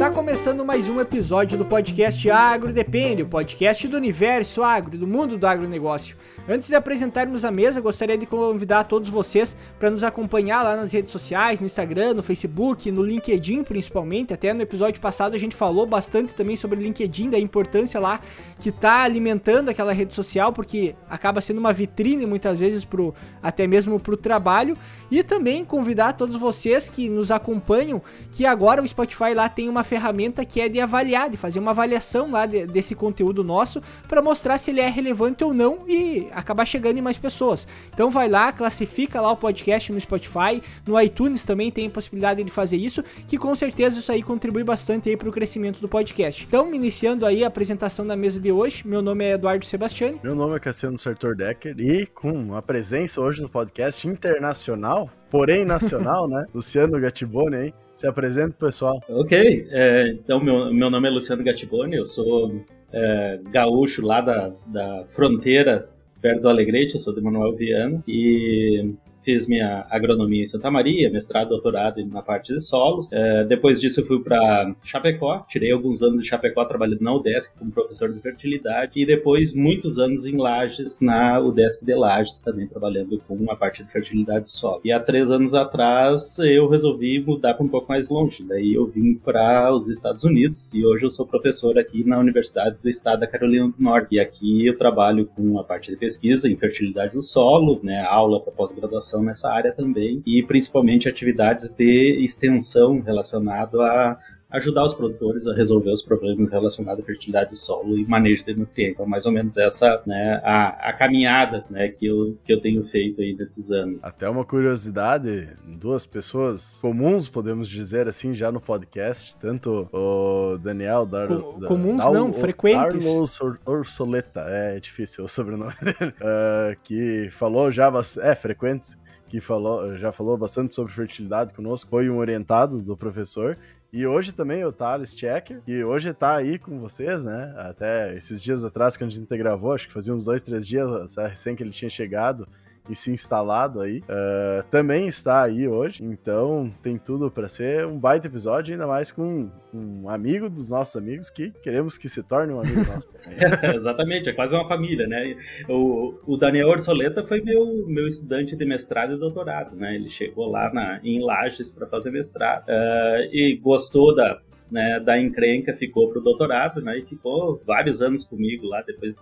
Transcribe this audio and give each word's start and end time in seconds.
Está 0.00 0.10
começando 0.10 0.64
mais 0.64 0.88
um 0.88 0.98
episódio 0.98 1.58
do 1.58 1.64
podcast 1.66 2.30
Agro 2.30 2.72
Depende, 2.72 3.20
o 3.20 3.28
podcast 3.28 3.86
do 3.86 3.98
universo 3.98 4.62
agro, 4.62 4.96
do 4.96 5.06
mundo 5.06 5.36
do 5.36 5.46
agronegócio. 5.46 6.16
Antes 6.48 6.70
de 6.70 6.74
apresentarmos 6.74 7.44
a 7.44 7.50
mesa, 7.50 7.82
gostaria 7.82 8.16
de 8.16 8.24
convidar 8.24 8.84
todos 8.84 9.10
vocês 9.10 9.54
para 9.78 9.90
nos 9.90 10.02
acompanhar 10.02 10.62
lá 10.62 10.74
nas 10.74 10.90
redes 10.90 11.12
sociais, 11.12 11.60
no 11.60 11.66
Instagram, 11.66 12.14
no 12.14 12.22
Facebook, 12.22 12.90
no 12.90 13.02
LinkedIn 13.02 13.62
principalmente. 13.62 14.32
Até 14.32 14.54
no 14.54 14.62
episódio 14.62 14.98
passado 15.02 15.34
a 15.34 15.38
gente 15.38 15.54
falou 15.54 15.84
bastante 15.84 16.32
também 16.32 16.56
sobre 16.56 16.78
o 16.78 16.82
LinkedIn, 16.82 17.28
da 17.28 17.38
importância 17.38 18.00
lá 18.00 18.20
que 18.58 18.70
está 18.70 19.02
alimentando 19.02 19.68
aquela 19.68 19.92
rede 19.92 20.14
social, 20.14 20.50
porque 20.50 20.94
acaba 21.10 21.42
sendo 21.42 21.58
uma 21.58 21.74
vitrine 21.74 22.24
muitas 22.24 22.58
vezes 22.58 22.86
pro, 22.86 23.14
até 23.42 23.66
mesmo 23.66 24.00
para 24.00 24.14
o 24.14 24.16
trabalho. 24.16 24.78
E 25.10 25.22
também 25.22 25.62
convidar 25.62 26.14
todos 26.14 26.36
vocês 26.36 26.88
que 26.88 27.10
nos 27.10 27.30
acompanham 27.30 28.00
que 28.32 28.46
agora 28.46 28.80
o 28.80 28.88
Spotify 28.88 29.34
lá 29.34 29.48
tem 29.48 29.68
uma 29.68 29.84
ferramenta 29.90 30.44
que 30.44 30.60
é 30.60 30.68
de 30.68 30.80
avaliar, 30.80 31.28
de 31.28 31.36
fazer 31.36 31.58
uma 31.58 31.72
avaliação 31.72 32.30
lá 32.30 32.46
de, 32.46 32.64
desse 32.64 32.94
conteúdo 32.94 33.42
nosso 33.42 33.82
para 34.06 34.22
mostrar 34.22 34.56
se 34.56 34.70
ele 34.70 34.80
é 34.80 34.88
relevante 34.88 35.42
ou 35.42 35.52
não 35.52 35.80
e 35.88 36.28
acabar 36.30 36.64
chegando 36.64 36.98
em 36.98 37.02
mais 37.02 37.18
pessoas. 37.18 37.66
Então 37.92 38.08
vai 38.08 38.28
lá, 38.28 38.52
classifica 38.52 39.20
lá 39.20 39.32
o 39.32 39.36
podcast 39.36 39.92
no 39.92 40.00
Spotify, 40.00 40.62
no 40.86 41.00
iTunes 41.00 41.44
também 41.44 41.72
tem 41.72 41.90
possibilidade 41.90 42.44
de 42.44 42.50
fazer 42.50 42.76
isso, 42.76 43.02
que 43.26 43.36
com 43.36 43.52
certeza 43.56 43.98
isso 43.98 44.12
aí 44.12 44.22
contribui 44.22 44.62
bastante 44.62 45.08
aí 45.08 45.16
para 45.16 45.28
o 45.28 45.32
crescimento 45.32 45.80
do 45.80 45.88
podcast. 45.88 46.44
Então, 46.46 46.72
iniciando 46.72 47.26
aí 47.26 47.42
a 47.42 47.48
apresentação 47.48 48.06
da 48.06 48.14
mesa 48.14 48.38
de 48.38 48.52
hoje, 48.52 48.86
meu 48.86 49.02
nome 49.02 49.24
é 49.24 49.32
Eduardo 49.32 49.64
Sebastiani. 49.64 50.20
Meu 50.22 50.36
nome 50.36 50.54
é 50.54 50.60
Cassiano 50.60 50.96
Sartor 50.96 51.34
Decker 51.34 51.74
e 51.80 52.06
com 52.06 52.54
a 52.54 52.62
presença 52.62 53.20
hoje 53.20 53.42
no 53.42 53.48
podcast 53.48 54.06
internacional, 54.06 55.10
porém 55.28 55.64
nacional, 55.64 56.28
né? 56.30 56.46
Luciano 56.54 57.00
Gattiboni, 57.00 57.56
hein? 57.56 57.74
Se 58.00 58.06
apresenta, 58.06 58.56
pessoal. 58.58 58.98
Ok, 59.10 59.68
é, 59.70 60.08
então 60.08 60.42
meu, 60.42 60.72
meu 60.72 60.88
nome 60.88 61.06
é 61.06 61.10
Luciano 61.10 61.44
Gattiboni, 61.44 61.96
eu 61.96 62.06
sou 62.06 62.64
é, 62.90 63.38
gaúcho 63.52 64.00
lá 64.00 64.22
da, 64.22 64.50
da 64.68 65.04
fronteira 65.12 65.86
perto 66.18 66.40
do 66.40 66.48
Alegrete, 66.48 66.94
eu 66.94 67.00
sou 67.02 67.14
de 67.14 67.20
Manuel 67.20 67.54
Viana, 67.54 68.02
e 68.08 68.94
fiz 69.30 69.46
minha 69.46 69.86
agronomia 69.88 70.42
em 70.42 70.46
Santa 70.46 70.70
Maria, 70.70 71.10
mestrado, 71.10 71.50
doutorado 71.50 72.04
na 72.06 72.20
parte 72.20 72.52
de 72.52 72.60
solos. 72.60 73.12
É, 73.12 73.44
depois 73.44 73.80
disso 73.80 74.00
eu 74.00 74.06
fui 74.06 74.20
para 74.20 74.74
Chapecó, 74.82 75.44
tirei 75.48 75.70
alguns 75.70 76.02
anos 76.02 76.22
de 76.22 76.28
Chapecó 76.28 76.64
trabalhando 76.64 77.02
na 77.02 77.14
UDESC 77.14 77.56
como 77.56 77.70
professor 77.70 78.12
de 78.12 78.20
fertilidade 78.20 78.92
e 78.96 79.06
depois 79.06 79.54
muitos 79.54 79.98
anos 79.98 80.26
em 80.26 80.36
Lages, 80.36 81.00
na 81.00 81.38
UDESC 81.38 81.84
de 81.84 81.94
Lages, 81.94 82.42
também 82.42 82.66
trabalhando 82.66 83.20
com 83.26 83.50
a 83.50 83.56
parte 83.56 83.84
de 83.84 83.92
fertilidade 83.92 84.46
de 84.46 84.50
solo. 84.50 84.80
E 84.84 84.90
há 84.90 84.98
três 84.98 85.30
anos 85.30 85.54
atrás 85.54 86.38
eu 86.40 86.68
resolvi 86.68 87.20
mudar 87.20 87.54
para 87.54 87.64
um 87.64 87.68
pouco 87.68 87.88
mais 87.88 88.08
longe, 88.08 88.42
daí 88.42 88.74
eu 88.74 88.86
vim 88.86 89.14
para 89.14 89.72
os 89.72 89.88
Estados 89.88 90.24
Unidos 90.24 90.72
e 90.74 90.84
hoje 90.84 91.04
eu 91.04 91.10
sou 91.10 91.26
professor 91.26 91.78
aqui 91.78 92.02
na 92.04 92.18
Universidade 92.18 92.76
do 92.82 92.88
Estado 92.88 93.20
da 93.20 93.26
Carolina 93.26 93.68
do 93.68 93.74
Norte. 93.78 94.16
E 94.16 94.20
aqui 94.20 94.66
eu 94.66 94.76
trabalho 94.76 95.26
com 95.26 95.58
a 95.58 95.64
parte 95.64 95.90
de 95.90 95.96
pesquisa 95.96 96.50
em 96.50 96.56
fertilidade 96.56 97.14
do 97.14 97.22
solo, 97.22 97.78
né, 97.82 98.02
aula 98.02 98.40
para 98.40 98.52
pós-graduação 98.52 99.19
nessa 99.22 99.50
área 99.50 99.72
também 99.72 100.22
e 100.26 100.42
principalmente 100.42 101.08
atividades 101.08 101.70
de 101.70 102.24
extensão 102.24 103.00
relacionado 103.00 103.80
a 103.80 104.18
ajudar 104.52 104.84
os 104.84 104.94
produtores 104.94 105.46
a 105.46 105.54
resolver 105.54 105.90
os 105.90 106.02
problemas 106.02 106.50
relacionados 106.50 107.02
à 107.02 107.06
fertilidade 107.06 107.50
do 107.50 107.56
solo 107.56 107.96
e 107.96 108.04
manejo 108.06 108.44
de 108.44 108.54
nutrientes. 108.54 108.94
Então, 108.94 109.06
mais 109.06 109.24
ou 109.24 109.32
menos 109.32 109.56
essa, 109.56 110.02
né, 110.06 110.40
a, 110.44 110.90
a 110.90 110.92
caminhada, 110.92 111.64
né, 111.70 111.88
que 111.88 112.06
eu, 112.06 112.36
que 112.44 112.52
eu 112.52 112.60
tenho 112.60 112.84
feito 112.88 113.20
aí 113.20 113.34
nesses 113.34 113.70
anos. 113.70 114.02
Até 114.02 114.28
uma 114.28 114.44
curiosidade, 114.44 115.48
duas 115.64 116.04
pessoas 116.04 116.78
comuns, 116.80 117.28
podemos 117.28 117.68
dizer 117.68 118.08
assim, 118.08 118.34
já 118.34 118.50
no 118.50 118.60
podcast, 118.60 119.36
tanto 119.38 119.88
o 119.92 120.58
Daniel 120.58 121.06
Dar, 121.06 121.28
Com, 121.28 121.60
comuns 121.66 122.04
Dar, 122.04 122.12
não, 122.12 122.32
frequentes. 122.32 123.04
Carlos 123.04 123.38
Orsoleta, 123.64 124.40
é 124.48 124.80
difícil 124.80 125.24
o 125.24 125.28
sobrenome 125.28 125.74
dele, 125.80 126.12
uh, 126.20 126.76
que 126.82 127.28
falou 127.30 127.70
já, 127.70 127.90
é, 128.22 128.34
frequente, 128.34 128.96
que 129.30 129.40
falou, 129.40 129.96
já 129.96 130.10
falou 130.10 130.36
bastante 130.36 130.74
sobre 130.74 130.92
fertilidade 130.92 131.54
conosco, 131.54 131.88
foi 131.88 132.10
um 132.10 132.18
orientado 132.18 132.82
do 132.82 132.96
professor, 132.96 133.56
e 133.92 134.04
hoje 134.04 134.32
também 134.32 134.64
o 134.64 134.72
Thales 134.72 135.16
Checker, 135.16 135.62
que 135.64 135.84
hoje 135.84 136.12
tá 136.12 136.34
aí 136.34 136.58
com 136.58 136.80
vocês, 136.80 137.24
né? 137.24 137.54
Até 137.56 138.14
esses 138.16 138.42
dias 138.42 138.64
atrás 138.64 138.96
que 138.96 139.04
a 139.04 139.08
gente 139.08 139.36
gravou, 139.36 139.72
acho 139.72 139.86
que 139.86 139.92
fazia 139.92 140.12
uns 140.12 140.24
dois, 140.24 140.42
três 140.42 140.66
dias 140.66 141.16
recém 141.16 141.54
que 141.54 141.62
ele 141.62 141.70
tinha 141.70 141.88
chegado 141.88 142.46
e 142.90 142.94
se 142.94 143.12
instalado 143.12 143.80
aí, 143.80 143.98
uh, 143.98 144.68
também 144.70 145.06
está 145.06 145.42
aí 145.42 145.68
hoje. 145.68 146.02
Então 146.04 146.70
tem 146.82 146.98
tudo 146.98 147.30
para 147.30 147.46
ser 147.46 147.86
um 147.86 147.98
baita 147.98 148.26
episódio, 148.26 148.72
ainda 148.72 148.86
mais 148.86 149.12
com 149.12 149.48
um 149.72 150.08
amigo 150.08 150.50
dos 150.50 150.68
nossos 150.68 150.96
amigos 150.96 151.30
que 151.30 151.50
queremos 151.62 151.96
que 151.96 152.08
se 152.08 152.22
torne 152.22 152.52
um 152.52 152.60
amigo 152.60 152.84
nosso 152.84 153.08
também. 153.08 153.38
Exatamente, 153.76 154.28
é 154.28 154.32
quase 154.32 154.52
uma 154.54 154.66
família, 154.66 155.06
né? 155.06 155.36
O, 155.68 156.14
o 156.26 156.36
Daniel 156.36 156.68
Orsoleta 156.68 157.24
foi 157.26 157.40
meu, 157.40 157.86
meu 157.86 158.08
estudante 158.08 158.56
de 158.56 158.64
mestrado 158.64 159.14
e 159.14 159.18
doutorado, 159.18 159.76
né? 159.76 159.94
Ele 159.94 160.10
chegou 160.10 160.50
lá 160.50 160.72
na, 160.72 161.00
em 161.04 161.20
Lages 161.20 161.70
para 161.70 161.86
fazer 161.86 162.10
mestrado 162.10 162.64
uh, 162.64 163.22
e 163.32 163.56
gostou 163.62 164.14
da, 164.14 164.40
né, 164.70 165.00
da 165.00 165.20
encrenca, 165.20 165.74
ficou 165.74 166.10
pro 166.10 166.20
doutorado, 166.20 166.80
né, 166.80 166.98
e 166.98 167.02
ficou 167.04 167.60
vários 167.66 168.00
anos 168.00 168.24
comigo 168.24 168.66
lá, 168.66 168.82
depois 168.82 169.18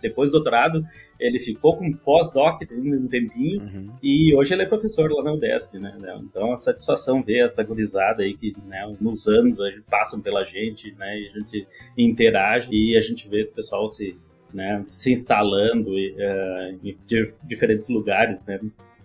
depois 0.00 0.30
do 0.30 0.34
doutorado, 0.34 0.84
ele 1.18 1.38
ficou 1.40 1.76
com 1.76 1.92
pós-doc 1.92 2.62
um 2.72 3.08
tempinho 3.08 3.62
uhum. 3.62 3.90
e 4.02 4.34
hoje 4.34 4.52
ele 4.52 4.62
é 4.62 4.66
professor 4.66 5.10
lá 5.10 5.22
na 5.22 5.32
UDESC, 5.32 5.78
né? 5.78 5.96
Então, 6.22 6.52
a 6.52 6.58
satisfação 6.58 7.22
ver 7.22 7.46
essa 7.46 7.62
gurizada 7.62 8.22
aí 8.22 8.34
que, 8.36 8.52
né, 8.66 8.94
nos 9.00 9.26
anos 9.26 9.58
passam 9.88 10.20
pela 10.20 10.44
gente, 10.44 10.92
né? 10.98 11.18
E 11.18 11.28
a 11.28 11.38
gente 11.38 11.66
interage 11.96 12.68
e 12.70 12.96
a 12.96 13.00
gente 13.00 13.28
vê 13.28 13.40
esse 13.40 13.54
pessoal 13.54 13.88
se, 13.88 14.16
né, 14.52 14.84
se 14.88 15.12
instalando 15.12 15.90
uh, 15.90 16.78
em 16.82 16.96
diferentes 17.44 17.88
lugares, 17.88 18.40
né? 18.46 18.60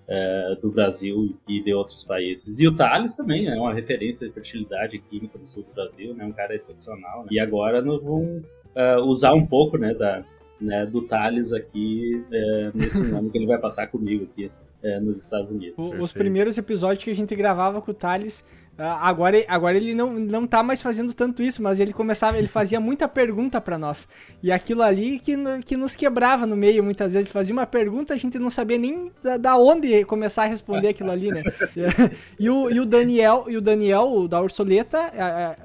Uh, 0.10 0.60
do 0.60 0.72
Brasil 0.72 1.38
e 1.48 1.62
de 1.62 1.72
outros 1.72 2.04
países. 2.04 2.60
E 2.60 2.68
o 2.68 2.76
Thales 2.76 3.14
também 3.14 3.48
é 3.48 3.56
uma 3.56 3.72
referência 3.72 4.28
de 4.28 4.34
fertilidade 4.34 4.98
química 4.98 5.38
no 5.38 5.48
sul 5.48 5.62
do 5.62 5.72
Brasil, 5.72 6.16
né? 6.16 6.26
Um 6.26 6.32
cara 6.32 6.56
excepcional. 6.56 7.22
Né? 7.22 7.28
E 7.34 7.40
agora 7.40 7.80
nós 7.80 8.02
vamos 8.02 8.44
uh, 8.76 9.06
usar 9.06 9.34
um 9.36 9.46
pouco, 9.46 9.78
né, 9.78 9.94
da, 9.94 10.26
né, 10.60 10.86
do 10.86 11.02
Thales 11.02 11.54
aqui 11.54 12.24
é, 12.32 12.72
nesse 12.74 13.02
ano 13.12 13.30
que 13.30 13.38
ele 13.38 13.48
vai 13.48 13.58
passar 13.58 13.88
comigo 13.88 14.26
aqui 14.26 14.52
é, 14.84 15.00
nos 15.00 15.24
Estados 15.24 15.50
Unidos. 15.50 15.76
O, 15.78 16.02
os 16.02 16.12
primeiros 16.12 16.58
episódios 16.58 17.04
que 17.04 17.12
a 17.12 17.16
gente 17.16 17.36
gravava 17.36 17.82
com 17.82 17.92
o 17.92 17.94
Thales, 17.94 18.44
agora, 18.86 19.44
agora 19.48 19.78
ele 19.78 19.94
não, 19.94 20.14
não 20.14 20.48
tá 20.48 20.64
mais 20.64 20.82
fazendo 20.82 21.14
tanto 21.14 21.44
isso, 21.44 21.62
mas 21.62 21.80
ele 21.80 21.92
começava, 21.92 22.38
ele 22.38 22.48
fazia 22.48 22.80
muita 22.80 23.08
pergunta 23.08 23.60
para 23.60 23.78
nós. 23.78 24.08
E 24.42 24.52
aquilo 24.52 24.82
ali 24.82 25.20
que, 25.20 25.36
que 25.66 25.76
nos 25.76 25.96
quebrava 25.96 26.46
no 26.46 26.56
meio, 26.56 26.84
muitas 26.84 27.12
vezes. 27.12 27.28
Ele 27.28 27.34
fazia 27.34 27.54
uma 27.54 27.66
pergunta, 27.66 28.14
a 28.14 28.18
gente 28.18 28.40
não 28.40 28.50
sabia 28.50 28.78
nem 28.78 29.12
da, 29.22 29.38
da 29.38 29.58
onde 29.58 30.06
começar 30.06 30.44
a 30.44 30.48
responder 30.48 30.90
aquilo 30.90 31.12
ali, 31.12 31.30
né? 31.30 31.44
e, 32.40 32.50
o, 32.50 32.70
e 32.70 32.80
o 32.80 32.86
Daniel, 32.86 33.46
e 33.48 33.58
o 33.58 33.62
Daniel, 33.62 34.12
o 34.12 34.28
da 34.28 34.42
Ursoleta, 34.42 35.12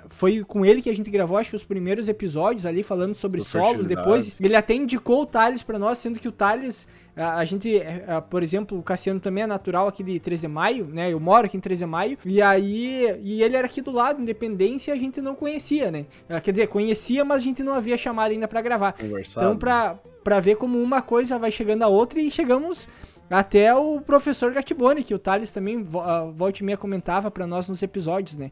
foi 0.09 0.43
com 0.45 0.65
ele 0.65 0.83
que 0.83 0.91
a 0.91 0.95
gente 0.95 1.11
gravou, 1.11 1.37
acho 1.37 1.51
que 1.51 1.57
os 1.57 1.65
primeiros 1.65 2.09
episódios 2.09 2.67
ali, 2.67 2.83
falando 2.83 3.15
sobre 3.15 3.43
solos. 3.43 3.87
Depois, 3.87 4.41
ele 4.41 4.57
até 4.57 4.75
indicou 4.75 5.23
o 5.23 5.27
Thales 5.27 5.63
para 5.63 5.79
nós, 5.79 5.99
sendo 5.99 6.19
que 6.19 6.29
o 6.29 6.33
Thales 6.33 6.89
a, 7.17 7.37
a 7.37 7.45
gente, 7.45 7.77
é, 7.77 8.05
a, 8.09 8.21
por 8.21 8.43
exemplo, 8.43 8.79
o 8.79 8.83
Cassiano 8.83 9.21
também 9.21 9.45
é 9.45 9.47
natural 9.47 9.87
aqui 9.87 10.03
de 10.03 10.19
13 10.19 10.47
de 10.47 10.53
maio, 10.53 10.87
né? 10.87 11.13
Eu 11.13 11.21
moro 11.21 11.47
aqui 11.47 11.57
em 11.57 11.61
13 11.61 11.85
de 11.85 11.91
maio. 11.91 12.19
E 12.25 12.43
aí, 12.43 13.21
e 13.23 13.43
ele 13.43 13.57
era 13.57 13.67
aqui 13.67 13.81
do 13.81 13.91
lado, 13.91 14.21
Independência, 14.21 14.93
e 14.93 14.95
a 14.95 14.99
gente 14.99 15.21
não 15.21 15.35
conhecia, 15.35 15.91
né? 15.91 16.07
Ah, 16.29 16.41
quer 16.41 16.51
dizer, 16.51 16.67
conhecia, 16.67 17.25
mas 17.25 17.43
a 17.43 17.45
gente 17.45 17.63
não 17.63 17.73
havia 17.73 17.97
chamado 17.97 18.33
ainda 18.33 18.49
para 18.49 18.61
gravar. 18.61 18.93
Conversado. 18.95 19.47
Então, 19.47 19.59
pra, 19.59 19.99
pra 20.23 20.41
ver 20.41 20.57
como 20.57 20.83
uma 20.83 21.01
coisa 21.03 21.39
vai 21.39 21.51
chegando 21.51 21.83
a 21.83 21.89
outra 21.89 22.21
e 22.21 22.31
chegamos 22.31 22.89
até 23.31 23.75
o 23.75 24.01
professor 24.01 24.53
Gatiboni, 24.53 25.03
que 25.03 25.15
o 25.15 25.19
Thales 25.19 25.53
também, 25.53 25.79
uh, 25.79 26.33
volta 26.33 26.63
e 26.63 26.65
meia, 26.65 26.77
comentava 26.77 27.31
para 27.31 27.47
nós 27.47 27.69
nos 27.69 27.83
episódios, 27.83 28.37
né? 28.37 28.51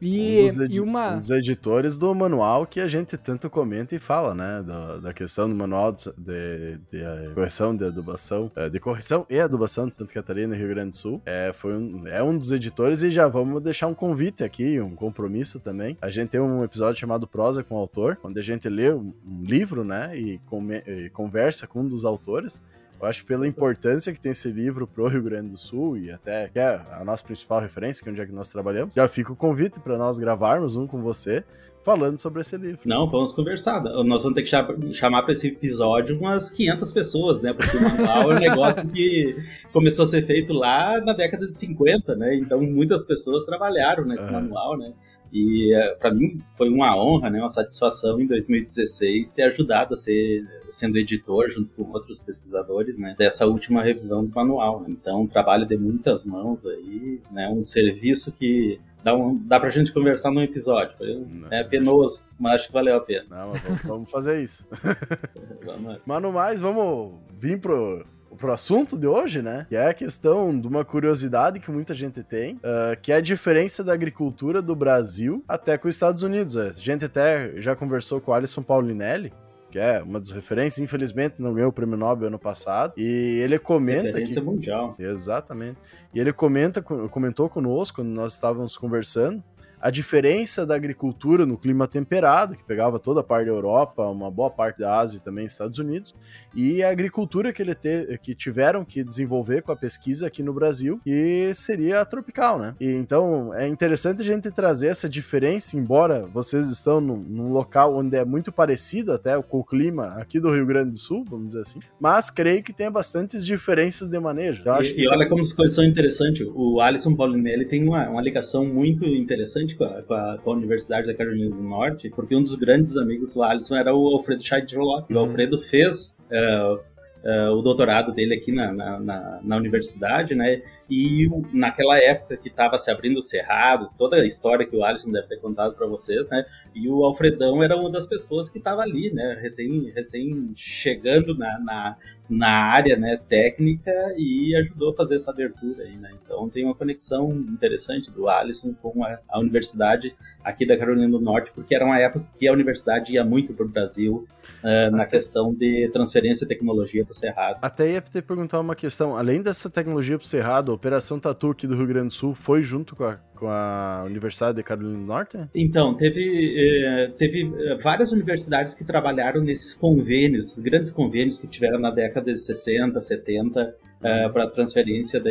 E, 0.00 0.46
um 0.58 0.64
e 0.66 0.80
uma... 0.80 1.14
dos 1.14 1.30
editores 1.30 1.98
do 1.98 2.14
manual 2.14 2.66
que 2.66 2.80
a 2.80 2.88
gente 2.88 3.16
tanto 3.16 3.50
comenta 3.50 3.94
e 3.94 3.98
fala, 3.98 4.34
né? 4.34 4.62
Da, 4.66 4.96
da 4.96 5.12
questão 5.12 5.48
do 5.48 5.54
manual 5.54 5.92
de, 5.92 6.04
de, 6.16 6.78
de, 6.90 7.02
eh, 7.02 7.30
correção 7.34 7.76
de 7.76 7.84
adubação, 7.84 8.50
eh, 8.56 8.68
de 8.68 8.80
correção 8.80 9.26
e 9.28 9.38
adubação 9.38 9.88
de 9.88 9.96
Santa 9.96 10.12
Catarina 10.12 10.54
e 10.54 10.58
Rio 10.58 10.68
Grande 10.68 10.90
do 10.90 10.96
Sul. 10.96 11.22
É, 11.26 11.52
foi 11.52 11.76
um, 11.76 12.06
é 12.06 12.22
um 12.22 12.36
dos 12.36 12.50
editores 12.50 13.02
e 13.02 13.10
já 13.10 13.28
vamos 13.28 13.60
deixar 13.62 13.86
um 13.86 13.94
convite 13.94 14.42
aqui, 14.42 14.80
um 14.80 14.94
compromisso 14.94 15.60
também. 15.60 15.96
A 16.00 16.10
gente 16.10 16.30
tem 16.30 16.40
um 16.40 16.64
episódio 16.64 16.98
chamado 16.98 17.26
Prosa 17.26 17.62
com 17.62 17.74
o 17.74 17.78
Autor, 17.78 18.18
onde 18.22 18.38
a 18.38 18.42
gente 18.42 18.68
lê 18.68 18.92
um 18.92 19.12
livro, 19.42 19.84
né? 19.84 20.16
E, 20.16 20.38
come, 20.46 20.82
e 20.86 21.10
conversa 21.10 21.66
com 21.66 21.80
um 21.80 21.88
dos 21.88 22.04
autores. 22.04 22.62
Eu 23.00 23.08
acho 23.08 23.24
pela 23.24 23.46
importância 23.46 24.12
que 24.12 24.20
tem 24.20 24.32
esse 24.32 24.50
livro 24.50 24.86
pro 24.86 25.08
Rio 25.08 25.22
Grande 25.22 25.50
do 25.50 25.56
Sul 25.56 25.96
e 25.96 26.10
até 26.10 26.48
que 26.48 26.58
é 26.58 26.80
a 26.92 27.02
nossa 27.02 27.24
principal 27.24 27.60
referência, 27.60 28.02
que 28.02 28.10
é 28.10 28.12
onde 28.12 28.20
é 28.20 28.26
que 28.26 28.32
nós 28.32 28.50
trabalhamos. 28.50 28.94
Já 28.94 29.08
fica 29.08 29.32
o 29.32 29.36
convite 29.36 29.80
para 29.80 29.96
nós 29.96 30.18
gravarmos 30.18 30.76
um 30.76 30.86
com 30.86 31.00
você 31.00 31.42
falando 31.82 32.18
sobre 32.18 32.42
esse 32.42 32.58
livro. 32.58 32.80
Não, 32.84 33.08
vamos 33.08 33.32
conversar. 33.32 33.82
Nós 33.82 34.22
vamos 34.22 34.34
ter 34.34 34.42
que 34.42 34.94
chamar 34.94 35.22
para 35.22 35.32
esse 35.32 35.48
episódio 35.48 36.18
umas 36.18 36.50
500 36.50 36.92
pessoas, 36.92 37.40
né? 37.40 37.54
Porque 37.54 37.74
o 37.74 37.82
manual 37.82 38.32
é 38.32 38.36
um 38.36 38.38
negócio 38.38 38.86
que 38.88 39.34
começou 39.72 40.02
a 40.02 40.06
ser 40.06 40.26
feito 40.26 40.52
lá 40.52 41.00
na 41.00 41.14
década 41.14 41.46
de 41.46 41.54
50, 41.54 42.14
né? 42.16 42.36
Então 42.36 42.60
muitas 42.60 43.02
pessoas 43.02 43.46
trabalharam 43.46 44.04
nesse 44.04 44.24
uhum. 44.24 44.32
manual, 44.32 44.76
né? 44.76 44.92
E 45.32 45.74
uh, 45.74 45.98
para 45.98 46.12
mim 46.12 46.38
foi 46.58 46.68
uma 46.68 46.96
honra, 46.96 47.30
né, 47.30 47.38
uma 47.38 47.50
satisfação 47.50 48.20
em 48.20 48.26
2016 48.26 49.30
ter 49.30 49.44
ajudado 49.44 49.94
a 49.94 49.96
ser 49.96 50.44
sendo 50.70 50.98
editor 50.98 51.50
junto 51.50 51.70
com 51.74 51.90
outros 51.92 52.22
pesquisadores, 52.22 52.98
né, 52.98 53.14
dessa 53.18 53.46
última 53.46 53.82
revisão 53.82 54.24
do 54.24 54.34
manual. 54.34 54.80
Né? 54.80 54.88
Então, 54.90 55.22
um 55.22 55.26
trabalho 55.26 55.66
de 55.66 55.76
muitas 55.76 56.24
mãos 56.24 56.64
aí, 56.66 57.20
né, 57.30 57.48
um 57.48 57.64
serviço 57.64 58.32
que 58.32 58.80
dá, 59.02 59.14
um, 59.14 59.36
dá 59.36 59.58
pra 59.58 59.70
gente 59.70 59.92
conversar 59.92 60.30
num 60.30 60.42
episódio. 60.42 60.96
Foi, 60.96 61.26
é 61.50 61.64
penoso, 61.64 62.22
mas 62.38 62.54
acho 62.54 62.66
que 62.68 62.72
valeu 62.72 62.96
a 62.96 63.00
pena. 63.00 63.24
Não, 63.30 63.52
vamos, 63.52 63.82
vamos 63.82 64.10
fazer 64.10 64.42
isso. 64.42 64.66
vamos. 65.64 65.98
Mas 66.04 66.22
no 66.22 66.32
mais, 66.32 66.60
vamos 66.60 67.14
vir 67.38 67.60
pro, 67.60 68.04
pro 68.36 68.52
assunto 68.52 68.96
de 68.96 69.06
hoje, 69.06 69.42
né? 69.42 69.66
Que 69.68 69.76
é 69.76 69.88
a 69.88 69.94
questão 69.94 70.58
de 70.58 70.66
uma 70.66 70.84
curiosidade 70.84 71.60
que 71.60 71.70
muita 71.70 71.94
gente 71.94 72.22
tem, 72.22 72.54
uh, 72.56 72.98
que 73.00 73.12
é 73.12 73.16
a 73.16 73.20
diferença 73.20 73.82
da 73.82 73.92
agricultura 73.92 74.62
do 74.62 74.74
Brasil 74.74 75.44
até 75.48 75.76
com 75.76 75.88
os 75.88 75.94
Estados 75.94 76.22
Unidos. 76.22 76.56
A 76.56 76.70
gente 76.72 77.04
até 77.04 77.60
já 77.60 77.74
conversou 77.74 78.20
com 78.20 78.30
o 78.30 78.34
Alisson 78.34 78.62
Paulinelli, 78.62 79.32
que 79.70 79.78
é 79.78 80.02
uma 80.02 80.18
das 80.18 80.30
referências, 80.30 80.78
infelizmente 80.78 81.36
não 81.38 81.54
ganhou 81.54 81.70
o 81.70 81.72
prêmio 81.72 81.96
Nobel 81.96 82.28
ano 82.28 82.38
passado, 82.38 82.94
e 82.96 83.40
ele 83.42 83.58
comenta 83.58 84.06
Referência 84.08 84.40
que... 84.40 84.46
mundial. 84.46 84.96
Exatamente. 84.98 85.78
E 86.12 86.18
ele 86.18 86.32
comenta, 86.32 86.82
comentou 86.82 87.48
conosco 87.48 87.96
quando 87.96 88.08
nós 88.08 88.34
estávamos 88.34 88.76
conversando, 88.76 89.42
a 89.80 89.90
diferença 89.90 90.66
da 90.66 90.74
agricultura 90.74 91.46
no 91.46 91.56
clima 91.56 91.88
temperado, 91.88 92.54
que 92.54 92.64
pegava 92.64 92.98
toda 92.98 93.20
a 93.20 93.24
parte 93.24 93.46
da 93.46 93.52
Europa, 93.52 94.06
uma 94.06 94.30
boa 94.30 94.50
parte 94.50 94.80
da 94.80 94.98
Ásia 94.98 95.18
e 95.18 95.20
também 95.20 95.46
Estados 95.46 95.78
Unidos, 95.78 96.14
e 96.54 96.82
a 96.82 96.90
agricultura 96.90 97.52
que 97.52 97.62
ele 97.62 97.74
te, 97.74 98.18
que 98.22 98.34
tiveram 98.34 98.84
que 98.84 99.02
desenvolver 99.02 99.62
com 99.62 99.72
a 99.72 99.76
pesquisa 99.76 100.26
aqui 100.26 100.42
no 100.42 100.52
Brasil, 100.52 101.00
que 101.02 101.52
seria 101.54 102.00
a 102.00 102.04
tropical, 102.04 102.58
né? 102.58 102.74
E 102.80 102.88
então 102.88 103.54
é 103.54 103.66
interessante 103.66 104.20
a 104.20 104.24
gente 104.24 104.50
trazer 104.50 104.88
essa 104.88 105.08
diferença, 105.08 105.78
embora 105.78 106.26
vocês 106.26 106.70
estão 106.70 107.00
num, 107.00 107.16
num 107.16 107.52
local 107.52 107.96
onde 107.96 108.16
é 108.16 108.24
muito 108.24 108.52
parecido 108.52 109.12
até 109.12 109.40
com 109.40 109.60
o 109.60 109.64
clima 109.64 110.14
aqui 110.18 110.38
do 110.38 110.52
Rio 110.52 110.66
Grande 110.66 110.90
do 110.90 110.98
Sul, 110.98 111.24
vamos 111.28 111.48
dizer 111.48 111.60
assim, 111.60 111.80
mas 111.98 112.30
creio 112.30 112.62
que 112.62 112.72
tem 112.72 112.90
bastantes 112.90 113.46
diferenças 113.46 114.08
de 114.08 114.20
manejo. 114.20 114.60
Então, 114.60 114.80
e, 114.82 115.00
e 115.00 115.08
olha 115.08 115.24
é... 115.24 115.28
como 115.28 115.40
as 115.40 115.52
coisas 115.52 115.74
são 115.74 115.84
interessantes. 115.84 116.46
O 116.54 116.80
Alisson 116.80 117.14
Paulinelli 117.14 117.66
tem 117.66 117.82
uma, 117.82 118.08
uma 118.08 118.20
ligação 118.20 118.64
muito 118.64 119.06
interessante 119.06 119.69
com 119.76 119.84
a, 119.84 120.02
com 120.02 120.14
a, 120.14 120.38
com 120.38 120.50
a 120.52 120.54
Universidade 120.54 121.06
da 121.06 121.14
Carolina 121.14 121.54
do 121.54 121.62
Norte, 121.62 122.10
porque 122.10 122.34
um 122.34 122.42
dos 122.42 122.54
grandes 122.54 122.96
amigos 122.96 123.34
do 123.34 123.42
Alisson 123.42 123.76
era 123.76 123.94
o 123.94 124.16
Alfredo 124.16 124.42
Scheidrolot. 124.42 125.06
Uhum. 125.10 125.16
O 125.16 125.18
Alfredo 125.20 125.60
fez 125.62 126.16
uh, 126.30 126.80
uh, 127.24 127.52
o 127.52 127.62
doutorado 127.62 128.12
dele 128.12 128.34
aqui 128.34 128.52
na, 128.52 128.72
na, 128.72 129.00
na, 129.00 129.40
na 129.42 129.56
universidade, 129.56 130.34
né? 130.34 130.62
E 130.88 131.28
naquela 131.52 131.98
época 131.98 132.36
que 132.36 132.48
estava 132.48 132.76
se 132.76 132.90
abrindo 132.90 133.18
o 133.18 133.22
cerrado, 133.22 133.90
toda 133.96 134.16
a 134.16 134.26
história 134.26 134.66
que 134.66 134.76
o 134.76 134.84
Alisson 134.84 135.10
deve 135.12 135.28
ter 135.28 135.38
contado 135.38 135.74
para 135.74 135.86
vocês, 135.86 136.28
né? 136.28 136.44
E 136.74 136.88
o 136.88 137.04
Alfredão 137.04 137.62
era 137.62 137.76
uma 137.76 137.90
das 137.90 138.06
pessoas 138.06 138.48
que 138.48 138.58
estava 138.58 138.82
ali, 138.82 139.12
né? 139.12 139.38
Recém, 139.40 139.90
recém 139.94 140.52
chegando 140.56 141.36
na, 141.36 141.58
na, 141.60 141.96
na, 142.30 142.70
área 142.70 142.96
né, 142.96 143.18
técnica 143.28 143.90
e 144.16 144.54
ajudou 144.56 144.92
a 144.92 144.94
fazer 144.94 145.16
essa 145.16 145.30
abertura 145.30 145.82
aí, 145.82 145.96
né? 145.96 146.10
Então 146.24 146.48
tem 146.48 146.64
uma 146.64 146.74
conexão 146.74 147.30
interessante 147.32 148.10
do 148.10 148.28
Alisson 148.28 148.72
com 148.80 149.04
a, 149.04 149.18
a 149.28 149.40
universidade 149.40 150.14
aqui 150.42 150.66
da 150.66 150.76
Carolina 150.76 151.08
do 151.08 151.20
Norte, 151.20 151.50
porque 151.54 151.74
era 151.74 151.84
uma 151.84 151.98
época 151.98 152.24
que 152.38 152.48
a 152.48 152.52
universidade 152.52 153.12
ia 153.12 153.24
muito 153.24 153.52
para 153.52 153.66
o 153.66 153.68
Brasil 153.68 154.26
uh, 154.62 154.96
na 154.96 155.04
questão 155.06 155.52
de 155.52 155.90
transferência 155.92 156.46
de 156.46 156.54
tecnologia 156.54 157.04
para 157.04 157.12
o 157.12 157.14
Cerrado. 157.14 157.58
Até 157.62 157.92
ia 157.92 158.00
te 158.00 158.22
perguntar 158.22 158.60
uma 158.60 158.74
questão, 158.74 159.16
além 159.16 159.42
dessa 159.42 159.68
tecnologia 159.68 160.16
para 160.16 160.24
o 160.24 160.28
Cerrado, 160.28 160.72
Operação 160.72 161.18
Tatu 161.18 161.50
aqui 161.50 161.66
do 161.66 161.76
Rio 161.76 161.86
Grande 161.86 162.08
do 162.08 162.14
Sul 162.14 162.34
foi 162.34 162.62
junto 162.62 162.96
com 162.96 163.04
a, 163.04 163.18
com 163.40 163.48
a 163.48 164.04
Universidade 164.04 164.58
de 164.58 164.62
Carolina 164.62 164.98
do 164.98 165.04
Norte? 165.04 165.38
Então, 165.54 165.94
teve, 165.94 166.22
eh, 166.22 167.10
teve 167.18 167.50
eh, 167.58 167.74
várias 167.82 168.12
universidades 168.12 168.74
que 168.74 168.84
trabalharam 168.84 169.40
nesses 169.40 169.74
convênios, 169.74 170.44
esses 170.44 170.60
grandes 170.62 170.92
convênios 170.92 171.38
que 171.38 171.46
tiveram 171.46 171.80
na 171.80 171.90
década 171.90 172.30
de 172.30 172.38
60, 172.38 173.00
70, 173.00 173.74
eh, 174.02 174.28
para 174.28 174.46
transferência 174.48 175.18
de, 175.18 175.30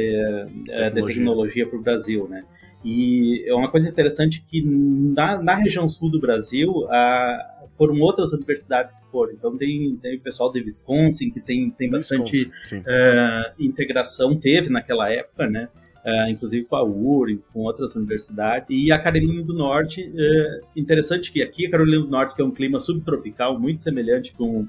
tecnologia. 0.65 0.89
de 0.89 1.01
tecnologia 1.03 1.67
para 1.67 1.77
o 1.77 1.81
Brasil, 1.81 2.27
né? 2.27 2.43
E 2.83 3.43
é 3.45 3.53
uma 3.53 3.69
coisa 3.69 3.89
interessante 3.89 4.43
que 4.49 4.63
na, 4.63 5.41
na 5.41 5.55
região 5.55 5.87
sul 5.87 6.09
do 6.09 6.19
Brasil, 6.19 6.87
a, 6.89 7.67
foram 7.77 7.99
outras 7.99 8.31
universidades 8.33 8.95
que 8.95 9.05
foram. 9.11 9.33
Então 9.33 9.57
tem, 9.57 9.97
tem 10.01 10.15
o 10.15 10.21
pessoal 10.21 10.51
de 10.51 10.61
Wisconsin, 10.61 11.29
que 11.29 11.41
tem, 11.41 11.69
tem 11.71 11.89
bastante 11.89 12.45
uh, 12.45 13.53
integração, 13.59 14.35
teve 14.39 14.69
naquela 14.69 15.11
época, 15.11 15.47
né? 15.47 15.67
Uh, 16.05 16.29
inclusive 16.29 16.65
com 16.65 16.77
a 16.77 16.83
URGS, 16.83 17.45
com 17.47 17.59
outras 17.59 17.93
universidades, 17.93 18.69
e 18.69 18.89
a 18.89 18.97
Carolina 18.97 19.43
do 19.43 19.53
Norte, 19.53 20.01
uh, 20.01 20.65
interessante 20.73 21.29
que 21.29 21.41
aqui 21.41 21.67
a 21.67 21.71
Carolina 21.71 22.03
do 22.03 22.09
Norte, 22.09 22.41
é 22.41 22.43
um 22.43 22.51
clima 22.51 22.79
subtropical, 22.79 23.59
muito 23.59 23.83
semelhante 23.83 24.33
com, 24.33 24.61
uh, 24.61 24.67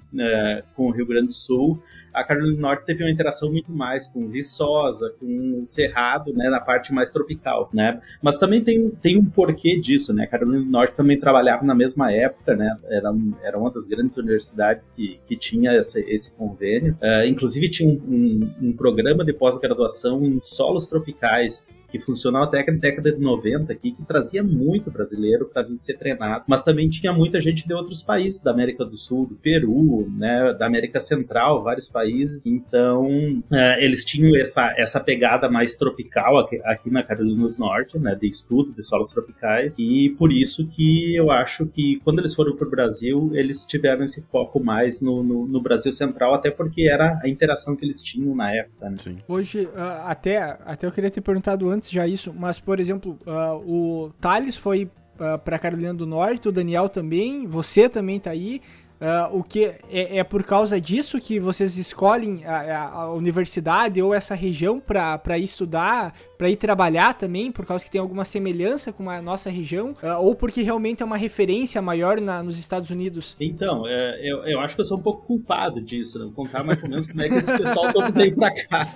com 0.75 0.89
o 0.89 0.91
Rio 0.91 1.07
Grande 1.07 1.29
do 1.29 1.33
Sul, 1.33 1.81
a 2.13 2.25
Carolina 2.25 2.55
do 2.55 2.61
Norte 2.61 2.85
teve 2.85 3.05
uma 3.05 3.11
interação 3.11 3.51
muito 3.51 3.73
mais 3.73 4.09
com 4.09 4.29
Viçosa, 4.29 5.15
com 5.19 5.63
Cerrado, 5.67 6.33
né, 6.33 6.49
na 6.49 6.61
parte 6.61 6.93
mais 6.93 7.11
tropical, 7.11 7.71
né? 7.73 8.01
Mas 8.23 8.39
também 8.39 8.63
tem, 8.63 8.91
tem 8.91 9.19
um 9.19 9.25
porquê 9.25 9.79
disso, 9.81 10.13
né? 10.13 10.25
A 10.25 10.27
Carolina 10.27 10.65
do 10.65 10.71
Norte 10.71 10.97
também 10.97 11.19
trabalhava 11.19 11.65
na 11.65 11.75
mesma 11.75 12.13
época, 12.13 12.57
né? 12.57 12.77
Era, 12.89 13.13
era 13.43 13.59
uma 13.59 13.71
das 13.71 13.87
grandes 13.87 14.17
universidades 14.17 14.91
que, 14.91 15.21
que 15.27 15.37
tinha 15.37 15.77
esse, 15.77 16.01
esse 16.09 16.33
convênio. 16.33 16.97
Uh, 17.01 17.27
inclusive 17.27 17.69
tinha 17.69 17.89
um, 17.89 18.01
um, 18.09 18.69
um 18.69 18.73
programa 18.73 19.25
de 19.25 19.33
pós-graduação 19.33 20.25
em 20.25 20.41
solos 20.41 20.87
tropicais 20.87 21.69
que 21.91 21.99
funcionou 21.99 22.43
até 22.43 22.61
a 22.61 22.73
década 22.73 23.13
de 23.13 23.21
90 23.21 23.73
aqui, 23.73 23.93
que 23.93 24.05
trazia 24.05 24.43
muito 24.43 24.91
brasileiro 24.91 25.47
para 25.47 25.63
vir 25.63 25.79
ser 25.79 25.99
treinado, 25.99 26.45
mas 26.47 26.63
também 26.63 26.89
tinha 26.89 27.13
muita 27.13 27.41
gente 27.41 27.67
de 27.67 27.75
outros 27.75 28.03
países, 28.03 28.41
da 28.41 28.51
América 28.51 28.85
do 28.85 28.97
Sul, 28.97 29.27
do 29.27 29.35
Peru, 29.35 30.09
né, 30.11 30.55
da 30.59 30.67
América 30.67 31.01
Central, 31.01 31.63
vários 31.63 31.89
países, 31.89 32.47
então 32.47 33.43
é, 33.51 33.85
eles 33.85 34.05
tinham 34.05 34.37
essa, 34.37 34.75
essa 34.77 35.01
pegada 35.01 35.49
mais 35.49 35.77
tropical 35.77 36.39
aqui, 36.39 36.61
aqui 36.65 36.91
na 36.91 37.03
Carolina 37.03 37.49
do 37.49 37.59
Norte, 37.59 37.99
né, 37.99 38.15
de 38.15 38.29
estudo 38.29 38.73
de 38.73 38.85
solos 38.85 39.11
tropicais, 39.11 39.77
e 39.79 40.15
por 40.19 40.33
isso 40.33 40.67
que 40.69 41.15
eu 41.15 41.31
acho 41.31 41.67
que 41.67 42.01
quando 42.05 42.19
eles 42.21 42.35
foram 42.35 42.57
para 42.57 42.67
o 42.67 42.71
Brasil, 42.71 43.31
eles 43.35 43.65
tiveram 43.65 44.05
esse 44.05 44.23
foco 44.23 44.63
mais 44.63 45.01
no, 45.01 45.23
no, 45.23 45.47
no, 45.47 45.61
Brasil 45.61 45.93
Central, 45.93 46.35
até 46.35 46.51
porque 46.51 46.89
era 46.89 47.19
a 47.23 47.29
interação 47.29 47.77
que 47.77 47.85
eles 47.85 48.03
tinham 48.03 48.35
na 48.35 48.55
época. 48.55 48.91
Né? 48.91 48.97
Hoje, 49.27 49.69
ah, 49.75 50.11
até, 50.11 50.39
até 50.39 50.87
eu 50.87 50.93
queria 50.93 51.11
ter 51.11 51.21
perguntado 51.21 51.69
antes 51.71 51.80
antes 51.81 51.91
já 51.91 52.07
isso, 52.07 52.33
mas 52.37 52.61
por 52.61 52.79
exemplo, 52.79 53.19
uh, 53.27 53.57
o 53.67 54.13
Thales 54.21 54.57
foi 54.57 54.85
uh, 54.85 55.39
para 55.43 55.59
Carolina 55.59 55.95
do 55.95 56.07
Norte, 56.07 56.49
o 56.49 56.53
Daniel 56.53 56.91
também, 56.91 57.47
você 57.47 57.89
também 57.89 58.21
tá 58.21 58.31
aí. 58.31 58.61
Uh, 59.01 59.39
o 59.39 59.43
que 59.43 59.65
é, 59.65 60.19
é, 60.19 60.23
por 60.23 60.45
causa 60.45 60.79
disso 60.79 61.19
que 61.19 61.41
vocês 61.41 61.79
escolhem 61.79 62.45
a, 62.45 62.87
a 62.87 63.13
universidade 63.15 64.03
ou 64.03 64.13
essa 64.13 64.35
região 64.35 64.79
para 64.79 65.39
estudar, 65.39 66.13
para 66.37 66.51
ir 66.51 66.57
trabalhar 66.57 67.15
também, 67.15 67.51
por 67.51 67.65
causa 67.65 67.83
que 67.83 67.91
tem 67.91 67.99
alguma 67.99 68.27
semelhança 68.27 68.93
com 68.93 69.09
a 69.09 69.23
nossa 69.23 69.49
região, 69.49 69.97
uh, 70.03 70.19
ou 70.21 70.35
porque 70.35 70.61
realmente 70.61 71.03
é 71.03 71.07
uma 71.07 71.17
referência 71.17 71.81
maior 71.81 72.21
na, 72.21 72.43
nos 72.43 72.59
Estados 72.59 72.91
Unidos? 72.91 73.37
Então, 73.41 73.89
é, 73.89 74.21
eu, 74.23 74.45
eu, 74.45 74.61
acho 74.61 74.75
que 74.75 74.83
eu 74.83 74.85
sou 74.85 74.99
um 74.99 75.03
pouco 75.03 75.25
culpado 75.27 75.81
disso, 75.81 76.19
né? 76.19 76.31
Contar 76.37 76.63
mais 76.63 76.83
ou 76.83 76.91
menos 76.91 77.07
como 77.07 77.23
é 77.23 77.29
que 77.31 77.37
esse 77.37 77.57
pessoal 77.57 77.91
todo 77.95 78.13
veio 78.13 78.37
para 78.37 78.55
cá. 78.55 78.87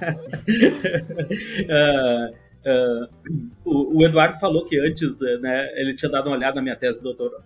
uh, 1.70 2.36
Uh, 2.64 3.50
o, 3.64 3.98
o, 3.98 4.06
Eduardo 4.06 4.40
falou 4.40 4.64
que 4.64 4.78
antes, 4.78 5.20
eh, 5.20 5.38
né, 5.38 5.70
ele 5.76 5.94
tinha 5.94 6.10
dado 6.10 6.28
uma 6.28 6.36
olhada 6.36 6.56
na 6.56 6.62
minha 6.62 6.76
tese 6.76 7.02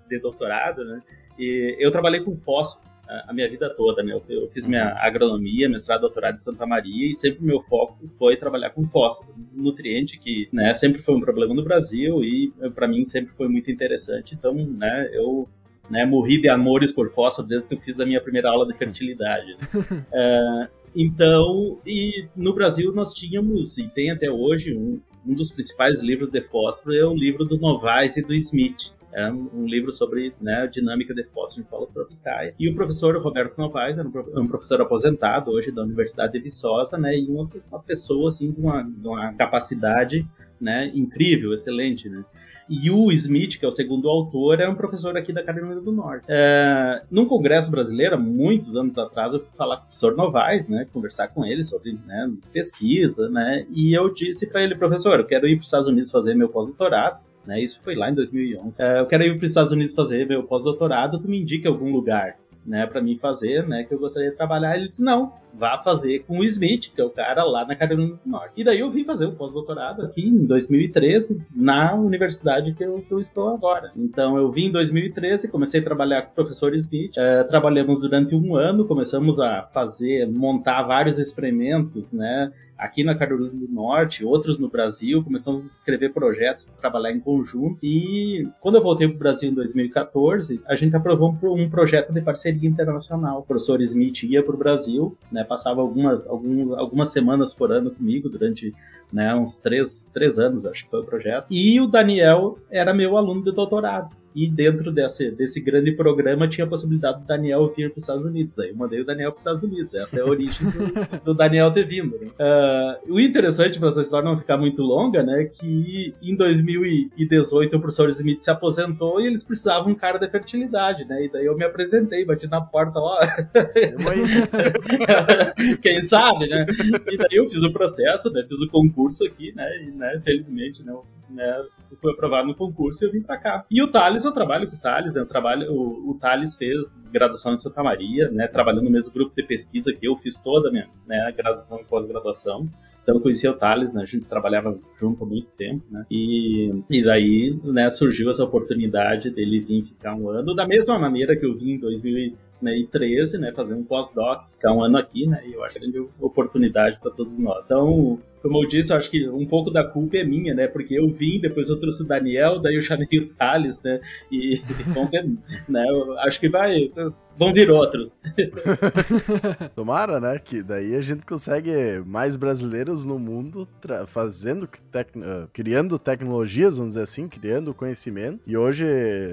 de 0.09 0.19
doutorado, 0.21 0.85
né, 0.85 1.03
e 1.37 1.77
eu 1.81 1.91
trabalhei 1.91 2.21
com 2.21 2.37
fósforo 2.37 2.89
a 3.27 3.33
minha 3.33 3.49
vida 3.49 3.71
toda, 3.71 4.03
né? 4.03 4.13
Eu, 4.13 4.23
eu, 4.29 4.49
fiz 4.51 4.67
minha 4.67 4.95
agronomia, 4.99 5.69
mestrado, 5.69 6.03
doutorado 6.03 6.35
em 6.35 6.41
Santa 6.41 6.67
Maria 6.67 7.11
e 7.11 7.15
sempre 7.15 7.43
meu 7.43 7.63
foco 7.63 7.97
foi 8.19 8.37
trabalhar 8.37 8.71
com 8.71 8.87
fósforo, 8.87 9.35
um 9.57 9.63
nutriente 9.63 10.19
que, 10.19 10.49
né, 10.53 10.75
sempre 10.75 11.03
foi 11.03 11.15
um 11.15 11.21
problema 11.21 11.55
no 11.55 11.65
Brasil 11.65 12.23
e 12.23 12.53
para 12.75 12.87
mim 12.87 13.05
sempre 13.05 13.33
foi 13.35 13.49
muito 13.49 13.71
interessante. 13.71 14.35
Então, 14.35 14.55
né, 14.55 15.09
eu 15.13 15.49
né, 15.89 16.05
morri 16.05 16.41
de 16.41 16.49
amores 16.51 16.93
por 16.93 17.11
fósforo 17.11 17.49
desde 17.49 17.69
que 17.69 17.75
eu 17.75 17.81
fiz 17.81 17.99
a 17.99 18.05
minha 18.05 18.21
primeira 18.21 18.51
aula 18.51 18.67
de 18.67 18.77
fertilidade. 18.77 19.57
Né? 19.57 20.05
uh, 20.13 20.69
então, 20.95 21.79
e 21.87 22.27
no 22.37 22.53
Brasil 22.53 22.93
nós 22.93 23.15
tínhamos, 23.15 23.79
e 23.79 23.89
tem 23.89 24.11
até 24.11 24.31
hoje, 24.31 24.77
um, 24.77 25.01
um 25.27 25.35
dos 25.35 25.53
principais 25.53 26.01
livros 26.01 26.31
de 26.31 26.41
fósforo 26.43 26.95
é 26.95 27.05
o 27.05 27.15
livro 27.15 27.45
do 27.45 27.59
Novaes 27.59 28.17
e 28.17 28.23
do 28.23 28.35
Smith. 28.35 28.93
É 29.13 29.31
um, 29.33 29.65
livro 29.67 29.91
sobre 29.91 30.35
né, 30.41 30.63
a 30.63 30.67
dinâmica 30.67 31.15
de 31.15 31.25
fósforo 31.25 31.63
em 31.63 31.65
solos 31.65 31.91
tropicais. 31.91 32.61
E 32.61 32.69
o 32.69 32.75
professor 32.75 33.17
Roberto 33.17 33.57
Novaes 33.57 33.99
era 33.99 34.07
um, 34.07 34.47
professor 34.47 34.83
aposentado 34.83 35.51
hoje 35.51 35.73
da 35.73 35.83
Universidade 35.83 36.35
de 36.35 36.41
Viçosa, 36.41 36.99
né, 36.99 37.19
e 37.19 37.27
uma, 37.27 37.49
uma 37.71 37.83
pessoa 37.83 38.29
assim, 38.29 38.53
com 38.53 38.63
uma, 38.63 38.83
uma 38.83 39.33
capacidade 39.33 40.27
né, 40.61 40.93
incrível, 40.95 41.55
excelente. 41.55 42.09
Né? 42.09 42.23
E 42.69 42.91
Smith, 43.15 43.59
que 43.59 43.65
é 43.65 43.69
o 43.69 43.73
segundo 43.73 44.09
autor, 44.09 44.61
é 44.61 44.69
um 44.69 44.75
professor 44.75 45.17
aqui 45.17 45.33
da 45.33 45.43
Carolina 45.43 45.81
do 45.81 45.93
Norte. 45.93 46.25
É, 46.29 47.03
num 47.11 47.27
congresso 47.27 47.71
brasileiro, 47.71 48.21
muitos 48.21 48.77
anos 48.77 48.99
atrás, 48.99 49.33
eu 49.33 49.41
fui 49.41 49.49
falar 49.57 49.77
com 49.77 49.83
o 49.83 49.87
professor 49.87 50.17
Novaes, 50.17 50.69
né, 50.69 50.87
conversar 50.93 51.29
com 51.29 51.45
ele 51.45 51.65
sobre 51.65 51.99
né, 52.07 52.31
pesquisa, 52.53 53.29
né, 53.29 53.67
e 53.71 53.97
eu 53.97 54.13
disse 54.13 54.47
para 54.47 54.63
ele, 54.63 54.75
professor, 54.75 55.19
eu 55.19 55.27
quero 55.27 55.47
ir 55.47 55.57
para 55.57 55.63
os 55.63 55.69
Estados 55.69 55.89
Unidos 55.89 56.11
fazer 56.11 56.35
meu 56.35 56.49
pós-doutorado, 56.49 57.21
né? 57.47 57.63
Isso 57.63 57.81
foi 57.83 57.95
lá 57.95 58.11
em 58.11 58.15
2011. 58.15 58.83
É, 58.83 59.01
eu 59.01 59.07
quero 59.07 59.25
ir 59.25 59.39
para 59.39 59.45
os 59.47 59.51
Estados 59.51 59.73
Unidos 59.73 59.95
fazer 59.95 60.27
meu 60.27 60.43
pós-doutorado, 60.43 61.19
tu 61.19 61.29
me 61.29 61.41
indica 61.41 61.69
algum 61.69 61.91
lugar 61.91 62.37
né, 62.67 62.87
para 62.87 63.01
mim 63.01 63.17
fazer, 63.17 63.67
né, 63.67 63.85
que 63.85 63.95
eu 63.95 63.99
gostaria 63.99 64.31
de 64.31 64.37
trabalhar. 64.37 64.77
Ele 64.77 64.89
disse: 64.89 65.03
"Não, 65.03 65.33
vá 65.55 65.75
fazer 65.77 66.21
com 66.21 66.39
o 66.39 66.45
Smith, 66.45 66.91
que 66.95 67.01
é 67.01 67.05
o 67.05 67.11
cara 67.11 67.45
lá 67.45 67.67
na 67.67 67.75
Carolina 67.77 68.15
do 68.15 68.31
Norte". 68.31 68.53
E 68.57 68.65
daí 68.65 68.81
eu 68.81 68.91
vim 68.91 69.05
fazer 69.05 69.27
o 69.27 69.33
pós-doutorado 69.33 70.03
aqui 70.03 70.27
em 70.27 70.45
2013 70.45 71.43
na 71.55 71.95
universidade 71.95 72.73
que 72.75 72.85
eu, 72.85 73.01
que 73.01 73.13
eu, 73.13 73.21
estou 73.21 73.49
agora. 73.49 73.93
Então 73.97 74.37
eu 74.37 74.51
vim 74.51 74.67
em 74.67 74.73
2013, 74.73 75.49
comecei 75.49 75.81
a 75.81 75.85
trabalhar 75.85 76.23
com 76.23 76.33
o 76.33 76.35
professor 76.35 76.75
Smith, 76.75 77.13
é, 77.17 77.45
trabalhamos 77.45 78.01
durante 78.01 78.35
um 78.35 78.57
ano, 78.57 78.87
começamos 78.87 79.41
a 79.41 79.63
fazer, 79.73 80.27
montar 80.29 80.83
vários 80.83 81.19
experimentos, 81.19 82.13
né, 82.13 82.53
aqui 82.79 83.03
na 83.03 83.15
Carolina 83.15 83.51
do 83.51 83.69
Norte, 83.69 84.25
outros 84.25 84.59
no 84.59 84.69
Brasil, 84.69 85.23
começamos 85.23 85.65
a 85.65 85.67
escrever 85.67 86.13
projetos, 86.13 86.67
trabalhar 86.81 87.11
em 87.11 87.19
conjunto. 87.19 87.79
E 87.83 88.47
quando 88.61 88.77
eu 88.77 88.83
voltei 88.83 89.09
para 89.09 89.17
o 89.17 89.19
Brasil 89.19 89.51
em 89.51 89.55
2014, 89.55 90.63
a 90.67 90.77
gente 90.77 90.95
aprovou 90.95 91.37
um 91.43 91.69
projeto 91.69 92.13
de 92.13 92.21
parceria 92.21 92.69
internacional. 92.69 93.41
O 93.41 93.43
professor 93.43 93.83
Smith 93.83 94.23
ia 94.23 94.43
para 94.43 94.55
o 94.55 94.59
Brasil, 94.59 95.19
né, 95.31 95.38
passava 95.45 95.81
algumas, 95.81 96.27
algumas, 96.27 96.79
algumas 96.79 97.09
semanas 97.11 97.55
por 97.55 97.73
ano 97.73 97.91
comigo 97.91 98.29
durante 98.29 98.75
né, 99.13 99.35
uns 99.35 99.57
três, 99.57 100.09
três 100.13 100.39
anos, 100.39 100.67
acho 100.67 100.85
que 100.85 100.91
foi 100.91 101.01
o 101.01 101.05
projeto. 101.05 101.47
E 101.51 101.81
o 101.81 101.87
Daniel 101.87 102.59
era 102.71 102.93
meu 102.93 103.17
aluno 103.17 103.43
de 103.43 103.53
doutorado. 103.53 104.15
E 104.39 104.49
dentro 104.49 104.93
desse, 104.93 105.33
desse 105.33 105.61
grande 105.61 105.91
programa 105.91 106.47
tinha 106.47 106.65
a 106.65 106.71
possibilidade 106.71 107.23
do 107.23 107.27
Daniel 107.27 107.75
vir 107.77 107.91
para 107.91 107.99
os 107.99 108.05
Estados 108.05 108.25
Unidos. 108.25 108.57
Aí 108.61 108.69
eu 108.69 108.77
mandei 108.77 109.01
o 109.01 109.05
Daniel 109.05 109.33
para 109.33 109.37
os 109.37 109.41
Estados 109.41 109.65
Unidos. 109.65 109.93
Essa 109.95 110.21
é 110.21 110.23
a 110.23 110.27
origem 110.27 110.71
do, 110.71 110.87
do 111.25 111.35
Daniel 111.35 111.73
ter 111.73 111.85
vindo. 111.85 112.17
Né? 112.17 112.29
Uh, 112.39 113.15
o 113.15 113.19
interessante 113.19 113.81
para 113.81 113.89
essa 113.89 114.01
história 114.01 114.31
não 114.31 114.39
ficar 114.39 114.57
muito 114.57 114.81
longa, 114.81 115.25
né, 115.25 115.47
que 115.47 116.15
em 116.23 116.37
2018 116.37 117.77
o 117.77 117.81
professor 117.81 118.09
Smith 118.11 118.41
se 118.41 118.49
aposentou 118.49 119.21
e 119.21 119.27
eles 119.27 119.43
precisavam 119.43 119.91
um 119.91 119.95
cara 119.97 120.19
de 120.19 120.29
fertilidade, 120.29 121.05
né? 121.05 121.25
E 121.25 121.33
daí 121.33 121.45
eu 121.45 121.57
me 121.57 121.65
apresentei, 121.65 122.25
bati 122.25 122.47
na 122.47 122.61
porta, 122.61 123.01
ó. 123.01 123.19
Quem 125.83 126.05
sabe, 126.05 126.47
né? 126.47 126.65
E 127.11 127.17
daí 127.17 127.33
eu 127.33 127.51
fiz 127.51 127.65
o 127.65 127.73
processo, 127.73 128.31
né? 128.31 128.47
Fiz 128.49 128.61
o 128.61 128.69
concurso 128.69 129.25
aqui, 129.25 129.53
né? 129.57 129.83
E, 129.83 129.91
né, 129.91 130.23
felizmente, 130.25 130.85
né, 130.85 130.93
né, 131.31 131.65
fui 132.01 132.13
aprovado 132.13 132.47
no 132.47 132.55
concurso 132.55 133.05
e 133.05 133.07
eu 133.07 133.13
vim 133.13 133.23
para 133.23 133.39
cá. 133.39 133.65
E 133.71 133.83
o 133.83 133.89
Thales, 133.89 134.25
eu 134.25 134.33
trabalho 134.33 134.69
com 134.69 134.77
o 134.77 134.79
Thales, 134.79 135.15
né, 135.15 135.21
eu 135.21 135.27
trabalho, 135.27 135.71
o, 135.73 136.11
o 136.11 136.19
Thales 136.19 136.55
fez 136.55 137.01
graduação 137.11 137.55
em 137.55 137.59
Santa 137.59 137.83
Maria, 137.83 138.31
né, 138.31 138.47
trabalhando 138.47 138.85
no 138.85 138.91
mesmo 138.91 139.13
grupo 139.13 139.35
de 139.37 139.43
pesquisa 139.43 139.93
que 139.93 140.07
eu 140.07 140.17
fiz 140.17 140.39
toda 140.39 140.69
a 140.69 140.73
minha 140.73 140.89
né, 141.07 141.33
graduação 141.37 141.81
e 141.81 141.85
pós-graduação. 141.85 142.67
Então 143.09 143.17
eu 143.17 143.23
conhecia 143.23 143.51
o 143.51 143.55
Thales, 143.55 143.95
né? 143.95 144.03
A 144.03 144.05
gente 144.05 144.27
trabalhava 144.27 144.79
junto 145.01 145.25
há 145.25 145.27
muito 145.27 145.49
tempo, 145.57 145.83
né? 145.91 146.05
E, 146.11 146.71
e 146.91 147.03
daí, 147.03 147.59
né, 147.65 147.89
surgiu 147.89 148.31
essa 148.31 148.45
oportunidade 148.45 149.31
dele 149.31 149.61
vir 149.61 149.85
ficar 149.85 150.15
um 150.15 150.29
ano, 150.29 150.55
da 150.55 150.67
mesma 150.67 150.99
maneira 150.99 151.35
que 151.35 151.47
eu 151.47 151.57
vim 151.57 151.71
em 151.71 151.79
2013, 151.79 153.39
né? 153.39 153.51
Fazer 153.53 153.73
um 153.73 153.83
pós-doc, 153.83 154.45
ficar 154.53 154.75
um 154.75 154.85
ano 154.85 154.99
aqui, 154.99 155.27
né? 155.27 155.43
E 155.47 155.55
eu 155.55 155.65
acho 155.65 155.79
que 155.79 155.87
é 155.87 156.01
uma 156.01 156.09
oportunidade 156.21 156.99
para 157.01 157.11
todos 157.11 157.39
nós. 157.39 157.65
Então, 157.65 158.21
como 158.43 158.63
eu 158.63 158.69
disse, 158.69 158.93
eu 158.93 158.97
acho 158.97 159.11
que 159.11 159.29
um 159.29 159.47
pouco 159.47 159.71
da 159.71 159.85
culpa 159.85 160.17
é 160.17 160.25
minha, 160.25 160.55
né? 160.55 160.67
Porque 160.67 160.95
eu 160.95 161.09
vim, 161.09 161.41
depois 161.41 161.69
eu 161.69 161.79
trouxe 161.79 162.03
o 162.03 162.07
Daniel, 162.07 162.59
daí 162.59 162.77
eu 162.77 162.83
chamei 162.83 163.07
o 163.19 163.29
Thales, 163.35 163.83
né? 163.83 164.01
E, 164.31 164.57
e 164.61 165.71
né? 165.71 165.87
Eu 165.89 166.19
acho 166.21 166.41
que 166.41 166.49
vai 166.49 166.91
vão 167.39 167.53
vir 167.53 167.71
outros. 167.71 168.19
Tomara, 169.75 170.19
né? 170.19 170.39
Que 170.39 170.63
daí 170.63 170.95
a 170.97 171.01
gente 171.01 171.25
consegue 171.25 172.03
mais 172.05 172.35
brasileiros 172.35 173.05
no 173.05 173.19
mundo 173.19 173.69
fazendo, 174.07 174.69
tec 174.91 175.17
uh, 175.17 175.49
criando 175.53 175.99
tecnologias, 175.99 176.77
vamos 176.77 176.95
dizer 176.95 177.05
assim, 177.05 177.29
criando 177.29 177.73
conhecimento. 177.73 178.41
E 178.47 178.57
hoje 178.57 178.85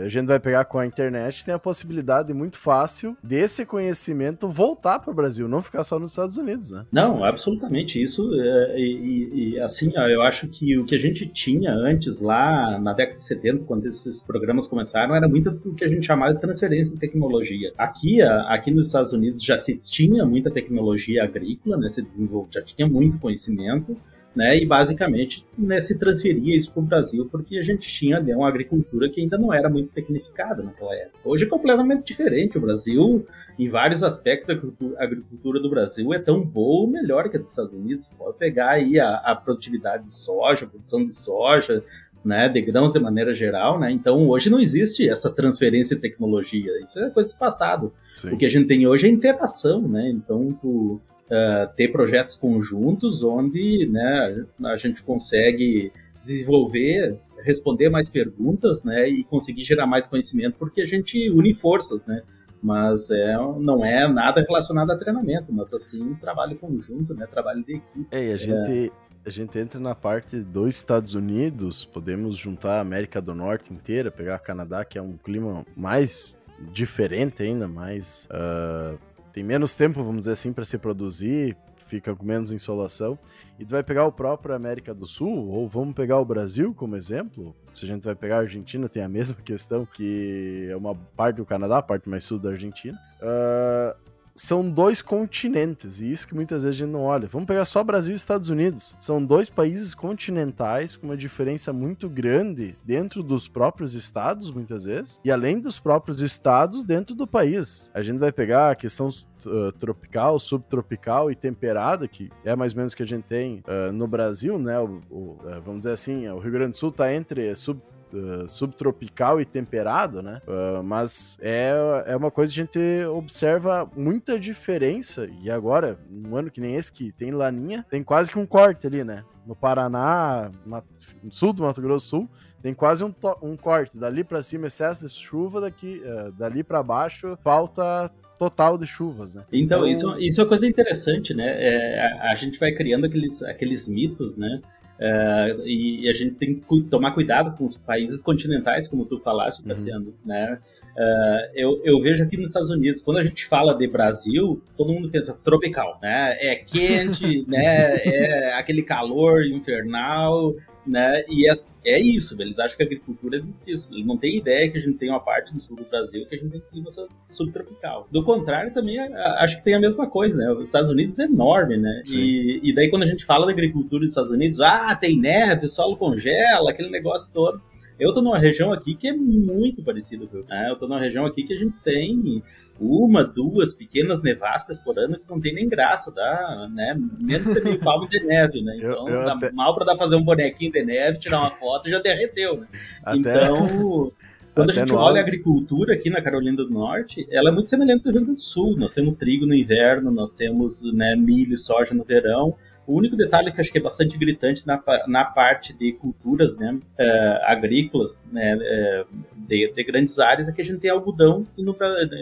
a 0.04 0.08
gente 0.08 0.28
vai 0.28 0.40
pegar 0.40 0.66
com 0.66 0.78
a 0.78 0.86
internet, 0.86 1.44
tem 1.44 1.54
a 1.54 1.60
possibilidade 1.60 2.34
muito 2.34 2.58
fácil 2.60 3.18
desse 3.24 3.66
conhecimento 3.66 4.48
voltar 4.48 5.00
para 5.00 5.12
o 5.12 5.16
Brasil, 5.16 5.48
não 5.48 5.64
ficar 5.64 5.84
só 5.84 5.98
nos 5.98 6.12
Estados 6.12 6.38
Unidos, 6.38 6.70
né? 6.70 6.86
Não, 6.92 7.24
absolutamente. 7.24 8.02
Isso, 8.02 8.30
é, 8.40 8.80
e, 8.96 9.52
e, 9.54 9.60
assim, 9.60 9.92
ó, 9.98 10.08
eu 10.08 10.22
acho 10.22 10.48
que 10.48 10.78
o 10.78 10.86
que 10.86 10.96
a 10.96 11.00
gente 11.00 11.28
tinha 11.28 11.74
antes 11.74 12.20
lá 12.20 12.80
na 12.80 12.94
década 12.94 13.16
de 13.16 13.24
70, 13.24 13.64
quando 13.66 13.86
esses 13.86 14.22
programas 14.22 14.68
começaram, 14.68 15.16
era 15.16 15.28
muito 15.28 15.50
o 15.66 15.74
que 15.74 15.84
a 15.84 15.88
gente 15.88 16.06
chamava 16.06 16.34
de 16.34 16.42
transferência 16.42 16.94
de 16.94 17.00
tecnologia. 17.00 17.74
Aqui, 17.78 18.22
aqui 18.22 18.72
nos 18.72 18.88
Estados 18.88 19.14
Unidos 19.14 19.44
já 19.44 19.58
se 19.58 19.76
tinha 19.78 20.26
muita 20.26 20.52
tecnologia 20.52 21.24
agrícola, 21.24 21.78
né, 21.78 21.90
se 21.90 22.02
desenvolveu, 22.02 22.50
já 22.52 22.62
tinha 22.62 22.88
muito 22.88 23.20
conhecimento, 23.20 23.96
né, 24.36 24.58
e 24.58 24.66
basicamente 24.66 25.46
né, 25.58 25.80
se 25.80 25.98
transferia 25.98 26.56
isso 26.56 26.72
para 26.74 26.82
o 26.82 26.86
Brasil 26.86 27.28
porque 27.32 27.58
a 27.58 27.64
gente 27.64 27.88
tinha 27.88 28.20
né, 28.20 28.36
uma 28.36 28.50
agricultura 28.50 29.10
que 29.10 29.22
ainda 29.22 29.38
não 29.38 29.54
era 29.54 29.70
muito 29.70 29.94
tecnificada 29.94 30.62
naquela 30.62 30.94
época. 30.94 31.20
Hoje 31.24 31.46
é 31.46 31.48
completamente 31.48 32.06
diferente. 32.06 32.58
O 32.58 32.62
Brasil, 32.62 33.26
em 33.58 33.70
vários 33.70 34.04
aspectos, 34.04 34.50
a 34.50 35.04
agricultura 35.04 35.60
do 35.60 35.70
Brasil 35.70 36.14
é 36.14 36.20
tão 36.20 36.42
boa 36.42 36.82
ou 36.82 36.88
melhor 36.88 37.30
que 37.30 37.38
a 37.38 37.40
dos 37.40 37.50
Estados 37.50 37.74
Unidos. 37.74 38.10
Pode 38.18 38.38
pegar 38.38 38.72
aí 38.72 39.00
a, 39.00 39.16
a 39.16 39.36
produtividade 39.36 40.04
de 40.04 40.14
soja, 40.14 40.66
a 40.66 40.68
produção 40.68 41.06
de 41.06 41.16
soja, 41.16 41.82
né, 42.26 42.50
de 42.50 42.60
grãos 42.60 42.92
de 42.92 43.00
maneira 43.00 43.36
geral, 43.36 43.80
né? 43.80 43.92
Então 43.92 44.28
hoje 44.28 44.50
não 44.50 44.60
existe 44.60 45.08
essa 45.08 45.32
transferência 45.32 45.96
de 45.96 46.02
tecnologia, 46.02 46.72
isso 46.82 46.98
é 47.00 47.10
coisa 47.12 47.30
do 47.30 47.38
passado. 47.38 47.94
Sim. 48.16 48.34
O 48.34 48.38
que 48.38 48.46
a 48.46 48.50
gente 48.50 48.68
tem 48.68 48.88
hoje 48.88 49.08
é 49.08 49.12
interação, 49.12 49.88
né? 49.88 50.10
Então 50.10 50.52
tu, 50.60 51.00
uh, 51.26 51.74
ter 51.76 51.92
projetos 51.92 52.36
conjuntos 52.36 53.24
onde, 53.24 53.88
né, 53.88 54.46
a 54.66 54.78
gente 54.78 55.04
consegue 55.04 55.92
desenvolver, 56.22 57.18
responder 57.44 57.90
mais 57.90 58.10
perguntas, 58.10 58.84
né, 58.84 59.08
e 59.10 59.24
conseguir 59.24 59.64
gerar 59.64 59.86
mais 59.86 60.08
conhecimento, 60.08 60.58
porque 60.58 60.82
a 60.82 60.86
gente 60.86 61.30
une 61.30 61.54
forças, 61.54 62.06
né? 62.06 62.22
mas 62.64 63.12
é, 63.12 63.36
não 63.60 63.86
é 63.86 64.12
nada 64.12 64.42
relacionado 64.42 64.90
a 64.90 64.98
treinamento, 64.98 65.54
mas 65.54 65.72
assim, 65.72 66.16
trabalho 66.16 66.58
conjunto, 66.58 67.14
né, 67.14 67.28
trabalho 67.28 67.64
de 67.64 67.76
equipe. 67.76 68.08
É, 68.10 68.30
e 68.30 68.34
a 68.34 68.38
gente, 68.38 68.92
é 68.92 69.06
a 69.26 69.30
gente 69.30 69.58
entra 69.58 69.80
na 69.80 69.96
parte 69.96 70.40
dos 70.40 70.76
Estados 70.76 71.16
Unidos, 71.16 71.84
podemos 71.84 72.38
juntar 72.38 72.78
a 72.78 72.82
América 72.82 73.20
do 73.20 73.34
Norte 73.34 73.74
inteira, 73.74 74.12
pegar 74.12 74.38
Canadá, 74.40 74.86
que 74.86 75.00
é 75.00 75.02
um 75.02 75.18
clima 75.18 75.66
mais 75.76 76.38
diferente 76.72 77.42
ainda, 77.42 77.68
mais. 77.68 78.30
Uh, 78.32 78.98
tem 79.36 79.44
menos 79.44 79.76
tempo, 79.76 80.02
vamos 80.02 80.20
dizer 80.20 80.32
assim, 80.32 80.54
para 80.54 80.64
se 80.64 80.78
produzir, 80.78 81.58
fica 81.88 82.16
com 82.16 82.26
menos 82.26 82.54
insolação. 82.54 83.20
E 83.60 83.66
tu 83.66 83.72
vai 83.72 83.84
pegar 83.84 84.06
o 84.06 84.12
próprio 84.12 84.56
América 84.56 84.94
do 84.94 85.06
Sul, 85.06 85.50
ou 85.50 85.68
vamos 85.68 85.94
pegar 85.94 86.20
o 86.20 86.26
Brasil 86.26 86.74
como 86.74 86.96
exemplo. 86.96 87.54
Se 87.74 87.84
a 87.84 87.88
gente 87.90 88.06
vai 88.06 88.16
pegar 88.16 88.38
a 88.38 88.40
Argentina, 88.40 88.88
tem 88.88 89.04
a 89.04 89.10
mesma 89.12 89.36
questão, 89.44 89.86
que 89.86 90.70
é 90.72 90.76
uma 90.78 90.96
parte 90.96 91.36
do 91.36 91.46
Canadá, 91.46 91.80
a 91.80 91.82
parte 91.82 92.08
mais 92.08 92.24
sul 92.24 92.40
da 92.40 92.52
Argentina. 92.52 92.98
Uh, 93.22 94.15
são 94.36 94.70
dois 94.70 95.02
continentes, 95.02 96.02
e 96.02 96.12
isso 96.12 96.28
que 96.28 96.36
muitas 96.36 96.64
vezes 96.64 96.82
a 96.82 96.86
gente 96.86 96.92
não 96.92 97.04
olha. 97.04 97.28
Vamos 97.28 97.48
pegar 97.48 97.64
só 97.64 97.82
Brasil 97.84 98.14
e 98.14 98.18
Estados 98.18 98.50
Unidos. 98.50 98.96
São 99.00 99.24
dois 99.24 99.50
países 99.50 99.96
continentais 99.96 100.98
com 100.98 101.08
uma 101.08 101.16
diferença 101.16 101.72
muito 101.72 102.10
grande 102.10 102.78
dentro 102.84 103.24
dos 103.24 103.48
próprios 103.48 103.96
estados, 103.96 104.52
muitas 104.52 104.84
vezes, 104.84 105.22
e 105.24 105.32
além 105.32 105.60
dos 105.60 105.80
próprios 105.80 106.20
estados 106.20 106.84
dentro 106.84 107.16
do 107.16 107.26
país. 107.26 107.90
A 107.94 108.02
gente 108.02 108.20
vai 108.20 108.32
pegar 108.32 108.72
a 108.72 108.76
questão 108.76 109.10
Uh, 109.46 109.72
tropical, 109.74 110.40
subtropical 110.40 111.30
e 111.30 111.36
temperada, 111.36 112.08
que 112.08 112.32
é 112.44 112.56
mais 112.56 112.74
ou 112.74 112.80
menos 112.80 112.96
que 112.96 113.04
a 113.04 113.06
gente 113.06 113.26
tem 113.26 113.62
uh, 113.68 113.94
no 113.94 114.08
Brasil, 114.08 114.58
né? 114.58 114.80
O, 114.80 115.00
o, 115.08 115.18
uh, 115.18 115.62
vamos 115.64 115.82
dizer 115.82 115.92
assim, 115.92 116.28
o 116.30 116.40
Rio 116.40 116.52
Grande 116.52 116.72
do 116.72 116.78
Sul 116.78 116.90
está 116.90 117.14
entre 117.14 117.54
sub, 117.54 117.80
uh, 118.14 118.48
subtropical 118.48 119.40
e 119.40 119.46
temperado, 119.46 120.22
né? 120.22 120.42
Uh, 120.48 120.84
mas 120.84 121.38
é, 121.42 121.74
é 122.08 122.16
uma 122.16 122.32
coisa 122.32 122.54
que 122.54 122.60
a 122.60 122.64
gente 122.64 123.06
observa 123.08 123.90
muita 123.96 124.40
diferença. 124.40 125.28
E 125.42 125.50
agora, 125.50 125.98
um 126.12 126.36
ano 126.36 126.52
que 126.52 126.62
nem 126.62 126.76
esse 126.76 126.92
que 126.92 127.12
tem 127.12 127.32
laninha, 127.32 127.86
tem 127.90 128.04
quase 128.04 128.32
que 128.32 128.40
um 128.40 128.46
corte 128.46 128.88
ali, 128.88 129.04
né? 129.04 129.24
No 129.46 129.56
Paraná, 129.56 130.52
no 130.66 130.84
sul 131.32 131.54
do 131.54 131.64
Mato 131.64 131.82
Grosso 131.82 132.08
Sul, 132.08 132.30
tem 132.62 132.74
quase 132.74 133.04
um, 133.06 133.14
um 133.44 133.56
corte. 133.56 133.98
Dali 133.98 134.24
para 134.24 134.42
cima, 134.42 134.68
excesso 134.68 135.06
de 135.06 135.14
chuva, 135.14 135.62
daqui, 135.62 136.02
uh, 136.04 136.32
dali 136.32 136.64
para 136.64 136.82
baixo, 136.82 137.38
falta 137.44 138.10
total 138.38 138.78
de 138.78 138.86
chuvas, 138.86 139.36
né? 139.36 139.44
Então, 139.52 139.88
então, 139.88 139.88
isso, 139.88 140.20
isso 140.20 140.42
é 140.42 140.44
uma 140.44 140.50
coisa 140.50 140.68
interessante, 140.68 141.34
né? 141.34 141.46
É, 141.46 142.00
a, 142.02 142.32
a, 142.32 142.36
gente 142.36 142.60
vai 142.60 142.72
criando 142.72 143.06
aqueles, 143.06 143.42
aqueles 143.44 143.88
mitos, 143.88 144.36
né? 144.36 144.62
Uh, 145.00 145.68
e, 145.68 146.08
a 146.10 146.14
gente 146.14 146.36
tem 146.36 146.56
que 146.56 146.82
tomar 146.84 147.12
cuidado 147.12 147.56
com 147.58 147.66
os 147.66 147.78
países 147.78 148.22
continentais, 148.22 148.88
como 148.88 149.06
tu 149.06 149.20
falaste, 149.20 149.60
uhum. 149.62 149.68
Cassiano, 149.68 150.14
né? 150.26 150.58
Uh, 150.96 151.52
eu, 151.54 151.82
eu, 151.84 152.00
vejo 152.00 152.24
aqui 152.24 152.38
nos 152.38 152.48
Estados 152.48 152.72
Unidos, 152.72 153.02
quando 153.02 153.18
a 153.18 153.24
gente 153.24 153.46
fala 153.48 153.74
de 153.74 153.86
Brasil, 153.86 154.62
todo 154.78 154.94
mundo 154.94 155.10
pensa 155.10 155.38
tropical, 155.44 156.00
né? 156.02 156.38
É 156.40 156.56
quente, 156.56 157.44
né? 157.50 157.98
É 157.98 158.54
aquele 158.54 158.82
calor 158.84 159.46
infernal, 159.46 160.56
né? 160.88 161.24
E 161.30 161.50
é, 161.50 161.60
é 161.86 162.00
isso, 162.00 162.40
eles 162.42 162.60
acham 162.60 162.78
que 162.78 162.84
a 162.84 162.86
agricultura 162.86 163.38
é 163.38 163.72
isso. 163.72 163.90
Eles 163.92 164.06
não 164.06 164.18
têm 164.18 164.38
ideia 164.38 164.70
que 164.70 164.78
a 164.78 164.82
gente 164.82 164.98
tem 164.98 165.10
uma 165.10 165.20
parte 165.20 165.54
no 165.54 165.62
sul 165.62 165.78
do 165.78 165.84
Brasil 165.86 166.26
que 166.28 166.36
a 166.36 166.40
gente 166.40 166.52
tem 166.52 166.62
clima 166.72 166.90
subtropical. 167.32 168.08
Do 168.12 168.24
contrário, 168.24 168.74
também 168.74 169.00
acho 169.00 169.58
que 169.58 169.64
tem 169.64 169.76
a 169.76 169.80
mesma 169.80 170.10
coisa, 170.10 170.38
né? 170.38 170.52
Os 170.52 170.68
Estados 170.68 170.90
Unidos 170.90 171.20
é 171.20 171.26
enorme, 171.26 171.78
né? 171.78 172.04
E, 172.14 172.60
e, 172.64 172.74
daí 172.74 172.90
quando 172.90 173.04
a 173.04 173.08
gente 173.08 173.26
fala 173.26 173.46
da 173.46 173.52
agricultura 173.52 174.02
dos 174.02 174.12
Estados 174.12 174.32
Unidos, 174.32 174.62
ah, 174.62 174.96
tem 174.96 175.20
neve, 175.20 175.66
o 175.66 175.70
solo 175.70 175.98
congela, 175.98 176.72
aquele 176.72 176.90
negócio 176.90 177.34
todo. 177.34 177.62
Eu 178.00 178.14
tô 178.14 178.22
numa 178.22 178.38
região 178.38 178.74
aqui 178.74 178.94
que 178.94 179.08
é 179.08 179.14
muito 179.14 179.82
parecida, 179.82 180.26
viu? 180.26 180.46
É, 180.50 180.70
eu 180.70 180.76
tô 180.76 180.88
numa 180.88 181.00
região 181.00 181.26
aqui 181.26 181.44
que 181.44 181.54
a 181.54 181.58
gente 181.58 181.76
tem 181.84 182.44
uma, 182.80 183.24
duas 183.24 183.74
pequenas 183.74 184.22
nevascas 184.22 184.78
por 184.80 184.98
ano 185.00 185.18
que 185.18 185.30
não 185.30 185.40
tem 185.40 185.54
nem 185.54 185.68
graça, 185.68 186.12
dá, 186.12 186.68
né? 186.74 186.96
Menos 187.20 187.54
de 187.54 187.62
meio 187.62 187.80
palmo 187.80 188.08
de 188.10 188.24
neve, 188.24 188.62
né? 188.62 188.76
Então, 188.78 189.08
eu, 189.08 189.16
eu 189.16 189.30
até... 189.30 189.52
mal 189.52 189.74
para 189.76 189.86
dar 189.86 189.98
fazer 189.98 190.16
um 190.16 190.24
bonequinho 190.24 190.72
de 190.72 190.84
neve, 190.84 191.20
tirar 191.20 191.40
uma 191.40 191.52
foto 191.52 191.90
já 191.90 192.00
derreteu, 192.00 192.58
né? 192.60 192.68
Até... 193.04 193.18
Então, 193.18 194.12
quando 194.56 194.70
Até 194.70 194.82
a 194.82 194.86
gente 194.86 194.96
olha 194.96 195.20
a 195.20 195.22
agricultura 195.22 195.94
aqui 195.94 196.10
na 196.10 196.22
Carolina 196.22 196.56
do 196.56 196.70
Norte, 196.70 197.28
ela 197.30 197.50
é 197.50 197.52
muito 197.52 197.70
semelhante 197.70 198.08
ao 198.08 198.14
Rio 198.14 198.22
Grande 198.22 198.38
do 198.38 198.42
Sul. 198.42 198.78
Nós 198.78 198.94
temos 198.94 199.18
trigo 199.18 199.46
no 199.46 199.54
inverno, 199.54 200.10
nós 200.10 200.34
temos 200.34 200.82
né, 200.94 201.14
milho 201.14 201.56
e 201.56 201.58
soja 201.58 201.94
no 201.94 202.06
verão. 202.06 202.56
O 202.88 202.98
único 202.98 203.16
detalhe 203.16 203.52
que 203.52 203.60
acho 203.60 203.72
que 203.72 203.78
é 203.78 203.82
bastante 203.82 204.18
gritante 204.18 204.66
na, 204.66 204.82
na 205.08 205.26
parte 205.26 205.74
de 205.74 205.94
culturas 205.94 206.58
né, 206.58 206.74
uh, 206.74 207.46
agrícolas 207.46 208.22
né, 208.32 208.56
uh, 208.56 209.08
de, 209.48 209.74
de, 209.74 209.84
grandes 209.84 210.20
áreas 210.20 210.48
é 210.48 210.52
que 210.52 210.62
a 210.62 210.66
gente 210.66 210.80
tem 210.80 210.92
algodão 210.92 211.46
e 211.58 211.64
no, 211.64 211.76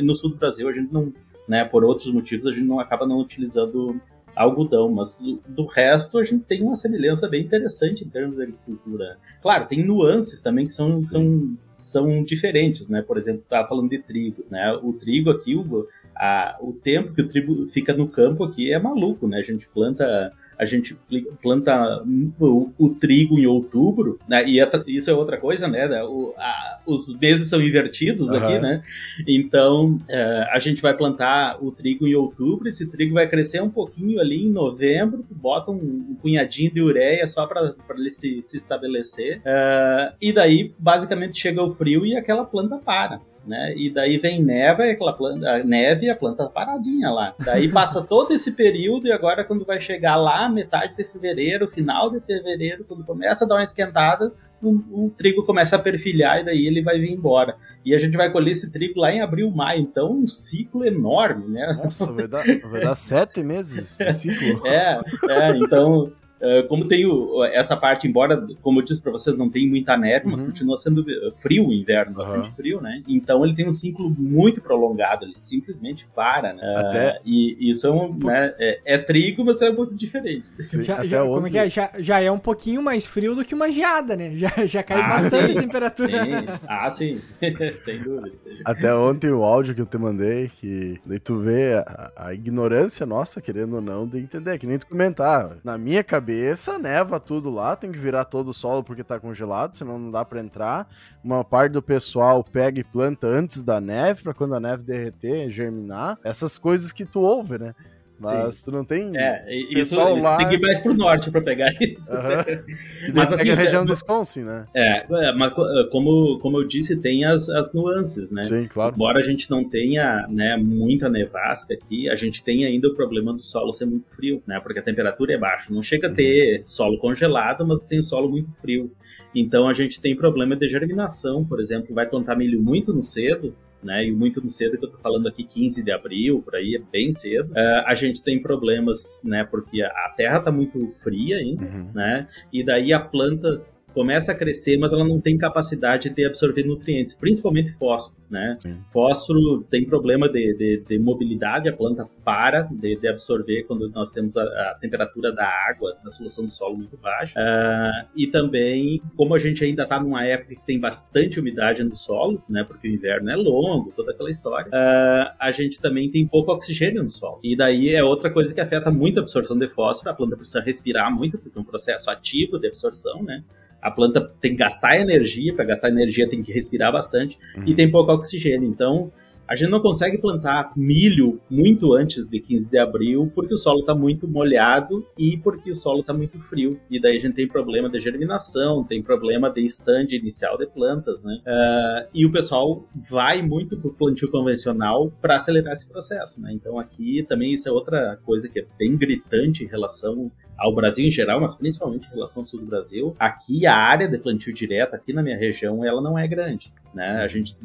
no 0.03 0.15
sul 0.15 0.29
do 0.29 0.38
Brasil 0.38 0.67
a 0.70 0.72
gente 0.72 0.93
não, 0.93 1.13
né, 1.48 1.65
por 1.65 1.84
outros 1.84 2.12
motivos, 2.12 2.48
a 2.48 2.51
gente 2.51 2.65
não 2.65 2.79
acaba 2.79 3.05
não 3.05 3.20
utilizando 3.20 4.00
algodão, 4.36 4.91
mas 4.91 5.20
do, 5.20 5.41
do, 5.48 5.65
resto 5.65 6.17
a 6.17 6.24
gente 6.24 6.43
tem 6.46 6.62
uma 6.62 6.75
semelhança 6.75 7.27
bem 7.27 7.43
interessante 7.43 8.03
em 8.03 8.10
termos 8.10 8.36
de 8.36 8.43
agricultura. 8.43 9.17
Claro, 9.41 9.67
tem 9.67 9.86
nuances 9.86 10.41
também 10.41 10.65
que 10.65 10.74
são, 10.74 11.00
são, 11.01 11.55
são 11.60 12.24
diferentes, 12.24 12.88
né? 12.88 13.01
Por 13.01 13.17
exemplo, 13.17 13.41
estava 13.41 13.67
falando 13.67 13.89
de 13.89 14.00
trigo, 14.00 14.43
né? 14.50 14.74
O 14.82 14.93
trigo 14.93 15.29
aqui, 15.29 15.55
o, 15.55 15.88
a, 16.15 16.58
o 16.62 16.74
tempo 16.74 17.13
que 17.13 17.22
o 17.22 17.29
trigo 17.29 17.67
fica 17.67 17.93
no 17.93 18.08
campo 18.08 18.43
aqui 18.43 18.74
é 18.74 18.79
maluco, 18.79 19.27
né? 19.27 19.38
A 19.38 19.43
gente 19.43 19.67
planta 19.70 20.32
a 20.63 20.65
gente 20.65 20.98
planta 21.41 22.03
o, 22.39 22.72
o 22.77 22.89
trigo 22.89 23.38
em 23.38 23.46
outubro, 23.46 24.20
né? 24.27 24.43
E 24.48 24.60
isso 24.88 25.10
é 25.10 25.13
outra 25.13 25.38
coisa, 25.38 25.67
né? 25.67 26.03
O, 26.03 26.34
a, 26.38 26.79
os 26.86 27.17
meses 27.20 27.50
são 27.50 27.62
invertidos 27.62 28.29
uhum. 28.29 28.38
aqui, 28.38 28.60
né? 28.60 28.84
Então 29.27 30.00
é, 30.10 30.48
a 30.51 30.60
gente 30.60 30.82
vai 30.82 30.96
plantar 30.96 31.58
o 31.63 31.72
trigo 31.72 32.08
em 32.08 32.15
outubro, 32.15 32.67
esse 32.67 32.86
trigo 32.88 33.13
vai 33.13 33.27
crescer 33.27 33.62
um 33.62 33.70
pouquinho 33.70 34.20
ali 34.20 34.43
em 34.43 34.50
novembro, 34.50 35.25
bota 35.29 35.72
um, 35.72 35.75
um 35.75 36.15
punhadinho 36.22 36.72
de 36.72 36.82
ureia 36.82 37.27
só 37.27 37.46
para 37.46 37.74
ele 37.96 38.12
se, 38.12 38.41
se 38.43 38.58
estabelecer. 38.58 39.41
É, 39.46 40.13
e 40.22 40.34
daí, 40.34 40.74
basicamente, 40.79 41.39
chega 41.39 41.62
o 41.62 41.74
frio 41.75 42.05
e 42.05 42.15
aquela 42.15 42.46
planta 42.46 42.77
para 42.77 43.20
né? 43.45 43.73
E 43.75 43.89
daí 43.89 44.17
vem 44.17 44.43
neve, 44.43 44.91
aquela 44.91 45.13
planta, 45.13 45.50
a 45.50 45.63
neve 45.63 46.05
e 46.05 46.09
a 46.09 46.15
planta 46.15 46.45
paradinha 46.45 47.09
lá. 47.09 47.35
Daí 47.39 47.67
passa 47.71 48.01
todo 48.01 48.33
esse 48.33 48.51
período 48.51 49.07
e 49.07 49.12
agora 49.12 49.43
quando 49.43 49.65
vai 49.65 49.79
chegar 49.79 50.15
lá, 50.15 50.47
metade 50.50 50.95
de 50.95 51.03
fevereiro, 51.03 51.67
final 51.67 52.09
de 52.09 52.19
fevereiro, 52.21 52.85
quando 52.85 53.03
começa 53.03 53.45
a 53.45 53.47
dar 53.47 53.55
uma 53.55 53.63
esquentada, 53.63 54.31
o, 54.62 55.05
o, 55.05 55.09
trigo 55.17 55.45
começa 55.45 55.75
a 55.75 55.79
perfilhar 55.79 56.39
e 56.39 56.45
daí 56.45 56.65
ele 56.65 56.81
vai 56.81 56.97
vir 56.97 57.12
embora. 57.12 57.55
E 57.85 57.93
a 57.93 57.97
gente 57.97 58.15
vai 58.15 58.31
colher 58.31 58.51
esse 58.51 58.71
trigo 58.71 59.00
lá 59.00 59.12
em 59.12 59.21
abril, 59.21 59.51
maio. 59.51 59.81
Então, 59.81 60.13
um 60.13 60.27
ciclo 60.27 60.85
enorme, 60.85 61.50
né? 61.50 61.79
Nossa, 61.83 62.12
vai 62.13 62.27
dar, 62.27 62.43
vai 62.69 62.81
dar 62.81 62.95
sete 62.95 63.43
meses 63.43 63.97
de 63.97 64.13
ciclo. 64.13 64.65
é, 64.67 65.01
é, 65.29 65.57
então 65.57 66.13
ah, 66.43 66.67
como 66.67 66.88
tem 66.88 67.05
o, 67.05 67.43
essa 67.45 67.77
parte, 67.77 68.07
embora, 68.07 68.45
como 68.62 68.81
eu 68.81 68.85
disse 68.85 69.01
para 69.01 69.12
vocês, 69.12 69.38
não 69.38 69.50
tem 69.50 69.67
muita 69.69 69.97
neve, 69.97 70.27
mas 70.27 70.41
uhum. 70.41 70.47
continua 70.47 70.75
sendo 70.75 71.05
frio 71.41 71.67
o 71.67 71.73
inverno, 71.73 72.13
bastante 72.13 72.50
uhum. 72.50 72.55
frio, 72.55 72.81
né? 72.81 73.01
Então 73.07 73.45
ele 73.45 73.55
tem 73.55 73.67
um 73.67 73.71
ciclo 73.71 74.09
muito 74.09 74.62
prolongado, 74.62 75.25
ele 75.25 75.35
simplesmente 75.35 76.05
para, 76.13 76.53
né? 76.53 76.62
Até... 76.77 77.12
Uh, 77.12 77.21
e 77.25 77.69
isso 77.69 77.88
é, 77.88 77.91
um, 77.91 78.17
né, 78.23 78.53
é, 78.59 78.79
é, 78.85 78.97
trigo, 78.97 79.45
mas 79.45 79.62
é 79.62 79.69
um 79.69 79.75
pouco 79.75 79.95
diferente. 79.95 80.43
Sim, 80.60 80.84
já, 80.84 81.06
já 81.06 81.23
como 81.23 81.47
é 81.47 81.49
que 81.49 81.58
é? 81.58 81.69
Já, 81.69 81.91
já 81.97 82.19
é 82.19 82.29
um 82.29 82.39
pouquinho 82.39 82.82
mais 82.82 83.08
frio 83.08 83.36
do 83.36 83.45
que 83.45 83.56
uma 83.56 83.71
geada, 83.71 84.15
né? 84.15 84.36
Já, 84.36 84.51
já 84.65 84.84
cai 84.84 85.01
ah, 85.01 85.08
bastante 85.08 85.53
sim. 85.53 85.58
a 85.58 85.62
temperatura. 85.62 86.25
Sim. 86.25 86.32
Ah, 86.67 86.89
sim, 86.89 87.21
sem 87.79 87.99
dúvida. 87.99 88.32
Até 88.65 88.93
ontem 88.93 89.32
o 89.32 89.43
áudio 89.43 89.73
que 89.73 89.82
eu 89.82 89.86
te 89.86 89.97
mandei, 89.97 90.49
que 90.49 90.99
daí 91.06 91.19
tu 91.19 91.39
vê 91.39 91.75
a, 91.75 92.12
a 92.15 92.34
ignorância 92.34 93.06
nossa, 93.06 93.41
querendo 93.41 93.75
ou 93.75 93.82
não, 93.82 94.08
de 94.08 94.19
entender, 94.19 94.58
que 94.58 94.67
nem 94.67 94.77
tu 94.77 94.88
comentar. 94.88 95.58
Na 95.63 95.77
minha 95.77 96.03
cabeça, 96.03 96.33
cabeça, 96.34 96.80
neva 96.80 97.19
tudo 97.19 97.50
lá, 97.52 97.76
tem 97.76 97.91
que 97.91 98.00
virar 98.00 98.26
todo 98.26 98.50
o 98.50 98.54
solo 98.54 98.84
porque 98.84 99.04
tá 99.04 99.19
congelado, 99.19 99.76
senão 99.76 100.00
não 100.00 100.10
dá 100.10 100.26
para 100.26 100.41
entrar. 100.41 100.88
Uma 101.24 101.43
parte 101.43 101.74
do 101.74 101.82
pessoal 101.82 102.43
pega 102.43 102.80
e 102.80 102.84
planta 102.84 103.28
antes 103.28 103.62
da 103.62 103.80
neve, 103.80 104.24
para 104.24 104.34
quando 104.34 104.56
a 104.56 104.60
neve 104.60 104.84
derreter, 104.84 105.52
germinar. 105.52 106.17
Essas 106.24 106.58
coisas 106.58 106.91
que 106.91 107.06
tu 107.06 107.22
ouve, 107.22 107.60
né? 107.60 107.76
Mas 108.19 108.56
Sim. 108.56 108.65
tu 108.65 108.78
não 108.78 108.86
tem. 108.86 109.17
É, 109.17 109.45
isso, 109.71 109.97
lá... 109.97 110.38
tem 110.38 110.49
que 110.49 110.56
ir 110.56 110.62
mais 110.62 110.80
pro 110.80 110.93
norte 110.93 111.30
pra 111.32 111.41
pegar 111.41 111.73
isso. 111.82 112.12
Uhum. 112.12 113.13
mas 113.13 113.34
assim, 113.34 113.49
a 113.49 113.56
região 113.56 113.82
é, 113.82 113.86
do 113.86 113.89
Wisconsin, 113.89 114.43
né? 114.43 114.65
É, 114.73 115.06
é, 115.10 115.34
mas 115.34 115.54
como, 115.91 116.38
como 116.39 116.60
eu 116.60 116.67
disse, 116.67 116.95
tem 116.95 117.26
as, 117.26 117.49
as 117.49 117.73
nuances, 117.73 118.32
né? 118.32 118.43
Sim, 118.43 118.67
claro. 118.67 118.95
Embora 118.95 119.19
a 119.19 119.23
gente 119.23 119.49
não 119.49 119.67
tenha 119.67 120.26
né, 120.30 120.58
muita 120.58 121.10
nevasca 121.10 121.73
aqui, 121.73 122.10
a 122.10 122.15
gente 122.15 122.43
tem 122.43 122.65
ainda 122.65 122.88
o 122.88 122.95
problema 122.95 123.34
do 123.34 123.43
solo 123.43 123.73
ser 123.73 123.86
muito 123.86 124.08
frio, 124.15 124.41
né? 124.47 124.60
Porque 124.62 124.80
a 124.80 124.84
temperatura 124.84 125.34
é 125.34 125.38
baixa. 125.38 125.73
Não 125.73 125.84
chega 125.84 126.08
a 126.08 126.12
ter 126.12 126.60
uhum. 126.60 126.63
solo 126.63 126.97
congelado, 126.97 127.65
mas 127.65 127.84
tem 127.84 128.02
solo 128.02 128.30
muito 128.30 128.52
frio. 128.62 128.91
Então 129.36 129.67
a 129.67 129.73
gente 129.73 129.99
tem 129.99 130.15
problema 130.15 130.56
de 130.56 130.69
germinação, 130.69 131.43
por 131.43 131.60
exemplo, 131.60 131.93
vai 131.93 132.06
plantar 132.06 132.36
milho 132.36 132.62
muito 132.62 132.93
no 132.93 133.02
cedo, 133.02 133.56
né? 133.84 134.06
E 134.06 134.12
muito 134.12 134.48
cedo 134.50 134.78
que 134.78 134.86
eu 134.86 134.91
tô 134.91 134.98
falando 134.98 135.28
aqui, 135.28 135.43
15 135.43 135.84
de 135.84 135.91
abril, 135.91 136.41
por 136.41 136.56
aí, 136.56 136.76
é 136.76 136.91
bem 136.91 137.12
cedo. 137.12 137.52
Uh, 137.52 137.84
a 137.86 137.96
gente 137.96 138.24
tem 138.24 138.41
problemas, 138.41 139.22
né? 139.24 139.43
Porque 139.43 139.82
a 139.82 140.13
terra 140.15 140.39
tá 140.39 140.52
muito 140.52 140.93
fria 141.04 141.38
ainda, 141.38 141.65
uhum. 141.65 141.91
né? 141.93 142.28
E 142.52 142.63
daí 142.63 142.93
a 142.93 143.00
planta 143.00 143.62
começa 143.93 144.32
a 144.32 144.36
crescer, 144.36 144.77
mas 144.77 144.91
ela 144.91 145.03
não 145.03 145.19
tem 145.19 145.38
capacidade 145.38 146.10
de 146.10 146.25
absorver 146.25 146.63
nutrientes, 146.63 147.13
principalmente 147.15 147.71
fósforo, 147.73 148.17
né? 148.29 148.58
Sim. 148.60 148.75
Fósforo 148.91 149.63
tem 149.69 149.86
problema 149.86 150.27
de, 150.27 150.53
de, 150.56 150.84
de, 150.88 150.99
mobilidade, 150.99 151.69
a 151.69 151.73
planta 151.73 152.08
para 152.23 152.63
de, 152.71 152.95
de, 152.95 153.08
absorver 153.08 153.63
quando 153.63 153.89
nós 153.89 154.12
temos 154.12 154.36
a, 154.36 154.43
a, 154.43 154.77
temperatura 154.82 155.32
da 155.32 155.47
água 155.69 155.95
na 156.03 156.10
solução 156.10 156.45
do 156.45 156.51
solo 156.51 156.77
muito 156.77 156.97
baixa. 156.97 157.39
Uh, 157.39 158.08
e 158.15 158.27
também, 158.27 159.01
como 159.15 159.36
a 159.36 159.39
gente 159.39 159.63
ainda 159.63 159.84
está 159.84 159.99
numa 159.99 160.25
época 160.25 160.56
que 160.56 160.65
tem 160.65 160.79
bastante 160.79 161.39
umidade 161.39 161.84
no 161.84 161.95
solo, 161.95 162.41
né? 162.49 162.63
Porque 162.63 162.88
o 162.88 162.91
inverno 162.91 163.29
é 163.29 163.36
longo, 163.36 163.91
toda 163.95 164.12
aquela 164.12 164.29
história, 164.29 164.67
uh, 164.67 165.36
a 165.39 165.51
gente 165.51 165.79
também 165.79 166.10
tem 166.10 166.25
pouco 166.27 166.51
oxigênio 166.51 167.03
no 167.03 167.12
solo. 167.12 167.39
E 167.43 167.56
daí 167.56 167.89
é 167.89 168.03
outra 168.03 168.32
coisa 168.32 168.53
que 168.53 168.62
afeta 168.62 168.89
muito 168.89 169.19
a 169.19 169.21
absorção 169.21 169.58
de 169.58 169.67
fósforo, 169.69 170.10
a 170.10 170.13
planta 170.13 170.36
precisa 170.36 170.62
respirar 170.62 171.13
muito, 171.13 171.38
porque 171.38 171.58
é 171.58 171.62
um 171.62 171.65
processo 171.65 172.10
ativo 172.10 172.60
de 172.60 172.67
absorção, 172.67 173.21
né? 173.23 173.43
A 173.84 173.91
planta 173.91 174.22
tem 174.39 174.52
que 174.52 174.58
gastar 174.58 174.98
energia, 174.98 175.54
para 175.54 175.65
gastar 175.65 175.89
energia 175.89 176.28
tem 176.30 176.41
que 176.41 176.54
respirar 176.54 176.91
bastante 176.91 177.38
uhum. 177.58 177.63
e 177.67 177.76
tem 177.76 177.91
pouco 177.91 178.13
oxigênio. 178.13 178.67
Então, 178.67 179.12
a 179.47 179.56
gente 179.56 179.69
não 179.69 179.82
consegue 179.82 180.17
plantar 180.17 180.71
milho 180.75 181.39
muito 181.49 181.93
antes 181.93 182.27
de 182.27 182.39
15 182.39 182.69
de 182.69 182.77
abril 182.77 183.32
porque 183.36 183.53
o 183.53 183.58
solo 183.58 183.82
está 183.82 183.93
muito 183.93 184.27
molhado 184.27 185.06
e 185.17 185.38
porque 185.38 185.71
o 185.71 185.75
solo 185.75 186.01
está 186.01 186.13
muito 186.13 186.39
frio. 186.43 186.79
E 186.89 186.99
daí 186.99 187.17
a 187.17 187.21
gente 187.21 187.36
tem 187.36 187.47
problema 187.47 187.89
de 187.89 187.99
germinação, 187.99 188.84
tem 188.84 189.01
problema 189.01 189.49
de 189.49 189.62
stand 189.65 190.08
inicial 190.12 190.58
de 190.58 190.67
plantas, 190.67 191.23
né? 191.23 191.39
Uh, 191.45 192.10
e 192.13 192.25
o 192.25 192.32
pessoal 192.32 192.88
vai 193.10 193.41
muito 193.41 193.77
para 193.77 193.89
o 193.89 193.93
plantio 193.93 194.32
convencional 194.32 195.12
para 195.21 195.36
acelerar 195.36 195.73
esse 195.73 195.89
processo, 195.89 196.41
né? 196.41 196.51
Então 196.53 196.79
aqui 196.79 197.25
também 197.27 197.53
isso 197.53 197.67
é 197.67 197.71
outra 197.71 198.17
coisa 198.23 198.47
que 198.47 198.60
é 198.60 198.65
bem 198.77 198.97
gritante 198.97 199.63
em 199.63 199.67
relação 199.67 200.32
ao 200.58 200.73
Brasil 200.73 201.08
em 201.08 201.12
geral, 201.12 201.41
mas 201.41 201.56
principalmente 201.56 202.08
em 202.08 202.13
relação 202.13 202.41
ao 202.41 202.45
sul 202.45 202.60
do 202.60 202.65
Brasil. 202.65 203.15
Aqui 203.19 203.65
a 203.65 203.75
área 203.75 204.08
de 204.08 204.17
plantio 204.17 204.53
direto, 204.53 204.95
aqui 204.95 205.12
na 205.13 205.21
minha 205.21 205.38
região, 205.38 205.84
ela 205.86 206.01
não 206.01 206.17
é 206.17 206.27
grande. 206.27 206.71
Né? 206.93 207.21
A 207.23 207.27
gente, 207.27 207.56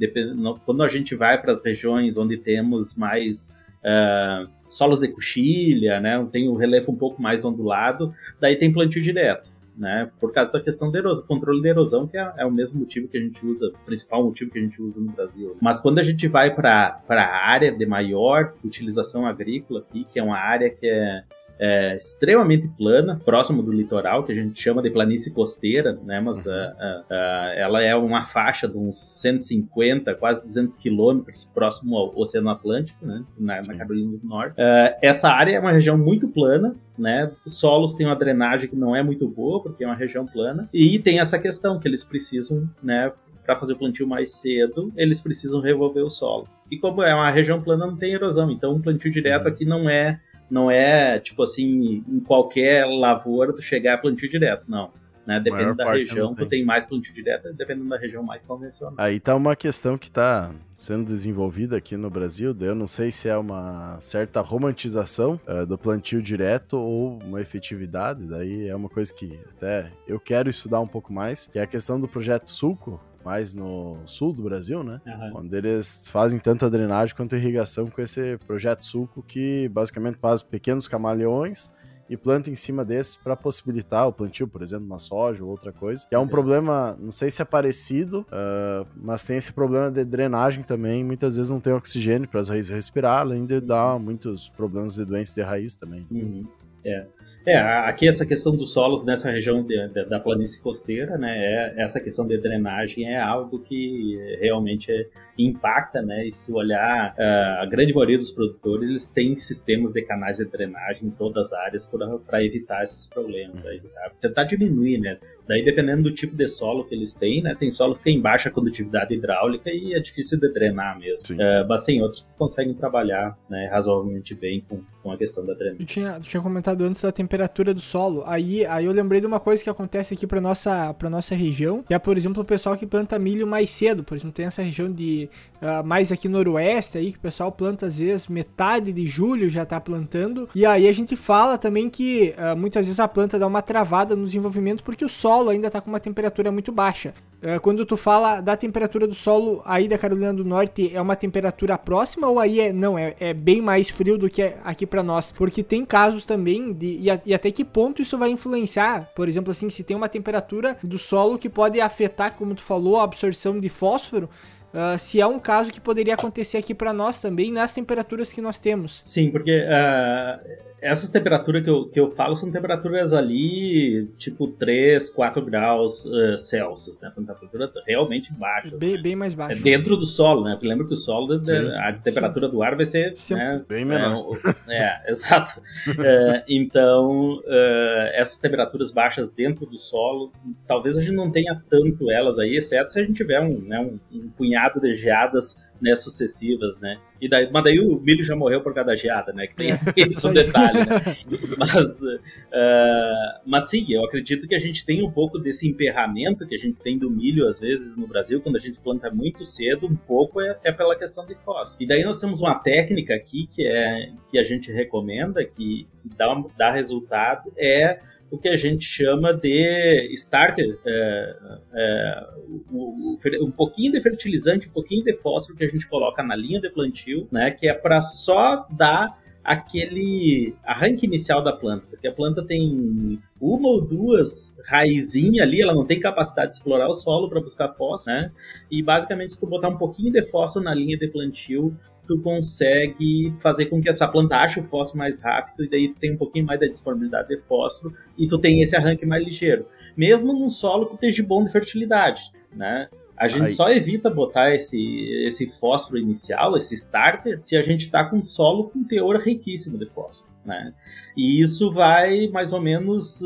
quando 0.64 0.82
a 0.82 0.88
gente 0.88 1.14
vai 1.14 1.40
para 1.40 1.52
as 1.52 1.62
regiões 1.68 2.16
onde 2.16 2.36
temos 2.36 2.94
mais 2.94 3.54
uh, 3.84 4.48
solos 4.68 5.00
de 5.00 5.08
coxilha, 5.08 6.00
né? 6.00 6.26
tem 6.30 6.48
o 6.48 6.56
relevo 6.56 6.92
um 6.92 6.96
pouco 6.96 7.20
mais 7.20 7.44
ondulado, 7.44 8.14
daí 8.40 8.56
tem 8.56 8.72
plantio 8.72 9.02
direto. 9.02 9.56
Né, 9.78 10.10
por 10.18 10.32
causa 10.32 10.52
da 10.52 10.60
questão 10.60 10.92
erosão, 10.92 11.24
controle 11.24 11.62
da 11.62 11.68
erosão, 11.68 12.04
que 12.04 12.18
é, 12.18 12.32
é, 12.38 12.44
o 12.44 12.50
mesmo 12.50 12.80
motivo 12.80 13.06
que 13.06 13.16
a 13.16 13.20
gente 13.20 13.46
usa, 13.46 13.68
o 13.68 13.86
principal 13.86 14.24
motivo 14.24 14.50
que 14.50 14.58
a 14.58 14.60
gente 14.60 14.82
usa 14.82 15.00
no 15.00 15.12
Brasil. 15.12 15.56
Mas 15.62 15.78
quando 15.78 16.00
a 16.00 16.02
gente 16.02 16.26
vai 16.26 16.52
para 16.52 17.00
a 17.08 17.48
área 17.48 17.70
de 17.70 17.86
maior 17.86 18.54
utilização 18.64 19.24
agrícola 19.24 19.78
aqui, 19.78 20.04
que 20.12 20.18
é 20.18 20.22
uma 20.24 20.36
área 20.36 20.68
que 20.68 20.84
é 20.84 21.22
é, 21.58 21.96
extremamente 21.96 22.68
plana, 22.68 23.20
próximo 23.24 23.62
do 23.62 23.72
litoral, 23.72 24.24
que 24.24 24.32
a 24.32 24.34
gente 24.34 24.60
chama 24.62 24.80
de 24.80 24.90
planície 24.90 25.32
costeira, 25.32 25.98
né? 26.04 26.20
Mas 26.20 26.46
uh, 26.46 26.50
uh, 26.50 26.52
uh, 26.52 27.48
ela 27.56 27.82
é 27.82 27.94
uma 27.96 28.24
faixa 28.24 28.68
de 28.68 28.76
uns 28.78 28.98
150, 29.20 30.14
quase 30.14 30.42
200 30.42 30.76
quilômetros 30.76 31.44
próximo 31.52 31.96
ao 31.96 32.16
Oceano 32.16 32.50
Atlântico, 32.50 33.04
né? 33.04 33.24
Na, 33.38 33.60
na 33.66 33.76
Carolina 33.76 34.16
do 34.16 34.26
Norte. 34.26 34.54
essa 35.02 35.28
área 35.30 35.56
é 35.56 35.60
uma 35.60 35.72
região 35.72 35.98
muito 35.98 36.28
plana, 36.28 36.76
né? 36.96 37.30
Os 37.44 37.58
solos 37.58 37.94
têm 37.94 38.06
uma 38.06 38.16
drenagem 38.16 38.68
que 38.68 38.76
não 38.76 38.94
é 38.94 39.02
muito 39.02 39.26
boa, 39.26 39.62
porque 39.62 39.82
é 39.82 39.86
uma 39.86 39.96
região 39.96 40.26
plana, 40.26 40.68
e 40.72 40.98
tem 40.98 41.18
essa 41.18 41.38
questão 41.38 41.78
que 41.78 41.88
eles 41.88 42.04
precisam, 42.04 42.68
né? 42.82 43.12
para 43.48 43.58
fazer 43.58 43.72
o 43.72 43.78
plantio 43.78 44.06
mais 44.06 44.34
cedo, 44.34 44.92
eles 44.94 45.22
precisam 45.22 45.62
revolver 45.62 46.04
o 46.04 46.10
solo. 46.10 46.46
E 46.70 46.76
como 46.76 47.02
é 47.02 47.14
uma 47.14 47.30
região 47.30 47.62
plana, 47.62 47.86
não 47.86 47.96
tem 47.96 48.12
erosão, 48.12 48.50
então 48.50 48.74
um 48.74 48.82
plantio 48.82 49.10
direto 49.10 49.46
uhum. 49.46 49.48
aqui 49.48 49.64
não 49.64 49.88
é 49.88 50.20
não 50.50 50.70
é, 50.70 51.18
tipo 51.20 51.42
assim, 51.42 52.04
em 52.08 52.20
qualquer 52.20 52.86
lavoura 52.86 53.52
tu 53.52 53.62
chegar 53.62 53.94
a 53.94 53.98
plantio 53.98 54.30
direto, 54.30 54.64
não. 54.68 54.90
né? 55.26 55.38
Dependendo 55.40 55.76
da 55.76 55.92
região, 55.92 56.34
tu 56.34 56.46
tem 56.46 56.64
mais 56.64 56.86
plantio 56.86 57.12
direto, 57.12 57.52
dependendo 57.52 57.88
da 57.88 57.98
região, 57.98 58.22
mais 58.22 58.42
convencional. 58.42 58.94
Aí 58.96 59.20
tá 59.20 59.36
uma 59.36 59.54
questão 59.54 59.98
que 59.98 60.10
tá 60.10 60.50
sendo 60.70 61.04
desenvolvida 61.06 61.76
aqui 61.76 61.96
no 61.96 62.08
Brasil, 62.08 62.56
eu 62.60 62.74
não 62.74 62.86
sei 62.86 63.10
se 63.10 63.28
é 63.28 63.36
uma 63.36 64.00
certa 64.00 64.40
romantização 64.40 65.38
uh, 65.46 65.66
do 65.66 65.76
plantio 65.76 66.22
direto 66.22 66.78
ou 66.78 67.18
uma 67.18 67.40
efetividade, 67.40 68.26
daí 68.26 68.68
é 68.68 68.74
uma 68.74 68.88
coisa 68.88 69.12
que 69.12 69.38
até 69.50 69.90
eu 70.06 70.18
quero 70.18 70.48
estudar 70.48 70.80
um 70.80 70.86
pouco 70.86 71.12
mais, 71.12 71.46
que 71.46 71.58
é 71.58 71.62
a 71.62 71.66
questão 71.66 72.00
do 72.00 72.08
projeto 72.08 72.48
Sulco, 72.48 73.00
mais 73.28 73.54
no 73.54 73.98
sul 74.06 74.32
do 74.32 74.42
Brasil, 74.42 74.82
né? 74.82 75.02
Uhum. 75.06 75.40
Onde 75.40 75.54
eles 75.54 76.08
fazem 76.08 76.38
tanto 76.38 76.64
a 76.64 76.68
drenagem 76.70 77.14
quanto 77.14 77.34
a 77.34 77.38
irrigação 77.38 77.86
com 77.86 78.00
esse 78.00 78.38
projeto 78.46 78.86
Sulco 78.86 79.22
que 79.22 79.68
basicamente 79.68 80.16
faz 80.18 80.40
pequenos 80.40 80.88
camaleões 80.88 81.70
e 82.08 82.16
planta 82.16 82.48
em 82.48 82.54
cima 82.54 82.86
desse 82.86 83.18
para 83.18 83.36
possibilitar 83.36 84.08
o 84.08 84.12
plantio, 84.14 84.48
por 84.48 84.62
exemplo, 84.62 84.86
uma 84.86 84.98
soja 84.98 85.44
ou 85.44 85.50
outra 85.50 85.70
coisa. 85.70 86.06
Que 86.08 86.14
é 86.14 86.18
um 86.18 86.24
é. 86.24 86.28
problema, 86.28 86.96
não 86.98 87.12
sei 87.12 87.30
se 87.30 87.42
é 87.42 87.44
parecido, 87.44 88.20
uh, 88.20 88.88
mas 88.96 89.26
tem 89.26 89.36
esse 89.36 89.52
problema 89.52 89.90
de 89.90 90.02
drenagem 90.06 90.62
também. 90.62 91.04
Muitas 91.04 91.36
vezes 91.36 91.50
não 91.50 91.60
tem 91.60 91.74
oxigênio 91.74 92.26
para 92.26 92.40
as 92.40 92.48
raízes 92.48 92.70
respirar, 92.70 93.20
além 93.20 93.44
de 93.44 93.60
dar 93.60 93.98
muitos 93.98 94.48
problemas 94.48 94.94
de 94.94 95.04
doenças 95.04 95.34
de 95.34 95.42
raiz 95.42 95.76
também. 95.76 96.06
Uhum. 96.10 96.46
É. 96.82 97.06
É, 97.48 97.56
aqui 97.56 98.06
essa 98.06 98.26
questão 98.26 98.54
dos 98.54 98.74
solos 98.74 99.02
nessa 99.02 99.30
região 99.30 99.62
de, 99.62 99.88
de, 99.88 100.04
da 100.04 100.20
planície 100.20 100.60
costeira, 100.60 101.16
né, 101.16 101.34
é, 101.34 101.82
essa 101.82 101.98
questão 101.98 102.26
de 102.26 102.36
drenagem 102.36 103.08
é 103.08 103.18
algo 103.18 103.58
que 103.60 104.18
realmente 104.38 104.92
é, 104.92 105.06
impacta, 105.38 106.02
né, 106.02 106.26
e 106.26 106.32
se 106.32 106.52
olhar 106.52 107.14
uh, 107.14 107.62
a 107.62 107.66
grande 107.66 107.94
maioria 107.94 108.18
dos 108.18 108.32
produtores, 108.32 108.88
eles 108.88 109.10
têm 109.10 109.36
sistemas 109.36 109.92
de 109.92 110.02
canais 110.02 110.38
de 110.38 110.44
drenagem 110.44 111.06
em 111.08 111.10
todas 111.10 111.52
as 111.52 111.58
áreas 111.60 111.90
para 112.26 112.44
evitar 112.44 112.82
esses 112.82 113.06
problemas, 113.06 113.64
evitar, 113.64 114.10
tentar 114.20 114.44
diminuir, 114.44 114.98
né, 114.98 115.18
Daí, 115.48 115.64
dependendo 115.64 116.02
do 116.02 116.14
tipo 116.14 116.36
de 116.36 116.46
solo 116.46 116.84
que 116.84 116.94
eles 116.94 117.14
têm, 117.14 117.42
né? 117.42 117.56
Tem 117.58 117.70
solos 117.70 117.98
que 117.98 118.04
têm 118.04 118.20
baixa 118.20 118.50
condutividade 118.50 119.14
hidráulica 119.14 119.70
e 119.70 119.94
é 119.94 119.98
difícil 119.98 120.38
de 120.38 120.52
drenar 120.52 120.98
mesmo. 120.98 121.40
É, 121.40 121.64
mas 121.66 121.84
tem 121.84 122.02
outros 122.02 122.24
que 122.24 122.32
conseguem 122.36 122.74
trabalhar 122.74 123.34
né, 123.48 123.66
razoavelmente 123.72 124.34
bem 124.34 124.62
com, 124.68 124.82
com 125.02 125.10
a 125.10 125.16
questão 125.16 125.46
da 125.46 125.54
drenagem. 125.54 125.80
Eu 125.80 125.86
tinha, 125.86 126.20
tinha 126.20 126.42
comentado 126.42 126.84
antes 126.84 127.00
da 127.00 127.10
temperatura 127.10 127.72
do 127.72 127.80
solo. 127.80 128.22
Aí, 128.26 128.66
aí 128.66 128.84
eu 128.84 128.92
lembrei 128.92 129.22
de 129.22 129.26
uma 129.26 129.40
coisa 129.40 129.64
que 129.64 129.70
acontece 129.70 130.12
aqui 130.12 130.26
para 130.26 130.38
nossa, 130.38 130.92
pra 130.92 131.08
nossa 131.08 131.34
região, 131.34 131.82
que 131.82 131.94
é, 131.94 131.98
por 131.98 132.18
exemplo, 132.18 132.42
o 132.42 132.46
pessoal 132.46 132.76
que 132.76 132.86
planta 132.86 133.18
milho 133.18 133.46
mais 133.46 133.70
cedo. 133.70 134.04
Por 134.04 134.18
exemplo, 134.18 134.34
tem 134.34 134.44
essa 134.44 134.60
região 134.60 134.92
de 134.92 135.27
uh, 135.62 135.84
mais 135.84 136.12
aqui 136.12 136.28
noroeste 136.28 136.98
aí, 136.98 137.12
que 137.12 137.18
o 137.18 137.20
pessoal 137.20 137.50
planta 137.52 137.86
às 137.86 137.98
vezes 137.98 138.26
metade 138.26 138.92
de 138.92 139.06
julho 139.06 139.48
já 139.48 139.64
tá 139.64 139.80
plantando. 139.80 140.48
E 140.54 140.64
aí 140.64 140.88
a 140.88 140.92
gente 140.92 141.16
fala 141.16 141.58
também 141.58 141.88
que 141.88 142.34
uh, 142.36 142.56
muitas 142.56 142.86
vezes 142.86 143.00
a 143.00 143.08
planta 143.08 143.38
dá 143.38 143.46
uma 143.46 143.62
travada 143.62 144.16
no 144.16 144.24
desenvolvimento 144.24 144.82
porque 144.82 145.04
o 145.04 145.08
solo 145.08 145.50
ainda 145.50 145.66
está 145.68 145.80
com 145.80 145.90
uma 145.90 146.00
temperatura 146.00 146.50
muito 146.50 146.72
baixa. 146.72 147.14
É, 147.40 147.58
quando 147.58 147.86
tu 147.86 147.96
fala 147.96 148.40
da 148.40 148.56
temperatura 148.56 149.06
do 149.06 149.14
solo 149.14 149.62
aí 149.64 149.86
da 149.86 149.96
Carolina 149.96 150.34
do 150.34 150.44
Norte, 150.44 150.90
é 150.92 151.00
uma 151.00 151.14
temperatura 151.14 151.78
próxima 151.78 152.26
ou 152.26 152.40
aí 152.40 152.58
é 152.58 152.72
não 152.72 152.98
é, 152.98 153.14
é 153.20 153.32
bem 153.32 153.62
mais 153.62 153.88
frio 153.88 154.18
do 154.18 154.28
que 154.28 154.42
aqui 154.64 154.84
para 154.84 155.04
nós? 155.04 155.30
Porque 155.30 155.62
tem 155.62 155.84
casos 155.84 156.26
também 156.26 156.72
de 156.72 156.98
e, 156.98 157.10
a, 157.10 157.20
e, 157.24 157.32
até 157.32 157.50
que 157.52 157.64
ponto 157.64 158.02
isso 158.02 158.18
vai 158.18 158.30
influenciar? 158.30 159.10
Por 159.14 159.28
exemplo, 159.28 159.52
assim, 159.52 159.70
se 159.70 159.84
tem 159.84 159.96
uma 159.96 160.08
temperatura 160.08 160.76
do 160.82 160.98
solo 160.98 161.38
que 161.38 161.48
pode 161.48 161.80
afetar, 161.80 162.34
como 162.34 162.56
tu 162.56 162.62
falou, 162.62 162.98
a 162.98 163.04
absorção 163.04 163.60
de 163.60 163.68
fósforo. 163.68 164.28
Uh, 164.72 164.98
se 164.98 165.20
é 165.20 165.26
um 165.26 165.38
caso 165.38 165.70
que 165.70 165.80
poderia 165.80 166.14
acontecer 166.14 166.58
aqui 166.58 166.74
para 166.74 166.92
nós 166.92 167.20
também 167.20 167.50
nas 167.50 167.72
temperaturas 167.72 168.32
que 168.32 168.40
nós 168.40 168.58
temos. 168.58 169.00
Sim, 169.04 169.30
porque 169.30 169.64
uh, 169.64 170.77
essas 170.80 171.10
temperaturas 171.10 171.64
que 171.64 171.70
eu, 171.70 171.88
que 171.88 172.00
eu 172.00 172.10
falo 172.12 172.36
são 172.36 172.50
temperaturas 172.50 173.12
ali, 173.12 174.08
tipo 174.16 174.48
3, 174.48 175.10
4 175.10 175.44
graus 175.44 176.04
uh, 176.04 176.36
Celsius, 176.36 176.98
né? 177.00 177.10
São 177.10 177.24
temperaturas 177.24 177.74
realmente 177.86 178.32
baixas. 178.32 178.78
Bem, 178.78 178.94
né? 178.94 179.02
bem 179.02 179.16
mais 179.16 179.34
baixas. 179.34 179.60
É 179.60 179.62
dentro 179.62 179.96
do 179.96 180.06
solo, 180.06 180.44
né? 180.44 180.52
Porque 180.52 180.66
lembra 180.66 180.86
que 180.86 180.94
o 180.94 180.96
solo, 180.96 181.40
a 181.78 181.92
temperatura 181.92 182.46
Sim. 182.46 182.52
do 182.52 182.62
ar 182.62 182.76
vai 182.76 182.86
ser... 182.86 183.14
Né? 183.30 183.64
Bem 183.68 183.84
menor. 183.84 184.38
É, 184.68 185.06
é 185.06 185.10
exato. 185.10 185.60
uh, 185.88 186.42
então, 186.48 187.38
uh, 187.38 188.08
essas 188.14 188.38
temperaturas 188.38 188.92
baixas 188.92 189.30
dentro 189.30 189.66
do 189.66 189.78
solo, 189.78 190.32
talvez 190.66 190.96
a 190.96 191.02
gente 191.02 191.14
não 191.14 191.30
tenha 191.30 191.60
tanto 191.68 192.10
elas 192.10 192.38
aí, 192.38 192.56
exceto 192.56 192.92
se 192.92 193.00
a 193.00 193.04
gente 193.04 193.16
tiver 193.16 193.40
um, 193.40 193.60
né, 193.60 193.80
um, 193.80 193.98
um 194.16 194.28
punhado 194.30 194.80
de 194.80 194.94
geadas 194.94 195.60
né, 195.80 195.94
sucessivas, 195.94 196.80
né? 196.80 196.98
E 197.20 197.28
daí, 197.28 197.48
mas 197.50 197.64
daí 197.64 197.80
o 197.80 197.98
milho 198.00 198.24
já 198.24 198.36
morreu 198.36 198.60
por 198.60 198.72
cada 198.74 198.96
geada, 198.96 199.32
né? 199.32 199.46
Que 199.46 199.56
tem 199.56 199.70
esse 199.96 200.26
um 200.26 200.32
detalhe, 200.32 200.78
né? 200.80 201.16
Mas, 201.56 202.02
uh, 202.02 203.40
mas 203.46 203.68
sim, 203.68 203.86
eu 203.88 204.04
acredito 204.04 204.46
que 204.46 204.54
a 204.54 204.60
gente 204.60 204.84
tem 204.84 205.02
um 205.02 205.10
pouco 205.10 205.38
desse 205.38 205.66
emperramento 205.66 206.46
que 206.46 206.54
a 206.54 206.58
gente 206.58 206.78
tem 206.80 206.98
do 206.98 207.10
milho, 207.10 207.46
às 207.48 207.58
vezes, 207.58 207.96
no 207.96 208.06
Brasil, 208.06 208.40
quando 208.40 208.56
a 208.56 208.60
gente 208.60 208.78
planta 208.80 209.10
muito 209.10 209.44
cedo, 209.44 209.86
um 209.86 209.96
pouco 209.96 210.40
é, 210.40 210.58
é 210.64 210.72
pela 210.72 210.96
questão 210.96 211.26
de 211.26 211.34
fósforo. 211.36 211.82
E 211.82 211.86
daí 211.86 212.04
nós 212.04 212.20
temos 212.20 212.40
uma 212.40 212.54
técnica 212.56 213.14
aqui 213.14 213.48
que, 213.52 213.66
é, 213.66 214.10
que 214.30 214.38
a 214.38 214.44
gente 214.44 214.70
recomenda, 214.70 215.44
que, 215.44 215.86
que 216.02 216.08
dá, 216.16 216.42
dá 216.56 216.70
resultado, 216.70 217.52
é 217.56 217.98
o 218.30 218.38
que 218.38 218.48
a 218.48 218.56
gente 218.56 218.84
chama 218.84 219.32
de 219.32 220.10
starter, 220.14 220.78
é, 220.84 221.36
é, 221.72 222.26
um, 222.70 223.50
pouquinho 223.50 223.92
de 223.92 224.00
fertilizante, 224.00 224.68
um 224.68 224.72
pouquinho 224.72 225.02
de 225.04 225.14
fósforo 225.16 225.56
que 225.56 225.64
a 225.64 225.68
gente 225.68 225.88
coloca 225.88 226.22
na 226.22 226.36
linha 226.36 226.60
de 226.60 226.70
plantio, 226.70 227.26
né, 227.32 227.50
que 227.50 227.66
é 227.66 227.74
para 227.74 228.00
só 228.00 228.66
dar 228.70 229.18
aquele 229.42 230.54
arranque 230.62 231.06
inicial 231.06 231.42
da 231.42 231.52
planta, 231.52 231.86
porque 231.88 232.06
a 232.06 232.12
planta 232.12 232.44
tem 232.44 233.18
uma 233.40 233.68
ou 233.68 233.80
duas 233.80 234.54
raizinhas 234.66 235.46
ali, 235.46 235.62
ela 235.62 235.72
não 235.72 235.86
tem 235.86 235.98
capacidade 235.98 236.50
de 236.50 236.56
explorar 236.56 236.86
o 236.86 236.92
solo 236.92 237.30
para 237.30 237.40
buscar 237.40 237.72
fósforo, 237.72 238.14
né? 238.14 238.30
E 238.70 238.82
basicamente 238.82 239.34
se 239.34 239.40
tu 239.40 239.46
botar 239.46 239.70
um 239.70 239.78
pouquinho 239.78 240.12
de 240.12 240.22
fósforo 240.26 240.66
na 240.66 240.74
linha 240.74 240.98
de 240.98 241.08
plantio, 241.08 241.74
tu 242.08 242.18
consegue 242.22 243.32
fazer 243.40 243.66
com 243.66 243.80
que 243.80 243.88
essa 243.88 244.08
planta 244.08 244.36
ache 244.36 244.58
o 244.58 244.64
fósforo 244.64 244.98
mais 244.98 245.20
rápido 245.20 245.64
e 245.64 245.68
daí 245.68 245.88
tu 245.88 246.00
tem 246.00 246.14
um 246.14 246.16
pouquinho 246.16 246.46
mais 246.46 246.58
da 246.58 246.66
disponibilidade 246.66 247.28
de 247.28 247.40
fósforo 247.42 247.94
e 248.16 248.26
tu 248.26 248.38
tem 248.38 248.62
esse 248.62 248.74
arranque 248.74 249.04
mais 249.04 249.22
ligeiro. 249.22 249.66
Mesmo 249.94 250.32
num 250.32 250.48
solo 250.48 250.86
que 250.86 250.94
esteja 250.94 251.22
bom 251.22 251.44
de 251.44 251.52
fertilidade, 251.52 252.22
né? 252.52 252.88
A 253.14 253.26
gente 253.28 253.42
Aí. 253.42 253.50
só 253.50 253.68
evita 253.68 254.08
botar 254.08 254.54
esse, 254.54 254.78
esse 255.26 255.52
fósforo 255.58 255.98
inicial, 255.98 256.56
esse 256.56 256.76
starter, 256.76 257.40
se 257.42 257.56
a 257.56 257.62
gente 257.62 257.84
está 257.84 258.04
com 258.04 258.22
solo 258.22 258.70
com 258.70 258.84
teor 258.84 259.20
riquíssimo 259.20 259.76
de 259.76 259.86
fósforo, 259.86 260.30
né? 260.44 260.72
E 261.16 261.40
isso 261.40 261.72
vai 261.72 262.28
mais 262.28 262.52
ou 262.52 262.60
menos, 262.60 263.20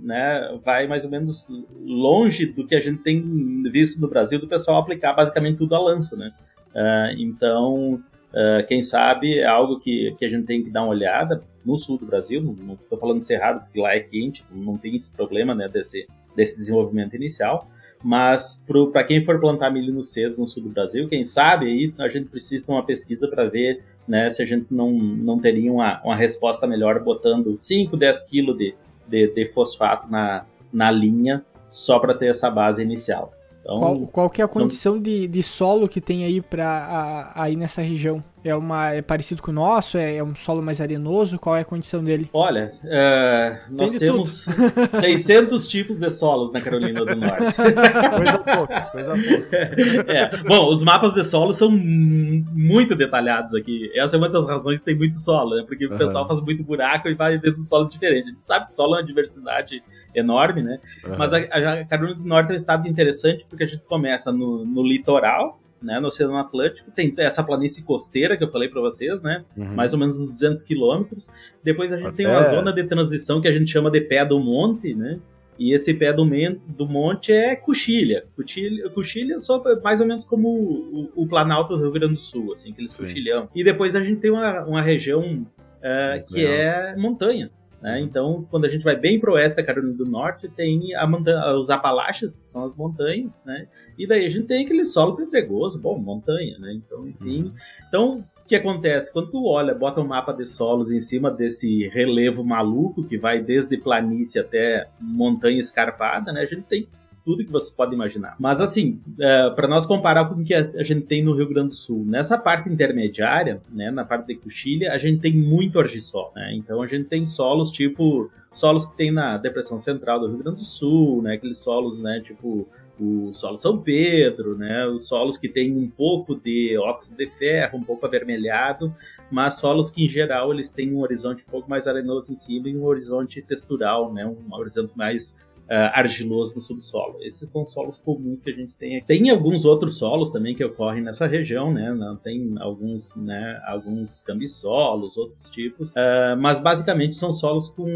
né, 0.00 0.58
vai 0.64 0.86
mais 0.86 1.04
ou 1.04 1.10
menos 1.10 1.48
longe 1.84 2.46
do 2.46 2.64
que 2.64 2.74
a 2.74 2.80
gente 2.80 3.02
tem 3.02 3.20
visto 3.64 4.00
no 4.00 4.08
Brasil 4.08 4.38
do 4.38 4.46
pessoal 4.46 4.78
aplicar 4.78 5.12
basicamente 5.12 5.58
tudo 5.58 5.74
a 5.74 5.80
lanço, 5.80 6.16
né? 6.16 6.32
Uh, 6.72 7.20
então, 7.20 8.02
Uh, 8.32 8.66
quem 8.66 8.80
sabe 8.80 9.38
é 9.38 9.46
algo 9.46 9.78
que, 9.78 10.14
que 10.18 10.24
a 10.24 10.28
gente 10.28 10.46
tem 10.46 10.64
que 10.64 10.70
dar 10.70 10.82
uma 10.82 10.90
olhada 10.90 11.42
no 11.64 11.76
sul 11.76 11.98
do 11.98 12.06
Brasil, 12.06 12.42
não 12.42 12.74
estou 12.74 12.98
falando 12.98 13.20
de 13.20 13.26
Cerrado, 13.26 13.60
porque 13.60 13.78
lá 13.78 13.94
é 13.94 14.00
quente, 14.00 14.44
não 14.50 14.76
tem 14.76 14.96
esse 14.96 15.10
problema 15.10 15.54
né, 15.54 15.68
desse, 15.68 16.06
desse 16.34 16.56
desenvolvimento 16.56 17.14
inicial, 17.14 17.68
mas 18.02 18.62
para 18.92 19.04
quem 19.04 19.24
for 19.24 19.38
plantar 19.38 19.70
milho 19.70 19.92
no 19.92 20.02
cedo 20.02 20.36
no 20.38 20.48
sul 20.48 20.62
do 20.62 20.70
Brasil, 20.70 21.08
quem 21.08 21.22
sabe 21.22 21.66
aí 21.66 21.94
a 21.98 22.08
gente 22.08 22.28
precisa 22.28 22.66
de 22.66 22.72
uma 22.72 22.84
pesquisa 22.84 23.28
para 23.28 23.44
ver 23.44 23.84
né, 24.08 24.28
se 24.30 24.42
a 24.42 24.46
gente 24.46 24.66
não, 24.70 24.90
não 24.90 25.38
teria 25.38 25.72
uma, 25.72 26.02
uma 26.02 26.16
resposta 26.16 26.66
melhor 26.66 27.02
botando 27.04 27.56
5, 27.60 27.96
10 27.96 28.22
quilos 28.22 28.58
de, 28.58 28.74
de, 29.06 29.28
de 29.28 29.52
fosfato 29.52 30.10
na, 30.10 30.44
na 30.72 30.90
linha 30.90 31.44
só 31.70 31.98
para 31.98 32.14
ter 32.14 32.26
essa 32.26 32.50
base 32.50 32.82
inicial. 32.82 33.32
Então, 33.62 33.78
qual, 33.78 34.06
qual 34.08 34.30
que 34.30 34.42
é 34.42 34.44
a 34.44 34.48
condição 34.48 34.94
são... 34.94 35.02
de, 35.02 35.28
de 35.28 35.42
solo 35.42 35.88
que 35.88 36.00
tem 36.00 36.24
aí 36.24 36.40
para 36.40 37.32
aí 37.34 37.56
nessa 37.56 37.80
região? 37.80 38.22
É, 38.44 38.56
uma, 38.56 38.90
é 38.90 39.00
parecido 39.00 39.40
com 39.40 39.52
o 39.52 39.54
nosso? 39.54 39.96
É, 39.96 40.16
é 40.16 40.24
um 40.24 40.34
solo 40.34 40.60
mais 40.60 40.80
arenoso? 40.80 41.38
Qual 41.38 41.54
é 41.54 41.60
a 41.60 41.64
condição 41.64 42.02
dele? 42.02 42.28
Olha, 42.32 42.72
uh, 42.82 43.72
nós 43.72 43.92
temos 43.92 44.48
600 44.90 45.68
tipos 45.70 46.00
de 46.00 46.10
solos 46.10 46.52
na 46.52 46.60
Carolina 46.60 47.04
do 47.04 47.14
Norte. 47.14 47.54
coisa 47.54 48.38
pouca, 48.38 48.80
coisa 48.90 49.12
pouca. 49.12 49.56
É. 49.56 50.42
Bom, 50.42 50.68
os 50.68 50.82
mapas 50.82 51.14
de 51.14 51.22
solo 51.22 51.52
são 51.52 51.70
muito 51.70 52.96
detalhados 52.96 53.54
aqui. 53.54 53.92
Essa 53.94 54.16
é 54.16 54.18
uma 54.18 54.28
das 54.28 54.44
razões 54.44 54.80
que 54.80 54.86
tem 54.86 54.96
muito 54.96 55.14
solo, 55.14 55.54
né? 55.54 55.64
Porque 55.64 55.86
o 55.86 55.96
pessoal 55.96 56.26
faz 56.26 56.40
muito 56.40 56.64
buraco 56.64 57.08
e 57.08 57.14
vai 57.14 57.34
dentro 57.38 57.58
do 57.58 57.62
solo 57.62 57.88
diferente. 57.88 58.24
A 58.24 58.30
gente 58.30 58.44
sabe 58.44 58.66
que 58.66 58.74
solo 58.74 58.96
é 58.96 58.98
uma 58.98 59.06
diversidade 59.06 59.80
enorme, 60.14 60.62
né? 60.62 60.78
Uhum. 61.04 61.16
Mas 61.18 61.32
a, 61.32 61.38
a, 61.38 61.84
Carolina 61.84 62.18
do 62.18 62.26
Norte 62.26 62.50
é 62.50 62.52
um 62.52 62.56
estado 62.56 62.88
interessante 62.88 63.46
porque 63.48 63.64
a 63.64 63.66
gente 63.66 63.82
começa 63.84 64.32
no, 64.32 64.64
no 64.64 64.82
litoral, 64.82 65.60
né, 65.82 65.98
no 65.98 66.08
Oceano 66.08 66.36
Atlântico, 66.36 66.90
tem 66.92 67.12
essa 67.18 67.42
planície 67.42 67.82
costeira 67.82 68.36
que 68.36 68.44
eu 68.44 68.50
falei 68.50 68.68
para 68.68 68.80
vocês, 68.80 69.20
né, 69.20 69.44
uhum. 69.56 69.74
mais 69.74 69.92
ou 69.92 69.98
menos 69.98 70.20
uns 70.20 70.30
200 70.30 70.62
quilômetros. 70.62 71.28
Depois 71.62 71.92
a 71.92 71.96
gente 71.96 72.06
Até... 72.06 72.18
tem 72.18 72.26
uma 72.26 72.42
zona 72.42 72.72
de 72.72 72.84
transição 72.84 73.40
que 73.40 73.48
a 73.48 73.52
gente 73.52 73.70
chama 73.70 73.90
de 73.90 74.00
pé 74.00 74.24
do 74.24 74.38
monte, 74.38 74.94
né, 74.94 75.18
e 75.58 75.74
esse 75.74 75.92
pé 75.92 76.12
do, 76.12 76.24
do 76.68 76.86
monte 76.86 77.32
é 77.32 77.54
Coxilha. 77.56 78.24
Coxilha, 78.36 78.88
Coxilha 78.90 79.38
só 79.38 79.62
mais 79.82 80.00
ou 80.00 80.06
menos 80.06 80.24
como 80.24 80.48
o, 80.48 81.10
o, 81.14 81.26
Planalto 81.26 81.76
do 81.76 81.82
Rio 81.82 81.92
Grande 81.92 82.14
do 82.14 82.20
Sul, 82.20 82.52
assim, 82.52 82.72
aqueles 82.72 82.92
Sim. 82.92 83.04
coxilhão. 83.04 83.48
E 83.54 83.62
depois 83.62 83.94
a 83.94 84.02
gente 84.02 84.20
tem 84.20 84.30
uma, 84.30 84.64
uma 84.64 84.82
região 84.82 85.22
uh, 85.22 86.26
que 86.26 86.44
é 86.44 86.96
montanha 86.96 87.50
Né? 87.82 88.00
Então, 88.00 88.46
quando 88.48 88.64
a 88.64 88.68
gente 88.68 88.84
vai 88.84 88.94
bem 88.94 89.18
para 89.18 89.32
o 89.32 89.34
oeste 89.34 89.56
da 89.56 89.64
Carolina 89.64 89.94
do 89.94 90.04
Norte, 90.04 90.48
tem 90.48 90.92
montanha, 91.08 91.56
os 91.56 91.68
Apalaches, 91.68 92.38
que 92.38 92.48
são 92.48 92.64
as 92.64 92.76
montanhas, 92.76 93.44
né? 93.44 93.66
E 93.98 94.06
daí 94.06 94.24
a 94.24 94.28
gente 94.28 94.46
tem 94.46 94.64
aquele 94.64 94.84
solo 94.84 95.16
pedregoso, 95.16 95.80
bom, 95.80 95.98
montanha, 95.98 96.56
né? 96.60 96.72
Então, 96.74 97.08
enfim. 97.08 97.42
Uhum. 97.42 97.52
Então, 97.88 98.24
o 98.44 98.48
que 98.48 98.54
acontece? 98.54 99.12
Quando 99.12 99.32
tu 99.32 99.46
olha, 99.46 99.74
bota 99.74 100.00
um 100.00 100.06
mapa 100.06 100.32
de 100.32 100.46
solos 100.46 100.92
em 100.92 101.00
cima 101.00 101.28
desse 101.28 101.88
relevo 101.88 102.44
maluco 102.44 103.02
que 103.02 103.18
vai 103.18 103.42
desde 103.42 103.76
planície 103.76 104.40
até 104.40 104.88
montanha 105.00 105.58
escarpada, 105.58 106.32
né? 106.32 106.42
A 106.42 106.46
gente 106.46 106.62
tem 106.62 106.86
tudo 107.24 107.44
que 107.44 107.50
você 107.50 107.72
pode 107.74 107.94
imaginar. 107.94 108.36
Mas 108.38 108.60
assim, 108.60 109.00
é, 109.18 109.50
para 109.50 109.68
nós 109.68 109.86
comparar 109.86 110.28
com 110.28 110.40
o 110.40 110.44
que 110.44 110.54
a, 110.54 110.82
gente 110.82 111.06
tem 111.06 111.22
no 111.22 111.34
Rio 111.34 111.48
Grande 111.48 111.70
do 111.70 111.74
Sul, 111.74 112.04
nessa 112.06 112.36
parte 112.36 112.68
intermediária, 112.68 113.60
né, 113.70 113.90
na 113.90 114.04
parte 114.04 114.26
de 114.26 114.36
Coxilha, 114.36 114.92
a 114.92 114.98
gente 114.98 115.20
tem 115.20 115.36
muito 115.36 115.78
argissol, 115.78 116.32
né? 116.34 116.54
Então 116.54 116.82
a 116.82 116.86
gente 116.86 117.08
tem 117.08 117.24
solos 117.24 117.70
tipo 117.70 118.30
solos 118.52 118.84
que 118.84 118.96
tem 118.96 119.10
na 119.10 119.38
depressão 119.38 119.78
central 119.78 120.20
do 120.20 120.28
Rio 120.28 120.38
Grande 120.38 120.58
do 120.58 120.64
Sul, 120.64 121.22
né? 121.22 121.34
Aqueles 121.34 121.58
solos, 121.58 121.98
né, 122.00 122.20
tipo 122.24 122.68
o 123.00 123.32
solo 123.32 123.56
São 123.56 123.78
Pedro, 123.78 124.56
né? 124.56 124.86
Os 124.86 125.08
solos 125.08 125.36
que 125.36 125.48
tem 125.48 125.76
um 125.76 125.88
pouco 125.88 126.36
de 126.36 126.76
óxido 126.78 127.16
de 127.16 127.30
ferro, 127.30 127.78
um 127.78 127.82
pouco 127.82 128.06
avermelhado, 128.06 128.94
mas 129.30 129.58
solos 129.58 129.90
que 129.90 130.04
em 130.04 130.08
geral 130.08 130.52
eles 130.52 130.70
têm 130.70 130.92
um 130.92 131.00
horizonte 131.00 131.42
um 131.46 131.50
pouco 131.50 131.68
mais 131.68 131.88
arenoso 131.88 132.30
em 132.32 132.36
cima 132.36 132.68
e 132.68 132.76
um 132.76 132.84
horizonte 132.84 133.42
textural, 133.42 134.12
né? 134.12 134.26
Um 134.26 134.54
horizonte 134.54 134.92
mais 134.96 135.36
argiloso 135.74 136.54
no 136.54 136.60
subsolo. 136.60 137.18
Esses 137.22 137.50
são 137.50 137.66
solos 137.66 137.98
comuns 137.98 138.40
que 138.42 138.50
a 138.50 138.54
gente 138.54 138.74
tem 138.74 138.96
aqui. 138.96 139.06
Tem 139.06 139.30
alguns 139.30 139.64
outros 139.64 139.98
solos 139.98 140.30
também 140.30 140.54
que 140.54 140.64
ocorrem 140.64 141.02
nessa 141.02 141.26
região, 141.26 141.72
né? 141.72 141.94
Tem 142.22 142.54
alguns, 142.58 143.16
né, 143.16 143.60
alguns 143.66 144.20
cambissolos, 144.20 145.16
outros 145.16 145.48
tipos, 145.50 145.92
uh, 145.92 146.36
mas 146.38 146.60
basicamente 146.60 147.16
são 147.16 147.32
solos 147.32 147.68
com, 147.68 147.86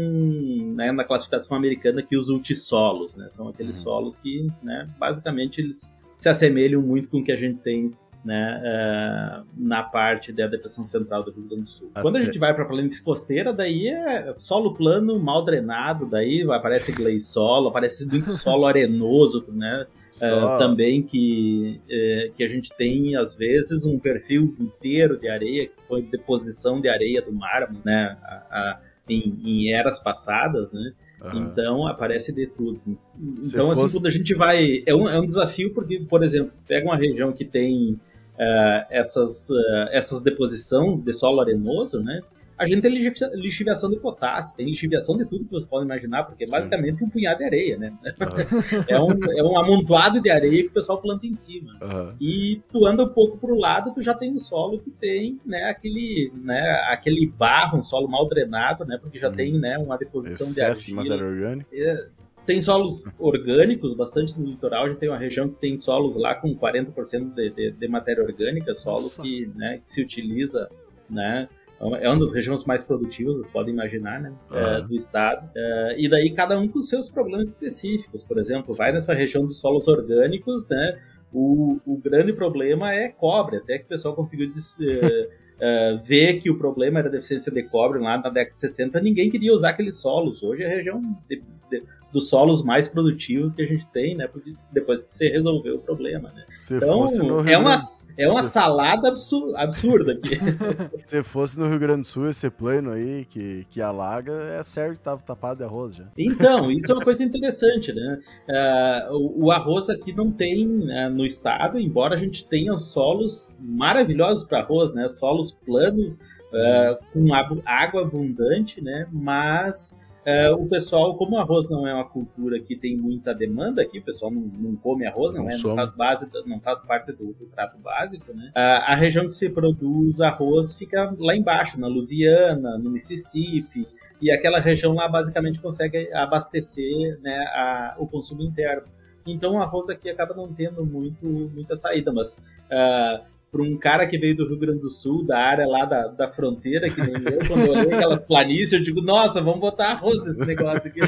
né, 0.75 0.91
na 0.91 1.03
classificação 1.03 1.55
americana 1.55 2.01
que 2.01 2.17
os 2.17 2.29
ultissolos, 2.29 3.15
né? 3.15 3.29
São 3.29 3.47
aqueles 3.47 3.77
uhum. 3.77 3.83
solos 3.83 4.17
que, 4.17 4.47
né, 4.63 4.89
basicamente 4.97 5.61
eles 5.61 5.93
se 6.17 6.29
assemelham 6.29 6.81
muito 6.81 7.09
com 7.09 7.19
o 7.19 7.23
que 7.23 7.31
a 7.31 7.37
gente 7.37 7.59
tem 7.59 7.93
né, 8.27 8.61
uh, 8.61 9.47
na 9.57 9.81
parte 9.83 10.33
da 10.33 10.47
depressão 10.47 10.83
central 10.83 11.23
do 11.23 11.31
Rio 11.31 11.43
Grande 11.43 11.63
do 11.63 11.69
Sul. 11.69 11.89
Até. 11.93 12.01
Quando 12.01 12.17
a 12.17 12.19
gente 12.19 12.37
vai 12.37 12.53
para 12.53 12.65
a 12.65 12.67
planície 12.67 13.01
costeira, 13.01 13.53
daí 13.53 13.87
é 13.87 14.35
solo 14.37 14.73
plano, 14.73 15.17
mal 15.17 15.45
drenado, 15.45 16.05
daí 16.05 16.45
aparece 16.51 16.91
gleissolo, 16.91 17.69
aparece 17.69 18.05
muito 18.05 18.29
solo 18.35 18.65
arenoso, 18.65 19.45
né? 19.47 19.87
Uh, 20.17 20.57
também 20.59 21.03
que, 21.03 21.79
uh, 21.85 22.33
que 22.33 22.43
a 22.43 22.49
gente 22.49 22.75
tem 22.75 23.15
às 23.15 23.33
vezes 23.33 23.85
um 23.85 23.97
perfil 23.97 24.53
inteiro 24.59 25.17
de 25.17 25.29
areia 25.29 25.67
que 25.67 25.81
foi 25.87 26.01
deposição 26.01 26.81
de 26.81 26.89
areia 26.89 27.21
do 27.21 27.31
mármore, 27.31 27.79
né, 27.85 28.17
a, 28.23 28.35
a, 28.49 28.81
em, 29.07 29.39
em 29.45 29.73
eras 29.73 30.01
passadas, 30.01 30.69
né? 30.73 30.91
Uhum. 31.21 31.45
Então 31.45 31.87
aparece 31.87 32.33
de 32.33 32.45
tudo. 32.45 32.79
Então, 33.17 33.71
assim, 33.71 33.97
quando 33.97 34.05
a 34.05 34.11
gente 34.11 34.35
vai. 34.35 34.83
É 34.85 34.93
um, 34.93 35.09
é 35.09 35.19
um 35.19 35.25
desafio, 35.25 35.73
porque, 35.73 35.99
por 36.01 36.23
exemplo, 36.23 36.51
pega 36.67 36.85
uma 36.85 36.97
região 36.97 37.31
que 37.31 37.43
tem 37.43 37.99
uh, 38.37 38.85
essas, 38.89 39.49
uh, 39.49 39.89
essas 39.91 40.23
deposição 40.23 40.97
de 40.97 41.13
solo 41.13 41.41
arenoso, 41.41 42.01
né? 42.01 42.21
A 42.57 42.65
gente 42.65 42.81
tem 42.81 42.91
lixiviação 43.35 43.87
de 43.87 43.97
potássio, 43.97 44.57
tem 44.57 44.65
lixiviação 44.65 45.15
de 45.15 45.25
tudo 45.25 45.45
que 45.45 45.51
você 45.51 45.67
pode 45.67 45.85
imaginar, 45.85 46.23
porque 46.23 46.43
é 46.43 46.49
basicamente 46.49 47.03
um 47.03 47.09
punhado 47.09 47.37
de 47.37 47.43
areia, 47.45 47.77
né? 47.77 47.93
Uhum. 48.01 48.83
é, 48.89 48.99
um, 48.99 49.31
é 49.31 49.43
um 49.43 49.59
amontoado 49.59 50.19
de 50.19 50.29
areia 50.31 50.63
que 50.63 50.69
o 50.69 50.73
pessoal 50.73 50.99
planta 50.99 51.27
em 51.27 51.35
cima. 51.35 51.73
Uhum. 51.79 52.15
E 52.19 52.59
tu 52.71 52.87
anda 52.87 53.03
um 53.03 53.09
pouco 53.09 53.37
para 53.37 53.53
o 53.53 53.59
lado, 53.59 53.93
tu 53.93 54.01
já 54.01 54.15
tem 54.15 54.33
um 54.33 54.39
solo 54.39 54.79
que 54.79 54.89
tem 54.89 55.39
né, 55.45 55.65
aquele, 55.65 56.31
né, 56.33 56.59
aquele 56.89 57.27
barro, 57.27 57.77
um 57.77 57.83
solo 57.83 58.07
mal 58.07 58.27
drenado, 58.27 58.85
né? 58.85 58.97
Porque 58.99 59.19
já 59.19 59.29
uhum. 59.29 59.35
tem 59.35 59.53
né, 59.53 59.77
uma 59.77 59.95
deposição 59.95 60.47
Excesso 60.47 60.83
de 60.83 60.91
argila. 60.91 61.03
de 61.03 61.09
matéria 61.09 61.31
orgânica. 61.31 61.69
É, 61.71 62.07
tem 62.47 62.61
solos 62.61 63.03
orgânicos, 63.19 63.93
bastante 63.93 64.39
no 64.39 64.47
litoral. 64.47 64.85
A 64.85 64.87
gente 64.87 64.99
tem 64.99 65.09
uma 65.09 65.17
região 65.17 65.49
que 65.49 65.59
tem 65.59 65.77
solos 65.77 66.15
lá 66.15 66.33
com 66.33 66.55
40% 66.55 67.33
de, 67.33 67.49
de, 67.49 67.71
de, 67.71 67.87
matéria 67.87 68.23
orgânica, 68.23 68.73
solos 68.73 69.17
que, 69.17 69.51
né, 69.53 69.81
que 69.85 69.91
se 69.91 70.01
utiliza, 70.01 70.69
né? 71.09 71.49
É 71.79 72.09
uma 72.09 72.19
das 72.19 72.33
regiões 72.33 72.65
mais 72.65 72.83
produtivas, 72.83 73.37
você 73.37 73.47
pode 73.49 73.69
imaginar, 73.69 74.19
né? 74.19 74.33
Uhum. 74.49 74.57
É, 74.57 74.81
do 74.81 74.95
estado. 74.95 75.47
É, 75.55 75.95
e 75.99 76.09
daí 76.09 76.33
cada 76.33 76.57
um 76.57 76.67
com 76.67 76.81
seus 76.81 77.07
problemas 77.07 77.49
específicos. 77.49 78.23
Por 78.23 78.39
exemplo, 78.39 78.73
vai 78.73 78.91
nessa 78.91 79.13
região 79.13 79.45
dos 79.45 79.59
solos 79.59 79.87
orgânicos, 79.87 80.67
né? 80.67 80.99
O, 81.31 81.79
o 81.85 81.97
grande 81.97 82.33
problema 82.33 82.93
é 82.93 83.09
cobre, 83.09 83.57
até 83.57 83.77
que 83.77 83.85
o 83.85 83.89
pessoal 83.89 84.15
conseguiu 84.15 84.47
uh, 84.47 84.49
uh, 84.81 86.03
ver 86.03 86.39
que 86.39 86.49
o 86.49 86.57
problema 86.57 86.99
era 86.99 87.09
deficiência 87.09 87.51
de 87.51 87.61
cobre 87.61 87.99
lá 87.99 88.17
na 88.17 88.29
década 88.29 88.53
de 88.53 88.59
60, 88.59 88.99
ninguém 89.01 89.29
queria 89.29 89.53
usar 89.53 89.69
aqueles 89.71 89.99
solos. 89.99 90.41
Hoje 90.41 90.63
a 90.63 90.69
região 90.69 90.99
de, 91.29 91.43
de, 91.69 91.83
dos 92.11 92.29
solos 92.29 92.63
mais 92.63 92.87
produtivos 92.87 93.53
que 93.53 93.61
a 93.61 93.65
gente 93.65 93.87
tem, 93.89 94.15
né? 94.15 94.27
Porque 94.27 94.53
depois 94.71 95.03
que 95.03 95.15
você 95.15 95.29
resolveu 95.29 95.75
o 95.75 95.79
problema, 95.79 96.29
né? 96.33 96.45
Se 96.47 96.75
então, 96.75 97.05
é 97.45 97.57
uma, 97.57 97.77
é 98.17 98.27
uma 98.29 98.43
Se... 98.43 98.49
salada 98.49 99.09
absurda 99.09 100.13
aqui. 100.13 100.37
Se 101.05 101.23
fosse 101.23 101.59
no 101.59 101.67
Rio 101.67 101.79
Grande 101.79 102.01
do 102.01 102.07
Sul, 102.07 102.29
esse 102.29 102.49
plano 102.49 102.91
aí 102.91 103.25
que, 103.25 103.65
que 103.69 103.81
alaga, 103.81 104.33
é 104.33 104.63
certo 104.63 104.97
que 104.97 105.03
tava 105.03 105.21
tapado 105.21 105.57
de 105.57 105.63
arroz 105.63 105.95
já. 105.95 106.05
Então, 106.17 106.71
isso 106.71 106.91
é 106.91 106.95
uma 106.95 107.03
coisa 107.03 107.23
interessante, 107.23 107.93
né? 107.93 108.19
Uh, 108.47 109.15
o, 109.15 109.45
o, 109.45 109.51
arroz 109.51 109.89
aqui 109.89 110.13
não 110.13 110.31
tem 110.31 110.65
uh, 110.65 111.09
no 111.09 111.25
estado, 111.25 111.79
embora 111.79 112.15
a 112.15 112.19
gente 112.19 112.45
tenha 112.47 112.75
solos 112.77 113.53
maravilhosos 113.59 114.47
para 114.47 114.59
arroz, 114.59 114.93
né? 114.93 115.07
Solos 115.09 115.51
planos, 115.65 116.15
uh, 116.15 116.97
com 117.11 117.33
água 117.65 118.01
abundante, 118.01 118.81
né? 118.81 119.07
Mas 119.11 119.95
é, 120.27 120.51
o 120.51 120.65
pessoal, 120.65 121.15
como 121.15 121.37
o 121.37 121.39
arroz 121.39 121.69
não 121.69 121.87
é 121.87 121.93
uma 121.93 122.03
cultura 122.03 122.59
que 122.59 122.75
tem 122.75 122.97
muita 122.97 123.33
demanda 123.33 123.81
aqui, 123.81 123.99
o 123.99 124.03
pessoal 124.03 124.29
não, 124.29 124.41
não 124.41 124.75
come 124.75 125.07
arroz, 125.07 125.33
não, 125.33 125.45
não, 125.45 125.49
é, 125.49 125.57
não, 125.57 125.75
faz 125.75 125.95
base, 125.95 126.29
não 126.45 126.59
faz 126.59 126.83
parte 126.83 127.13
do, 127.13 127.27
do 127.31 127.45
prato 127.45 127.77
básico, 127.77 128.33
né? 128.33 128.51
a 128.53 128.93
região 128.93 129.25
que 129.25 129.31
se 129.31 129.49
produz 129.49 130.19
arroz 130.19 130.73
fica 130.73 131.15
lá 131.17 131.33
embaixo, 131.33 131.79
na 131.79 131.87
Louisiana, 131.87 132.77
no 132.77 132.89
Mississippi, 132.89 133.87
e 134.21 134.29
aquela 134.29 134.59
região 134.59 134.93
lá 134.93 135.07
basicamente 135.07 135.61
consegue 135.61 136.13
abastecer 136.13 137.17
né, 137.21 137.37
a, 137.53 137.95
o 137.97 138.05
consumo 138.05 138.41
interno. 138.41 138.83
Então 139.25 139.53
o 139.53 139.61
arroz 139.61 139.87
aqui 139.89 140.09
acaba 140.09 140.33
não 140.33 140.53
tendo 140.53 140.85
muito, 140.85 141.25
muita 141.25 141.77
saída, 141.77 142.11
mas 142.11 142.43
uh, 142.69 143.23
para 143.51 143.61
um 143.61 143.77
cara 143.77 144.05
que 144.07 144.17
veio 144.17 144.35
do 144.35 144.47
Rio 144.47 144.57
Grande 144.57 144.81
do 144.81 144.89
Sul, 144.89 145.25
da 145.25 145.37
área 145.37 145.65
lá 145.65 145.85
da, 145.85 146.07
da 146.07 146.29
fronteira, 146.31 146.89
que 146.89 146.99
nem 147.01 147.13
eu, 147.33 147.47
quando 147.47 147.65
eu 147.65 147.71
olhei 147.71 147.93
aquelas 147.93 148.25
planícies, 148.25 148.73
eu 148.73 148.81
digo, 148.81 149.01
nossa, 149.01 149.41
vamos 149.41 149.59
botar 149.59 149.91
arroz 149.91 150.23
nesse 150.23 150.45
negócio 150.45 150.89
aqui. 150.89 150.99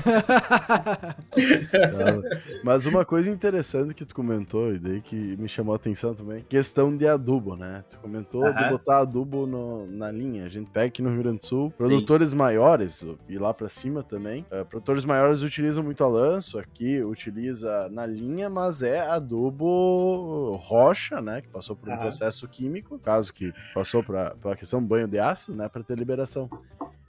mas 2.63 2.85
uma 2.85 3.03
coisa 3.03 3.29
interessante 3.29 3.93
que 3.93 4.05
tu 4.05 4.15
comentou, 4.15 4.73
e 4.73 4.79
daí 4.79 5.01
que 5.01 5.15
me 5.15 5.49
chamou 5.49 5.73
a 5.73 5.75
atenção 5.75 6.13
também, 6.13 6.45
questão 6.47 6.95
de 6.95 7.07
adubo, 7.07 7.55
né? 7.55 7.83
Tu 7.89 7.97
comentou 7.99 8.41
de 8.53 8.69
botar 8.69 8.99
adubo 8.99 9.45
no, 9.45 9.85
na 9.87 10.09
linha. 10.09 10.45
A 10.45 10.49
gente 10.49 10.71
pega 10.71 10.87
aqui 10.87 11.01
no 11.01 11.09
Rio 11.09 11.23
Grande 11.23 11.39
do 11.39 11.45
Sul, 11.45 11.71
produtores 11.77 12.31
Sim. 12.31 12.37
maiores, 12.37 13.05
e 13.27 13.37
lá 13.37 13.53
para 13.53 13.67
cima 13.67 14.01
também, 14.01 14.45
uh, 14.51 14.65
produtores 14.65 15.03
maiores 15.03 15.43
utilizam 15.43 15.83
muito 15.83 16.03
a 16.03 16.07
lanço, 16.07 16.57
aqui 16.57 17.03
utiliza 17.03 17.89
na 17.89 18.05
linha, 18.05 18.49
mas 18.49 18.81
é 18.81 19.01
adubo 19.01 20.55
rocha, 20.55 21.21
né? 21.21 21.41
Que 21.41 21.49
passou 21.49 21.75
por 21.75 21.89
um 21.89 21.97
processo 21.97 22.28
processo 22.29 22.47
químico, 22.47 22.99
caso 22.99 23.33
que 23.33 23.51
passou 23.73 24.03
para 24.03 24.35
a 24.45 24.55
questão 24.55 24.83
banho 24.83 25.07
de 25.07 25.19
ácido, 25.19 25.57
né, 25.57 25.67
para 25.67 25.83
ter 25.83 25.97
liberação. 25.97 26.49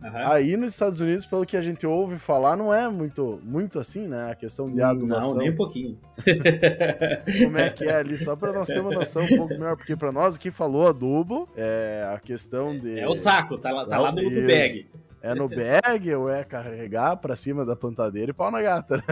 Uhum. 0.03 0.11
Aí 0.15 0.57
nos 0.57 0.73
Estados 0.73 1.01
Unidos, 1.01 1.27
pelo 1.27 1.45
que 1.45 1.57
a 1.59 1.61
gente 1.61 1.87
ouve 1.87 2.19
falar, 2.19 2.57
não 2.57 2.73
é 2.73 2.89
muito, 2.89 3.39
muito 3.45 3.79
assim, 3.79 4.09
né? 4.09 4.31
A 4.31 4.35
questão 4.35 4.73
de 4.73 4.81
adubação. 4.81 5.33
Não, 5.33 5.39
nem 5.41 5.51
um 5.51 5.57
pouquinho. 5.57 5.99
Como 7.45 7.59
é 7.59 7.69
que 7.69 7.85
é 7.85 7.97
ali? 7.97 8.17
Só 8.17 8.35
para 8.35 8.51
nós 8.51 8.67
ter 8.67 8.81
uma 8.81 8.93
noção 8.93 9.25
um 9.25 9.37
pouco 9.37 9.53
melhor, 9.53 9.77
porque 9.77 9.95
para 9.95 10.11
nós 10.11 10.37
aqui 10.37 10.51
falou 10.51 10.89
adubo, 10.89 11.47
é 11.55 12.11
a 12.15 12.19
questão 12.19 12.79
de. 12.79 12.99
É 12.99 13.07
o 13.07 13.15
saco, 13.15 13.59
tá 13.59 13.71
lá, 13.71 13.85
tá 13.85 13.99
lá 13.99 14.11
no, 14.11 14.23
no 14.23 14.47
bag. 14.47 14.87
É 15.23 15.35
no 15.35 15.51
bag 15.51 16.15
ou 16.15 16.31
é 16.31 16.45
carregar 16.45 17.19
para 17.19 17.37
cima 17.37 17.67
da 17.67 17.77
plantadeira 17.77 18.31
e 18.31 18.35
pau 18.35 18.51
na 18.51 18.63
gata, 18.63 18.97
né? 18.97 19.03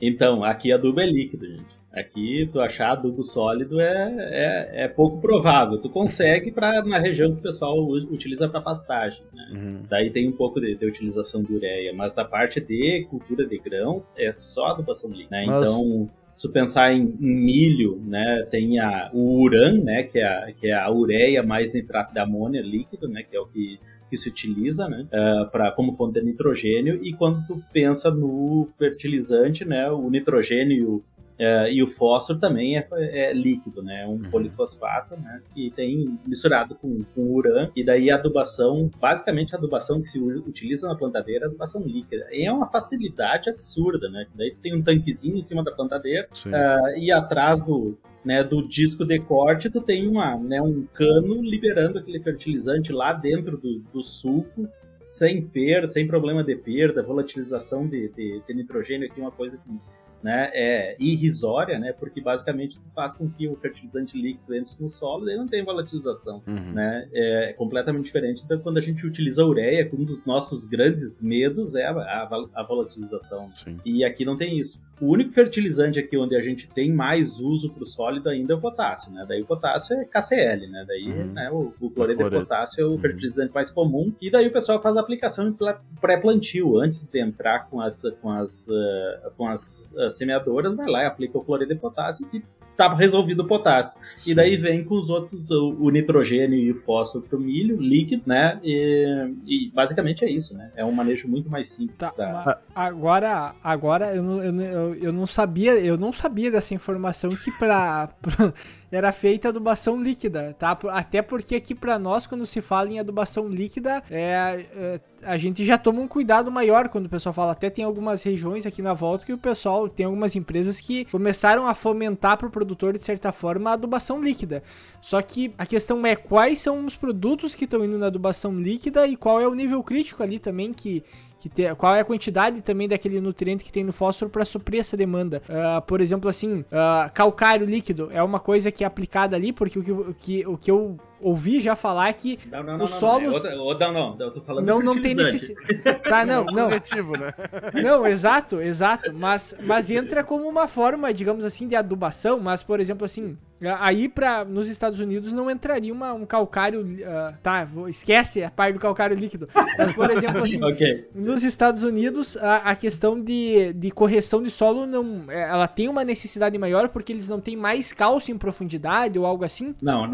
Então, 0.00 0.42
aqui 0.42 0.72
adubo 0.72 1.00
é 1.00 1.06
líquido, 1.06 1.46
gente. 1.46 1.83
Aqui, 1.94 2.48
tu 2.52 2.60
achar 2.60 2.92
adubo 2.92 3.22
sólido 3.22 3.80
é, 3.80 4.14
é, 4.18 4.84
é 4.84 4.88
pouco 4.88 5.20
provável. 5.20 5.78
Tu 5.78 5.88
consegue 5.88 6.50
para 6.50 6.82
na 6.82 6.98
região 6.98 7.32
que 7.32 7.38
o 7.38 7.42
pessoal 7.42 7.78
utiliza 7.86 8.48
para 8.48 8.60
pastagem. 8.60 9.22
Né? 9.32 9.48
Uhum. 9.52 9.82
Daí 9.88 10.10
tem 10.10 10.28
um 10.28 10.32
pouco 10.32 10.60
de, 10.60 10.74
de, 10.74 10.86
utilização 10.86 11.42
de 11.42 11.54
ureia, 11.54 11.92
mas 11.92 12.18
a 12.18 12.24
parte 12.24 12.60
de 12.60 13.06
cultura 13.08 13.46
de 13.46 13.58
grão 13.58 14.02
é 14.16 14.32
só 14.34 14.66
adubação 14.66 15.10
líquida. 15.10 15.36
Né? 15.36 15.44
Mas... 15.46 15.68
Então, 15.68 16.10
se 16.34 16.48
pensar 16.48 16.92
em, 16.92 17.16
em, 17.20 17.34
milho, 17.34 18.02
né, 18.04 18.44
tem 18.50 18.80
a, 18.80 19.08
o 19.12 19.40
uran, 19.40 19.84
né, 19.84 20.02
que 20.02 20.18
é 20.18 20.26
a, 20.26 20.52
que 20.52 20.66
é 20.66 20.74
a 20.74 20.90
ureia 20.90 21.44
mais 21.44 21.72
nitrato 21.72 22.12
de 22.12 22.18
amônia 22.18 22.60
líquido, 22.60 23.08
né, 23.08 23.22
que 23.22 23.36
é 23.36 23.40
o 23.40 23.46
que 23.46 23.78
que 24.10 24.18
se 24.18 24.28
utiliza, 24.28 24.88
né, 24.88 25.06
uh, 25.06 25.50
para 25.50 25.72
como 25.72 25.96
fonte 25.96 26.20
de 26.20 26.26
nitrogênio. 26.26 27.04
E 27.04 27.12
quando 27.14 27.44
tu 27.46 27.62
pensa 27.72 28.10
no 28.10 28.68
fertilizante, 28.78 29.64
né, 29.64 29.90
o 29.90 30.08
nitrogênio 30.08 31.02
Uh, 31.38 31.66
e 31.68 31.82
o 31.82 31.88
fósforo 31.88 32.38
também 32.38 32.78
é, 32.78 32.86
é 32.92 33.32
líquido, 33.32 33.82
né? 33.82 34.02
É 34.02 34.06
um 34.06 34.12
uhum. 34.12 34.30
polifosfato, 34.30 35.16
né? 35.16 35.42
Que 35.52 35.70
tem 35.70 36.18
misturado 36.24 36.76
com, 36.76 37.02
com 37.14 37.22
urã. 37.34 37.68
E 37.74 37.84
daí 37.84 38.10
a 38.10 38.14
adubação, 38.14 38.88
basicamente 39.00 39.54
a 39.54 39.58
adubação 39.58 40.00
que 40.00 40.08
se 40.08 40.20
utiliza 40.20 40.86
na 40.86 40.94
plantadeira 40.94 41.46
é 41.46 41.48
adubação 41.48 41.82
líquida. 41.82 42.26
E 42.30 42.46
é 42.46 42.52
uma 42.52 42.68
facilidade 42.68 43.50
absurda, 43.50 44.08
né? 44.08 44.26
Daí 44.34 44.54
tem 44.62 44.74
um 44.74 44.82
tanquezinho 44.82 45.36
em 45.36 45.42
cima 45.42 45.64
da 45.64 45.72
plantadeira 45.72 46.28
uh, 46.46 46.98
e 46.98 47.10
atrás 47.10 47.60
do, 47.60 47.98
né, 48.24 48.42
do 48.42 48.66
disco 48.66 49.04
de 49.04 49.18
corte, 49.18 49.68
tu 49.68 49.80
tem 49.80 50.08
uma, 50.08 50.36
né, 50.36 50.60
um 50.62 50.86
cano 50.94 51.42
liberando 51.42 51.98
aquele 51.98 52.20
fertilizante 52.20 52.92
lá 52.92 53.12
dentro 53.12 53.58
do, 53.58 53.80
do 53.92 54.02
suco, 54.02 54.68
sem 55.10 55.42
perda, 55.42 55.90
sem 55.90 56.06
problema 56.06 56.42
de 56.42 56.56
perda, 56.56 57.02
volatilização 57.02 57.86
de, 57.86 58.08
de, 58.08 58.42
de 58.46 58.54
nitrogênio 58.54 59.08
aqui 59.08 59.20
é 59.20 59.22
uma 59.22 59.30
coisa 59.30 59.56
que 59.56 59.80
né, 60.24 60.50
é 60.54 60.96
irrisória, 60.98 61.78
né, 61.78 61.92
porque 61.92 62.18
basicamente 62.18 62.80
faz 62.94 63.12
com 63.12 63.28
que 63.28 63.46
o 63.46 63.54
fertilizante 63.56 64.16
líquido 64.16 64.54
entre 64.54 64.74
no 64.80 64.88
solo 64.88 65.28
e 65.28 65.36
não 65.36 65.46
tem 65.46 65.62
volatilização, 65.62 66.42
uhum. 66.46 66.72
né, 66.72 67.06
é 67.12 67.52
completamente 67.52 68.06
diferente. 68.06 68.42
Então, 68.42 68.58
quando 68.60 68.78
a 68.78 68.80
gente 68.80 69.06
utiliza 69.06 69.42
a 69.42 69.46
ureia, 69.46 69.86
um 69.92 70.02
dos 70.02 70.24
nossos 70.24 70.66
grandes 70.66 71.20
medos 71.20 71.74
é 71.74 71.84
a, 71.84 71.90
a, 71.90 72.46
a 72.54 72.62
volatilização. 72.62 73.50
Sim. 73.52 73.78
E 73.84 74.02
aqui 74.02 74.24
não 74.24 74.38
tem 74.38 74.58
isso. 74.58 74.80
O 75.00 75.12
único 75.12 75.32
fertilizante 75.32 75.98
aqui 75.98 76.16
onde 76.16 76.36
a 76.36 76.40
gente 76.40 76.68
tem 76.68 76.92
mais 76.92 77.38
uso 77.40 77.70
para 77.70 77.82
o 77.82 77.86
sólido 77.86 78.28
ainda 78.28 78.52
é 78.52 78.56
o 78.56 78.60
potássio, 78.60 79.12
né? 79.12 79.24
Daí 79.28 79.42
o 79.42 79.46
potássio 79.46 79.96
é 79.96 80.04
KCl, 80.04 80.70
né? 80.70 80.84
Daí 80.86 81.08
uhum. 81.08 81.32
né, 81.32 81.50
o, 81.50 81.72
o 81.80 81.90
cloreto 81.90 82.22
de 82.22 82.30
potássio 82.30 82.82
é 82.82 82.86
o 82.86 82.90
uhum. 82.92 82.98
fertilizante 82.98 83.52
mais 83.52 83.70
comum. 83.70 84.12
E 84.20 84.30
daí 84.30 84.46
o 84.46 84.52
pessoal 84.52 84.80
faz 84.80 84.96
a 84.96 85.00
aplicação 85.00 85.54
pré-plantio, 86.00 86.78
antes 86.78 87.06
de 87.06 87.20
entrar 87.20 87.68
com 87.68 87.80
as, 87.80 88.02
com 88.20 88.30
as, 88.30 88.68
uh, 88.68 89.30
com 89.36 89.48
as 89.48 89.92
uh, 89.96 90.10
semeadoras, 90.10 90.74
vai 90.76 90.88
lá 90.88 91.02
e 91.02 91.06
aplica 91.06 91.38
o 91.38 91.44
cloreto 91.44 91.74
de 91.74 91.80
potássio 91.80 92.28
e 92.32 92.42
tá 92.76 92.92
resolvido 92.92 93.40
o 93.40 93.46
potássio. 93.46 93.98
Sim. 94.16 94.32
E 94.32 94.34
daí 94.34 94.56
vem 94.56 94.84
com 94.84 94.94
os 94.96 95.08
outros, 95.08 95.50
o, 95.50 95.76
o 95.80 95.90
nitrogênio 95.90 96.58
e 96.58 96.70
o 96.72 96.80
fósforo 96.82 97.24
pro 97.24 97.40
milho, 97.40 97.80
líquido, 97.80 98.22
né? 98.26 98.60
E, 98.62 99.32
e, 99.46 99.70
basicamente 99.72 100.24
é 100.24 100.30
isso, 100.30 100.54
né? 100.54 100.70
É 100.76 100.84
um 100.84 100.92
manejo 100.92 101.28
muito 101.28 101.50
mais 101.50 101.68
simples. 101.68 101.96
Tá, 101.96 102.12
da... 102.16 102.58
Agora, 102.74 103.54
agora 103.62 104.14
eu, 104.14 104.24
eu, 104.42 104.60
eu, 104.60 104.83
eu, 104.94 105.12
não 105.12 105.26
sabia, 105.26 105.72
eu 105.74 105.96
não 105.96 106.12
sabia 106.12 106.50
dessa 106.50 106.74
informação 106.74 107.30
que 107.30 107.50
para 107.52 108.10
era 108.90 109.10
feita 109.12 109.48
adubação 109.48 110.02
líquida, 110.02 110.54
tá? 110.58 110.78
Até 110.90 111.22
porque 111.22 111.56
aqui 111.56 111.74
para 111.74 111.98
nós, 111.98 112.26
quando 112.26 112.44
se 112.46 112.60
fala 112.60 112.90
em 112.90 112.98
adubação 112.98 113.48
líquida, 113.48 114.02
é, 114.10 114.66
é, 114.74 115.00
a 115.22 115.36
gente 115.36 115.64
já 115.64 115.76
toma 115.76 116.00
um 116.00 116.06
cuidado 116.06 116.50
maior 116.50 116.88
quando 116.88 117.06
o 117.06 117.08
pessoal 117.08 117.32
fala. 117.32 117.52
Até 117.52 117.70
tem 117.70 117.84
algumas 117.84 118.22
regiões 118.22 118.66
aqui 118.66 118.82
na 118.82 118.94
volta 118.94 119.26
que 119.26 119.32
o 119.32 119.38
pessoal 119.38 119.88
tem 119.88 120.06
algumas 120.06 120.36
empresas 120.36 120.78
que 120.78 121.04
começaram 121.06 121.66
a 121.66 121.74
fomentar 121.74 122.36
para 122.36 122.46
o 122.46 122.50
produtor, 122.50 122.92
de 122.92 123.00
certa 123.00 123.32
forma, 123.32 123.70
a 123.70 123.72
adubação 123.72 124.20
líquida. 124.20 124.62
Só 125.00 125.20
que 125.20 125.52
a 125.58 125.66
questão 125.66 126.04
é 126.06 126.14
quais 126.14 126.60
são 126.60 126.84
os 126.86 126.96
produtos 126.96 127.54
que 127.54 127.64
estão 127.64 127.84
indo 127.84 127.98
na 127.98 128.06
adubação 128.06 128.54
líquida 128.58 129.06
e 129.06 129.16
qual 129.16 129.40
é 129.40 129.48
o 129.48 129.54
nível 129.54 129.82
crítico 129.82 130.22
ali 130.22 130.38
também 130.38 130.72
que 130.72 131.02
que 131.44 131.48
te, 131.50 131.74
qual 131.74 131.94
é 131.94 132.00
a 132.00 132.04
quantidade 132.04 132.62
também 132.62 132.88
daquele 132.88 133.20
nutriente 133.20 133.62
que 133.64 133.70
tem 133.70 133.84
no 133.84 133.92
fósforo 133.92 134.30
para 134.30 134.46
suprir 134.46 134.80
essa 134.80 134.96
demanda. 134.96 135.42
Uh, 135.46 135.82
por 135.82 136.00
exemplo, 136.00 136.30
assim, 136.30 136.60
uh, 136.60 137.12
calcário 137.12 137.66
líquido 137.66 138.08
é 138.12 138.22
uma 138.22 138.40
coisa 138.40 138.72
que 138.72 138.82
é 138.82 138.86
aplicada 138.86 139.36
ali, 139.36 139.52
porque 139.52 139.78
o 139.78 139.82
que, 139.82 139.92
o 139.92 140.14
que, 140.14 140.46
o 140.46 140.56
que 140.56 140.70
eu 140.70 140.96
ouvi 141.20 141.60
já 141.60 141.76
falar 141.76 142.10
que 142.14 142.38
não, 142.50 142.62
não, 142.62 142.78
não, 142.78 142.84
os 142.86 142.92
solos. 142.92 143.44
Não, 143.44 143.78
não, 143.78 143.92
não, 143.92 144.16
eu 144.18 144.30
tô 144.30 144.40
falando 144.40 144.64
não, 144.64 144.80
não 144.80 145.02
tem 145.02 145.14
necessidade. 145.14 146.00
Tá, 146.08 146.24
não, 146.24 146.46
não. 146.46 146.64
Objetivo, 146.64 147.12
né? 147.12 147.34
Não, 147.82 148.06
exato, 148.06 148.62
exato. 148.62 149.12
Mas, 149.12 149.54
mas 149.62 149.90
entra 149.90 150.24
como 150.24 150.48
uma 150.48 150.66
forma, 150.66 151.12
digamos 151.12 151.44
assim, 151.44 151.68
de 151.68 151.76
adubação. 151.76 152.40
Mas, 152.40 152.62
por 152.62 152.80
exemplo, 152.80 153.04
assim, 153.04 153.36
aí 153.68 154.08
para 154.08 154.44
nos 154.44 154.68
Estados 154.68 154.98
Unidos 154.98 155.32
não 155.32 155.50
entraria 155.50 155.92
uma, 155.92 156.12
um 156.12 156.26
calcário. 156.26 156.82
Uh, 156.82 157.34
tá, 157.42 157.68
esquece 157.88 158.42
a 158.42 158.50
parte 158.50 158.74
do 158.74 158.80
calcário 158.80 159.16
líquido. 159.16 159.48
Mas, 159.78 159.92
por 159.92 160.10
exemplo, 160.10 160.42
assim, 160.42 160.62
okay. 160.64 161.06
nos 161.14 161.42
Estados 161.42 161.82
Unidos, 161.82 162.36
a, 162.36 162.56
a, 162.70 162.76
questão 162.76 163.20
de, 163.20 163.72
de 163.72 163.90
correção 163.90 164.42
de 164.42 164.50
solo 164.50 164.86
não. 164.86 165.24
É, 165.28 165.42
ela 165.42 165.68
tem 165.68 165.88
uma 165.88 166.04
necessidade 166.04 166.56
maior 166.58 166.88
porque 166.88 167.12
eles 167.12 167.28
não 167.28 167.40
têm 167.40 167.56
mais 167.56 167.92
cálcio 167.92 168.34
em 168.34 168.38
profundidade 168.38 169.18
ou 169.18 169.26
algo 169.26 169.44
assim? 169.44 169.74
Não, 169.80 170.10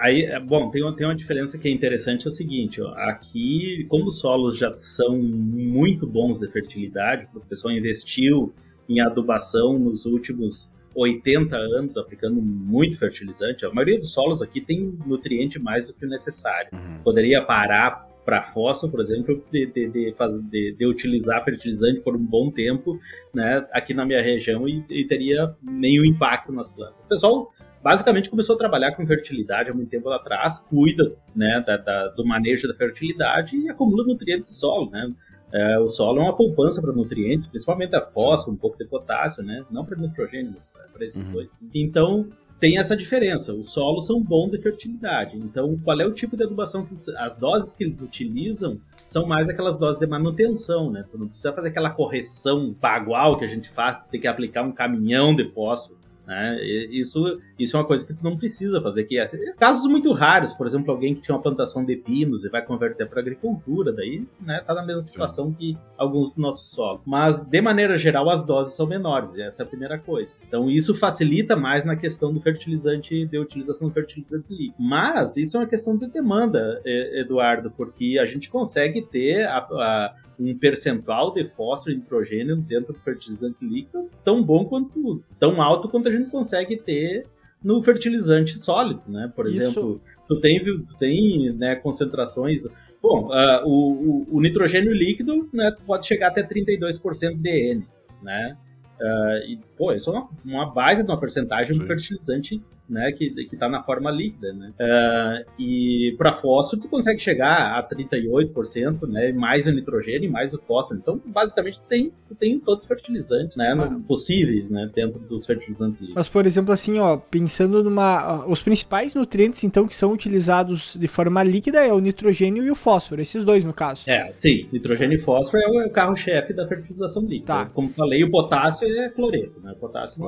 aí 0.00 0.28
bom, 0.40 0.70
tem 0.70 0.82
uma, 0.82 0.94
tem 0.94 1.06
uma 1.06 1.14
diferença 1.14 1.58
que 1.58 1.68
é 1.68 1.70
interessante, 1.70 2.24
é 2.24 2.28
o 2.28 2.30
seguinte, 2.30 2.80
ó, 2.80 2.88
aqui, 2.94 3.86
como 3.88 4.06
os 4.06 4.18
solos 4.18 4.58
já 4.58 4.74
são 4.78 5.18
muito 5.18 6.06
bons 6.06 6.40
de 6.40 6.48
fertilidade, 6.48 7.28
o 7.34 7.40
pessoal 7.40 7.72
investiu 7.72 8.52
em 8.88 9.00
adubação 9.00 9.78
nos 9.78 10.04
últimos 10.04 10.72
80 10.94 11.56
anos, 11.56 11.96
aplicando 11.96 12.40
muito 12.40 12.98
fertilizante, 12.98 13.64
a 13.64 13.72
maioria 13.72 13.98
dos 13.98 14.12
solos 14.12 14.42
aqui 14.42 14.60
tem 14.60 14.98
nutriente 15.06 15.58
mais 15.58 15.86
do 15.86 15.94
que 15.94 16.04
o 16.04 16.08
necessário. 16.08 16.70
Uhum. 16.72 17.02
Poderia 17.02 17.42
parar 17.42 18.08
para 18.24 18.42
fósforo, 18.52 18.92
por 18.92 19.00
exemplo, 19.00 19.42
de, 19.50 19.66
de, 19.66 19.88
de, 19.88 20.14
de, 20.50 20.76
de, 20.76 20.86
utilizar 20.86 21.44
fertilizante 21.44 22.00
por 22.00 22.14
um 22.14 22.24
bom 22.24 22.50
tempo 22.50 23.00
né, 23.34 23.66
aqui 23.72 23.94
na 23.94 24.04
minha 24.04 24.22
região 24.22 24.68
e, 24.68 24.84
e 24.90 25.06
teria 25.06 25.54
nenhum 25.62 26.04
impacto 26.04 26.52
nas 26.52 26.72
plantas. 26.72 26.96
O 27.04 27.08
pessoal 27.08 27.52
basicamente 27.82 28.28
começou 28.28 28.54
a 28.54 28.58
trabalhar 28.58 28.92
com 28.92 29.06
fertilidade 29.06 29.70
há 29.70 29.74
muito 29.74 29.88
tempo 29.88 30.08
atrás, 30.10 30.58
cuida 30.58 31.12
né, 31.34 31.64
da, 31.66 31.76
da, 31.76 32.08
do 32.08 32.24
manejo 32.24 32.68
da 32.68 32.74
fertilidade 32.74 33.56
e 33.56 33.68
acumula 33.68 34.04
nutrientes 34.04 34.50
do 34.50 34.54
solo, 34.54 34.90
né? 34.90 35.12
É, 35.52 35.78
o 35.80 35.88
solo 35.88 36.20
é 36.20 36.22
uma 36.22 36.36
poupança 36.36 36.80
para 36.80 36.92
nutrientes, 36.92 37.46
principalmente 37.46 37.96
a 37.96 38.00
fósforo, 38.00 38.54
um 38.54 38.56
pouco 38.56 38.78
de 38.78 38.84
potássio, 38.84 39.42
né? 39.42 39.64
Não 39.68 39.84
para 39.84 39.98
nitrogênio, 39.98 40.54
para 40.92 41.04
esses 41.04 41.22
uhum. 41.22 41.32
dois. 41.32 41.50
Então, 41.74 42.26
tem 42.58 42.78
essa 42.78 42.96
diferença. 42.96 43.54
Os 43.54 43.72
solos 43.72 44.06
são 44.06 44.22
bons 44.22 44.50
de 44.50 44.58
fertilidade. 44.58 45.36
Então, 45.36 45.78
qual 45.82 45.98
é 46.00 46.06
o 46.06 46.12
tipo 46.12 46.36
de 46.36 46.44
adubação? 46.44 46.84
Que, 46.84 46.94
as 47.16 47.38
doses 47.38 47.74
que 47.74 47.84
eles 47.84 48.02
utilizam 48.02 48.78
são 49.06 49.26
mais 49.26 49.48
aquelas 49.48 49.78
doses 49.78 49.98
de 49.98 50.06
manutenção, 50.06 50.90
né? 50.90 51.04
Tu 51.10 51.18
não 51.18 51.28
precisa 51.28 51.52
fazer 51.52 51.68
aquela 51.68 51.90
correção 51.90 52.74
pagual 52.78 53.38
que 53.38 53.44
a 53.44 53.48
gente 53.48 53.70
faz, 53.70 53.98
tem 54.10 54.20
que 54.20 54.28
aplicar 54.28 54.62
um 54.62 54.72
caminhão 54.72 55.34
de 55.34 55.48
fósforo 55.50 55.99
né? 56.30 56.64
Isso, 56.64 57.40
isso 57.58 57.76
é 57.76 57.80
uma 57.80 57.86
coisa 57.86 58.06
que 58.06 58.14
tu 58.14 58.22
não 58.22 58.36
precisa 58.36 58.80
fazer. 58.80 59.02
Que 59.02 59.18
é, 59.18 59.26
casos 59.58 59.90
muito 59.90 60.12
raros, 60.12 60.54
por 60.54 60.64
exemplo, 60.64 60.92
alguém 60.92 61.12
que 61.12 61.22
tinha 61.22 61.34
uma 61.34 61.42
plantação 61.42 61.84
de 61.84 61.96
pinos 61.96 62.44
e 62.44 62.48
vai 62.48 62.64
converter 62.64 63.08
para 63.08 63.20
agricultura, 63.20 63.92
daí 63.92 64.24
né, 64.40 64.62
tá 64.64 64.72
na 64.72 64.86
mesma 64.86 65.02
situação 65.02 65.48
Sim. 65.48 65.54
que 65.58 65.78
alguns 65.98 66.32
do 66.32 66.40
nosso 66.40 66.64
solo. 66.66 67.02
Mas, 67.04 67.40
de 67.40 67.60
maneira 67.60 67.96
geral, 67.96 68.30
as 68.30 68.46
doses 68.46 68.74
são 68.74 68.86
menores, 68.86 69.36
essa 69.36 69.64
é 69.64 69.66
a 69.66 69.68
primeira 69.68 69.98
coisa. 69.98 70.36
Então, 70.46 70.70
isso 70.70 70.94
facilita 70.94 71.56
mais 71.56 71.84
na 71.84 71.96
questão 71.96 72.32
do 72.32 72.40
fertilizante, 72.40 73.26
de 73.26 73.36
utilização 73.36 73.88
do 73.88 73.94
fertilizante 73.94 74.46
líquido. 74.50 74.76
Mas, 74.78 75.36
isso 75.36 75.56
é 75.56 75.60
uma 75.60 75.66
questão 75.66 75.96
de 75.96 76.06
demanda, 76.06 76.80
Eduardo, 76.84 77.72
porque 77.72 78.18
a 78.20 78.24
gente 78.24 78.48
consegue 78.48 79.02
ter 79.02 79.48
a, 79.48 79.58
a 79.58 80.14
um 80.40 80.56
percentual 80.56 81.34
de 81.34 81.44
fósforo 81.50 81.92
e 81.92 81.98
nitrogênio 81.98 82.56
dentro 82.56 82.94
do 82.94 82.98
fertilizante 83.00 83.58
líquido 83.60 84.08
tão 84.24 84.42
bom 84.42 84.64
quanto, 84.64 85.22
tão 85.38 85.60
alto 85.60 85.88
quanto 85.88 86.08
a 86.08 86.12
gente 86.12 86.19
consegue 86.26 86.76
ter 86.76 87.24
no 87.62 87.82
fertilizante 87.82 88.58
sólido, 88.58 89.02
né? 89.06 89.32
Por 89.34 89.46
Isso... 89.46 89.58
exemplo, 89.58 90.00
tu 90.26 90.40
tem, 90.40 90.62
tu 90.64 90.98
tem 90.98 91.52
né, 91.52 91.76
concentrações... 91.76 92.62
Bom, 93.02 93.28
uh, 93.28 93.66
o, 93.66 94.26
o, 94.28 94.36
o, 94.36 94.40
nitrogênio 94.42 94.92
líquido 94.92 95.48
né, 95.54 95.74
pode 95.86 96.06
chegar 96.06 96.28
até 96.28 96.42
32% 96.42 97.34
de 97.34 97.72
N, 97.72 97.86
né? 98.22 98.56
Uh, 99.00 99.48
e, 99.48 99.58
pô, 99.78 99.92
isso 99.94 100.10
é 100.10 100.12
uma, 100.12 100.28
uma 100.44 100.66
baita 100.66 101.02
de 101.02 101.10
uma 101.10 101.18
porcentagem 101.18 101.78
do 101.78 101.86
fertilizante 101.86 102.62
né, 102.90 103.12
que 103.12 103.32
está 103.52 103.68
na 103.68 103.82
forma 103.82 104.10
líquida, 104.10 104.52
né? 104.52 104.72
Uh, 104.80 105.50
e 105.58 106.14
para 106.18 106.34
fósforo 106.34 106.82
tu 106.82 106.88
consegue 106.88 107.20
chegar 107.20 107.78
a 107.78 107.88
38%, 107.88 109.06
né, 109.08 109.32
mais 109.32 109.66
o 109.66 109.70
nitrogênio, 109.70 110.30
mais 110.30 110.52
o 110.52 110.58
fósforo. 110.58 110.98
Então, 111.00 111.20
basicamente, 111.24 111.80
tu 111.80 111.86
tem, 111.88 112.12
tu 112.28 112.34
tem 112.34 112.58
todos 112.58 112.82
os 112.82 112.88
fertilizantes, 112.88 113.56
né, 113.56 113.74
ah. 113.78 114.00
possíveis, 114.06 114.70
né, 114.70 114.90
dentro 114.94 115.20
dos 115.20 115.46
fertilizantes 115.46 116.00
líquidos. 116.00 116.14
Mas, 116.16 116.28
por 116.28 116.46
exemplo, 116.46 116.72
assim, 116.72 116.98
ó, 116.98 117.16
pensando 117.16 117.82
numa... 117.84 118.46
Os 118.46 118.62
principais 118.62 119.14
nutrientes, 119.14 119.62
então, 119.62 119.86
que 119.86 119.94
são 119.94 120.12
utilizados 120.12 120.96
de 120.98 121.08
forma 121.08 121.42
líquida 121.42 121.84
é 121.84 121.92
o 121.92 122.00
nitrogênio 122.00 122.64
e 122.64 122.70
o 122.70 122.74
fósforo, 122.74 123.20
esses 123.22 123.44
dois, 123.44 123.64
no 123.64 123.72
caso. 123.72 124.08
É, 124.08 124.32
sim, 124.32 124.68
nitrogênio 124.72 125.18
e 125.18 125.22
fósforo 125.22 125.62
é 125.62 125.86
o 125.86 125.90
carro-chefe 125.90 126.52
da 126.52 126.66
fertilização 126.66 127.22
líquida. 127.22 127.46
Tá. 127.46 127.66
Como 127.66 127.88
falei, 127.88 128.24
o 128.24 128.30
potássio 128.30 128.88
é 128.88 129.08
cloreto, 129.10 129.60
né, 129.60 129.72
o 129.72 129.76
potássio 129.76 130.20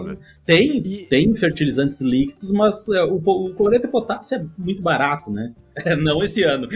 tem, 0.45 0.79
e... 0.79 1.07
tem 1.07 1.35
fertilizantes 1.35 2.01
líquidos 2.01 2.52
mas 2.53 2.89
é, 2.89 3.03
o, 3.05 3.17
o 3.17 3.55
cloreto 3.55 3.87
de 3.87 3.93
potássio 3.93 4.39
é 4.39 4.45
muito 4.59 4.83
barato, 4.83 5.31
né? 5.31 5.53
Não 6.03 6.23
esse 6.23 6.43
ano. 6.43 6.69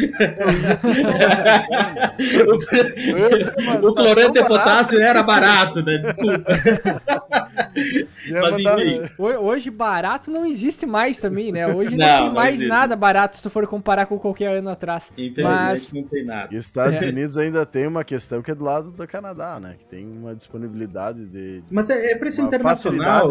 o, 3.82 3.88
o 3.88 3.94
cloreto 3.94 4.32
de 4.32 4.44
potássio 4.44 5.00
era 5.00 5.22
barato, 5.22 5.82
né? 5.82 5.98
Desculpa. 5.98 6.44
Mas, 8.28 8.58
enfim. 8.58 9.02
Hoje 9.18 9.70
barato 9.70 10.30
não 10.30 10.44
existe 10.46 10.86
mais 10.86 11.20
também, 11.20 11.52
né? 11.52 11.66
Hoje 11.66 11.96
não, 11.96 12.06
não 12.06 12.24
tem 12.24 12.32
mais 12.32 12.54
existe. 12.54 12.68
nada 12.68 12.96
barato 12.96 13.36
se 13.36 13.42
tu 13.42 13.50
for 13.50 13.66
comparar 13.66 14.06
com 14.06 14.18
qualquer 14.18 14.56
ano 14.56 14.70
atrás. 14.70 15.12
Mas 15.42 15.92
não 15.92 16.02
tem 16.04 16.24
nada. 16.24 16.48
E 16.52 16.56
Estados 16.56 17.02
é. 17.02 17.08
Unidos 17.08 17.36
ainda 17.38 17.66
tem 17.66 17.86
uma 17.86 18.02
questão 18.02 18.42
que 18.42 18.50
é 18.50 18.54
do 18.54 18.64
lado 18.64 18.90
do 18.92 19.06
Canadá, 19.06 19.60
né? 19.60 19.76
Que 19.78 19.84
tem 19.86 20.06
uma 20.06 20.34
disponibilidade 20.34 21.26
de. 21.26 21.62
Mas 21.70 21.90
é, 21.90 22.12
é 22.12 22.16
preço 22.16 22.40
internacional, 22.40 23.28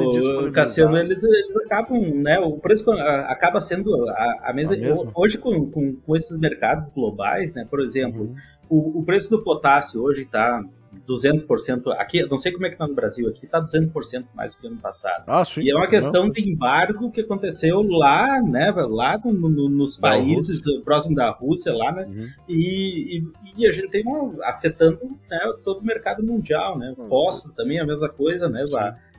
Cassiano, 0.53 0.97
eles, 0.97 1.23
eles 1.23 1.57
acabam, 1.57 1.99
né? 1.99 2.34
O 2.39 2.59
preço 2.59 2.89
acaba 2.91 3.59
sendo 3.59 4.09
a, 4.09 4.49
a 4.49 4.53
mesma. 4.53 4.75
Hoje, 5.13 5.37
com, 5.37 5.69
com, 5.69 5.95
com, 5.95 6.15
esses 6.15 6.37
mercados 6.39 6.89
globais, 6.89 7.53
né? 7.53 7.65
Por 7.69 7.81
exemplo, 7.81 8.23
uhum. 8.23 8.35
o, 8.69 8.99
o 8.99 9.03
preço 9.03 9.29
do 9.29 9.43
potássio 9.43 10.01
hoje 10.01 10.23
está 10.23 10.63
200%. 11.07 11.91
Aqui, 11.97 12.25
não 12.25 12.37
sei 12.37 12.51
como 12.51 12.65
é 12.65 12.69
que 12.69 12.77
tá 12.77 12.87
no 12.87 12.93
Brasil, 12.93 13.27
aqui 13.27 13.45
tá 13.47 13.61
200% 13.61 14.25
mais 14.33 14.53
do 14.53 14.61
que 14.61 14.67
ano 14.67 14.77
passado. 14.77 15.23
Ah, 15.27 15.43
sim. 15.43 15.61
E 15.61 15.71
é 15.71 15.75
uma 15.75 15.89
questão 15.89 16.25
não, 16.25 16.31
de 16.31 16.49
embargo 16.49 17.11
que 17.11 17.21
aconteceu 17.21 17.81
lá, 17.83 18.41
né, 18.41 18.71
lá 18.71 19.17
no, 19.17 19.33
no, 19.33 19.69
nos 19.69 19.97
países 19.97 20.65
Rússia. 20.65 20.83
próximo 20.83 21.15
da 21.15 21.31
Rússia, 21.31 21.73
lá, 21.73 21.91
né, 21.91 22.05
uhum. 22.05 22.27
e, 22.47 23.17
e, 23.17 23.23
e, 23.57 23.67
a 23.67 23.71
gente 23.71 23.89
tem 23.89 24.03
uma, 24.05 24.45
afetando 24.47 24.99
né, 25.29 25.39
todo 25.63 25.79
o 25.79 25.85
mercado 25.85 26.23
mundial, 26.23 26.77
né, 26.77 26.93
uhum. 26.97 27.07
fósforo 27.07 27.53
também 27.53 27.77
é 27.77 27.81
a 27.81 27.85
mesma 27.85 28.09
coisa, 28.09 28.47
né, 28.47 28.63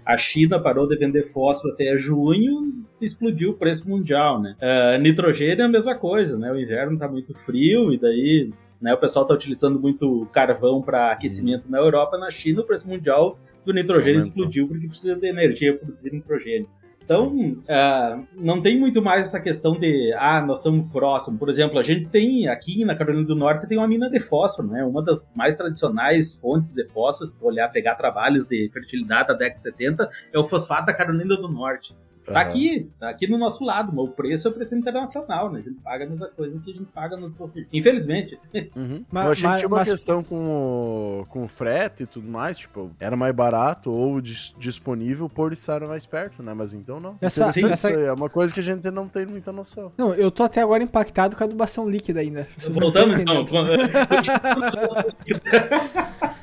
a, 0.06 0.16
China 0.16 0.60
parou 0.60 0.86
de 0.88 0.96
vender 0.96 1.24
fósforo 1.24 1.74
até 1.74 1.96
junho, 1.96 2.84
explodiu 3.00 3.50
o 3.50 3.54
preço 3.54 3.88
mundial, 3.88 4.40
né? 4.40 4.56
Uh, 4.60 5.00
nitrogênio 5.02 5.62
é 5.62 5.64
a 5.66 5.68
mesma 5.68 5.94
coisa, 5.94 6.38
né? 6.38 6.50
O 6.50 6.58
inverno 6.58 6.94
está 6.94 7.08
muito 7.08 7.34
frio 7.34 7.92
e 7.92 7.98
daí 7.98 8.50
né? 8.80 8.94
O 8.94 8.98
pessoal 8.98 9.24
está 9.24 9.34
utilizando 9.34 9.80
muito 9.80 10.26
carvão 10.32 10.82
para 10.82 11.12
aquecimento 11.12 11.64
uhum. 11.64 11.70
na 11.70 11.78
Europa, 11.78 12.18
na 12.18 12.30
China 12.30 12.60
o 12.60 12.64
preço 12.64 12.86
mundial 12.86 13.38
do 13.64 13.72
nitrogênio 13.72 14.20
Aumentou. 14.20 14.28
explodiu 14.28 14.68
porque 14.68 14.86
precisa 14.86 15.16
de 15.16 15.26
energia 15.26 15.72
para 15.74 15.86
produzir 15.86 16.12
nitrogênio. 16.12 16.68
Então, 17.06 17.36
uh, 17.36 18.26
não 18.34 18.60
tem 18.60 18.78
muito 18.78 19.00
mais 19.00 19.26
essa 19.26 19.40
questão 19.40 19.78
de, 19.78 20.12
ah, 20.18 20.44
nós 20.44 20.58
estamos 20.58 20.90
próximos. 20.90 21.38
Por 21.38 21.48
exemplo, 21.48 21.78
a 21.78 21.82
gente 21.82 22.08
tem 22.08 22.48
aqui 22.48 22.84
na 22.84 22.96
Carolina 22.96 23.24
do 23.24 23.36
Norte 23.36 23.68
tem 23.68 23.78
uma 23.78 23.86
mina 23.86 24.10
de 24.10 24.18
fósforo, 24.18 24.66
né? 24.66 24.84
Uma 24.84 25.02
das 25.02 25.30
mais 25.34 25.56
tradicionais 25.56 26.32
fontes 26.32 26.74
de 26.74 26.84
fósforo, 26.88 27.30
se 27.30 27.38
olhar, 27.40 27.68
pegar 27.68 27.94
trabalhos 27.94 28.48
de 28.48 28.68
fertilidade 28.72 29.28
da 29.28 29.34
década 29.34 29.58
de 29.58 29.62
70, 29.62 30.10
é 30.32 30.38
o 30.38 30.44
fosfato 30.44 30.86
da 30.86 30.94
Carolina 30.94 31.36
do 31.36 31.48
Norte. 31.48 31.94
Tá 32.26 32.32
uhum. 32.32 32.38
aqui, 32.38 32.90
tá 32.98 33.08
aqui 33.08 33.28
no 33.28 33.38
nosso 33.38 33.64
lado, 33.64 33.92
mas 33.94 34.04
o 34.04 34.08
preço 34.08 34.48
é 34.48 34.50
o 34.50 34.54
preço 34.54 34.74
internacional, 34.74 35.50
né? 35.50 35.60
A 35.60 35.62
gente 35.62 35.80
paga 35.80 36.04
a 36.04 36.08
mesma 36.08 36.26
coisa 36.26 36.60
que 36.60 36.70
a 36.70 36.74
gente 36.74 36.86
paga 36.86 37.16
no 37.16 37.30
Infelizmente. 37.72 38.38
Uhum. 38.76 39.04
Mas, 39.10 39.24
eu 39.24 39.32
achei 39.32 39.50
que 39.50 39.56
tinha 39.56 39.68
uma 39.68 39.78
mas... 39.78 39.90
questão 39.90 40.22
com 40.22 40.36
o, 40.36 41.24
com 41.28 41.44
o 41.44 41.48
frete 41.48 42.02
e 42.02 42.06
tudo 42.06 42.28
mais, 42.28 42.58
tipo, 42.58 42.90
era 42.98 43.16
mais 43.16 43.34
barato 43.34 43.90
ou 43.90 44.20
dis 44.20 44.54
disponível 44.58 45.28
por 45.28 45.52
estar 45.52 45.80
mais 45.80 46.04
perto, 46.04 46.42
né? 46.42 46.52
Mas 46.52 46.72
então 46.72 47.00
não. 47.00 47.16
Essa, 47.20 47.46
essa... 47.46 47.90
é 47.90 48.12
uma 48.12 48.28
coisa 48.28 48.52
que 48.52 48.60
a 48.60 48.62
gente 48.62 48.90
não 48.90 49.08
tem 49.08 49.24
muita 49.24 49.52
noção. 49.52 49.92
Não, 49.96 50.12
eu 50.14 50.30
tô 50.30 50.42
até 50.42 50.62
agora 50.62 50.82
impactado 50.82 51.36
com 51.36 51.42
a 51.42 51.46
adubação 51.46 51.88
líquida 51.88 52.20
ainda. 52.20 52.46
Vocês 52.56 52.76
Voltamos 52.76 53.18
então. 53.18 53.46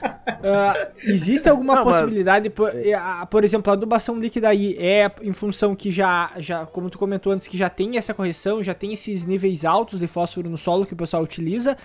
uh, 0.28 0.92
existe 1.04 1.50
alguma 1.50 1.76
não, 1.76 1.84
possibilidade, 1.84 2.50
mas... 2.50 2.56
por, 2.56 2.72
por 3.30 3.44
exemplo, 3.44 3.72
a 3.72 3.74
adubação 3.74 4.20
líquida 4.20 4.50
aí 4.50 4.76
é 4.78 5.12
em 5.22 5.34
função 5.34 5.76
que 5.76 5.92
já, 5.92 6.32
já, 6.38 6.66
como 6.66 6.90
tu 6.90 6.98
comentou 6.98 7.32
antes, 7.32 7.48
que 7.48 7.58
já 7.58 7.70
tem 7.70 7.98
essa 7.98 8.14
correção, 8.14 8.62
já 8.62 8.74
tem 8.74 8.94
esses 8.94 9.26
níveis 9.26 9.66
altos 9.66 10.00
de 10.00 10.08
fósforo 10.08 10.50
no 10.50 10.58
solo 10.58 10.86
que 10.86 10.94
o 10.94 10.98
pessoal 10.98 11.24
utiliza, 11.24 11.78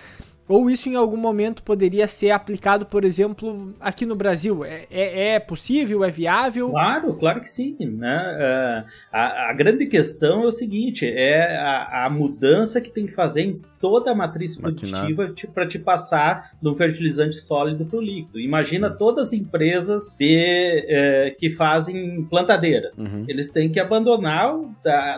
ou 0.49 0.67
isso 0.67 0.89
em 0.89 0.95
algum 0.95 1.15
momento 1.15 1.61
poderia 1.61 2.07
ser 2.07 2.31
aplicado, 2.31 2.83
por 2.83 3.05
exemplo, 3.05 3.71
aqui 3.79 4.03
no 4.03 4.15
Brasil? 4.15 4.65
É, 4.65 4.87
é, 4.89 5.35
é 5.35 5.39
possível? 5.39 6.03
É 6.03 6.09
viável? 6.09 6.71
Claro, 6.71 7.13
claro 7.13 7.41
que 7.41 7.49
sim. 7.49 7.77
Né? 7.79 8.83
Uh, 8.83 8.89
a, 9.13 9.51
a, 9.51 9.53
grande 9.53 9.85
questão 9.85 10.41
é 10.43 10.47
o 10.47 10.51
seguinte: 10.51 11.05
é 11.05 11.55
a, 11.55 12.05
a, 12.05 12.09
mudança 12.09 12.81
que 12.81 12.89
tem 12.89 13.05
que 13.05 13.13
fazer 13.13 13.43
em 13.43 13.61
toda 13.79 14.09
a 14.09 14.15
matriz 14.15 14.57
produtiva 14.57 15.31
para 15.53 15.67
te 15.67 15.77
passar 15.77 16.51
de 16.59 16.67
um 16.67 16.75
fertilizante 16.75 17.35
sólido 17.35 17.85
para 17.85 17.99
o 17.99 18.01
líquido. 18.01 18.39
Imagina 18.39 18.89
todas 18.89 19.27
as 19.27 19.33
empresas 19.33 20.15
de, 20.17 20.83
uh, 20.87 21.39
que 21.39 21.51
fazem 21.51 22.25
plantadeiras. 22.25 22.97
Uhum. 22.97 23.23
Eles 23.27 23.51
têm 23.51 23.69
que 23.69 23.79
abandonar 23.79 24.55
uh, 24.55 24.67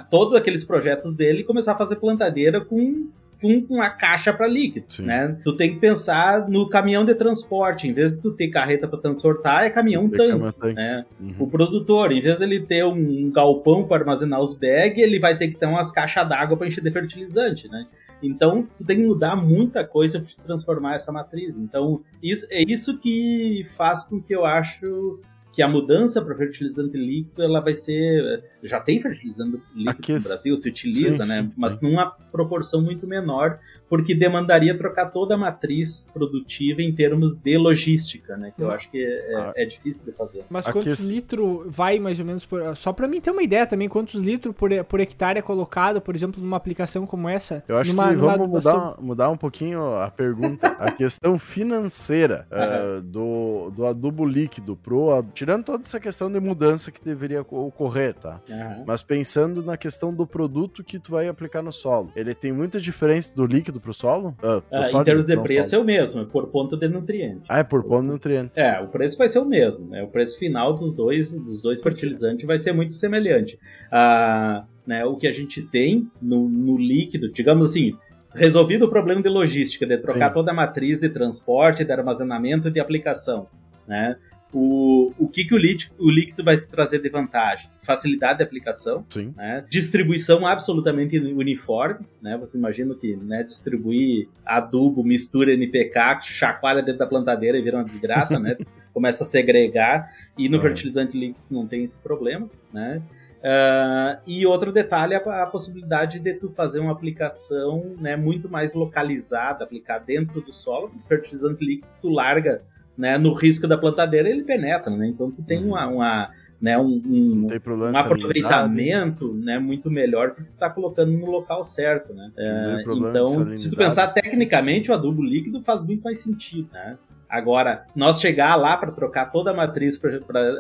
todos 0.10 0.36
aqueles 0.36 0.66
projetos 0.66 1.16
dele 1.16 1.40
e 1.40 1.44
começar 1.46 1.72
a 1.72 1.78
fazer 1.78 1.96
plantadeira 1.96 2.60
com 2.60 3.08
com 3.42 3.76
uma 3.76 3.90
caixa 3.90 4.32
para 4.32 4.48
líquido, 4.48 4.86
Sim. 4.88 5.06
né? 5.06 5.38
Tu 5.44 5.56
tem 5.58 5.74
que 5.74 5.80
pensar 5.80 6.48
no 6.48 6.70
caminhão 6.70 7.04
de 7.04 7.16
transporte, 7.16 7.88
em 7.88 7.94
vez 7.94 8.16
de 8.16 8.22
tu 8.22 8.32
ter 8.32 8.50
carreta 8.50 8.88
para 8.88 9.00
transportar, 9.00 9.64
é 9.64 9.70
caminhão 9.70 10.08
tanque, 10.08 10.54
tanque, 10.60 10.74
né? 10.76 11.06
Uhum. 11.20 11.36
O 11.40 11.48
produtor, 11.48 12.12
em 12.12 12.22
vez 12.22 12.38
de 12.38 12.44
ele 12.44 12.62
ter 12.62 12.86
um 12.86 13.32
galpão 13.32 13.86
para 13.86 14.02
armazenar 14.02 14.42
os 14.42 14.54
bags, 14.54 15.02
ele 15.02 15.20
vai 15.20 15.38
ter 15.38 15.50
que 15.50 15.58
ter 15.58 15.66
umas 15.66 15.92
caixas 15.92 16.28
d'água 16.28 16.56
para 16.56 16.68
encher 16.68 16.84
de 16.84 16.92
fertilizante, 16.92 17.68
né? 17.68 17.86
Então, 18.24 18.68
tu 18.78 18.86
tem 18.86 18.98
que 18.98 19.04
mudar 19.04 19.36
muita 19.36 19.84
coisa 19.84 20.20
para 20.20 20.46
transformar 20.46 20.96
essa 20.96 21.12
matriz. 21.12 21.58
Então, 21.58 22.02
isso, 22.22 22.46
é 22.52 22.62
isso 22.62 22.98
que 23.00 23.66
faz 23.76 24.04
com 24.04 24.22
que 24.22 24.36
eu 24.36 24.46
acho 24.46 25.20
que 25.54 25.62
a 25.62 25.68
mudança 25.68 26.22
para 26.22 26.36
fertilizante 26.36 26.98
líquido 26.98 27.44
ela 27.44 27.60
vai 27.60 27.76
ser 27.76 28.44
já 28.64 28.80
tem 28.80 29.02
fertilizante 29.02 29.62
líquido 29.76 29.90
Aqui, 29.90 30.14
no 30.14 30.24
Brasil 30.24 30.58
se 30.58 30.70
utiliza 30.70 31.24
sim, 31.24 31.30
né? 31.30 31.44
sim, 31.44 31.54
mas 31.58 31.80
numa 31.82 32.10
proporção 32.10 32.82
muito 32.82 33.06
menor 33.06 33.60
porque 33.92 34.16
demandaria 34.16 34.78
trocar 34.78 35.08
toda 35.08 35.36
a 35.36 35.38
matriz 35.38 36.10
produtiva 36.14 36.82
em 36.82 36.96
termos 36.96 37.36
de 37.36 37.58
logística, 37.58 38.38
né? 38.38 38.54
Que 38.56 38.64
eu 38.64 38.72
acho 38.72 38.90
que 38.90 39.04
é, 39.04 39.36
ah. 39.36 39.54
é 39.54 39.66
difícil 39.66 40.06
de 40.06 40.14
fazer. 40.14 40.46
Mas 40.50 40.66
quantos 40.66 41.04
litros 41.04 41.66
vai 41.68 42.00
mais 42.00 42.18
ou 42.18 42.24
menos 42.24 42.46
por... 42.46 42.74
Só 42.78 42.94
para 42.94 43.06
mim 43.06 43.20
ter 43.20 43.32
uma 43.32 43.44
ideia 43.44 43.68
também, 43.68 43.90
quantos 43.90 44.22
litros 44.22 44.56
por, 44.56 44.72
por 44.86 45.02
hectare 45.02 45.40
é 45.40 45.42
colocado, 45.42 46.00
por 46.00 46.16
exemplo, 46.16 46.42
numa 46.42 46.56
aplicação 46.56 47.06
como 47.06 47.28
essa? 47.28 47.66
Eu 47.68 47.78
acho 47.78 47.92
numa, 47.94 48.08
que 48.08 48.16
vamos 48.16 48.48
mudar, 48.48 48.96
mudar 49.02 49.30
um 49.30 49.36
pouquinho 49.36 49.84
a 49.98 50.10
pergunta. 50.10 50.68
a 50.80 50.90
questão 50.96 51.38
financeira 51.38 52.48
uh, 52.50 53.02
do, 53.02 53.72
do 53.72 53.86
adubo 53.86 54.26
líquido 54.26 54.78
pro... 54.78 55.22
Tirando 55.34 55.66
toda 55.66 55.84
essa 55.84 56.00
questão 56.00 56.32
de 56.32 56.40
mudança 56.40 56.94
que 56.94 57.04
deveria 57.04 57.42
ocorrer, 57.42 58.14
tá? 58.14 58.40
Uhum. 58.50 58.86
Mas 58.88 59.02
pensando 59.02 59.62
na 59.62 59.76
questão 59.76 60.14
do 60.14 60.26
produto 60.26 60.82
que 60.82 60.98
tu 60.98 61.12
vai 61.12 61.28
aplicar 61.28 61.62
no 61.62 61.74
solo. 61.74 62.10
Ele 62.16 62.34
tem 62.34 62.54
muita 62.54 62.80
diferença 62.80 63.36
do 63.36 63.46
líquido 63.46 63.81
pro 63.82 63.94
solo? 63.94 64.36
Ah, 64.42 64.62
pro 64.62 64.80
ah, 64.80 65.02
em 65.02 65.04
termos 65.04 65.28
de 65.28 65.38
preço 65.38 65.72
solo. 65.72 65.82
é 65.82 65.84
o 65.84 65.86
mesmo, 65.86 66.22
é 66.22 66.26
por 66.26 66.48
ponto 66.48 66.78
de 66.78 66.88
nutriente. 66.88 67.42
Ah, 67.50 67.60
é 67.60 67.64
por 67.64 67.84
ponto 67.84 68.04
de 68.04 68.08
nutriente. 68.08 68.52
É, 68.56 68.80
o 68.80 68.88
preço 68.88 69.18
vai 69.18 69.28
ser 69.28 69.40
o 69.40 69.46
mesmo, 69.46 69.88
né? 69.88 70.04
O 70.04 70.08
preço 70.08 70.38
final 70.38 70.74
dos 70.74 70.94
dois, 70.94 71.34
dos 71.34 71.62
dois 71.62 71.82
fertilizantes 71.82 72.46
vai 72.46 72.58
ser 72.58 72.74
muito 72.74 72.94
semelhante. 72.96 73.60
Ah, 73.92 74.64
né, 74.86 75.06
o 75.06 75.16
que 75.16 75.28
a 75.28 75.32
gente 75.32 75.62
tem 75.62 76.10
no, 76.22 76.50
no 76.50 76.78
líquido, 76.78 77.32
digamos 77.32 77.72
assim, 77.72 77.96
resolvido 78.34 78.86
o 78.86 78.90
problema 78.90 79.22
de 79.22 79.30
logística, 79.30 79.86
de 79.86 79.98
trocar 79.98 80.30
Sim. 80.30 80.34
toda 80.34 80.52
a 80.52 80.54
matriz 80.54 81.02
de 81.02 81.10
transporte, 81.10 81.84
de 81.84 81.92
armazenamento 81.92 82.68
e 82.68 82.72
de 82.72 82.80
aplicação, 82.80 83.48
né? 83.88 84.16
O, 84.54 85.14
o 85.18 85.30
que, 85.30 85.46
que 85.46 85.56
o, 85.56 85.58
líquido, 85.58 85.94
o 85.98 86.10
líquido 86.10 86.44
vai 86.44 86.58
trazer 86.58 87.00
de 87.00 87.10
vantagem? 87.10 87.70
Facilidade 87.84 88.38
de 88.38 88.44
aplicação, 88.44 89.06
né? 89.36 89.66
distribuição 89.70 90.46
absolutamente 90.46 91.18
uniforme. 91.18 92.06
Né? 92.22 92.38
Você 92.38 92.58
imagina 92.58 92.94
que 92.94 93.16
né, 93.16 93.44
distribuir 93.44 94.28
adubo, 94.46 95.04
mistura 95.04 95.54
NPK, 95.54 96.22
chacoalha 96.22 96.82
dentro 96.82 97.00
da 97.00 97.08
plantadeira 97.08 97.58
e 97.58 97.62
vira 97.62 97.78
uma 97.78 97.84
desgraça, 97.84 98.40
né? 98.40 98.56
começa 98.94 99.24
a 99.24 99.28
segregar. 99.28 100.12
E 100.38 100.48
no 100.48 100.62
fertilizante 100.62 101.18
líquido 101.18 101.46
não 101.50 101.66
tem 101.66 101.84
esse 101.84 101.98
problema. 101.98 102.50
Né? 102.72 103.02
Uh, 103.42 104.22
e 104.28 104.46
outro 104.46 104.72
detalhe 104.72 105.16
é 105.16 105.18
a, 105.18 105.44
a, 105.44 105.48
possibilidade 105.48 106.20
de 106.20 106.34
tu 106.36 106.50
fazer 106.52 106.80
uma 106.80 106.92
aplicação 106.92 107.96
né, 108.00 108.16
muito 108.16 108.48
mais 108.48 108.76
localizada, 108.76 109.64
aplicar 109.64 110.00
dentro 110.00 110.42
do 110.42 110.54
solo. 110.54 110.92
O 110.96 111.08
fertilizante 111.08 111.66
líquido 111.66 111.88
tu 112.02 112.10
larga 112.10 112.62
né, 112.96 113.18
no 113.18 113.34
risco 113.34 113.68
da 113.68 113.78
plantadeira, 113.78 114.30
ele 114.30 114.44
penetra, 114.44 114.96
né? 114.96 115.08
Então 115.08 115.32
tu 115.32 115.42
tem 115.42 115.60
uhum. 115.64 115.70
uma, 115.70 115.88
uma 115.88 116.32
né, 116.62 116.78
um, 116.78 117.02
um, 117.06 117.48
um 117.48 117.98
aproveitamento 117.98 119.34
né, 119.34 119.58
muito 119.58 119.90
melhor 119.90 120.32
porque 120.32 120.44
tu 120.44 120.58
tá 120.60 120.70
colocando 120.70 121.12
no 121.12 121.26
local 121.26 121.64
certo, 121.64 122.14
né? 122.14 122.32
É, 122.38 122.84
então, 122.86 123.58
se 123.58 123.70
tu 123.72 123.76
pensar 123.76 124.12
tecnicamente, 124.12 124.92
o 124.92 124.94
adubo 124.94 125.24
líquido 125.24 125.62
faz 125.64 125.84
muito 125.84 126.04
mais 126.04 126.20
sentido, 126.20 126.70
né? 126.72 126.98
Agora, 127.32 127.86
nós 127.96 128.20
chegar 128.20 128.58
lá 128.58 128.76
para 128.76 128.92
trocar 128.92 129.32
toda 129.32 129.52
a 129.52 129.54
matriz 129.54 129.98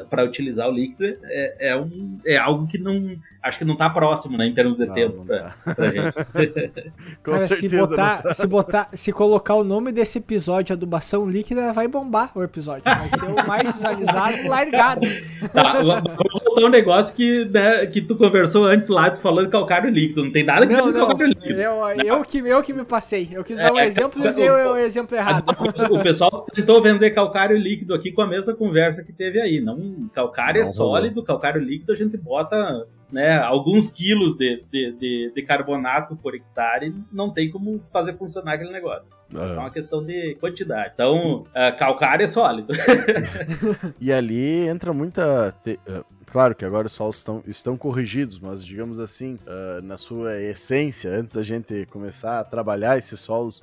para 0.09 0.24
utilizar 0.24 0.69
o 0.69 0.72
líquido 0.72 1.17
é, 1.26 1.72
é, 1.72 1.76
um, 1.76 2.17
é 2.26 2.38
algo 2.38 2.65
que 2.65 2.78
não. 2.78 3.17
Acho 3.43 3.57
que 3.57 3.65
não 3.65 3.74
está 3.74 3.89
próximo, 3.89 4.38
né, 4.38 4.45
em 4.45 4.53
termos 4.53 4.78
de 4.78 4.86
não, 4.86 4.93
tempo 4.93 5.26
para 5.26 5.55
pra 5.76 5.88
gente. 5.88 6.13
Com 7.26 7.32
Cara, 7.32 7.45
certeza. 7.47 7.57
Se 7.57 7.89
botar, 7.89 8.22
tá. 8.22 8.34
se 8.34 8.47
botar, 8.47 8.89
se 8.93 9.11
colocar 9.11 9.55
o 9.55 9.63
nome 9.63 9.91
desse 9.91 10.19
episódio, 10.19 10.74
adubação 10.74 11.28
líquida, 11.28 11.74
vai 11.74 11.88
bombar 11.88 12.32
o 12.36 12.43
episódio. 12.43 12.84
Vai 12.86 13.09
ser 13.09 13.26
o 13.26 13.47
mais 13.47 13.76
visualizado 13.76 14.47
largado. 14.47 15.07
Tá, 15.51 15.74
vamos 15.74 16.03
voltar 16.45 16.65
um 16.67 16.69
negócio 16.69 17.15
que, 17.15 17.45
né, 17.45 17.86
que 17.88 17.99
tu 17.99 18.15
conversou 18.15 18.65
antes 18.65 18.88
lá, 18.89 19.09
tu 19.09 19.19
falando 19.22 19.49
calcário 19.49 19.89
líquido. 19.89 20.24
Não 20.24 20.32
tem 20.32 20.45
nada 20.45 20.65
que 20.67 20.74
ver 20.76 20.82
com 20.84 20.93
calcário 20.93 21.28
líquido. 21.28 21.59
Eu, 21.59 21.89
eu, 22.05 22.22
que, 22.22 22.38
eu 22.38 22.63
que 22.63 22.74
me 22.74 22.86
passei. 22.86 23.28
Eu 23.34 23.43
quis 23.43 23.57
dar 23.57 23.74
um 23.74 23.80
é, 23.80 23.88
exemplo 23.88 24.24
e 24.24 24.28
usei 24.28 24.49
o, 24.49 24.74
o 24.74 24.78
exemplo 24.78 25.17
errado. 25.17 25.43
O 25.89 25.99
pessoal 25.99 26.45
tentou 26.62 26.82
vender 26.82 27.12
calcário 27.12 27.57
líquido 27.57 27.93
aqui 27.93 28.12
com 28.12 28.22
a 28.22 28.28
mesma 28.28 28.53
conversa 28.53 29.03
que 29.03 29.12
teve 29.12 29.41
aí. 29.41 29.59
Não, 29.59 30.09
calcário 30.14 30.59
é 30.59 30.64
não, 30.64 30.70
é 30.70 30.74
sólido, 30.74 31.16
rolou. 31.16 31.26
calcário 31.26 31.62
líquido 31.62 31.91
a 31.91 31.95
gente 31.95 32.16
bota 32.18 32.88
né, 33.12 33.38
alguns 33.39 33.91
quilos 33.91 34.36
de, 34.38 34.64
de, 34.72 34.91
de, 34.93 35.32
de, 35.36 35.41
carbonato 35.43 36.16
por 36.16 36.34
hectare, 36.34 36.95
não 37.12 37.30
tem 37.30 37.51
como 37.51 37.82
fazer 37.91 38.18
funcionar 38.18 38.53
aquele 38.53 38.72
negócio. 38.72 39.14
É 39.36 39.49
só 39.49 39.59
uma 39.59 39.70
questão 39.70 40.03
de 40.03 40.36
quantidade. 40.36 40.91
Então, 40.93 41.41
uh, 41.41 41.78
calcário 41.78 42.24
é 42.24 42.28
sólido. 42.28 42.72
e 43.99 44.14
ali 44.14 44.68
entra 44.68 44.93
muita. 44.93 45.53
Te... 45.64 45.78
Claro 46.28 46.55
que 46.55 46.64
agora 46.64 46.88
os 46.88 46.93
solos 46.93 47.18
estão, 47.18 47.43
estão 47.45 47.78
corrigidos, 47.78 48.39
mas 48.39 48.66
digamos 48.66 49.01
assim, 49.01 49.38
uh, 49.45 49.82
na 49.84 49.97
sua 49.97 50.39
essência, 50.39 51.12
antes 51.12 51.36
da 51.36 51.43
gente 51.43 51.86
começar 51.88 52.39
a 52.39 52.43
trabalhar 52.45 52.97
esses 52.97 53.20
solos 53.20 53.62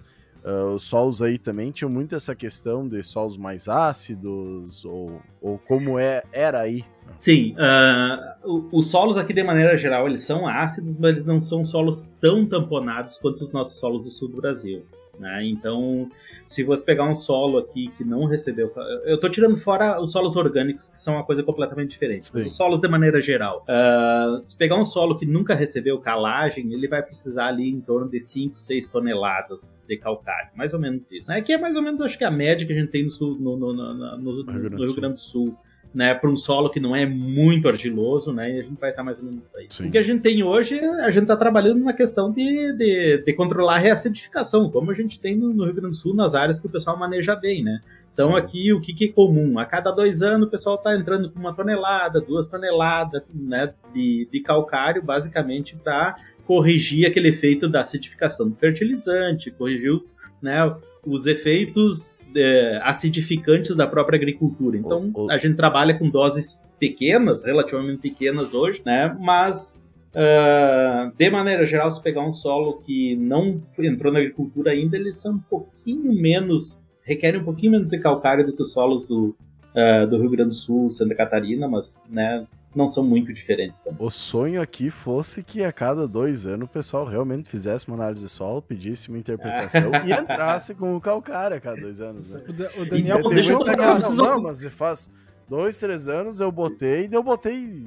Uh, 0.48 0.74
os 0.74 0.84
solos 0.84 1.20
aí 1.20 1.36
também 1.36 1.70
tinham 1.70 1.90
muito 1.90 2.14
essa 2.14 2.34
questão 2.34 2.88
de 2.88 3.02
solos 3.02 3.36
mais 3.36 3.68
ácidos, 3.68 4.82
ou, 4.82 5.20
ou 5.42 5.58
como 5.58 5.98
é, 5.98 6.22
era 6.32 6.60
aí? 6.60 6.86
Sim, 7.18 7.54
uh, 7.54 8.66
os 8.72 8.86
solos 8.86 9.18
aqui 9.18 9.34
de 9.34 9.42
maneira 9.42 9.76
geral 9.76 10.08
eles 10.08 10.22
são 10.22 10.48
ácidos, 10.48 10.96
mas 10.98 11.10
eles 11.10 11.26
não 11.26 11.38
são 11.38 11.66
solos 11.66 12.08
tão 12.18 12.46
tamponados 12.46 13.18
quanto 13.18 13.42
os 13.42 13.52
nossos 13.52 13.78
solos 13.78 14.06
do 14.06 14.10
sul 14.10 14.28
do 14.28 14.40
Brasil. 14.40 14.86
Né? 15.18 15.44
Então, 15.44 16.10
se 16.48 16.64
você 16.64 16.82
pegar 16.82 17.04
um 17.04 17.14
solo 17.14 17.58
aqui 17.58 17.92
que 17.98 18.02
não 18.02 18.24
recebeu. 18.24 18.72
Eu 19.04 19.16
estou 19.16 19.30
tirando 19.30 19.58
fora 19.58 20.00
os 20.00 20.10
solos 20.10 20.34
orgânicos, 20.34 20.88
que 20.88 20.96
são 20.96 21.14
uma 21.14 21.24
coisa 21.24 21.42
completamente 21.42 21.90
diferente. 21.90 22.28
Sim. 22.28 22.40
Os 22.40 22.56
solos 22.56 22.80
de 22.80 22.88
maneira 22.88 23.20
geral. 23.20 23.66
Uh, 23.68 24.48
se 24.48 24.56
pegar 24.56 24.76
um 24.76 24.84
solo 24.84 25.18
que 25.18 25.26
nunca 25.26 25.54
recebeu 25.54 26.00
calagem, 26.00 26.72
ele 26.72 26.88
vai 26.88 27.02
precisar 27.02 27.48
ali 27.48 27.68
em 27.68 27.82
torno 27.82 28.10
de 28.10 28.18
5, 28.18 28.58
6 28.58 28.88
toneladas 28.88 29.78
de 29.86 29.98
calcário. 29.98 30.48
Mais 30.56 30.72
ou 30.72 30.80
menos 30.80 31.12
isso. 31.12 31.28
Né? 31.30 31.42
Que 31.42 31.52
é 31.52 31.58
mais 31.58 31.76
ou 31.76 31.82
menos, 31.82 32.00
acho 32.00 32.16
que 32.16 32.24
a 32.24 32.30
média 32.30 32.66
que 32.66 32.72
a 32.72 32.76
gente 32.76 32.90
tem 32.90 33.04
no, 33.04 33.10
sul, 33.10 33.36
no, 33.38 33.54
no, 33.54 33.72
no, 33.74 33.94
no, 34.16 34.44
no 34.44 34.52
Rio 34.52 34.94
Grande 34.96 35.14
do 35.14 35.20
Sul 35.20 35.54
né, 35.98 36.14
para 36.14 36.30
um 36.30 36.36
solo 36.36 36.70
que 36.70 36.78
não 36.78 36.94
é 36.94 37.04
muito 37.04 37.66
argiloso, 37.66 38.32
né, 38.32 38.54
e 38.54 38.60
a 38.60 38.62
gente 38.62 38.78
vai 38.78 38.90
estar 38.90 39.02
mais 39.02 39.18
ou 39.18 39.24
menos 39.24 39.46
isso 39.46 39.58
aí. 39.58 39.66
Sim. 39.68 39.88
O 39.88 39.90
que 39.90 39.98
a 39.98 40.02
gente 40.02 40.22
tem 40.22 40.44
hoje, 40.44 40.78
a 40.78 41.10
gente 41.10 41.24
está 41.24 41.36
trabalhando 41.36 41.82
na 41.82 41.92
questão 41.92 42.30
de, 42.30 42.72
de, 42.74 43.24
de, 43.26 43.32
controlar 43.32 43.74
a 43.74 43.78
reacidificação, 43.78 44.70
como 44.70 44.92
a 44.92 44.94
gente 44.94 45.20
tem 45.20 45.36
no, 45.36 45.52
no, 45.52 45.64
Rio 45.64 45.74
Grande 45.74 45.96
do 45.96 45.96
Sul, 45.96 46.14
nas 46.14 46.36
áreas 46.36 46.60
que 46.60 46.68
o 46.68 46.70
pessoal 46.70 46.96
maneja 46.96 47.34
bem, 47.34 47.64
né. 47.64 47.80
Então 48.12 48.30
Sim. 48.30 48.36
aqui 48.36 48.72
o 48.72 48.80
que, 48.80 48.94
que, 48.94 49.06
é 49.06 49.12
comum? 49.12 49.58
A 49.58 49.64
cada 49.64 49.90
dois 49.90 50.22
anos 50.22 50.46
o 50.46 50.50
pessoal 50.52 50.76
está 50.76 50.96
entrando 50.96 51.32
com 51.32 51.40
uma 51.40 51.52
tonelada, 51.52 52.20
duas 52.20 52.46
toneladas 52.46 53.24
né, 53.34 53.74
de, 53.92 54.28
de 54.30 54.40
calcário, 54.40 55.02
basicamente 55.02 55.74
para 55.82 56.14
corrigir 56.46 57.06
aquele 57.06 57.30
efeito 57.30 57.68
da 57.68 57.80
acidificação 57.80 58.48
do 58.48 58.54
fertilizante, 58.54 59.50
corrigir 59.50 59.90
os, 59.90 60.16
né, 60.40 60.76
os 61.04 61.26
efeitos 61.26 62.16
é, 62.34 62.80
acidificantes 62.82 63.74
da 63.76 63.86
própria 63.86 64.16
agricultura. 64.16 64.76
Então, 64.76 65.12
a 65.30 65.38
gente 65.38 65.56
trabalha 65.56 65.98
com 65.98 66.08
doses 66.08 66.60
pequenas, 66.78 67.44
relativamente 67.44 68.00
pequenas 68.00 68.54
hoje, 68.54 68.82
né? 68.84 69.16
Mas 69.18 69.86
Uh, 70.08 71.12
de 71.16 71.30
maneira 71.30 71.66
geral, 71.66 71.90
se 71.90 72.02
pegar 72.02 72.22
um 72.22 72.32
solo 72.32 72.80
que 72.80 73.14
não 73.16 73.62
entrou 73.78 74.12
na 74.12 74.18
agricultura 74.18 74.70
ainda, 74.72 74.96
eles 74.96 75.20
são 75.20 75.34
um 75.34 75.38
pouquinho 75.38 76.12
menos, 76.12 76.82
requerem 77.02 77.40
um 77.40 77.44
pouquinho 77.44 77.72
menos 77.72 77.90
de 77.90 77.98
calcário 77.98 78.44
do 78.44 78.56
que 78.56 78.62
os 78.62 78.72
solos 78.72 79.06
do, 79.06 79.36
uh, 79.74 80.06
do 80.08 80.18
Rio 80.18 80.30
Grande 80.30 80.50
do 80.50 80.54
Sul, 80.56 80.88
Santa 80.88 81.14
Catarina, 81.14 81.68
mas 81.68 82.02
né, 82.08 82.46
não 82.74 82.88
são 82.88 83.02
muito 83.02 83.32
diferentes 83.32 83.80
também. 83.80 83.98
O 83.98 84.10
sonho 84.10 84.60
aqui 84.60 84.90
fosse 84.90 85.42
que 85.42 85.64
a 85.64 85.72
cada 85.72 86.06
dois 86.06 86.46
anos 86.46 86.66
o 86.66 86.70
pessoal 86.70 87.04
realmente 87.04 87.48
fizesse 87.48 87.88
uma 87.88 87.96
análise 87.96 88.24
de 88.24 88.30
solo, 88.30 88.60
pedisse 88.60 89.08
uma 89.08 89.18
interpretação 89.18 89.90
e 90.06 90.12
entrasse 90.12 90.74
com 90.74 90.94
o 90.94 91.00
calcário 91.00 91.56
a 91.56 91.60
cada 91.60 91.80
dois 91.80 92.00
anos, 92.00 92.28
né? 92.28 92.42
O, 92.46 92.82
o 92.82 92.86
Daniel, 92.86 93.20
e, 93.20 93.34
deixa 93.34 93.52
eu 93.52 93.60
não, 93.60 94.14
não, 94.14 94.42
mas 94.42 94.64
faz 94.66 95.10
dois, 95.48 95.78
três 95.78 96.08
anos 96.08 96.40
eu 96.40 96.52
botei, 96.52 97.08
e 97.10 97.14
eu 97.14 97.22
botei 97.22 97.86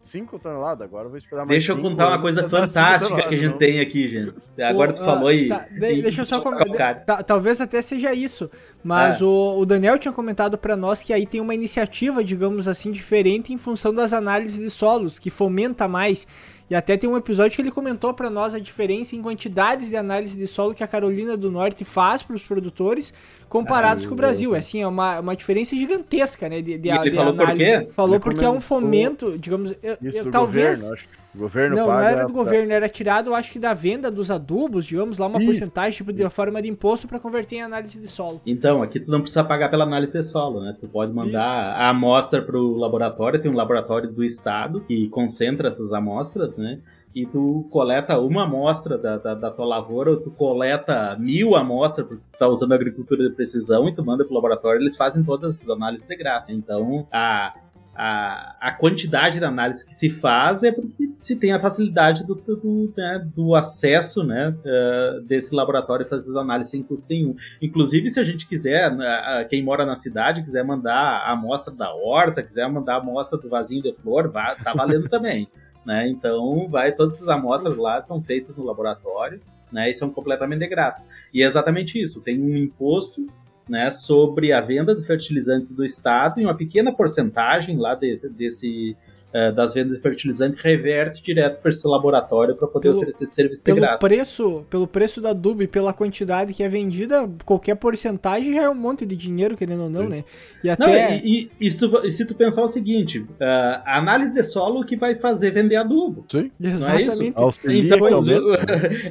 5 0.00 0.38
toneladas, 0.38 0.86
agora 0.86 1.06
eu 1.06 1.10
vou 1.10 1.16
esperar 1.16 1.44
mais 1.44 1.58
Deixa 1.58 1.72
eu 1.72 1.82
contar 1.82 2.08
uma 2.08 2.20
coisa 2.20 2.42
fantástica 2.48 3.28
que 3.28 3.34
a 3.34 3.38
gente 3.38 3.50
não. 3.50 3.58
tem 3.58 3.80
aqui, 3.80 4.08
gente. 4.08 4.34
Agora 4.62 4.92
o, 4.92 4.94
tu 4.94 5.04
falou 5.04 5.28
aí. 5.28 5.48
Tá, 5.48 5.66
de, 5.70 6.02
deixa 6.02 6.22
eu 6.22 6.26
só 6.26 6.40
comentar. 6.40 7.04
Tá, 7.04 7.22
talvez 7.22 7.60
até 7.60 7.82
seja 7.82 8.14
isso, 8.14 8.50
mas 8.88 9.20
é. 9.20 9.24
o, 9.24 9.58
o, 9.58 9.66
Daniel 9.66 9.98
tinha 9.98 10.10
comentado 10.10 10.56
para 10.56 10.74
nós 10.74 11.02
que 11.02 11.12
aí 11.12 11.26
tem 11.26 11.42
uma 11.42 11.54
iniciativa, 11.54 12.24
digamos 12.24 12.66
assim, 12.66 12.90
diferente 12.90 13.52
em 13.52 13.58
função 13.58 13.92
das 13.92 14.14
análises 14.14 14.58
de 14.58 14.70
solos, 14.70 15.18
que 15.18 15.28
fomenta 15.28 15.86
mais. 15.86 16.26
E 16.70 16.74
até 16.74 16.96
tem 16.96 17.08
um 17.08 17.16
episódio 17.16 17.54
que 17.54 17.60
ele 17.60 17.70
comentou 17.70 18.14
para 18.14 18.30
nós 18.30 18.54
a 18.54 18.58
diferença 18.58 19.14
em 19.14 19.20
quantidades 19.20 19.90
de 19.90 19.96
análise 19.96 20.38
de 20.38 20.46
solo 20.46 20.74
que 20.74 20.82
a 20.82 20.86
Carolina 20.86 21.36
do 21.36 21.50
Norte 21.50 21.84
faz 21.84 22.22
para 22.22 22.34
os 22.34 22.42
produtores 22.42 23.12
comparados 23.46 24.04
Ai, 24.04 24.08
com 24.08 24.14
o 24.14 24.16
Brasil. 24.16 24.54
É 24.54 24.58
assim, 24.58 24.80
é 24.80 24.86
uma, 24.86 25.20
uma 25.20 25.36
diferença 25.36 25.76
gigantesca, 25.76 26.48
né, 26.48 26.62
de, 26.62 26.78
de, 26.78 26.90
de 26.90 27.14
falou 27.14 27.32
análise. 27.32 27.80
Por 27.80 27.92
falou 27.92 28.14
ele 28.14 28.24
porque 28.24 28.44
é 28.44 28.50
um 28.50 28.60
fomento, 28.60 29.36
digamos, 29.38 29.74
eu, 29.82 29.98
eu, 30.00 30.30
talvez 30.30 30.88
governo, 30.88 31.04
o 31.34 31.38
governo 31.38 31.76
não, 31.76 31.86
paga... 31.86 32.00
não 32.00 32.08
era 32.08 32.26
do 32.26 32.32
governo, 32.32 32.72
era 32.72 32.88
tirado, 32.88 33.34
acho 33.34 33.52
que 33.52 33.58
da 33.58 33.74
venda 33.74 34.10
dos 34.10 34.30
adubos, 34.30 34.86
digamos 34.86 35.18
lá, 35.18 35.26
uma 35.26 35.38
Isso. 35.38 35.46
porcentagem, 35.46 35.96
tipo, 35.96 36.12
de 36.12 36.28
forma 36.30 36.60
de 36.62 36.68
imposto 36.68 37.06
para 37.06 37.20
converter 37.20 37.56
em 37.56 37.62
análise 37.62 38.00
de 38.00 38.08
solo. 38.08 38.40
Então, 38.46 38.82
aqui 38.82 38.98
tu 38.98 39.10
não 39.10 39.20
precisa 39.20 39.44
pagar 39.44 39.70
pela 39.70 39.84
análise 39.84 40.18
de 40.18 40.24
solo, 40.24 40.60
né? 40.60 40.76
Tu 40.80 40.88
pode 40.88 41.12
mandar 41.12 41.38
Isso. 41.38 41.82
a 41.82 41.88
amostra 41.90 42.42
pro 42.42 42.74
laboratório, 42.76 43.40
tem 43.40 43.50
um 43.50 43.54
laboratório 43.54 44.10
do 44.10 44.24
estado 44.24 44.80
que 44.80 45.08
concentra 45.08 45.68
essas 45.68 45.92
amostras, 45.92 46.56
né? 46.56 46.80
E 47.14 47.26
tu 47.26 47.66
coleta 47.70 48.18
uma 48.18 48.44
amostra 48.44 48.96
da, 48.96 49.16
da, 49.16 49.34
da 49.34 49.50
tua 49.50 49.64
lavoura, 49.64 50.10
ou 50.10 50.16
tu 50.18 50.30
coleta 50.30 51.16
mil 51.18 51.56
amostras, 51.56 52.06
porque 52.06 52.22
tu 52.32 52.38
tá 52.38 52.46
usando 52.46 52.72
agricultura 52.72 53.28
de 53.28 53.34
precisão, 53.34 53.88
e 53.88 53.94
tu 53.94 54.04
manda 54.04 54.24
pro 54.24 54.34
laboratório, 54.34 54.80
eles 54.80 54.96
fazem 54.96 55.24
todas 55.24 55.62
as 55.62 55.68
análises 55.68 56.06
de 56.06 56.16
graça. 56.16 56.52
Então, 56.52 57.06
a 57.12 57.54
a, 57.98 58.54
a 58.60 58.72
quantidade 58.72 59.40
de 59.40 59.44
análise 59.44 59.84
que 59.84 59.92
se 59.92 60.08
faz 60.08 60.62
é 60.62 60.70
porque 60.70 61.10
se 61.18 61.34
tem 61.34 61.52
a 61.52 61.58
facilidade 61.58 62.24
do, 62.24 62.36
do, 62.36 62.94
né, 62.96 63.28
do 63.34 63.56
acesso 63.56 64.22
né, 64.22 64.50
uh, 64.50 65.20
desse 65.22 65.52
laboratório 65.52 66.06
para 66.06 66.16
essas 66.16 66.36
análises 66.36 66.70
sem 66.70 66.80
custo 66.80 67.08
nenhum. 67.10 67.34
Inclusive, 67.60 68.08
se 68.08 68.20
a 68.20 68.22
gente 68.22 68.46
quiser, 68.46 68.92
uh, 68.92 69.48
quem 69.48 69.64
mora 69.64 69.84
na 69.84 69.96
cidade, 69.96 70.44
quiser 70.44 70.64
mandar 70.64 70.94
a 70.94 71.32
amostra 71.32 71.74
da 71.74 71.92
horta, 71.92 72.40
quiser 72.40 72.68
mandar 72.70 72.94
a 72.94 72.98
amostra 72.98 73.36
do 73.36 73.48
vasinho 73.48 73.82
de 73.82 73.92
flor, 73.94 74.30
tá 74.30 74.72
valendo 74.72 75.08
também. 75.10 75.48
Né? 75.84 76.08
Então, 76.08 76.68
vai, 76.68 76.92
todas 76.92 77.16
essas 77.16 77.28
amostras 77.28 77.76
lá 77.76 78.00
são 78.00 78.22
feitas 78.22 78.54
no 78.56 78.64
laboratório 78.64 79.40
né, 79.72 79.90
e 79.90 79.94
são 79.94 80.08
completamente 80.08 80.60
de 80.60 80.68
graça. 80.68 81.04
E 81.34 81.42
é 81.42 81.46
exatamente 81.46 82.00
isso: 82.00 82.20
tem 82.20 82.40
um 82.40 82.56
imposto 82.56 83.26
né, 83.68 83.90
sobre 83.90 84.52
a 84.52 84.60
venda 84.60 84.94
de 84.94 85.04
fertilizantes 85.04 85.74
do 85.74 85.84
Estado 85.84 86.40
e 86.40 86.44
uma 86.44 86.56
pequena 86.56 86.92
porcentagem 86.92 87.76
lá 87.76 87.94
de, 87.94 88.16
desse 88.30 88.96
é, 89.32 89.52
das 89.52 89.74
vendas 89.74 89.96
de 89.96 90.02
fertilizante 90.02 90.60
reverte 90.62 91.22
direto 91.22 91.60
para 91.60 91.70
esse 91.70 91.86
laboratório 91.86 92.54
para 92.54 92.66
poder 92.66 92.88
pelo, 92.88 92.98
oferecer 92.98 93.26
serviço 93.26 93.60
de 93.60 93.64
pelo 93.64 93.80
graça. 93.80 94.06
Preço, 94.06 94.64
pelo 94.70 94.86
preço 94.86 95.20
da 95.20 95.30
adubo 95.30 95.62
e 95.62 95.66
pela 95.66 95.92
quantidade 95.92 96.54
que 96.54 96.62
é 96.62 96.68
vendida, 96.68 97.28
qualquer 97.44 97.76
porcentagem 97.76 98.54
já 98.54 98.62
é 98.62 98.70
um 98.70 98.74
monte 98.74 99.04
de 99.04 99.14
dinheiro, 99.16 99.56
querendo 99.56 99.82
ou 99.82 99.90
não, 99.90 100.04
Sim. 100.04 100.08
né? 100.08 100.24
E 100.64 100.70
até. 100.70 100.86
Não, 100.86 101.26
e, 101.26 101.50
e, 101.60 101.66
e, 101.66 101.70
se 101.70 101.78
tu, 101.78 102.06
e, 102.06 102.10
se 102.10 102.26
tu, 102.26 102.34
pensar 102.34 102.62
o 102.62 102.68
seguinte, 102.68 103.18
uh, 103.18 103.26
a 103.84 103.98
análise 103.98 104.34
de 104.34 104.42
solo 104.42 104.84
que 104.84 104.96
vai 104.96 105.14
fazer 105.16 105.50
vender 105.50 105.76
adubo. 105.76 106.24
Sim, 106.28 106.50
é 106.62 106.68
exatamente. 106.68 107.22
É 107.26 107.28
então, 107.28 107.50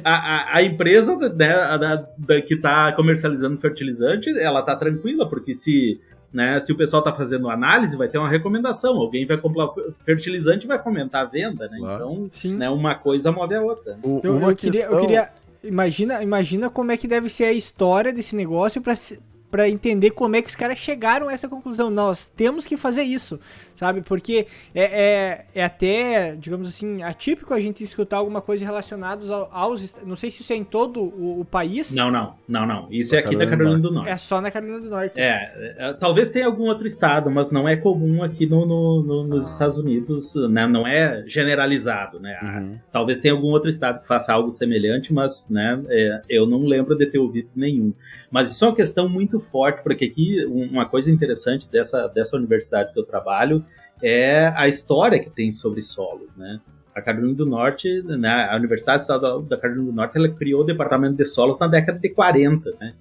a, 0.04 0.10
a, 0.10 0.56
a, 0.56 0.62
empresa 0.62 1.16
né, 1.16 1.52
a, 1.52 2.04
que 2.46 2.54
está 2.54 2.92
comercializando 2.96 3.60
fertilizante, 3.60 4.30
ela 4.38 4.60
está 4.60 4.74
tranquila, 4.74 5.28
porque 5.28 5.54
se 5.54 6.00
né? 6.32 6.58
Se 6.60 6.72
o 6.72 6.76
pessoal 6.76 7.00
está 7.00 7.12
fazendo 7.12 7.48
análise, 7.48 7.96
vai 7.96 8.08
ter 8.08 8.18
uma 8.18 8.28
recomendação. 8.28 8.96
Alguém 8.96 9.26
vai 9.26 9.36
comprar 9.38 9.68
fertilizante 10.04 10.64
e 10.64 10.68
vai 10.68 10.78
fomentar 10.78 11.22
a 11.22 11.24
venda, 11.24 11.68
né? 11.68 11.78
Claro. 11.78 12.04
Então, 12.04 12.28
Sim. 12.32 12.56
Né, 12.56 12.68
uma 12.68 12.94
coisa 12.94 13.32
move 13.32 13.54
a 13.54 13.60
outra. 13.60 13.98
O, 14.02 14.20
eu, 14.22 14.40
eu, 14.40 14.56
queria, 14.56 14.84
eu 14.84 15.00
queria. 15.00 15.28
Imagina, 15.64 16.22
imagina 16.22 16.70
como 16.70 16.92
é 16.92 16.96
que 16.96 17.08
deve 17.08 17.28
ser 17.28 17.44
a 17.44 17.52
história 17.52 18.12
desse 18.12 18.36
negócio 18.36 18.82
para 19.50 19.68
entender 19.68 20.10
como 20.10 20.36
é 20.36 20.42
que 20.42 20.48
os 20.48 20.54
caras 20.54 20.78
chegaram 20.78 21.28
a 21.28 21.32
essa 21.32 21.48
conclusão. 21.48 21.90
Nós 21.90 22.28
temos 22.28 22.66
que 22.66 22.76
fazer 22.76 23.02
isso 23.02 23.40
sabe? 23.78 24.02
Porque 24.02 24.48
é, 24.74 24.82
é, 24.82 25.44
é, 25.54 25.64
até, 25.64 26.34
digamos 26.34 26.68
assim, 26.68 27.00
atípico 27.00 27.54
a 27.54 27.60
gente 27.60 27.84
escutar 27.84 28.16
alguma 28.16 28.40
coisa 28.40 28.64
relacionada 28.64 29.22
aos, 29.52 29.96
Não 30.04 30.16
sei 30.16 30.30
se 30.30 30.42
isso 30.42 30.52
é 30.52 30.56
em 30.56 30.64
todo 30.64 31.00
o, 31.00 31.40
o 31.40 31.44
país. 31.44 31.94
Não, 31.94 32.10
não, 32.10 32.34
não, 32.48 32.66
não. 32.66 32.88
Isso 32.90 33.10
só 33.10 33.16
é 33.16 33.18
aqui 33.20 33.36
Carolina 33.36 33.50
na 33.50 33.56
Carolina 33.56 33.82
do 33.82 33.94
Norte. 33.94 34.10
É 34.10 34.16
só 34.16 34.40
na 34.40 34.50
Carolina 34.50 34.80
do 34.80 34.90
Norte. 34.90 35.12
É, 35.16 35.74
é 35.78 35.92
talvez 35.92 36.32
tenha 36.32 36.46
algum 36.46 36.64
outro 36.64 36.88
estado, 36.88 37.30
mas 37.30 37.52
não 37.52 37.68
é 37.68 37.76
comum 37.76 38.24
aqui 38.24 38.46
no, 38.46 38.66
no, 38.66 39.02
no 39.02 39.24
nos 39.28 39.46
ah. 39.46 39.52
Estados 39.52 39.76
Unidos, 39.76 40.34
né? 40.50 40.66
Não 40.66 40.84
é 40.84 41.22
generalizado, 41.26 42.18
né? 42.18 42.36
Uhum. 42.42 42.78
Talvez 42.90 43.20
tenha 43.20 43.32
algum 43.32 43.48
outro 43.48 43.70
estado 43.70 44.00
que 44.00 44.08
faça 44.08 44.32
algo 44.32 44.50
semelhante, 44.50 45.12
mas, 45.12 45.46
né? 45.48 45.80
É, 45.88 46.22
eu 46.28 46.46
não 46.46 46.66
lembro 46.66 46.96
de 46.96 47.06
ter 47.06 47.18
ouvido 47.18 47.50
nenhum. 47.54 47.94
Mas 48.28 48.50
isso 48.50 48.64
é 48.64 48.68
uma 48.68 48.74
questão 48.74 49.08
muito 49.08 49.38
forte, 49.38 49.84
porque 49.84 50.06
aqui 50.06 50.44
uma 50.46 50.84
coisa 50.84 51.12
interessante 51.12 51.68
dessa, 51.70 52.08
dessa 52.08 52.36
universidade 52.36 52.92
que 52.92 52.98
eu 52.98 53.04
trabalho 53.04 53.64
é 54.02 54.52
a 54.56 54.66
história 54.66 55.18
que 55.18 55.30
tem 55.30 55.50
sobre 55.50 55.82
solos, 55.82 56.34
né? 56.36 56.60
A 56.94 57.00
Carolina 57.00 57.34
do 57.34 57.46
Norte, 57.46 58.02
né, 58.02 58.48
a 58.50 58.56
Universidade 58.56 59.02
Estadual 59.02 59.40
da 59.40 59.56
Carolina 59.56 59.86
do 59.86 59.92
Norte, 59.92 60.18
ela 60.18 60.28
criou 60.28 60.62
o 60.62 60.64
departamento 60.64 61.16
de 61.16 61.24
solos 61.24 61.58
na 61.60 61.68
década 61.68 61.98
de 61.98 62.08
40, 62.08 62.70
né? 62.80 62.94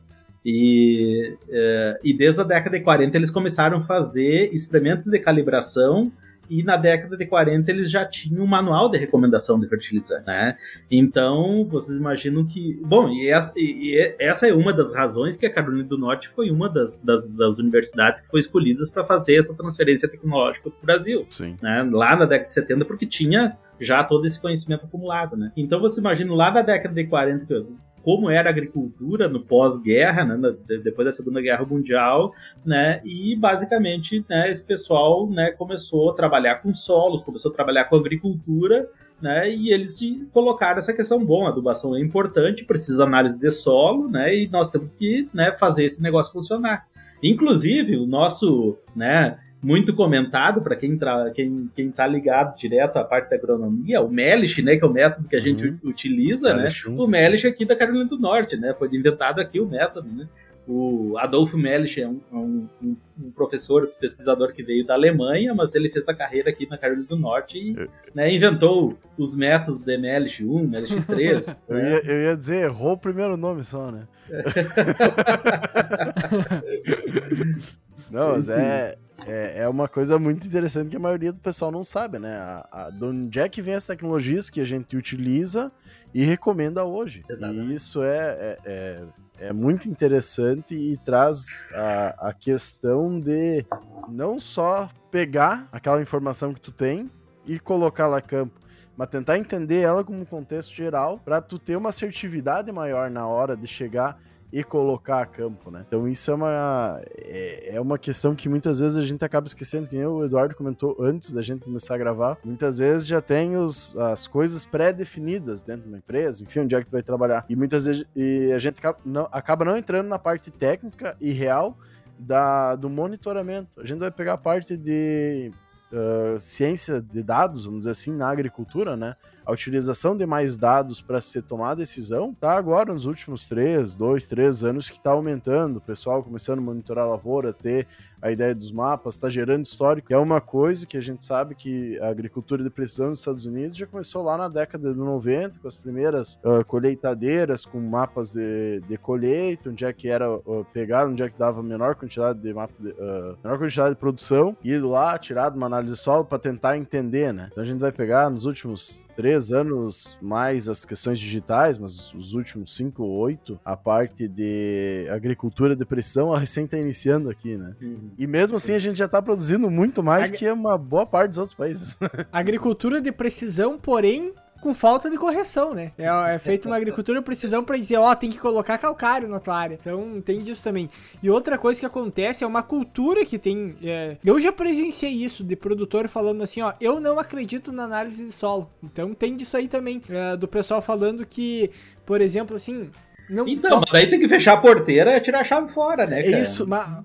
E, 0.46 1.36
uh, 1.50 2.00
e 2.04 2.16
desde 2.16 2.40
a 2.42 2.44
década 2.44 2.78
de 2.78 2.84
40 2.84 3.18
eles 3.18 3.32
começaram 3.32 3.80
a 3.80 3.84
fazer 3.86 4.54
experimentos 4.54 5.08
de 5.08 5.20
calibração 5.20 6.12
e 6.50 6.64
na 6.64 6.78
década 6.78 7.18
de 7.18 7.26
40 7.26 7.70
eles 7.72 7.90
já 7.90 8.06
tinham 8.06 8.44
um 8.44 8.48
manual 8.48 8.90
de 8.90 8.98
recomendação 8.98 9.60
de 9.60 9.68
fertilizante, 9.68 10.26
né? 10.26 10.58
Então, 10.90 11.66
vocês 11.70 11.98
imaginam 11.98 12.46
que... 12.46 12.80
Bom, 12.84 13.10
e 13.10 13.30
essa, 13.30 13.54
e 13.56 14.16
essa 14.20 14.48
é 14.48 14.54
uma 14.54 14.74
das 14.74 14.94
razões 14.94 15.38
que 15.38 15.46
a 15.46 15.54
Carolina 15.54 15.84
do 15.84 15.98
Norte 15.98 16.30
foi 16.30 16.50
uma 16.50 16.70
das, 16.70 16.98
das, 17.00 17.28
das 17.28 17.58
universidades 17.58 18.22
que 18.22 18.28
foi 18.30 18.40
escolhidas 18.40 18.90
para 18.90 19.04
fazer 19.04 19.36
essa 19.36 19.56
transferência 19.56 20.10
tecnológica 20.10 20.70
para 20.70 20.80
o 20.82 20.86
Brasil. 20.86 21.26
Sim. 21.30 21.56
Né? 21.62 21.88
Lá 21.92 22.16
na 22.16 22.26
década 22.26 22.48
de 22.48 22.54
70, 22.54 22.86
porque 22.86 23.06
tinha 23.06 23.58
já 23.80 24.04
todo 24.04 24.26
esse 24.26 24.40
conhecimento 24.40 24.86
acumulado, 24.86 25.38
né? 25.38 25.52
Então, 25.56 25.80
você 25.80 26.00
imagina 26.00 26.34
lá 26.34 26.52
na 26.52 26.62
década 26.62 26.94
de 26.94 27.06
40, 27.06 27.66
como 28.08 28.30
era 28.30 28.50
a 28.50 28.54
agricultura 28.54 29.28
no 29.28 29.42
pós-guerra, 29.42 30.24
né, 30.24 30.56
depois 30.82 31.08
da 31.08 31.12
Segunda 31.12 31.42
Guerra 31.42 31.66
Mundial, 31.66 32.34
né, 32.66 33.02
e 33.04 33.36
basicamente 33.36 34.24
né, 34.30 34.50
esse 34.50 34.66
pessoal 34.66 35.30
né, 35.30 35.52
começou 35.52 36.12
a 36.12 36.14
trabalhar 36.14 36.62
com 36.62 36.74
solos, 36.74 37.22
começou 37.22 37.52
a 37.52 37.54
trabalhar 37.54 37.84
com 37.84 37.98
agricultura, 37.98 38.90
né, 39.22 39.54
e 39.54 39.74
eles 39.74 40.00
colocaram 40.32 40.78
essa 40.78 40.94
questão, 40.94 41.26
bom, 41.26 41.46
a 41.46 41.50
adubação 41.50 41.98
é 41.98 42.00
importante, 42.00 42.64
precisa 42.64 43.04
análise 43.04 43.38
de 43.38 43.52
solo, 43.52 44.08
né, 44.08 44.34
e 44.34 44.48
nós 44.48 44.70
temos 44.70 44.94
que 44.94 45.28
né, 45.34 45.52
fazer 45.60 45.84
esse 45.84 46.02
negócio 46.02 46.32
funcionar. 46.32 46.88
Inclusive, 47.22 47.98
o 47.98 48.08
nosso, 48.08 48.78
né, 48.96 49.38
muito 49.62 49.94
comentado 49.94 50.62
para 50.62 50.76
quem, 50.76 50.98
tra... 50.98 51.32
quem, 51.32 51.70
quem 51.76 51.92
tá 51.92 52.06
ligado 52.06 52.58
direto 52.58 52.98
à 52.98 53.04
parte 53.04 53.30
da 53.30 53.36
agronomia, 53.36 54.02
o 54.02 54.10
Melish, 54.10 54.62
né, 54.62 54.78
que 54.78 54.84
é 54.84 54.88
o 54.88 54.94
método 54.94 55.28
que 55.28 55.36
a 55.36 55.40
gente 55.40 55.68
uhum. 55.68 55.78
utiliza, 55.84 56.56
né? 56.56 56.70
O 56.88 57.08
Melish 57.08 57.46
aqui 57.46 57.66
da 57.66 57.76
Carolina 57.76 58.06
do 58.06 58.20
Norte, 58.20 58.56
né? 58.56 58.76
Foi 58.78 58.88
inventado 58.88 59.40
aqui 59.40 59.60
o 59.60 59.68
método, 59.68 60.08
né? 60.08 60.28
O 60.68 61.18
Adolfo 61.18 61.58
Melish 61.58 61.98
é 61.98 62.06
um, 62.06 62.20
é 62.30 62.36
um, 62.36 62.68
um, 62.84 63.32
professor, 63.34 63.88
pesquisador 64.02 64.52
que 64.52 64.62
veio 64.62 64.86
da 64.86 64.96
Alemanha, 64.96 65.56
mas 65.56 65.74
ele 65.74 65.90
fez 65.90 66.10
a 66.10 66.14
carreira 66.14 66.50
aqui 66.50 66.68
na 66.70 66.78
Carolina 66.78 67.08
do 67.08 67.16
Norte 67.16 67.58
e 67.58 67.74
né, 68.14 68.34
inventou 68.34 68.98
os 69.18 69.34
métodos 69.34 69.80
de 69.80 69.98
Melish 69.98 70.42
1, 70.42 70.68
Melish 70.68 71.06
3. 71.06 71.66
eu, 71.70 71.76
né? 71.76 71.90
ia, 71.90 72.12
eu 72.12 72.22
ia 72.24 72.36
dizer, 72.36 72.66
errou 72.66 72.92
o 72.94 72.98
primeiro 72.98 73.38
nome 73.38 73.64
só, 73.64 73.90
né? 73.90 74.10
Não, 78.12 78.32
mas 78.32 78.50
é, 78.50 78.98
é, 79.26 79.64
é 79.64 79.70
uma 79.70 79.88
coisa 79.88 80.20
muito 80.20 80.46
interessante 80.46 80.90
que 80.90 80.96
a 80.96 81.00
maioria 81.00 81.32
do 81.32 81.40
pessoal 81.40 81.72
não 81.72 81.84
sabe, 81.84 82.20
né? 82.20 82.38
A, 82.38 82.68
a, 82.72 82.90
de 82.90 83.04
onde 83.04 83.40
é 83.40 83.50
que 83.50 83.62
vem 83.62 83.74
as 83.74 83.88
tecnologias 83.88 84.50
que 84.50 84.62
a 84.62 84.66
gente 84.66 84.96
utiliza 84.96 85.72
e 86.14 86.24
recomenda 86.24 86.84
hoje. 86.84 87.24
Exatamente. 87.30 87.72
E 87.72 87.74
isso 87.74 88.04
é, 88.04 88.18
é, 88.18 88.58
é, 88.66 89.04
é, 89.40 89.54
muito 89.54 89.90
interessante 89.90 90.76
e 90.76 90.98
traz 90.98 91.68
a, 91.74 92.30
a 92.30 92.34
questão 92.34 93.20
de 93.20 93.66
não 94.10 94.40
só 94.40 94.90
pegar 95.10 95.68
aquela 95.72 96.02
informação 96.02 96.54
que 96.54 96.62
tu 96.62 96.72
tem 96.72 97.10
e 97.46 97.60
colocar 97.60 98.08
lá 98.08 98.18
a 98.18 98.22
campo, 98.22 98.60
mas 98.96 99.10
tentar 99.10 99.38
entender 99.38 99.82
ela 99.82 100.04
como 100.04 100.20
um 100.20 100.26
contexto 100.26 100.74
geral 100.74 101.20
para 101.20 101.42
tu 101.42 101.58
ter 101.58 101.76
uma 101.76 101.90
assertividade 101.90 102.72
maior 102.72 103.10
na 103.10 103.28
hora 103.28 103.56
de 103.56 103.68
chegar 103.68 104.20
e 104.52 104.64
colocar 104.64 105.22
a 105.22 105.26
campo, 105.26 105.70
né? 105.70 105.84
Então 105.88 106.08
isso 106.08 106.32
é 106.32 106.34
uma, 106.34 107.02
é, 107.18 107.76
é, 107.76 107.82
uma 107.82 107.98
questão 107.98 108.34
que 108.34 108.48
muitas 108.48 108.80
vezes 108.80 108.98
a 108.98 109.06
gente 109.06 109.24
acaba 109.24 109.46
esquecendo, 109.48 109.88
que 109.88 109.98
o 109.98 110.24
Eduardo 110.24 110.56
comentou 110.56 110.96
antes 111.00 111.32
da 111.32 111.42
gente 111.42 111.66
começar 111.66 111.96
a 111.96 111.98
gravar. 111.98 112.38
Muitas 112.44 112.78
vezes 112.78 113.08
já 113.08 113.22
tem 113.22 113.58
os, 113.58 113.96
as 113.98 114.26
coisas 114.26 114.64
pré-definidas 114.64 115.64
dentro 115.64 115.84
de 115.84 115.90
uma 115.90 115.98
empresa, 115.98 116.44
enfim, 116.44 116.62
onde 116.62 116.76
é 116.76 116.80
que 116.80 116.88
tu 116.88 116.94
vai 116.94 117.04
trabalhar. 117.04 117.46
E 117.50 117.56
muitas 117.56 117.86
vezes 117.86 118.06
e 118.16 118.52
a 118.54 118.60
gente 118.60 118.80
acaba 118.80 119.00
não, 119.06 119.28
acaba 119.32 119.66
não 119.66 119.78
entrando 119.78 120.08
na 120.08 120.18
parte 120.18 120.50
técnica 120.50 121.18
e 121.20 121.32
real 121.32 121.78
da, 122.18 122.76
do 122.76 122.90
monitoramento. 122.90 123.82
A 123.82 123.86
gente 123.86 124.00
vai 124.00 124.12
pegar 124.12 124.34
a 124.34 124.38
parte 124.38 124.78
de 124.78 125.52
uh, 125.92 126.40
ciência 126.40 127.02
de 127.02 127.22
dados, 127.22 127.66
vamos 127.66 127.80
dizer 127.80 127.92
assim, 127.92 128.12
na 128.12 128.30
agricultura, 128.30 128.96
né? 128.96 129.16
A 129.48 129.54
utilização 129.54 130.18
de 130.18 130.26
mais 130.26 130.58
dados 130.58 131.00
para 131.00 131.22
se 131.22 131.42
tomar 131.42 131.74
decisão, 131.74 132.34
tá 132.34 132.58
agora 132.58 132.94
nos 132.94 133.06
últimos 133.06 133.46
três, 133.46 133.96
dois, 133.96 134.26
três 134.26 134.62
anos 134.62 134.90
que 134.90 134.98
está 134.98 135.12
aumentando. 135.12 135.78
O 135.78 135.82
pessoal 135.82 136.22
começando 136.22 136.60
a 136.60 136.62
monitorar 136.62 137.06
a 137.06 137.12
lavoura, 137.12 137.54
ter 137.54 137.88
a 138.22 138.32
ideia 138.32 138.54
dos 138.54 138.72
mapas, 138.72 139.16
está 139.16 139.30
gerando 139.30 139.66
histórico. 139.66 140.14
É 140.14 140.18
uma 140.18 140.42
coisa 140.42 140.86
que 140.86 140.98
a 140.98 141.02
gente 141.02 141.24
sabe 141.24 141.56
que 141.56 142.00
a 142.00 142.08
agricultura 142.08 142.64
de 142.64 142.70
precisão 142.70 143.10
nos 143.10 143.20
Estados 143.20 143.46
Unidos 143.46 143.78
já 143.78 143.86
começou 143.86 144.24
lá 144.24 144.38
na 144.38 144.48
década 144.48 144.92
de 144.92 145.00
90, 145.00 145.60
com 145.60 145.68
as 145.68 145.78
primeiras 145.78 146.40
uh, 146.44 146.66
colheitadeiras, 146.66 147.66
com 147.66 147.80
mapas 147.80 148.34
de, 148.34 148.82
de 148.88 148.98
colheita, 148.98 149.70
onde 149.70 149.86
é 149.86 149.94
que 149.94 150.10
era 150.10 150.32
uh, 150.32 150.66
onde 151.08 151.24
é 151.24 151.30
que 151.30 151.38
dava 151.38 151.62
menor 151.62 151.96
quantidade 151.96 152.40
de 152.40 152.54
mapa, 152.54 152.74
de, 152.80 152.90
uh, 152.90 153.38
menor 153.44 153.60
quantidade 153.60 153.92
de 153.92 154.00
produção, 154.00 154.56
e 154.64 154.78
lá, 154.78 155.18
tirado 155.18 155.56
uma 155.56 155.66
análise 155.66 155.94
de 155.94 156.00
solo 156.00 156.26
para 156.26 156.40
tentar 156.40 156.78
entender, 156.78 157.34
né? 157.34 157.50
Então 157.52 157.64
a 157.64 157.66
gente 157.66 157.80
vai 157.80 157.92
pegar 157.92 158.30
nos 158.30 158.46
últimos 158.46 159.06
três 159.16 159.52
anos 159.52 160.18
mais 160.22 160.70
as 160.70 160.86
questões 160.86 161.20
digitais, 161.20 161.78
mas 161.78 162.14
os 162.14 162.34
últimos 162.34 162.76
cinco 162.76 163.04
ou 163.04 163.12
oito, 163.18 163.60
a 163.66 163.76
parte 163.76 164.28
de 164.28 165.08
agricultura 165.12 165.76
de 165.76 165.86
precisão, 165.86 166.34
a 166.34 166.40
recém 166.40 166.66
está 166.66 166.78
iniciando 166.78 167.30
aqui, 167.30 167.58
né? 167.58 167.76
Uhum. 167.82 168.07
E 168.18 168.28
mesmo 168.28 168.58
assim 168.58 168.74
a 168.74 168.80
gente 168.80 168.98
já 168.98 169.06
está 169.06 169.22
produzindo 169.22 169.70
muito 169.70 170.04
mais 170.04 170.30
Ag... 170.30 170.38
que 170.38 170.50
uma 170.52 170.78
boa 170.78 171.06
parte 171.06 171.30
dos 171.30 171.38
outros 171.40 171.56
países. 171.56 171.98
Agricultura 172.32 173.02
de 173.02 173.12
precisão, 173.12 173.78
porém 173.78 174.34
com 174.60 174.74
falta 174.74 175.10
de 175.10 175.18
correção, 175.18 175.74
né? 175.74 175.92
É, 175.98 176.36
é 176.36 176.40
feita 176.40 176.68
uma 176.68 176.76
agricultura 176.76 177.20
de 177.20 177.26
precisão 177.26 177.64
para 177.64 177.78
dizer, 177.78 177.98
ó, 177.98 178.12
oh, 178.12 178.16
tem 178.16 178.30
que 178.30 178.38
colocar 178.38 178.78
calcário 178.78 179.28
na 179.28 179.40
tua 179.40 179.56
área. 179.56 179.78
Então 179.80 180.22
tem 180.22 180.42
disso 180.42 180.64
também. 180.64 180.90
E 181.22 181.30
outra 181.30 181.58
coisa 181.58 181.80
que 181.80 181.86
acontece 181.86 182.44
é 182.44 182.48
uma 182.48 182.64
cultura 182.64 183.26
que 183.26 183.38
tem. 183.38 183.76
É... 183.84 184.18
eu 184.24 184.40
já 184.40 184.52
presenciei 184.52 185.12
isso 185.12 185.44
de 185.44 185.56
produtor 185.56 186.08
falando 186.08 186.44
assim, 186.44 186.62
ó, 186.62 186.74
eu 186.82 187.00
não 187.00 187.20
acredito 187.20 187.72
na 187.72 187.84
análise 187.84 188.26
de 188.26 188.32
solo. 188.32 188.70
Então 188.84 189.14
tem 189.14 189.36
disso 189.36 189.58
aí 189.58 189.68
também. 189.68 190.02
É, 190.10 190.36
do 190.36 190.48
pessoal 190.48 190.82
falando 190.82 191.26
que, 191.26 191.70
por 192.06 192.22
exemplo, 192.22 192.56
assim. 192.56 192.90
Não 193.30 193.48
então, 193.48 193.82
mas 193.82 193.94
aí 193.94 194.10
tem 194.10 194.20
que 194.20 194.30
fechar 194.30 194.54
a 194.54 194.58
porteira 194.58 195.18
e 195.18 195.20
tirar 195.20 195.42
a 195.42 195.44
chave 195.44 195.74
fora, 195.74 196.06
né? 196.06 196.24
Cara? 196.24 196.40
Isso, 196.40 196.66
mas 196.66 197.04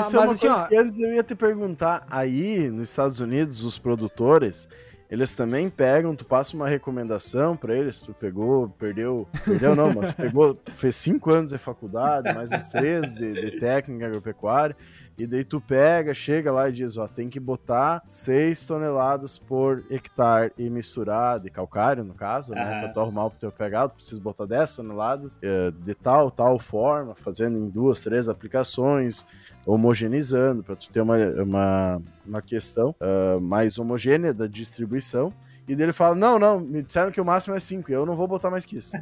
isso 0.00 0.14
mas, 0.14 0.14
é 0.14 0.18
uma 0.18 0.32
assim, 0.32 0.46
coisa 0.46 0.64
ó... 0.64 0.66
que 0.66 0.76
antes 0.76 1.00
eu 1.00 1.12
ia 1.12 1.22
te 1.22 1.34
perguntar. 1.34 2.06
Aí, 2.10 2.70
nos 2.70 2.88
Estados 2.88 3.20
Unidos, 3.20 3.64
os 3.64 3.78
produtores, 3.78 4.68
eles 5.12 5.34
também 5.34 5.68
pegam, 5.68 6.16
tu 6.16 6.24
passa 6.24 6.56
uma 6.56 6.66
recomendação 6.66 7.54
para 7.54 7.76
eles, 7.76 8.00
tu 8.00 8.14
pegou, 8.14 8.70
perdeu, 8.70 9.28
perdeu 9.44 9.76
não, 9.76 9.92
mas 9.92 10.10
pegou, 10.10 10.58
fez 10.74 10.96
cinco 10.96 11.30
anos 11.30 11.52
de 11.52 11.58
faculdade, 11.58 12.32
mais 12.32 12.50
uns 12.50 12.68
três 12.68 13.14
de, 13.14 13.32
de 13.32 13.60
técnica 13.60 14.06
agropecuária, 14.06 14.74
e 15.18 15.26
daí 15.26 15.44
tu 15.44 15.60
pega, 15.60 16.14
chega 16.14 16.50
lá 16.50 16.68
e 16.68 16.72
diz, 16.72 16.96
ó, 16.96 17.06
tem 17.06 17.28
que 17.28 17.38
botar 17.38 18.02
6 18.06 18.64
toneladas 18.64 19.36
por 19.36 19.84
hectare 19.90 20.52
e 20.56 20.70
misturar, 20.70 21.38
de 21.38 21.50
calcário 21.50 22.02
no 22.02 22.14
caso, 22.14 22.54
uhum. 22.54 22.58
né, 22.58 22.80
pra 22.80 22.88
tu 22.88 23.00
arrumar 23.00 23.26
o 23.26 23.30
teu 23.30 23.52
pegado, 23.52 23.92
tu 23.92 23.96
precisa 23.96 24.20
botar 24.20 24.46
10 24.46 24.76
toneladas 24.76 25.38
eh, 25.42 25.70
de 25.84 25.94
tal, 25.94 26.30
tal 26.30 26.58
forma, 26.58 27.14
fazendo 27.14 27.58
em 27.58 27.68
duas, 27.68 28.02
três 28.02 28.28
aplicações, 28.28 29.26
homogeneizando, 29.66 30.62
para 30.62 30.76
tu 30.76 30.90
ter 30.90 31.00
uma, 31.00 31.16
uma, 31.16 32.02
uma 32.26 32.42
questão 32.42 32.94
uh, 33.00 33.40
mais 33.40 33.78
homogênea 33.78 34.34
da 34.34 34.46
distribuição. 34.46 35.32
E 35.66 35.74
dele 35.76 35.92
fala: 35.92 36.14
Não, 36.14 36.38
não, 36.38 36.58
me 36.58 36.82
disseram 36.82 37.12
que 37.12 37.20
o 37.20 37.24
máximo 37.24 37.54
é 37.54 37.60
5, 37.60 37.92
eu 37.92 38.04
não 38.04 38.16
vou 38.16 38.26
botar 38.26 38.50
mais 38.50 38.66
que 38.66 38.76
isso. 38.76 38.96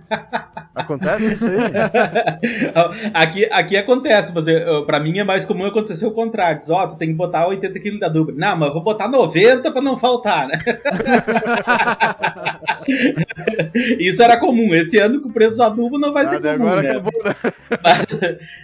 acontece 0.74 1.32
isso 1.32 1.48
aí? 1.48 1.56
aqui, 3.14 3.46
aqui 3.50 3.76
acontece, 3.78 4.30
mas 4.34 4.46
eu, 4.46 4.84
pra 4.84 5.00
mim 5.00 5.18
é 5.18 5.24
mais 5.24 5.46
comum 5.46 5.64
acontecer 5.64 6.04
o 6.04 6.12
contrário. 6.12 6.58
Diz: 6.58 6.68
Ó, 6.68 6.84
oh, 6.84 6.88
tu 6.88 6.96
tem 6.96 7.08
que 7.08 7.14
botar 7.14 7.48
80 7.48 7.80
kg 7.80 7.98
da 7.98 8.08
dupla. 8.08 8.34
Não, 8.36 8.58
mas 8.58 8.68
eu 8.68 8.74
vou 8.74 8.82
botar 8.82 9.08
90 9.08 9.72
pra 9.72 9.80
não 9.80 9.98
faltar, 9.98 10.48
né? 10.48 10.58
isso 13.98 14.22
era 14.22 14.38
comum. 14.38 14.74
Esse 14.74 14.98
ano, 14.98 15.20
com 15.20 15.28
o 15.28 15.32
preço 15.32 15.56
do 15.56 15.62
adubo, 15.62 15.98
não 15.98 16.12
vai 16.12 16.26
ah, 16.26 16.28
ser 16.28 16.40
comum. 16.40 16.52
Agora 16.52 16.82
né? 16.82 16.90
acabou, 16.90 17.12
né? 17.24 17.34
mas, 17.82 18.06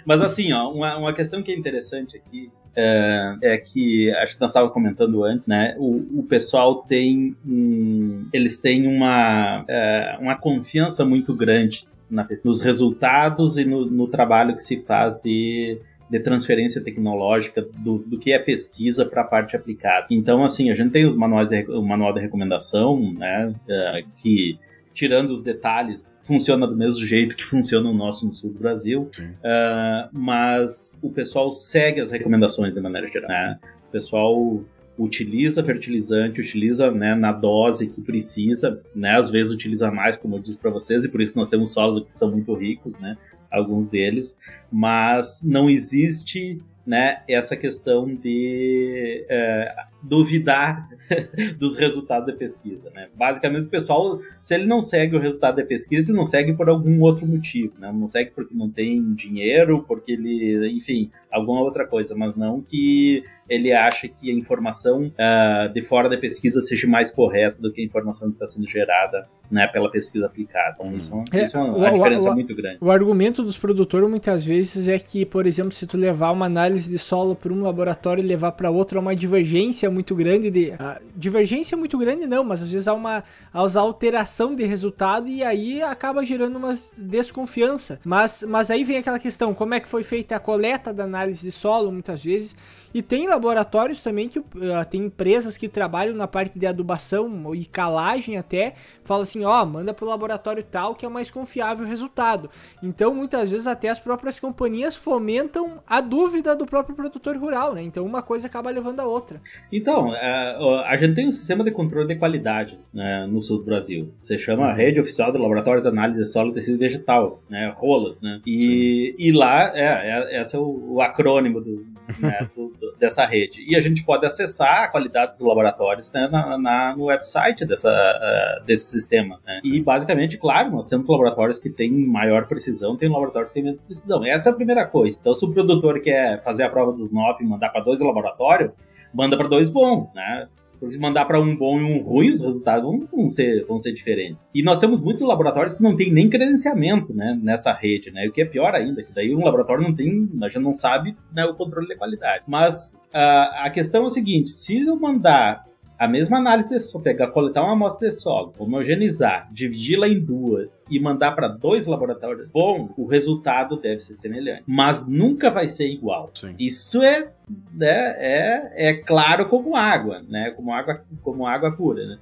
mas, 0.04 0.20
assim, 0.20 0.52
ó, 0.52 0.70
uma, 0.70 0.96
uma 0.98 1.14
questão 1.14 1.42
que 1.42 1.52
é 1.52 1.56
interessante 1.56 2.16
aqui 2.16 2.50
é, 2.74 3.36
é 3.42 3.56
que, 3.58 4.10
acho 4.16 4.34
que 4.34 4.40
nós 4.40 4.50
estávamos 4.50 4.74
comentando 4.74 5.24
antes, 5.24 5.48
né? 5.48 5.74
O, 5.78 6.20
o 6.20 6.22
pessoal 6.22 6.82
tem 6.82 7.34
um, 7.46 8.28
eles 8.32 8.58
têm 8.58 8.86
uma, 8.86 9.64
é, 9.66 10.16
uma 10.20 10.36
confiança 10.36 11.04
muito 11.04 11.34
grande 11.34 11.86
na, 12.10 12.26
nos 12.44 12.60
resultados 12.60 13.56
e 13.56 13.64
no, 13.64 13.86
no 13.86 14.06
trabalho 14.08 14.54
que 14.54 14.62
se 14.62 14.82
faz 14.82 15.18
de 15.22 15.78
de 16.08 16.20
transferência 16.20 16.82
tecnológica 16.82 17.62
do, 17.78 17.98
do 17.98 18.18
que 18.18 18.32
é 18.32 18.38
pesquisa 18.38 19.04
para 19.04 19.22
a 19.22 19.24
parte 19.24 19.56
aplicada. 19.56 20.06
Então, 20.10 20.44
assim, 20.44 20.70
a 20.70 20.74
gente 20.74 20.90
tem 20.90 21.04
os 21.04 21.16
manuais 21.16 21.48
de, 21.48 21.64
o 21.70 21.82
manual 21.82 22.12
de 22.12 22.20
recomendação, 22.20 23.12
né, 23.14 23.48
uh, 23.48 24.08
que 24.16 24.58
tirando 24.96 25.30
os 25.30 25.42
detalhes, 25.42 26.16
funciona 26.22 26.66
do 26.66 26.74
mesmo 26.74 27.04
jeito 27.04 27.36
que 27.36 27.44
funciona 27.44 27.88
o 27.90 27.92
nosso 27.92 28.26
no 28.26 28.32
sul 28.32 28.50
do 28.50 28.58
Brasil, 28.58 29.10
uh, 29.20 30.08
mas 30.10 30.98
o 31.02 31.10
pessoal 31.10 31.52
segue 31.52 32.00
as 32.00 32.10
recomendações 32.10 32.72
de 32.72 32.80
maneira 32.80 33.06
geral. 33.08 33.28
Né? 33.28 33.58
O 33.88 33.92
pessoal 33.92 34.64
utiliza 34.98 35.62
fertilizante, 35.62 36.40
utiliza 36.40 36.90
né, 36.90 37.14
na 37.14 37.30
dose 37.30 37.88
que 37.88 38.00
precisa, 38.00 38.80
né? 38.94 39.16
às 39.16 39.28
vezes 39.28 39.52
utiliza 39.52 39.90
mais, 39.90 40.16
como 40.16 40.36
eu 40.36 40.40
disse 40.40 40.56
para 40.56 40.70
vocês, 40.70 41.04
e 41.04 41.10
por 41.10 41.20
isso 41.20 41.36
nós 41.36 41.50
temos 41.50 41.74
solos 41.74 42.02
que 42.02 42.12
são 42.14 42.30
muito 42.30 42.54
ricos, 42.54 42.98
né? 42.98 43.18
Alguns 43.56 43.88
deles, 43.88 44.38
mas 44.70 45.42
não 45.44 45.68
existe 45.68 46.58
né, 46.86 47.22
essa 47.28 47.56
questão 47.56 48.06
de 48.06 49.26
é, 49.28 49.74
duvidar 50.00 50.88
dos 51.58 51.76
resultados 51.76 52.26
da 52.26 52.32
pesquisa. 52.32 52.90
Né? 52.94 53.08
Basicamente, 53.14 53.66
o 53.66 53.70
pessoal, 53.70 54.20
se 54.40 54.54
ele 54.54 54.66
não 54.66 54.80
segue 54.80 55.16
o 55.16 55.20
resultado 55.20 55.56
da 55.56 55.64
pesquisa, 55.64 56.10
ele 56.10 56.16
não 56.16 56.26
segue 56.26 56.54
por 56.54 56.68
algum 56.68 57.00
outro 57.00 57.26
motivo. 57.26 57.74
Né? 57.78 57.90
Não 57.92 58.06
segue 58.06 58.30
porque 58.30 58.54
não 58.54 58.70
tem 58.70 59.12
dinheiro, 59.14 59.84
porque 59.86 60.12
ele, 60.12 60.70
enfim, 60.70 61.10
alguma 61.36 61.60
outra 61.60 61.86
coisa, 61.86 62.14
mas 62.16 62.34
não 62.36 62.60
que 62.60 63.22
ele 63.48 63.72
acha 63.72 64.08
que 64.08 64.30
a 64.30 64.34
informação 64.34 65.06
uh, 65.06 65.72
de 65.72 65.82
fora 65.82 66.08
da 66.08 66.16
pesquisa 66.16 66.60
seja 66.60 66.86
mais 66.86 67.10
correta 67.10 67.60
do 67.60 67.72
que 67.72 67.80
a 67.80 67.84
informação 67.84 68.28
que 68.28 68.34
está 68.34 68.46
sendo 68.46 68.68
gerada 68.68 69.28
né, 69.48 69.66
pela 69.68 69.88
pesquisa 69.88 70.26
aplicada. 70.26 70.74
Então, 70.74 70.96
isso, 70.96 71.22
é, 71.32 71.42
isso 71.42 71.56
é 71.56 71.60
uma, 71.60 71.76
uma 71.76 71.92
diferença 71.92 72.30
o, 72.30 72.34
muito 72.34 72.54
grande. 72.54 72.78
O 72.80 72.90
argumento 72.90 73.44
dos 73.44 73.56
produtores 73.56 74.08
muitas 74.08 74.44
vezes 74.44 74.88
é 74.88 74.98
que, 74.98 75.24
por 75.24 75.46
exemplo, 75.46 75.70
se 75.70 75.86
tu 75.86 75.96
levar 75.96 76.32
uma 76.32 76.46
análise 76.46 76.90
de 76.90 76.98
solo 76.98 77.36
para 77.36 77.52
um 77.52 77.62
laboratório 77.62 78.22
e 78.22 78.26
levar 78.26 78.52
para 78.52 78.70
outro, 78.70 78.98
há 78.98 79.00
uma 79.00 79.14
divergência 79.14 79.88
muito 79.88 80.16
grande 80.16 80.50
de 80.50 80.70
uh, 80.70 81.00
divergência 81.14 81.76
muito 81.76 81.96
grande 81.96 82.26
não, 82.26 82.42
mas 82.42 82.62
às 82.62 82.70
vezes 82.70 82.88
há 82.88 82.94
uma 82.94 83.22
há 83.52 83.80
alteração 83.80 84.56
de 84.56 84.64
resultado 84.64 85.28
e 85.28 85.44
aí 85.44 85.80
acaba 85.82 86.24
gerando 86.24 86.56
uma 86.56 86.74
desconfiança. 86.98 88.00
Mas 88.04 88.44
mas 88.48 88.70
aí 88.70 88.82
vem 88.82 88.96
aquela 88.96 89.20
questão, 89.20 89.54
como 89.54 89.74
é 89.74 89.80
que 89.80 89.88
foi 89.88 90.02
feita 90.02 90.34
a 90.34 90.40
coleta 90.40 90.92
da 90.92 91.04
análise 91.04 91.25
de 91.32 91.50
solo 91.50 91.90
muitas 91.92 92.22
vezes 92.24 92.56
e 92.92 93.02
tem 93.02 93.28
laboratórios 93.28 94.02
também 94.02 94.28
que 94.28 94.38
uh, 94.38 94.44
tem 94.90 95.04
empresas 95.04 95.56
que 95.56 95.68
trabalham 95.68 96.14
na 96.14 96.26
parte 96.26 96.58
de 96.58 96.66
adubação 96.66 97.54
e 97.54 97.64
calagem 97.64 98.36
até, 98.36 98.74
fala 99.04 99.22
assim, 99.22 99.44
ó, 99.44 99.62
oh, 99.62 99.66
manda 99.66 99.92
pro 99.94 100.06
laboratório 100.06 100.62
tal 100.62 100.94
que 100.94 101.04
é 101.04 101.08
mais 101.08 101.30
confiável 101.30 101.84
o 101.84 101.88
resultado. 101.88 102.50
Então, 102.82 103.14
muitas 103.14 103.50
vezes 103.50 103.66
até 103.66 103.88
as 103.88 103.98
próprias 103.98 104.40
companhias 104.40 104.96
fomentam 104.96 105.82
a 105.86 106.00
dúvida 106.00 106.54
do 106.54 106.66
próprio 106.66 106.96
produtor 106.96 107.36
rural, 107.36 107.74
né? 107.74 107.82
Então, 107.82 108.04
uma 108.04 108.22
coisa 108.22 108.46
acaba 108.46 108.70
levando 108.70 109.00
a 109.00 109.04
outra. 109.04 109.40
Então, 109.72 110.10
uh, 110.10 110.80
a 110.84 110.96
gente 110.96 111.14
tem 111.14 111.28
um 111.28 111.32
sistema 111.32 111.64
de 111.64 111.70
controle 111.70 112.08
de 112.08 112.16
qualidade 112.16 112.78
né, 112.92 113.26
no 113.28 113.42
sul 113.42 113.58
do 113.58 113.64
Brasil. 113.64 114.12
Você 114.18 114.38
chama 114.38 114.66
a 114.66 114.72
rede 114.72 115.00
oficial 115.00 115.32
do 115.32 115.38
Laboratório 115.38 115.82
de 115.82 115.88
Análise 115.88 116.18
de 116.18 116.26
Solo 116.26 116.50
e 116.50 116.54
Tecido 116.54 116.78
Vegetal, 116.78 117.42
né, 117.48 117.72
ROLAS, 117.76 118.20
né? 118.20 118.40
E, 118.46 119.14
e 119.18 119.32
lá, 119.32 119.72
é, 119.74 120.36
é, 120.36 120.40
esse 120.40 120.56
é 120.56 120.58
o, 120.58 120.94
o 120.94 121.00
acrônimo 121.00 121.60
do, 121.60 121.84
né, 122.18 122.48
do, 122.54 122.72
dessa 122.98 123.24
rede. 123.26 123.64
E 123.66 123.76
a 123.76 123.80
gente 123.80 124.04
pode 124.04 124.24
acessar 124.24 124.84
a 124.84 124.88
qualidade 124.88 125.32
dos 125.32 125.40
laboratórios 125.40 126.12
né, 126.12 126.28
na, 126.30 126.58
na, 126.58 126.96
no 126.96 127.04
website 127.04 127.64
dessa, 127.64 127.90
uh, 127.90 128.64
desse 128.64 128.90
sistema. 128.90 129.40
Né? 129.44 129.60
E 129.64 129.80
basicamente, 129.80 130.36
claro, 130.38 130.70
nós 130.70 130.88
temos 130.88 131.08
laboratórios 131.08 131.58
que 131.58 131.70
têm 131.70 131.90
maior 131.90 132.46
precisão, 132.46 132.96
tem 132.96 133.08
laboratórios 133.08 133.52
que 133.52 133.54
têm 133.54 133.64
menos 133.64 133.80
precisão. 133.80 134.24
Essa 134.24 134.50
é 134.50 134.52
a 134.52 134.54
primeira 134.54 134.86
coisa. 134.86 135.18
Então, 135.20 135.34
se 135.34 135.44
o 135.44 135.52
produtor 135.52 136.00
quer 136.00 136.42
fazer 136.42 136.64
a 136.64 136.68
prova 136.68 136.92
dos 136.92 137.12
NOP 137.12 137.42
e 137.42 137.46
mandar 137.46 137.70
para 137.70 137.82
dois 137.82 138.00
laboratórios, 138.00 138.72
manda 139.12 139.36
para 139.36 139.48
dois 139.48 139.70
bons, 139.70 140.12
né? 140.14 140.48
Porque 140.78 140.98
mandar 140.98 141.24
para 141.24 141.40
um 141.40 141.56
bom 141.56 141.80
e 141.80 141.84
um 141.84 142.02
ruim, 142.02 142.30
os 142.30 142.42
resultados 142.42 142.84
vão, 142.84 143.00
vão, 143.10 143.30
ser, 143.30 143.64
vão 143.66 143.78
ser 143.78 143.92
diferentes. 143.92 144.50
E 144.54 144.62
nós 144.62 144.78
temos 144.78 145.00
muitos 145.00 145.22
laboratórios 145.22 145.74
que 145.74 145.82
não 145.82 145.96
tem 145.96 146.12
nem 146.12 146.28
credenciamento 146.28 147.14
né, 147.14 147.38
nessa 147.42 147.72
rede, 147.72 148.10
né? 148.10 148.26
O 148.26 148.32
que 148.32 148.42
é 148.42 148.44
pior 148.44 148.74
ainda, 148.74 149.02
que 149.02 149.12
daí 149.12 149.34
um 149.34 149.44
laboratório 149.44 149.82
não 149.82 149.94
tem, 149.94 150.28
a 150.42 150.48
gente 150.48 150.62
não 150.62 150.74
sabe 150.74 151.16
né, 151.32 151.44
o 151.44 151.54
controle 151.54 151.88
de 151.88 151.96
qualidade. 151.96 152.44
Mas 152.46 152.94
uh, 153.14 153.64
a 153.64 153.70
questão 153.70 154.04
é 154.04 154.06
o 154.06 154.10
seguinte: 154.10 154.50
se 154.50 154.80
eu 154.80 154.96
mandar 154.96 155.66
a 155.98 156.06
mesma 156.06 156.38
análise 156.38 156.68
de 156.68 156.78
solo, 156.78 157.02
pegar, 157.02 157.28
coletar 157.28 157.62
uma 157.62 157.72
amostra 157.72 158.08
de 158.08 158.14
solo, 158.14 158.52
homogeneizar, 158.58 159.48
dividi-la 159.52 160.08
em 160.08 160.20
duas 160.20 160.80
e 160.90 161.00
mandar 161.00 161.32
para 161.32 161.48
dois 161.48 161.86
laboratórios, 161.86 162.48
bom, 162.50 162.92
o 162.96 163.06
resultado 163.06 163.76
deve 163.76 164.00
ser 164.00 164.14
semelhante, 164.14 164.62
mas 164.66 165.06
nunca 165.06 165.50
vai 165.50 165.68
ser 165.68 165.88
igual. 165.88 166.30
Sim. 166.34 166.54
Isso 166.58 167.02
é 167.02 167.32
né, 167.48 168.16
é, 168.18 168.90
é 168.90 168.94
claro 168.94 169.48
como 169.48 169.76
água, 169.76 170.20
né? 170.28 170.50
Como 170.56 170.72
água, 170.72 171.04
como 171.22 171.46
água 171.46 171.76
pura. 171.76 172.04
Né? 172.04 172.18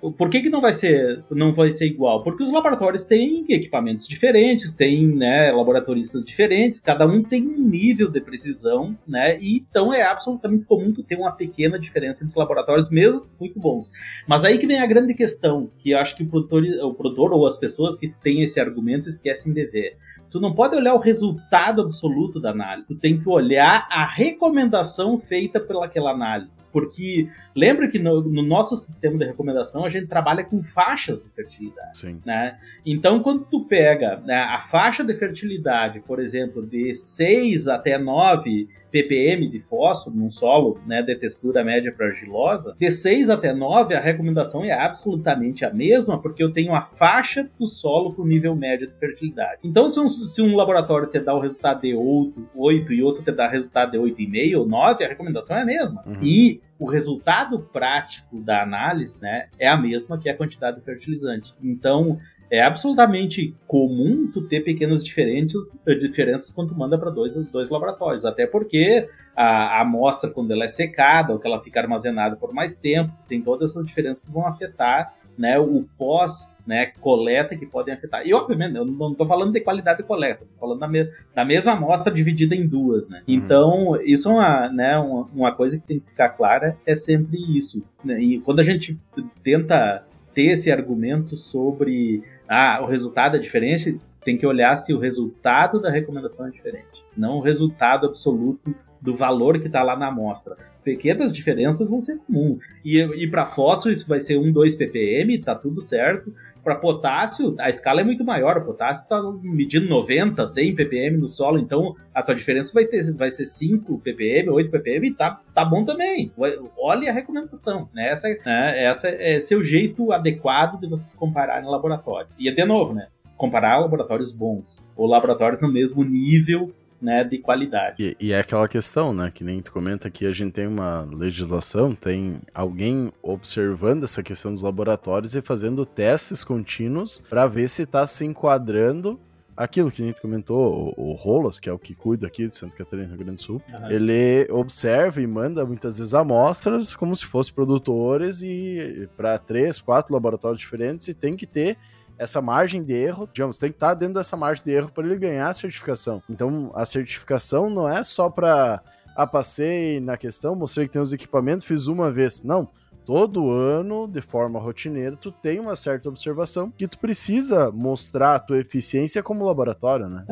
Uh, 0.00 0.12
por 0.12 0.30
que, 0.30 0.42
que 0.42 0.50
não 0.50 0.60
vai 0.60 0.72
ser 0.72 1.24
não 1.28 1.52
vai 1.52 1.70
ser 1.70 1.86
igual? 1.86 2.22
Porque 2.22 2.44
os 2.44 2.52
laboratórios 2.52 3.02
têm 3.02 3.44
equipamentos 3.48 4.06
diferentes, 4.06 4.74
têm 4.74 5.08
né, 5.08 5.50
laboratoristas 5.50 6.24
diferentes, 6.24 6.78
cada 6.78 7.04
um 7.04 7.20
tem 7.22 7.48
um 7.48 7.58
nível 7.58 8.08
de 8.08 8.20
precisão, 8.20 8.96
né? 9.08 9.38
E 9.40 9.56
então 9.56 9.92
é 9.92 10.02
absolutamente 10.02 10.64
comum 10.66 10.92
que 10.92 11.02
tenha 11.02 11.20
uma 11.20 11.32
pequena 11.32 11.76
diferença 11.76 12.24
entre 12.24 12.38
laboratórios, 12.38 12.88
mesmo 12.88 13.26
muito 13.40 13.58
bons. 13.58 13.90
Mas 14.28 14.44
aí 14.44 14.58
que 14.58 14.68
vem 14.68 14.78
a 14.78 14.86
grande 14.86 15.14
questão, 15.14 15.68
que 15.78 15.90
eu 15.90 15.98
acho 15.98 16.16
que 16.16 16.22
o 16.22 16.28
produtor, 16.28 16.62
o 16.84 16.94
produtor 16.94 17.32
ou 17.32 17.44
as 17.44 17.56
pessoas 17.56 17.96
que 17.96 18.08
têm 18.22 18.42
esse 18.42 18.60
argumento 18.60 19.08
esquecem 19.08 19.52
de 19.52 19.66
ver. 19.66 19.96
Tu 20.30 20.40
não 20.40 20.54
pode 20.54 20.76
olhar 20.76 20.94
o 20.94 20.98
resultado 20.98 21.82
absoluto 21.82 22.40
da 22.40 22.50
análise, 22.50 22.94
tu 22.94 23.00
tem 23.00 23.20
que 23.20 23.28
olhar 23.28 23.86
a 23.90 24.04
recomendação 24.04 25.18
feita 25.18 25.60
pelaquela 25.60 26.10
análise. 26.10 26.62
Porque 26.76 27.26
lembra 27.54 27.88
que 27.88 27.98
no, 27.98 28.20
no, 28.20 28.42
nosso 28.42 28.76
sistema 28.76 29.16
de 29.16 29.24
recomendação 29.24 29.82
a 29.82 29.88
gente 29.88 30.08
trabalha 30.08 30.44
com 30.44 30.62
faixas 30.62 31.18
de 31.22 31.30
fertilidade. 31.30 31.96
Sim. 31.96 32.20
Né? 32.22 32.58
Então, 32.84 33.22
quando 33.22 33.46
tu 33.46 33.64
pega 33.64 34.20
né, 34.26 34.34
a 34.34 34.68
faixa 34.70 35.02
de 35.02 35.14
fertilidade, 35.14 36.00
por 36.00 36.20
exemplo, 36.20 36.66
de 36.66 36.94
6 36.94 37.68
até 37.68 37.96
9 37.96 38.68
ppm 38.90 39.48
de 39.48 39.60
fósforo 39.60 40.14
num 40.16 40.30
solo 40.30 40.78
né, 40.86 41.02
de 41.02 41.16
textura 41.16 41.64
média 41.64 41.92
para 41.92 42.06
argilosa, 42.08 42.76
de 42.78 42.90
6 42.90 43.30
até 43.30 43.54
9 43.54 43.94
a 43.94 44.00
recomendação 44.00 44.62
é 44.62 44.72
absolutamente 44.72 45.64
a 45.64 45.72
mesma, 45.72 46.20
porque 46.20 46.42
eu 46.42 46.52
tenho 46.52 46.74
a 46.74 46.82
faixa 46.82 47.48
do 47.58 47.66
solo 47.66 48.12
para 48.12 48.22
o 48.22 48.26
nível 48.26 48.54
médio 48.54 48.86
de 48.86 48.94
fertilidade. 48.98 49.60
Então, 49.64 49.88
se 49.88 49.98
um, 49.98 50.08
se 50.08 50.42
um 50.42 50.54
laboratório 50.54 51.08
te 51.08 51.20
dá 51.20 51.34
o 51.34 51.40
resultado 51.40 51.80
de 51.80 51.94
8, 51.94 52.50
8 52.54 52.92
e 52.92 53.02
outro 53.02 53.22
te 53.22 53.32
dá 53.32 53.48
o 53.48 53.50
resultado 53.50 53.92
de 53.92 53.98
8,5 53.98 54.58
ou 54.58 54.68
9, 54.68 55.04
a 55.04 55.08
recomendação 55.08 55.56
é 55.56 55.62
a 55.62 55.66
mesma. 55.66 56.02
Uhum. 56.06 56.22
E 56.22 56.60
o 56.78 56.86
resultado 56.86 57.58
prático 57.58 58.40
da 58.40 58.62
análise 58.62 59.20
né, 59.22 59.48
é 59.58 59.68
a 59.68 59.76
mesma 59.76 60.18
que 60.18 60.28
a 60.28 60.36
quantidade 60.36 60.78
de 60.78 60.84
fertilizante. 60.84 61.54
Então, 61.62 62.18
é 62.50 62.62
absolutamente 62.62 63.54
comum 63.66 64.30
tu 64.32 64.42
ter 64.42 64.60
pequenas 64.60 65.02
diferenças, 65.02 65.78
diferenças 66.00 66.50
quando 66.50 66.68
tu 66.68 66.78
manda 66.78 66.96
para 66.98 67.10
dois, 67.10 67.34
dois 67.50 67.68
laboratórios, 67.68 68.24
até 68.24 68.46
porque 68.46 69.08
a, 69.34 69.78
a 69.78 69.80
amostra, 69.80 70.30
quando 70.30 70.52
ela 70.52 70.64
é 70.64 70.68
secada 70.68 71.32
ou 71.32 71.38
que 71.38 71.46
ela 71.46 71.62
fica 71.62 71.80
armazenada 71.80 72.36
por 72.36 72.52
mais 72.52 72.76
tempo, 72.76 73.12
tem 73.28 73.42
todas 73.42 73.70
essas 73.70 73.86
diferenças 73.86 74.22
que 74.24 74.30
vão 74.30 74.46
afetar 74.46 75.12
né, 75.36 75.58
o 75.58 75.84
pós 75.98 76.54
né, 76.66 76.86
coleta 77.00 77.56
que 77.56 77.66
podem 77.66 77.94
afetar. 77.94 78.26
E, 78.26 78.32
obviamente, 78.32 78.76
eu 78.76 78.84
não 78.84 79.12
estou 79.12 79.26
falando 79.26 79.52
de 79.52 79.60
qualidade 79.60 79.98
de 79.98 80.04
coleta, 80.04 80.44
estou 80.44 80.58
falando 80.58 80.80
da, 80.80 80.88
me 80.88 81.08
da, 81.34 81.44
mesma 81.44 81.72
amostra 81.72 82.12
dividida 82.12 82.54
em 82.54 82.66
duas. 82.66 83.08
Né? 83.08 83.22
Uhum. 83.26 83.34
Então, 83.34 84.02
isso 84.02 84.28
é 84.28 84.32
uma, 84.32 84.68
né, 84.70 84.98
uma, 84.98 85.28
uma, 85.34 85.54
coisa 85.54 85.78
que 85.78 85.86
tem 85.86 86.00
que 86.00 86.06
ficar 86.06 86.30
clara, 86.30 86.76
é 86.86 86.94
sempre 86.94 87.38
isso. 87.56 87.82
Né? 88.04 88.20
E 88.20 88.40
quando 88.40 88.60
a 88.60 88.64
gente 88.64 88.98
tenta 89.42 90.04
ter 90.34 90.52
esse 90.52 90.70
argumento 90.70 91.36
sobre 91.36 92.22
ah, 92.48 92.80
o 92.82 92.86
resultado 92.86 93.36
é 93.36 93.38
diferente, 93.38 93.98
tem 94.24 94.36
que 94.36 94.46
olhar 94.46 94.74
se 94.76 94.92
o 94.92 94.98
resultado 94.98 95.80
da 95.80 95.90
recomendação 95.90 96.46
é 96.46 96.50
diferente, 96.50 97.04
não 97.16 97.36
o 97.36 97.40
resultado 97.40 98.06
absoluto 98.06 98.74
do 99.00 99.16
valor 99.16 99.60
que 99.60 99.68
está 99.68 99.82
lá 99.82 99.96
na 99.96 100.08
amostra. 100.08 100.56
Pequenas 100.86 101.32
diferenças 101.32 101.88
vão 101.90 102.00
ser 102.00 102.16
comuns. 102.18 102.60
E, 102.84 103.00
e 103.00 103.28
para 103.28 103.44
fósforo 103.44 103.92
isso 103.92 104.06
vai 104.06 104.20
ser 104.20 104.38
1, 104.38 104.52
2 104.52 104.76
ppm, 104.76 105.36
tá 105.42 105.52
tudo 105.52 105.82
certo. 105.82 106.32
Para 106.62 106.76
potássio, 106.76 107.56
a 107.58 107.68
escala 107.68 108.02
é 108.02 108.04
muito 108.04 108.22
maior. 108.22 108.58
O 108.58 108.64
potássio 108.64 109.02
está 109.02 109.20
medindo 109.42 109.88
90, 109.88 110.46
100 110.46 110.76
ppm 110.76 111.18
no 111.18 111.28
solo, 111.28 111.58
então 111.58 111.96
a 112.14 112.22
tua 112.22 112.36
diferença 112.36 112.72
vai, 112.72 112.84
ter, 112.84 113.12
vai 113.14 113.32
ser 113.32 113.46
5 113.46 113.98
ppm, 113.98 114.48
8 114.48 114.70
ppm, 114.70 115.08
e 115.08 115.12
tá, 115.12 115.40
tá 115.52 115.64
bom 115.64 115.84
também. 115.84 116.30
Olhe 116.78 117.08
a 117.08 117.12
recomendação. 117.12 117.88
Né? 117.92 118.10
Essa, 118.10 118.28
né? 118.46 118.84
Essa 118.84 119.08
é 119.08 119.40
seu 119.40 119.64
jeito 119.64 120.12
adequado 120.12 120.78
de 120.78 120.86
vocês 120.86 121.14
compararem 121.14 121.68
laboratório. 121.68 122.28
E 122.38 122.48
de 122.48 122.64
novo, 122.64 122.94
né? 122.94 123.08
Comparar 123.36 123.80
laboratórios 123.80 124.32
bons 124.32 124.64
ou 124.96 125.08
laboratórios 125.08 125.60
no 125.60 125.70
mesmo 125.70 126.04
nível 126.04 126.72
né, 127.00 127.24
de 127.24 127.38
qualidade. 127.38 127.96
E, 127.98 128.16
e, 128.28 128.32
é 128.32 128.40
aquela 128.40 128.68
questão, 128.68 129.12
né, 129.12 129.30
que 129.32 129.44
nem 129.44 129.60
tu 129.60 129.72
comenta 129.72 130.10
que 130.10 130.26
a 130.26 130.32
gente 130.32 130.52
tem 130.52 130.66
uma 130.66 131.02
legislação, 131.02 131.94
tem 131.94 132.40
alguém 132.54 133.10
observando 133.22 134.04
essa 134.04 134.22
questão 134.22 134.52
dos 134.52 134.62
laboratórios 134.62 135.34
e 135.34 135.42
fazendo 135.42 135.84
testes 135.84 136.42
contínuos 136.42 137.22
para 137.28 137.46
ver 137.46 137.68
se 137.68 137.82
está 137.82 138.06
se 138.06 138.24
enquadrando 138.24 139.20
aquilo 139.56 139.90
que 139.90 140.02
a 140.02 140.06
gente 140.06 140.20
comentou, 140.20 140.94
o, 140.96 141.10
o 141.10 141.12
Rolas, 141.14 141.58
que 141.58 141.68
é 141.68 141.72
o 141.72 141.78
que 141.78 141.94
cuida 141.94 142.26
aqui 142.26 142.46
de 142.46 142.54
Santa 142.54 142.76
Catarina, 142.76 143.08
Rio 143.08 143.16
Grande 143.16 143.36
do 143.36 143.40
Sul, 143.40 143.62
uhum. 143.72 143.90
ele 143.90 144.46
observa 144.50 145.20
e 145.20 145.26
manda 145.26 145.64
muitas 145.64 145.98
vezes 145.98 146.12
amostras 146.12 146.94
como 146.94 147.16
se 147.16 147.24
fossem 147.24 147.54
produtores 147.54 148.42
e 148.42 149.08
para 149.16 149.38
três, 149.38 149.80
quatro 149.80 150.12
laboratórios 150.12 150.60
diferentes 150.60 151.08
e 151.08 151.14
tem 151.14 151.34
que 151.34 151.46
ter 151.46 151.78
essa 152.18 152.40
margem 152.40 152.82
de 152.82 152.94
erro, 152.94 153.28
digamos, 153.32 153.58
tem 153.58 153.70
que 153.70 153.76
estar 153.76 153.88
tá 153.88 153.94
dentro 153.94 154.14
dessa 154.14 154.36
margem 154.36 154.64
de 154.64 154.72
erro 154.72 154.90
para 154.90 155.04
ele 155.04 155.16
ganhar 155.16 155.48
a 155.48 155.54
certificação. 155.54 156.22
Então, 156.28 156.70
a 156.74 156.86
certificação 156.86 157.68
não 157.68 157.88
é 157.88 158.02
só 158.02 158.30
para 158.30 158.82
ah, 159.16 159.26
passei 159.26 159.98
na 159.98 160.16
questão, 160.16 160.54
mostrei 160.54 160.86
que 160.86 160.92
tem 160.92 161.00
os 161.00 161.12
equipamentos, 161.12 161.64
fiz 161.64 161.86
uma 161.86 162.10
vez. 162.10 162.42
Não. 162.42 162.68
Todo 163.06 163.50
ano, 163.50 164.08
de 164.08 164.20
forma 164.20 164.58
rotineira, 164.58 165.16
tu 165.16 165.30
tem 165.30 165.60
uma 165.60 165.76
certa 165.76 166.08
observação 166.08 166.72
que 166.76 166.88
tu 166.88 166.98
precisa 166.98 167.70
mostrar 167.70 168.34
a 168.34 168.40
tua 168.40 168.58
eficiência 168.58 169.22
como 169.22 169.44
laboratório, 169.44 170.08
né? 170.08 170.24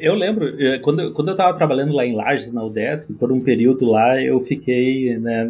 eu 0.00 0.14
lembro, 0.14 0.46
quando, 0.82 1.12
quando 1.12 1.28
eu 1.28 1.32
estava 1.32 1.56
trabalhando 1.56 1.92
lá 1.92 2.06
em 2.06 2.16
Lages, 2.16 2.52
na 2.52 2.64
UDESC, 2.64 3.12
por 3.12 3.30
um 3.30 3.40
período 3.40 3.84
lá, 3.84 4.20
eu 4.20 4.40
fiquei 4.40 5.18
né, 5.18 5.48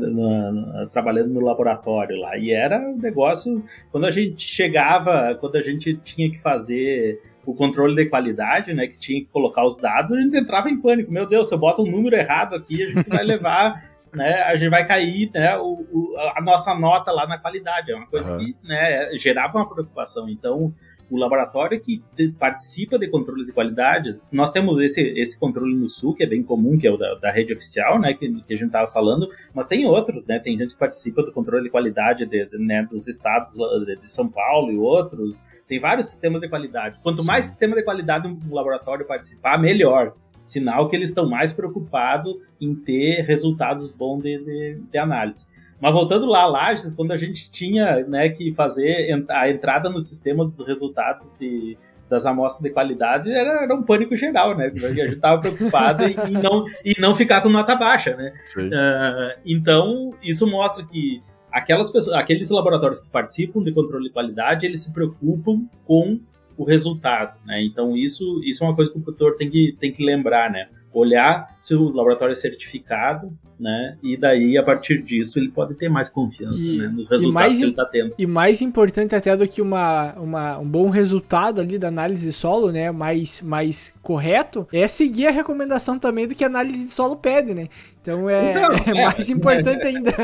trabalhando 0.93 1.33
no 1.33 1.41
laboratório 1.41 2.19
lá. 2.19 2.37
E 2.37 2.51
era 2.51 2.79
um 2.81 2.99
negócio, 2.99 3.63
quando 3.91 4.07
a 4.07 4.11
gente 4.11 4.45
chegava, 4.45 5.37
quando 5.37 5.57
a 5.57 5.63
gente 5.63 5.97
tinha 6.05 6.31
que 6.31 6.41
fazer 6.41 7.21
o 7.45 7.55
controle 7.55 7.95
de 7.97 8.09
qualidade, 8.09 8.73
né, 8.73 8.87
que 8.87 8.99
tinha 8.99 9.21
que 9.21 9.27
colocar 9.27 9.67
os 9.67 9.77
dados, 9.77 10.17
a 10.17 10.21
gente 10.21 10.37
entrava 10.37 10.71
em 10.71 10.81
pânico. 10.81 11.13
Meu 11.13 11.27
Deus, 11.29 11.49
se 11.49 11.55
eu 11.55 11.59
boto 11.59 11.83
um 11.83 11.91
número 11.91 12.17
errado 12.17 12.55
aqui, 12.55 12.83
a 12.83 12.87
gente 12.89 13.09
vai 13.09 13.23
levar, 13.25 13.92
né, 14.13 14.43
a 14.43 14.57
gente 14.57 14.71
vai 14.71 14.87
cair, 14.87 15.31
né, 15.33 15.57
o, 15.59 15.87
o, 15.91 16.15
a 16.37 16.41
nossa 16.43 16.75
nota 16.75 17.11
lá 17.11 17.27
na 17.27 17.39
qualidade. 17.39 17.91
É 17.91 17.97
uma 17.97 18.07
coisa 18.07 18.33
uhum. 18.33 18.39
que, 18.39 18.57
né, 18.63 19.11
gerava 19.17 19.59
uma 19.59 19.69
preocupação. 19.69 20.29
Então, 20.29 20.75
o 21.13 21.19
laboratório 21.19 21.79
que 21.79 22.03
participa 22.39 22.99
de 22.99 23.07
controle 23.07 23.45
de 23.45 23.53
qualidade, 23.53 24.19
nós 24.31 24.51
temos 24.51 24.81
esse, 24.81 25.01
esse 25.01 25.39
controle 25.39 25.75
no 25.75 25.87
Sul, 25.87 26.15
que 26.15 26.23
é 26.23 26.27
bem 26.27 26.43
comum, 26.43 26.79
que 26.79 26.87
é 26.87 26.91
o 26.91 26.97
da, 26.97 27.15
da 27.17 27.31
rede 27.31 27.53
oficial, 27.53 28.01
né, 28.01 28.15
que, 28.15 28.29
que 28.43 28.55
a 28.55 28.57
gente 28.57 28.69
estava 28.69 28.91
falando, 28.91 29.29
mas 29.53 29.67
tem 29.67 29.85
outros, 29.85 30.25
né, 30.27 30.39
tem 30.39 30.57
gente 30.57 30.73
que 30.73 30.79
participa 30.79 31.23
do 31.23 31.31
controle 31.31 31.65
de 31.65 31.71
qualidade 31.71 32.25
de, 32.25 32.47
de, 32.47 32.59
né, 32.59 32.89
dos 32.91 33.09
estados 33.09 33.53
de, 33.53 34.09
São 34.09 34.27
Paulo 34.27 34.73
e 34.73 34.79
outros, 34.79 35.45
tem 35.69 35.79
vários 35.79 36.09
sistemas 36.09 36.41
de 36.41 36.49
qualidade. 36.49 36.99
Quanto 37.03 37.21
Sim. 37.21 37.29
mais 37.29 37.45
sistema 37.45 37.77
de 37.77 37.83
qualidade 37.83 38.27
um 38.27 38.39
laboratório 38.51 39.07
participar, 39.07 39.59
melhor. 39.59 40.15
Sinal 40.53 40.89
que 40.89 40.97
eles 40.97 41.11
estão 41.11 41.29
mais 41.29 41.53
preocupados 41.53 42.37
em 42.61 42.75
ter 42.75 43.23
resultados 43.23 43.93
bons 43.93 44.23
de, 44.23 44.39
de, 44.39 44.81
de 44.91 44.99
análise. 44.99 45.47
Mas 45.81 45.93
voltando 45.93 46.27
lá, 46.27 46.47
Lages, 46.47 46.93
quando 46.95 47.11
a 47.11 47.19
gente 47.19 47.51
tinha 47.51 48.05
né, 48.07 48.29
que 48.29 48.53
fazer 48.55 49.13
a 49.29 49.51
entrada 49.51 49.91
no 49.91 50.01
sistema 50.01 50.45
dos 50.45 50.65
resultados 50.65 51.33
de, 51.41 51.77
das 52.09 52.25
amostras 52.25 52.63
de 52.63 52.71
qualidade, 52.71 53.33
era, 53.33 53.65
era 53.65 53.75
um 53.75 53.83
pânico 53.83 54.17
geral, 54.17 54.57
né? 54.57 54.67
A 54.67 54.93
gente 54.93 55.15
estava 55.15 55.41
preocupado 55.41 56.05
em, 56.05 56.15
não, 56.31 56.67
em 56.85 56.95
não 57.01 57.17
ficar 57.17 57.41
com 57.41 57.49
nota 57.49 57.75
baixa, 57.75 58.15
né? 58.15 58.33
Uh, 58.57 59.41
então, 59.45 60.15
isso 60.23 60.47
mostra 60.47 60.85
que 60.85 61.21
aquelas 61.51 61.91
pessoas, 61.91 62.17
aqueles 62.17 62.49
laboratórios 62.51 63.01
que 63.01 63.09
participam 63.09 63.63
de 63.63 63.73
controle 63.73 64.05
de 64.05 64.13
qualidade, 64.13 64.65
eles 64.65 64.83
se 64.83 64.93
preocupam 64.93 65.65
com 65.85 66.21
o 66.57 66.65
resultado, 66.65 67.39
né? 67.45 67.65
Então, 67.65 67.97
isso, 67.97 68.41
isso 68.45 68.63
é 68.63 68.67
uma 68.67 68.77
coisa 68.77 68.91
que 68.91 68.99
o 68.99 69.03
produtor 69.03 69.37
tem 69.37 69.51
que, 69.51 69.77
tem 69.81 69.93
que 69.93 70.05
lembrar, 70.05 70.51
né? 70.51 70.69
olhar 70.93 71.59
se 71.63 71.77
o 71.77 71.91
laboratório 71.91 72.33
é 72.33 72.37
certificado, 72.37 73.33
né? 73.59 73.97
E 74.03 74.17
daí, 74.17 74.59
a 74.59 74.63
partir 74.65 75.01
disso, 75.01 75.39
ele 75.39 75.49
pode 75.49 75.75
ter 75.75 75.89
mais 75.89 76.11
confiança 76.11 76.67
e, 76.67 76.79
né? 76.79 76.89
nos 76.89 77.09
resultados 77.09 77.57
que 77.57 77.63
ele 77.63 77.71
está 77.71 77.85
tendo. 77.85 78.15
E 78.19 78.27
mais 78.27 78.61
importante 78.61 79.15
até 79.15 79.37
do 79.37 79.47
que 79.47 79.63
uma, 79.63 80.13
uma, 80.15 80.59
um 80.59 80.67
bom 80.67 80.91
resultado 80.91 81.61
ali 81.61 81.79
da 81.79 81.87
análise 81.87 82.27
de 82.27 82.33
solo, 82.33 82.73
né? 82.73 82.91
Mais, 82.91 83.41
mais 83.41 83.95
correto, 84.03 84.67
é 84.73 84.89
seguir 84.89 85.29
a 85.29 85.31
recomendação 85.31 85.97
também 85.97 86.27
do 86.27 86.35
que 86.35 86.43
a 86.43 86.49
análise 86.49 86.85
de 86.85 86.91
solo 86.91 87.15
pede, 87.15 87.55
né? 87.55 87.69
Então 88.03 88.29
é, 88.29 88.51
então, 88.51 88.73
é, 88.73 88.91
é 88.91 89.05
mais 89.05 89.31
importante 89.31 89.87
ainda. 89.87 90.11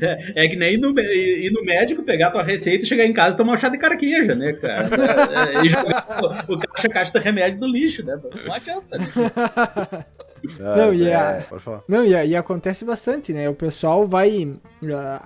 É, 0.00 0.44
é, 0.44 0.48
que 0.48 0.56
nem 0.56 0.74
ir 0.74 0.78
no, 0.78 0.98
ir 0.98 1.50
no 1.52 1.64
médico, 1.64 2.02
pegar 2.02 2.30
tua 2.30 2.42
receita 2.42 2.84
e 2.84 2.88
chegar 2.88 3.04
em 3.04 3.12
casa 3.12 3.34
e 3.34 3.38
tomar 3.38 3.54
um 3.54 3.56
chá 3.56 3.68
de 3.68 3.78
carqueja, 3.78 4.34
né, 4.34 4.52
cara? 4.54 4.88
É, 5.60 5.64
e 5.64 5.68
jogar 5.68 6.06
o, 6.48 6.54
o 6.54 6.58
caixa, 6.58 6.88
caixa 6.88 7.18
de 7.18 7.24
remédio 7.24 7.60
do 7.60 7.66
lixo, 7.66 8.04
né? 8.04 8.18
Não 8.46 8.54
adianta, 8.54 8.98
né? 8.98 9.06
Ah, 10.60 10.76
não, 10.76 10.94
e, 10.94 11.12
a, 11.12 11.44
não 11.88 12.04
e, 12.04 12.14
a, 12.14 12.24
e, 12.24 12.36
acontece 12.36 12.84
bastante, 12.84 13.32
né? 13.32 13.48
O 13.48 13.54
pessoal 13.54 14.06
vai. 14.06 14.56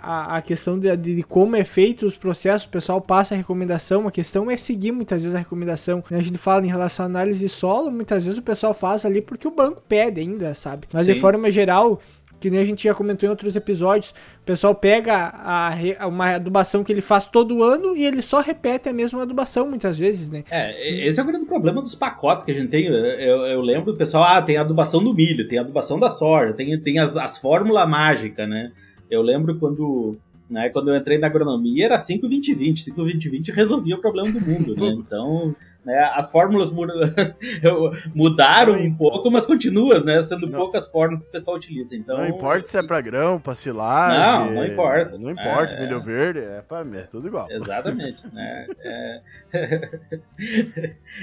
A, 0.03 0.37
a 0.37 0.43
questão 0.43 0.79
de, 0.79 0.97
de, 0.97 1.23
como 1.23 1.57
é 1.57 1.65
feito 1.65 2.07
os 2.07 2.17
processos, 2.17 2.67
o 2.67 2.71
pessoal 2.71 3.01
passa 3.01 3.35
a 3.35 3.37
recomendação. 3.37 4.07
A 4.07 4.11
questão 4.11 4.51
é 4.51 4.57
seguir 4.57 4.93
muitas 4.93 5.23
vezes 5.23 5.35
a 5.35 5.39
recomendação. 5.39 6.03
Né? 6.11 6.19
A 6.19 6.23
gente 6.23 6.39
fala 6.39 6.65
em 6.65 6.69
relação 6.69 7.05
à 7.05 7.07
análise 7.07 7.41
de 7.41 7.49
solo, 7.49 7.91
muitas 7.91 8.25
vezes 8.25 8.39
o 8.39 8.43
pessoal 8.43 8.73
faz 8.73 9.05
ali 9.05 9.21
porque 9.21 9.47
o 9.47 9.51
banco 9.51 9.83
pede 9.87 10.21
ainda, 10.21 10.55
sabe? 10.55 10.87
Mas 10.93 11.07
Sim. 11.07 11.15
de 11.15 11.21
forma 11.21 11.51
geral, 11.51 12.01
que 12.41 12.51
nem 12.51 12.59
a 12.59 12.65
gente 12.65 12.85
já 12.85 12.95
comentou 12.95 13.27
em 13.27 13.31
outros 13.31 13.55
episódios, 13.55 14.11
o 14.11 14.45
pessoal 14.45 14.75
pega 14.75 15.31
a, 15.35 16.07
uma 16.09 16.35
adubação 16.35 16.83
que 16.83 16.91
ele 16.91 17.03
faz 17.03 17.27
todo 17.27 17.63
ano 17.63 17.97
e 17.97 18.05
ele 18.05 18.23
só 18.23 18.41
repete 18.41 18.89
a 18.89 18.93
mesma 18.93 19.23
adubação 19.23 19.69
muitas 19.69 19.99
vezes, 19.99 20.31
né? 20.31 20.45
É, 20.51 21.07
esse 21.07 21.21
é 21.21 21.23
o 21.23 21.27
grande 21.27 21.45
problema 21.45 21.83
dos 21.83 21.95
pacotes 21.95 22.45
que 22.45 22.51
a 22.51 22.55
gente 22.55 22.71
tem. 22.71 22.87
Eu, 22.87 23.47
eu 23.47 23.61
lembro 23.61 23.93
do 23.93 23.99
pessoal, 23.99 24.25
ah, 24.25 24.43
tem 24.43 24.57
a 24.57 24.63
adubação 24.63 25.05
do 25.05 25.13
milho, 25.13 25.47
tem 25.47 25.59
a 25.59 25.63
adubação 25.63 26.01
da 26.01 26.09
soja, 26.09 26.55
tem, 26.55 26.79
tem 26.81 26.99
as, 26.99 27.17
as 27.17 27.39
fórmulas 27.39 27.89
mágicas, 27.89 28.49
né? 28.49 28.73
Eu 29.11 29.23
lembro 29.23 29.59
quando 29.59 30.17
né? 30.51 30.69
Quando 30.71 30.91
eu 30.91 30.97
entrei 30.97 31.17
na 31.17 31.29
agronomia 31.29 31.87
era 31.87 31.97
5-20-20. 31.97 32.93
5-20-20 32.97 33.55
resolvia 33.55 33.95
o 33.95 34.01
problema 34.01 34.33
do 34.33 34.41
mundo, 34.41 34.75
né? 34.75 34.91
Então, 35.01 35.55
né, 35.85 36.11
as 36.15 36.31
fórmulas 36.31 36.71
mudaram 38.15 38.75
um 38.75 38.95
pouco, 38.95 39.31
mas 39.31 39.47
continua, 39.47 40.01
né? 40.01 40.21
Sendo 40.23 40.47
não. 40.47 40.59
poucas 40.59 40.87
fórmulas 40.89 41.23
que 41.23 41.29
o 41.29 41.33
pessoal 41.33 41.57
utiliza. 41.57 41.97
Então, 41.97 42.19
não 42.19 42.27
importa 42.27 42.67
se 42.67 42.79
é 42.79 42.83
para 42.83 43.01
grão, 43.01 43.41
para 43.41 43.55
silagem. 43.55 44.21
Não, 44.21 44.55
não 44.55 44.67
importa. 44.67 45.19
Não 45.19 45.31
importa, 45.31 45.73
é, 45.75 45.81
milho 45.81 46.01
verde, 46.01 46.41
é, 46.41 46.63
pra, 46.63 46.81
é 46.81 47.03
tudo 47.03 47.29
igual. 47.29 47.51
Exatamente. 47.51 48.23
né? 48.33 48.67
É, 48.85 49.21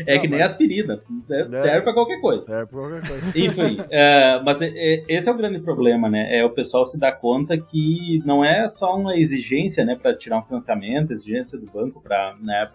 é 0.07 0.15
não, 0.15 0.21
que 0.21 0.27
nem 0.27 0.39
mas... 0.39 0.51
aspirina. 0.51 1.01
Né? 1.29 1.47
É, 1.51 1.61
serve 1.61 1.81
para 1.81 1.93
qualquer 1.93 2.19
coisa. 2.19 2.41
Serve 2.41 2.65
para 2.65 2.79
qualquer 2.79 3.07
coisa. 3.07 3.29
Enfim, 3.37 3.77
é, 3.89 4.41
mas 4.41 4.59
esse 4.61 5.29
é 5.29 5.31
o 5.31 5.37
grande 5.37 5.59
problema, 5.59 6.09
né? 6.09 6.35
É 6.35 6.43
o 6.43 6.49
pessoal 6.49 6.85
se 6.85 6.99
dar 6.99 7.11
conta 7.13 7.57
que 7.57 8.21
não 8.25 8.43
é 8.43 8.67
só 8.67 8.97
uma 8.97 9.15
exigência, 9.17 9.85
né, 9.85 9.95
para 9.95 10.15
tirar 10.15 10.39
um 10.39 10.43
financiamento, 10.43 11.11
exigência 11.11 11.57
do 11.57 11.69
banco 11.71 12.01
para 12.01 12.35
né, 12.41 12.67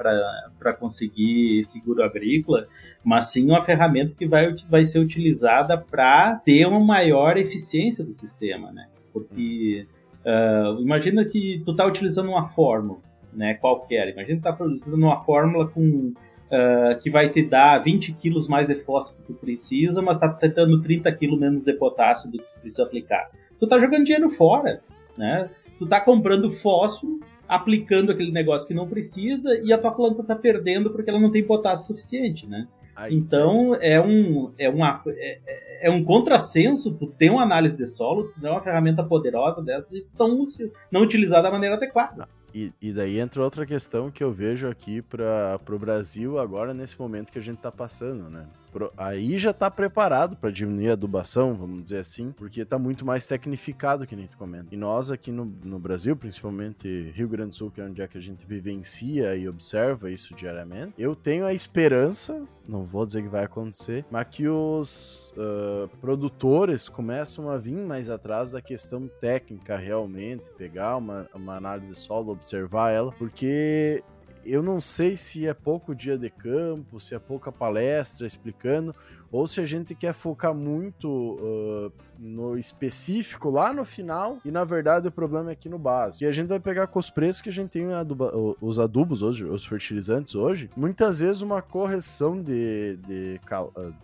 conseguir 0.79 1.65
seguro 1.73 2.03
agrícola, 2.03 2.67
mas 3.05 3.33
sim 3.33 3.47
uma 3.47 3.65
ferramenta 3.65 4.15
que 4.17 4.27
vai, 4.27 4.55
vai 4.69 4.85
ser 4.85 4.99
utilizada 4.99 5.77
para 5.77 6.37
ter 6.45 6.67
uma 6.67 6.81
maior 6.81 7.37
eficiência 7.37 8.05
do 8.05 8.13
sistema, 8.13 8.71
né? 8.71 8.89
Porque 9.13 9.87
uh, 10.25 10.81
imagina 10.81 11.25
que 11.25 11.63
tu 11.65 11.73
está 11.73 11.87
utilizando 11.87 12.29
uma 12.31 12.49
fórmula, 12.49 13.01
né, 13.33 13.55
qualquer, 13.55 14.11
imagina 14.11 14.37
que 14.37 14.43
tu 14.43 14.49
está 14.49 14.65
utilizando 14.65 15.03
uma 15.03 15.25
fórmula 15.25 15.69
com 15.69 16.13
uh, 16.53 17.01
que 17.01 17.11
vai 17.11 17.31
te 17.31 17.43
dar 17.43 17.79
20 17.79 18.13
quilos 18.15 18.47
mais 18.47 18.67
de 18.69 18.77
fósforo 18.77 19.21
que 19.21 19.33
tu 19.33 19.35
precisa, 19.35 20.03
mas 20.03 20.17
está 20.17 20.29
tentando 20.29 20.81
30 20.83 21.11
quilos 21.13 21.39
menos 21.39 21.65
de 21.65 21.73
potássio 21.73 22.31
do 22.31 22.39
que 22.39 22.45
tu 22.45 22.61
precisa 22.61 22.85
aplicar. 22.85 23.31
Tu 23.59 23.65
está 23.65 23.79
jogando 23.79 24.05
dinheiro 24.05 24.31
fora, 24.31 24.81
né? 25.17 25.49
Tu 25.79 25.85
está 25.85 26.01
comprando 26.01 26.51
fósforo 26.51 27.21
aplicando 27.49 28.13
aquele 28.13 28.33
negócio 28.33 28.67
que 28.67 28.75
não 28.75 28.89
precisa 28.89 29.55
e 29.63 29.73
a 29.73 29.79
tua 29.79 29.93
planta 29.93 30.23
está 30.23 30.35
perdendo 30.35 30.91
porque 30.91 31.11
ela 31.11 31.21
não 31.21 31.31
tem 31.31 31.45
potássio 31.45 31.89
suficiente, 31.89 32.47
né? 32.47 32.67
Aí, 32.95 33.15
então 33.15 33.75
é 33.77 34.01
um, 34.01 34.53
é, 34.59 34.69
uma, 34.69 35.03
é, 35.07 35.87
é, 35.89 35.91
um 35.91 36.05
contrassenso 36.05 36.93
tu 36.95 37.07
ter 37.07 37.31
uma 37.31 37.43
análise 37.43 37.77
de 37.77 37.87
solo, 37.87 38.25
tu 38.25 38.41
ter 38.41 38.49
uma 38.49 38.61
ferramenta 38.61 39.03
poderosa 39.03 39.63
dessa 39.63 39.97
e 39.97 40.05
tão, 40.17 40.45
não 40.91 41.03
utilizada 41.03 41.45
da 41.45 41.51
maneira 41.51 41.77
adequada. 41.77 42.29
E, 42.55 42.93
daí 42.93 43.19
entra 43.19 43.43
outra 43.43 43.65
questão 43.65 44.11
que 44.11 44.23
eu 44.23 44.33
vejo 44.33 44.69
aqui 44.69 45.03
para 45.03 45.61
o 45.71 45.79
Brasil 45.79 46.39
agora, 46.39 46.75
nesse 46.75 46.99
momento 47.01 47.33
que 47.33 47.39
a 47.39 47.43
gente 47.43 47.57
está 47.57 47.73
passando, 47.73 48.29
né? 48.29 48.47
Pro, 48.73 48.91
aí 48.97 49.37
já 49.37 49.51
está 49.51 49.71
preparado 49.71 50.35
para 50.35 50.51
diminuir 50.51 50.89
a 50.89 50.93
adubação, 50.95 51.55
vamos 51.55 51.83
dizer 51.83 51.99
assim, 51.99 52.33
porque 52.33 52.63
está 52.63 52.79
muito 52.79 53.05
mais 53.05 53.27
tecnificado, 53.27 54.07
que 54.07 54.17
nem 54.17 54.27
tu 54.27 54.39
comenta. 54.39 54.69
E 54.73 54.79
nós 54.79 55.11
aqui 55.11 55.31
no, 55.31 55.45
no 55.45 55.79
Brasil, 55.79 56.17
principalmente 56.17 57.13
Rio 57.15 57.29
Grande 57.29 57.51
do 57.51 57.57
Sul, 57.57 57.71
que 57.71 57.83
é 57.83 57.85
onde 57.85 58.01
é 58.01 58.09
que 58.09 58.17
a 58.17 58.21
gente 58.21 58.47
vivencia 58.47 59.37
e 59.37 59.47
observa 59.47 60.11
isso 60.11 60.35
diariamente, 60.35 60.95
eu 60.97 61.15
tenho 61.15 61.45
a 61.45 61.53
esperança, 61.53 62.43
não 62.67 62.85
vou 62.87 63.05
dizer 63.05 63.23
que 63.23 63.29
vai 63.29 63.45
acontecer, 63.45 64.07
mas 64.11 64.27
que 64.31 64.49
os 64.49 65.35
uh, 65.37 65.89
produtores 65.99 66.89
começam 66.89 67.51
a 67.51 67.59
vir 67.59 67.77
mais 67.77 68.09
atrás 68.09 68.53
da 68.53 68.63
questão 68.63 69.07
técnica 69.21 69.77
realmente, 69.77 70.45
pegar 70.57 70.97
uma, 70.97 71.29
uma 71.35 71.57
análise 71.57 71.95
solo, 71.95 72.35
observar 72.43 72.91
ela, 72.91 73.13
porque 73.13 74.03
eu 74.45 74.63
não 74.63 74.81
sei 74.81 75.17
se 75.17 75.47
é 75.47 75.55
pouco 75.55 75.95
dia 75.95 76.19
de 76.19 76.29
campo, 76.29 76.99
se 76.99 77.15
é 77.15 77.19
pouca 77.19 77.53
palestra 77.53 78.27
explicando, 78.27 78.93
ou 79.31 79.47
se 79.47 79.61
a 79.61 79.65
gente 79.65 79.95
quer 79.95 80.13
focar 80.13 80.53
muito 80.53 81.09
uh, 81.09 81.93
no 82.19 82.59
específico 82.59 83.49
lá 83.49 83.73
no 83.73 83.85
final, 83.85 84.39
e 84.45 84.51
na 84.51 84.65
verdade 84.65 85.07
o 85.07 85.13
problema 85.13 85.51
é 85.51 85.53
aqui 85.53 85.69
no 85.69 85.79
básico. 85.79 86.25
E 86.25 86.27
a 86.27 86.33
gente 86.33 86.49
vai 86.49 86.59
pegar 86.59 86.89
com 86.89 86.99
os 86.99 87.09
preços 87.09 87.41
que 87.41 87.49
a 87.49 87.53
gente 87.53 87.71
tem 87.71 87.93
aduba, 87.95 88.33
os 88.61 88.79
adubos 88.81 89.23
hoje, 89.23 89.45
os 89.45 89.65
fertilizantes 89.65 90.35
hoje, 90.35 90.69
muitas 90.77 91.21
vezes 91.21 91.41
uma 91.41 91.63
correção 91.63 92.43
de, 92.43 92.97
de, 92.97 93.41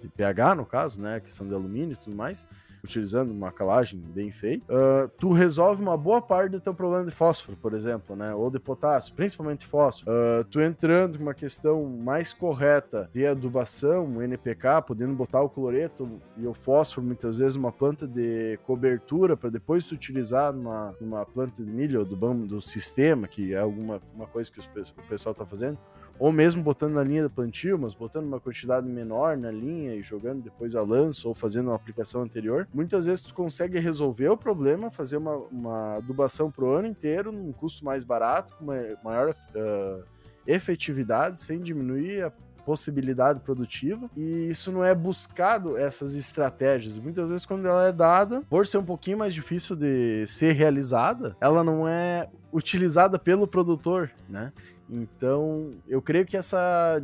de 0.01 0.09
pH, 0.17 0.55
no 0.55 0.65
caso, 0.65 1.01
né, 1.01 1.21
questão 1.21 1.47
de 1.47 1.53
alumínio 1.53 1.93
e 1.93 1.97
tudo 1.97 2.17
mais, 2.17 2.47
utilizando 2.89 3.31
uma 3.31 3.53
calagem 3.53 4.01
bem 4.01 4.31
feita, 4.31 4.65
uh, 4.73 5.09
tu 5.19 5.31
resolve 5.31 5.83
uma 5.83 5.97
boa 5.97 6.23
parte 6.23 6.53
do 6.53 6.61
teu 6.61 6.75
problema 6.75 7.05
de 7.05 7.11
fósforo, 7.11 7.57
por 7.61 7.75
exemplo, 7.75 8.17
né? 8.17 8.35
Ou 8.35 8.51
de 8.51 8.59
potássio, 8.59 9.15
principalmente 9.15 9.67
fósforo. 9.67 10.11
Uh, 10.11 10.45
tu 10.45 10.61
entrando 10.61 11.19
com 11.19 11.25
uma 11.25 11.35
questão 11.35 11.85
mais 11.85 12.33
correta 12.33 13.11
de 13.13 13.27
adubação, 13.27 14.23
NPK, 14.23 14.83
podendo 14.87 15.15
botar 15.15 15.43
o 15.43 15.49
cloreto 15.49 16.21
e 16.37 16.47
o 16.47 16.55
fósforo, 16.55 17.07
muitas 17.07 17.39
vezes, 17.39 17.57
uma 17.57 17.71
planta 17.71 18.07
de 18.07 18.59
cobertura 18.65 19.37
para 19.37 19.51
depois 19.51 19.87
tu 19.87 19.95
utilizar 19.95 20.53
numa, 20.53 20.95
numa 21.01 21.27
planta 21.27 21.63
de 21.63 21.71
milho 21.71 22.05
do, 22.05 22.17
do 22.47 22.61
sistema, 22.63 23.29
que 23.29 23.53
é 23.53 23.59
alguma 23.59 24.01
uma 24.15 24.27
coisa 24.27 24.51
que 24.51 24.59
os, 24.59 24.67
o 24.67 25.09
pessoal 25.09 25.35
tá 25.35 25.45
fazendo 25.45 25.79
ou 26.19 26.33
mesmo 26.33 26.63
botando 26.63 26.95
na 26.95 27.03
linha 27.03 27.23
do 27.23 27.31
plantio, 27.31 27.79
mas 27.79 27.95
botando 27.95 28.27
uma 28.27 28.41
quantidade 28.41 28.87
menor 28.89 29.37
na 29.37 29.51
linha 29.51 29.95
e 29.95 30.03
jogando 30.03 30.43
depois 30.43 30.75
a 30.75 30.83
lança 30.83 31.29
ou 31.29 31.35
fazendo 31.35 31.69
uma 31.69 31.77
aplicação 31.77 32.23
anterior, 32.23 32.69
muitas 32.73 33.07
vezes 33.07 33.23
tu 33.23 33.35
consegue 33.35 33.79
resolver 33.79 34.29
o 34.29 34.37
problema, 34.37 34.91
fazer 34.91 35.17
uma, 35.17 35.37
uma 35.37 35.97
adubação 35.97 36.51
pro 36.51 36.73
ano 36.73 36.89
inteiro 36.89 37.31
num 37.31 37.53
custo 37.53 37.85
mais 37.85 38.05
barato, 38.05 38.55
com 38.55 38.65
uma 38.65 38.77
maior 39.05 39.31
uh, 39.31 40.05
efetividade, 40.47 41.41
sem 41.41 41.61
diminuir 41.61 42.25
a 42.25 42.33
possibilidade 42.69 43.41
produtiva 43.41 44.11
e 44.15 44.51
isso 44.51 44.71
não 44.71 44.85
é 44.85 44.95
buscado 44.95 45.79
essas 45.79 46.15
estratégias. 46.15 46.99
Muitas 46.99 47.31
vezes 47.31 47.47
quando 47.47 47.67
ela 47.67 47.87
é 47.87 47.93
dada, 47.93 48.43
por 48.43 48.67
ser 48.67 48.77
um 48.77 48.85
pouquinho 48.85 49.17
mais 49.17 49.33
difícil 49.33 49.75
de 49.75 50.27
ser 50.27 50.53
realizada, 50.53 51.35
ela 51.41 51.65
não 51.65 51.89
é 51.89 52.29
utilizada 52.53 53.19
pelo 53.19 53.47
produtor, 53.47 54.11
né? 54.29 54.53
Então, 54.91 55.73
eu 55.87 56.01
creio 56.01 56.25
que 56.25 56.37
essa, 56.37 57.03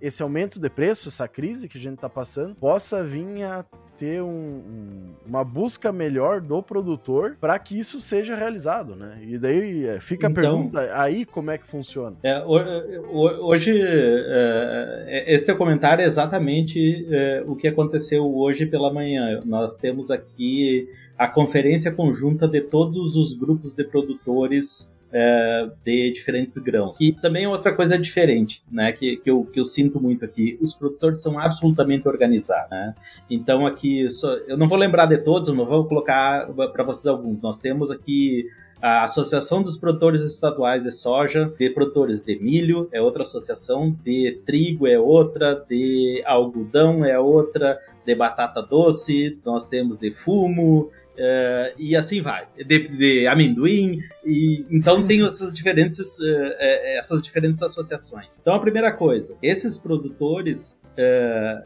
esse 0.00 0.22
aumento 0.22 0.60
de 0.60 0.70
preço, 0.70 1.08
essa 1.08 1.28
crise 1.28 1.68
que 1.68 1.78
a 1.78 1.80
gente 1.80 1.94
está 1.94 2.08
passando, 2.08 2.54
possa 2.54 3.04
vir 3.04 3.42
a 3.42 3.64
ter 3.96 4.22
um, 4.22 4.26
um, 4.26 5.14
uma 5.26 5.44
busca 5.44 5.92
melhor 5.92 6.40
do 6.40 6.62
produtor 6.62 7.36
para 7.40 7.58
que 7.58 7.78
isso 7.78 7.98
seja 7.98 8.34
realizado, 8.34 8.96
né? 8.96 9.20
E 9.22 9.38
daí 9.38 9.86
é, 9.86 10.00
fica 10.00 10.28
então, 10.28 10.42
a 10.42 10.48
pergunta 10.48 11.00
aí 11.00 11.24
como 11.24 11.50
é 11.50 11.58
que 11.58 11.66
funciona. 11.66 12.16
É, 12.22 12.42
hoje, 12.44 13.72
é, 13.72 15.04
é, 15.06 15.34
esse 15.34 15.46
teu 15.46 15.56
comentário 15.56 16.02
é 16.02 16.06
exatamente 16.06 17.06
é, 17.08 17.44
o 17.46 17.54
que 17.54 17.68
aconteceu 17.68 18.24
hoje 18.36 18.66
pela 18.66 18.92
manhã. 18.92 19.40
Nós 19.44 19.76
temos 19.76 20.10
aqui 20.10 20.88
a 21.16 21.28
conferência 21.28 21.92
conjunta 21.92 22.48
de 22.48 22.60
todos 22.60 23.14
os 23.16 23.32
grupos 23.32 23.72
de 23.72 23.84
produtores 23.84 24.92
é, 25.16 25.70
de 25.84 26.12
diferentes 26.12 26.58
grãos. 26.58 26.96
E 27.00 27.12
também 27.12 27.46
outra 27.46 27.72
coisa 27.72 27.96
diferente, 27.96 28.64
né, 28.70 28.90
que, 28.90 29.16
que, 29.18 29.30
eu, 29.30 29.44
que 29.44 29.60
eu 29.60 29.64
sinto 29.64 30.00
muito 30.00 30.24
aqui, 30.24 30.58
os 30.60 30.74
produtores 30.74 31.22
são 31.22 31.38
absolutamente 31.38 32.08
organizados, 32.08 32.68
né? 32.70 32.94
Então 33.30 33.64
aqui, 33.64 34.10
só, 34.10 34.32
eu 34.48 34.56
não 34.56 34.68
vou 34.68 34.76
lembrar 34.76 35.06
de 35.06 35.18
todos, 35.18 35.54
não 35.54 35.64
vou 35.64 35.84
colocar 35.84 36.48
para 36.72 36.82
vocês 36.82 37.06
alguns. 37.06 37.40
Nós 37.40 37.60
temos 37.60 37.92
aqui 37.92 38.50
a 38.82 39.04
Associação 39.04 39.62
dos 39.62 39.78
Produtores 39.78 40.22
Estaduais 40.22 40.82
de 40.82 40.90
Soja, 40.90 41.50
de 41.58 41.70
produtores 41.70 42.20
de 42.20 42.36
milho 42.38 42.88
é 42.92 43.00
outra 43.00 43.22
associação, 43.22 43.96
de 44.04 44.42
trigo 44.44 44.86
é 44.86 44.98
outra, 44.98 45.64
de 45.68 46.22
algodão 46.26 47.04
é 47.04 47.18
outra, 47.18 47.78
de 48.04 48.14
batata 48.16 48.60
doce, 48.60 49.38
nós 49.44 49.68
temos 49.68 49.96
de 49.96 50.10
fumo, 50.10 50.90
Uh, 51.14 51.70
e 51.78 51.94
assim 51.94 52.20
vai, 52.20 52.48
de, 52.56 52.88
de, 52.88 53.26
amendoim, 53.28 54.00
e 54.24 54.66
então 54.68 55.06
tem 55.06 55.22
essas 55.26 55.52
diferentes, 55.52 56.18
uh, 56.18 56.54
essas 56.98 57.22
diferentes 57.22 57.62
associações. 57.62 58.40
Então 58.40 58.52
a 58.52 58.58
primeira 58.58 58.90
coisa, 58.92 59.36
esses 59.40 59.78
produtores, 59.78 60.82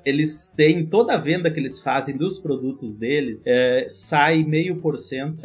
eles 0.04 0.52
têm 0.56 0.86
toda 0.86 1.14
a 1.14 1.18
venda 1.18 1.50
que 1.50 1.60
eles 1.60 1.80
fazem 1.80 2.16
dos 2.16 2.38
produtos 2.38 2.96
deles, 2.96 3.40
sai 3.88 4.42
meio 4.42 4.76
por 4.76 4.98
cento 4.98 5.42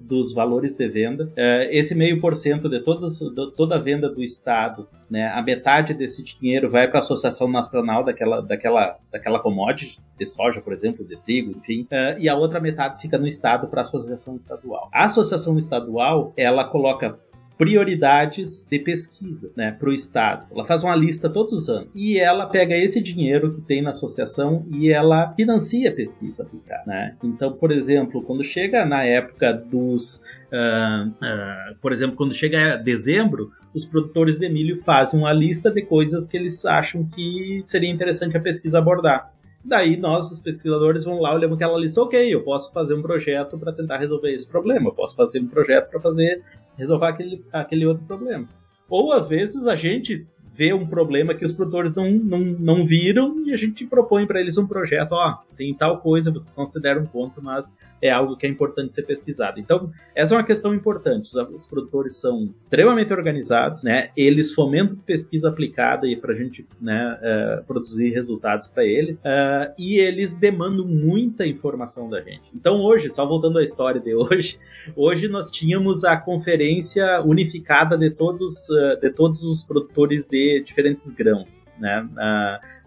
dos 0.00 0.32
valores 0.32 0.74
de 0.74 0.88
venda. 0.88 1.32
esse 1.70 1.94
meio 1.94 2.20
por 2.20 2.34
cento 2.34 2.68
de, 2.68 2.80
todos, 2.80 3.18
de 3.18 3.50
toda 3.56 3.76
a 3.76 3.78
venda 3.78 4.08
do 4.08 4.22
estado, 4.22 4.88
né, 5.10 5.28
a 5.28 5.42
metade 5.42 5.92
desse 5.92 6.24
dinheiro 6.24 6.70
vai 6.70 6.88
para 6.88 7.00
a 7.00 7.02
associação 7.02 7.48
nacional 7.48 8.02
daquela, 8.04 8.40
daquela, 8.40 8.96
daquela 9.10 9.38
commodity, 9.38 9.98
de 10.18 10.26
soja, 10.26 10.60
por 10.60 10.72
exemplo, 10.72 11.04
de 11.04 11.16
trigo, 11.18 11.50
enfim, 11.50 11.86
e 12.18 12.28
a 12.28 12.34
outra 12.34 12.60
metade 12.60 13.00
fica 13.02 13.18
no 13.18 13.26
Estado 13.26 13.66
para 13.66 13.80
a 13.80 13.82
associação 13.82 14.36
estadual. 14.36 14.88
A 14.92 15.04
associação 15.04 15.58
estadual, 15.58 16.32
ela 16.36 16.64
coloca 16.64 17.18
prioridades 17.56 18.66
de 18.70 18.78
pesquisa 18.78 19.52
né, 19.56 19.72
para 19.72 19.88
o 19.88 19.92
Estado. 19.92 20.46
Ela 20.50 20.64
faz 20.64 20.82
uma 20.82 20.96
lista 20.96 21.28
todos 21.28 21.52
os 21.52 21.68
anos 21.68 21.88
e 21.94 22.18
ela 22.18 22.46
pega 22.46 22.76
esse 22.76 23.00
dinheiro 23.02 23.54
que 23.54 23.60
tem 23.62 23.82
na 23.82 23.90
associação 23.90 24.66
e 24.70 24.90
ela 24.90 25.32
financia 25.34 25.90
a 25.90 25.94
pesquisa 25.94 26.42
aplicada. 26.42 26.82
Né? 26.86 27.16
Então, 27.22 27.52
por 27.52 27.70
exemplo, 27.70 28.22
quando 28.22 28.42
chega 28.44 28.84
na 28.84 29.04
época 29.04 29.52
dos. 29.52 30.22
Uh, 30.52 31.08
uh, 31.08 31.74
por 31.80 31.92
exemplo, 31.92 32.16
quando 32.16 32.34
chega 32.34 32.76
dezembro, 32.76 33.50
os 33.74 33.84
produtores 33.84 34.38
de 34.38 34.48
milho 34.48 34.82
fazem 34.82 35.18
uma 35.18 35.32
lista 35.32 35.70
de 35.70 35.82
coisas 35.82 36.26
que 36.26 36.36
eles 36.36 36.64
acham 36.66 37.04
que 37.04 37.62
seria 37.64 37.90
interessante 37.90 38.36
a 38.36 38.40
pesquisa 38.40 38.78
abordar. 38.78 39.32
Daí 39.64 39.96
nós, 39.96 40.30
os 40.30 40.40
pesquisadores, 40.40 41.04
vão 41.04 41.20
lá, 41.20 41.32
olhamos 41.32 41.56
aquela 41.56 41.78
lista, 41.78 42.02
ok, 42.02 42.34
eu 42.34 42.42
posso 42.42 42.72
fazer 42.72 42.94
um 42.94 43.02
projeto 43.02 43.56
para 43.56 43.72
tentar 43.72 43.98
resolver 43.98 44.32
esse 44.32 44.50
problema, 44.50 44.88
eu 44.88 44.92
posso 44.92 45.14
fazer 45.14 45.40
um 45.40 45.46
projeto 45.46 45.88
para 45.88 46.00
fazer 46.00 46.42
resolver 46.82 47.06
aquele, 47.06 47.44
aquele 47.52 47.86
outro 47.86 48.04
problema. 48.04 48.46
Ou 48.88 49.12
às 49.12 49.28
vezes 49.28 49.66
a 49.66 49.76
gente 49.76 50.26
vê 50.54 50.72
um 50.72 50.86
problema 50.86 51.34
que 51.34 51.44
os 51.44 51.52
produtores 51.52 51.94
não, 51.94 52.10
não, 52.10 52.40
não 52.40 52.86
viram 52.86 53.42
e 53.46 53.52
a 53.52 53.56
gente 53.56 53.86
propõe 53.86 54.26
para 54.26 54.40
eles 54.40 54.58
um 54.58 54.66
projeto, 54.66 55.12
ó, 55.12 55.38
tem 55.62 55.72
tal 55.72 55.98
coisa, 55.98 56.32
você 56.32 56.52
considera 56.52 56.98
um 56.98 57.06
ponto, 57.06 57.40
mas 57.40 57.78
é 58.00 58.10
algo 58.10 58.36
que 58.36 58.44
é 58.44 58.48
importante 58.48 58.96
ser 58.96 59.02
pesquisado. 59.02 59.60
Então, 59.60 59.92
essa 60.12 60.34
é 60.34 60.38
uma 60.38 60.44
questão 60.44 60.74
importante. 60.74 61.30
Os, 61.54 61.68
produtores 61.68 62.16
são 62.16 62.52
extremamente 62.58 63.12
organizados, 63.12 63.84
né? 63.84 64.10
Eles 64.16 64.52
fomentam 64.52 64.96
pesquisa 64.96 65.48
aplicada 65.48 66.08
e 66.08 66.16
para 66.16 66.32
a 66.32 66.36
gente 66.36 66.66
né, 66.80 67.16
uh, 67.22 67.64
produzir 67.64 68.10
resultados 68.10 68.66
para 68.66 68.84
eles 68.84 69.18
uh, 69.18 69.72
e 69.78 69.98
eles 69.98 70.34
demandam 70.34 70.84
muita 70.84 71.46
informação 71.46 72.10
da 72.10 72.20
gente. 72.20 72.42
Então, 72.52 72.80
hoje, 72.80 73.08
só 73.10 73.24
voltando 73.24 73.58
à 73.58 73.62
história 73.62 74.00
de 74.00 74.14
hoje, 74.14 74.58
hoje 74.96 75.28
nós 75.28 75.48
tínhamos 75.48 76.02
a 76.02 76.16
conferência 76.16 77.22
unificada 77.22 77.96
de 77.96 78.10
todos, 78.10 78.68
uh, 78.68 79.00
de 79.00 79.10
todos 79.10 79.44
os 79.44 79.62
produtores 79.62 80.26
de 80.26 80.64
diferentes 80.66 81.12
grãos, 81.12 81.62
né? 81.78 82.08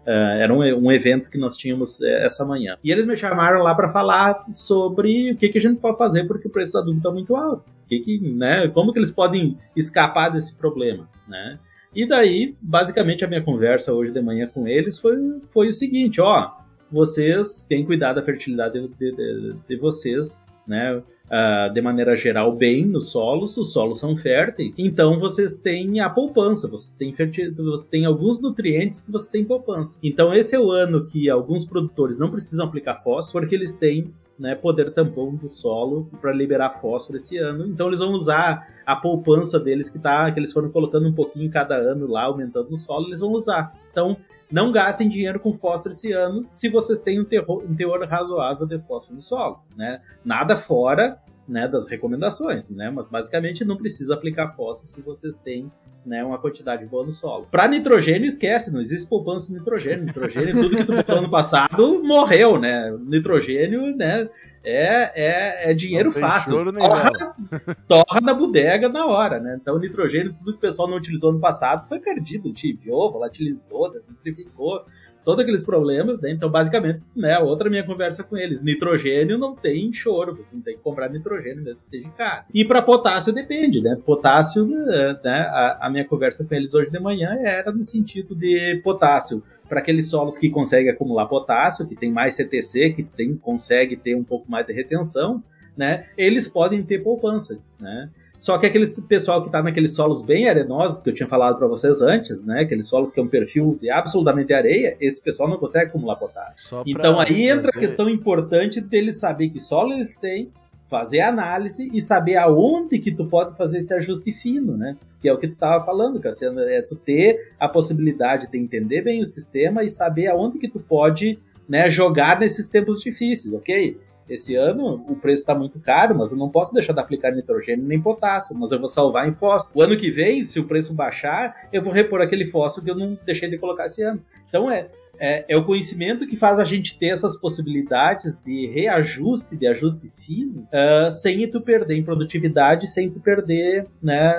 Uh, 0.06 0.38
era 0.38 0.54
um, 0.54 0.60
um, 0.60 0.92
evento 0.92 1.28
que 1.28 1.36
nós 1.36 1.56
tínhamos 1.56 1.98
uh, 1.98 2.06
essa 2.06 2.44
manhã. 2.44 2.76
E 2.84 2.92
eles 2.92 3.04
me 3.04 3.16
chamaram 3.16 3.60
lá 3.60 3.74
para 3.74 3.92
falar 3.92 4.44
sobre 4.52 5.32
o 5.32 5.36
que, 5.36 5.48
que, 5.48 5.58
a 5.58 5.60
gente 5.60 5.80
pode 5.80 5.98
fazer 5.98 6.28
porque 6.28 6.46
o 6.46 6.50
preço 6.50 6.70
do 6.70 6.78
adubo 6.78 6.98
está 6.98 7.10
muito 7.10 7.34
alto. 7.34 7.64
Que 7.88 7.98
que, 7.98 8.20
né, 8.20 8.68
como 8.68 8.92
que 8.92 9.00
eles 9.00 9.10
podem 9.10 9.58
escapar 9.74 10.28
desse 10.28 10.54
problema, 10.54 11.08
né? 11.26 11.58
E 11.92 12.06
daí, 12.06 12.54
basicamente, 12.60 13.24
a 13.24 13.28
minha 13.28 13.42
conversa 13.42 13.92
hoje 13.92 14.12
de 14.12 14.20
manhã 14.20 14.46
com 14.46 14.68
eles 14.68 14.98
foi, 14.98 15.16
foi 15.50 15.68
o 15.68 15.72
seguinte, 15.72 16.20
ó, 16.20 16.52
vocês 16.90 17.64
têm 17.68 17.84
cuidar 17.84 18.12
da 18.12 18.22
fertilidade 18.22 18.88
de, 18.88 19.12
de, 19.12 19.56
de 19.68 19.76
vocês, 19.76 20.46
né? 20.68 21.02
Uh, 21.26 21.72
de 21.72 21.80
maneira 21.80 22.16
geral 22.16 22.52
bem 22.54 22.84
nos 22.84 23.10
solos, 23.10 23.56
os 23.56 23.72
solos 23.72 23.98
são 23.98 24.16
férteis, 24.16 24.78
então 24.78 25.18
vocês 25.18 25.56
têm 25.56 26.00
a 26.00 26.08
poupança, 26.08 26.68
vocês 26.68 26.94
têm, 26.96 27.14
vocês 27.54 27.88
têm 27.88 28.04
alguns 28.04 28.40
nutrientes 28.40 29.02
que 29.02 29.10
você 29.10 29.30
tem 29.30 29.44
poupança. 29.44 29.98
Então 30.02 30.34
esse 30.34 30.54
é 30.54 30.60
o 30.60 30.70
ano 30.70 31.06
que 31.06 31.28
alguns 31.28 31.64
produtores 31.64 32.18
não 32.18 32.30
precisam 32.30 32.66
aplicar 32.66 33.02
fósforo 33.02 33.44
porque 33.44 33.54
eles 33.54 33.74
têm 33.74 34.12
né, 34.38 34.54
poder 34.54 34.92
tampão 34.92 35.34
do 35.34 35.48
solo 35.48 36.08
para 36.20 36.32
liberar 36.32 36.80
fósforo 36.80 37.16
esse 37.16 37.38
ano. 37.38 37.66
Então 37.66 37.88
eles 37.88 38.00
vão 38.00 38.12
usar 38.12 38.68
a 38.84 38.94
poupança 38.94 39.58
deles 39.58 39.88
que 39.88 39.98
tá, 39.98 40.30
que 40.30 40.38
eles 40.38 40.52
foram 40.52 40.70
colocando 40.70 41.08
um 41.08 41.12
pouquinho 41.12 41.50
cada 41.50 41.76
ano 41.76 42.06
lá, 42.06 42.24
aumentando 42.24 42.74
o 42.74 42.78
solo, 42.78 43.08
eles 43.08 43.20
vão 43.20 43.32
usar. 43.32 43.74
Então 43.90 44.16
não 44.50 44.72
gastem 44.72 45.08
dinheiro 45.08 45.40
com 45.40 45.56
fósforo 45.56 45.92
esse 45.92 46.12
ano 46.12 46.48
se 46.52 46.68
vocês 46.68 47.00
têm 47.00 47.20
um, 47.20 47.26
um 47.68 47.74
teor 47.74 48.06
razoável 48.06 48.66
de 48.66 48.78
fósforo 48.80 49.16
no 49.16 49.22
solo. 49.22 49.60
Né? 49.76 50.00
Nada 50.24 50.56
fora 50.56 51.18
né, 51.48 51.68
das 51.68 51.86
recomendações, 51.86 52.70
né? 52.70 52.90
Mas 52.90 53.08
basicamente 53.08 53.64
não 53.64 53.76
precisa 53.76 54.14
aplicar 54.14 54.54
fósforo 54.56 54.90
se 54.90 55.00
vocês 55.00 55.36
têm 55.36 55.70
né, 56.04 56.24
uma 56.24 56.38
quantidade 56.38 56.84
boa 56.86 57.04
no 57.04 57.12
solo. 57.12 57.46
Para 57.50 57.68
nitrogênio, 57.68 58.26
esquece, 58.26 58.72
não 58.72 58.80
existe 58.80 59.08
poupança 59.08 59.48
de 59.48 59.58
nitrogênio. 59.58 60.06
Nitrogênio, 60.06 60.54
tudo 60.62 60.76
que 60.76 60.84
tu 60.84 60.94
botou 60.94 61.18
ano 61.18 61.30
passado 61.30 62.02
morreu, 62.02 62.58
né? 62.58 62.96
Nitrogênio, 63.00 63.96
né? 63.96 64.28
É, 64.66 65.12
é, 65.14 65.70
é 65.70 65.74
dinheiro 65.74 66.10
fácil. 66.10 66.72
Torra, 66.72 67.12
torra 67.86 68.20
na 68.20 68.34
bodega 68.34 68.88
na 68.88 69.06
hora, 69.06 69.38
né? 69.38 69.56
Então, 69.62 69.78
nitrogênio, 69.78 70.34
tudo 70.34 70.52
que 70.52 70.58
o 70.58 70.60
pessoal 70.60 70.88
não 70.88 70.96
utilizou 70.96 71.32
no 71.32 71.38
passado 71.38 71.88
foi 71.88 72.00
perdido. 72.00 72.52
Tibiou, 72.52 73.12
volatilizou, 73.12 73.92
desintrificou 73.92 74.84
todos 75.26 75.42
aqueles 75.42 75.64
problemas, 75.64 76.20
né? 76.20 76.30
Então, 76.30 76.48
basicamente, 76.48 77.00
né, 77.14 77.36
outra 77.38 77.68
minha 77.68 77.84
conversa 77.84 78.22
com 78.22 78.36
eles, 78.36 78.62
nitrogênio 78.62 79.36
não 79.36 79.56
tem 79.56 79.92
choro, 79.92 80.36
você 80.36 80.54
não 80.54 80.62
tem 80.62 80.76
que 80.76 80.82
comprar 80.82 81.10
nitrogênio 81.10 81.64
mesmo 81.64 81.80
que 81.90 81.96
esteja 81.96 82.14
caro. 82.16 82.44
E 82.54 82.64
para 82.64 82.80
potássio 82.80 83.32
depende, 83.32 83.80
né? 83.80 83.98
Potássio, 84.06 84.64
né, 84.64 85.18
a, 85.24 85.86
a 85.86 85.90
minha 85.90 86.04
conversa 86.04 86.44
com 86.44 86.54
eles 86.54 86.72
hoje 86.74 86.90
de 86.90 87.00
manhã 87.00 87.36
era 87.40 87.72
no 87.72 87.82
sentido 87.82 88.36
de 88.36 88.80
potássio 88.84 89.42
para 89.68 89.80
aqueles 89.80 90.08
solos 90.08 90.38
que 90.38 90.50
conseguem 90.50 90.90
acumular 90.90 91.26
potássio, 91.26 91.86
que 91.86 91.96
tem 91.96 92.10
mais 92.10 92.36
CTC, 92.36 92.90
que 92.90 93.02
tem, 93.02 93.36
consegue 93.36 93.96
ter 93.96 94.14
um 94.14 94.24
pouco 94.24 94.50
mais 94.50 94.66
de 94.66 94.72
retenção, 94.72 95.42
né? 95.76 96.06
Eles 96.16 96.48
podem 96.48 96.82
ter 96.82 97.02
poupança, 97.02 97.58
né? 97.80 98.08
Só 98.38 98.58
que 98.58 98.66
aquele 98.66 98.84
pessoal 99.08 99.40
que 99.40 99.48
está 99.48 99.62
naqueles 99.62 99.94
solos 99.94 100.22
bem 100.22 100.48
arenosos, 100.48 101.00
que 101.00 101.08
eu 101.08 101.14
tinha 101.14 101.28
falado 101.28 101.58
para 101.58 101.66
vocês 101.66 102.02
antes, 102.02 102.44
né? 102.44 102.60
Aqueles 102.60 102.86
solos 102.86 103.12
que 103.12 103.18
é 103.18 103.22
um 103.22 103.28
perfil 103.28 103.78
de 103.80 103.90
absolutamente 103.90 104.52
areia, 104.52 104.96
esse 105.00 105.22
pessoal 105.22 105.48
não 105.48 105.56
consegue 105.56 105.86
acumular 105.86 106.16
potássio. 106.16 106.82
Então 106.86 107.18
aí 107.18 107.48
entra 107.48 107.70
a 107.74 107.78
questão 107.78 108.08
importante 108.08 108.80
deles 108.80 109.18
saber 109.18 109.50
que 109.50 109.58
solo 109.58 109.92
eles 109.94 110.18
têm, 110.18 110.50
fazer 110.88 111.20
análise 111.20 111.90
e 111.92 112.00
saber 112.00 112.36
aonde 112.36 112.98
que 112.98 113.12
tu 113.12 113.26
pode 113.26 113.56
fazer 113.56 113.78
esse 113.78 113.92
ajuste 113.92 114.32
fino, 114.32 114.76
né? 114.76 114.96
Que 115.20 115.28
é 115.28 115.32
o 115.32 115.38
que 115.38 115.48
tu 115.48 115.56
tava 115.56 115.84
falando, 115.84 116.20
Cassiano, 116.20 116.60
é 116.60 116.80
tu 116.82 116.94
ter 116.94 117.52
a 117.58 117.68
possibilidade 117.68 118.50
de 118.50 118.58
entender 118.58 119.02
bem 119.02 119.20
o 119.20 119.26
sistema 119.26 119.82
e 119.82 119.88
saber 119.88 120.28
aonde 120.28 120.58
que 120.58 120.68
tu 120.68 120.78
pode 120.78 121.38
né, 121.68 121.90
jogar 121.90 122.38
nesses 122.38 122.68
tempos 122.68 123.00
difíceis, 123.00 123.52
ok? 123.52 123.98
Esse 124.28 124.56
ano 124.56 125.04
o 125.08 125.14
preço 125.14 125.42
está 125.42 125.54
muito 125.54 125.78
caro, 125.78 126.16
mas 126.16 126.32
eu 126.32 126.38
não 126.38 126.48
posso 126.48 126.74
deixar 126.74 126.92
de 126.92 126.98
aplicar 126.98 127.30
nitrogênio 127.30 127.84
nem 127.84 128.00
potássio, 128.00 128.56
mas 128.56 128.72
eu 128.72 128.78
vou 128.78 128.88
salvar 128.88 129.28
em 129.28 129.34
fósforo. 129.34 129.78
O 129.78 129.82
ano 129.82 129.96
que 129.96 130.10
vem, 130.10 130.44
se 130.46 130.58
o 130.58 130.64
preço 130.64 130.92
baixar, 130.92 131.68
eu 131.72 131.82
vou 131.82 131.92
repor 131.92 132.20
aquele 132.20 132.50
fósforo 132.50 132.84
que 132.84 132.90
eu 132.90 132.96
não 132.96 133.16
deixei 133.24 133.48
de 133.48 133.56
colocar 133.56 133.86
esse 133.86 134.02
ano. 134.02 134.20
Então 134.48 134.68
é, 134.68 134.88
é, 135.18 135.44
é, 135.48 135.56
o 135.56 135.64
conhecimento 135.64 136.26
que 136.26 136.36
faz 136.36 136.58
a 136.58 136.64
gente 136.64 136.98
ter 136.98 137.08
essas 137.08 137.36
possibilidades 137.36 138.36
de 138.44 138.66
reajuste, 138.68 139.56
de 139.56 139.66
ajuste 139.66 140.12
fino, 140.24 140.66
uh, 140.72 141.10
sem 141.10 141.48
tu 141.50 141.60
perder 141.60 141.96
em 141.96 142.02
produtividade, 142.02 142.86
sem 142.86 143.10
tu 143.10 143.20
perder 143.20 143.86
né, 144.02 144.34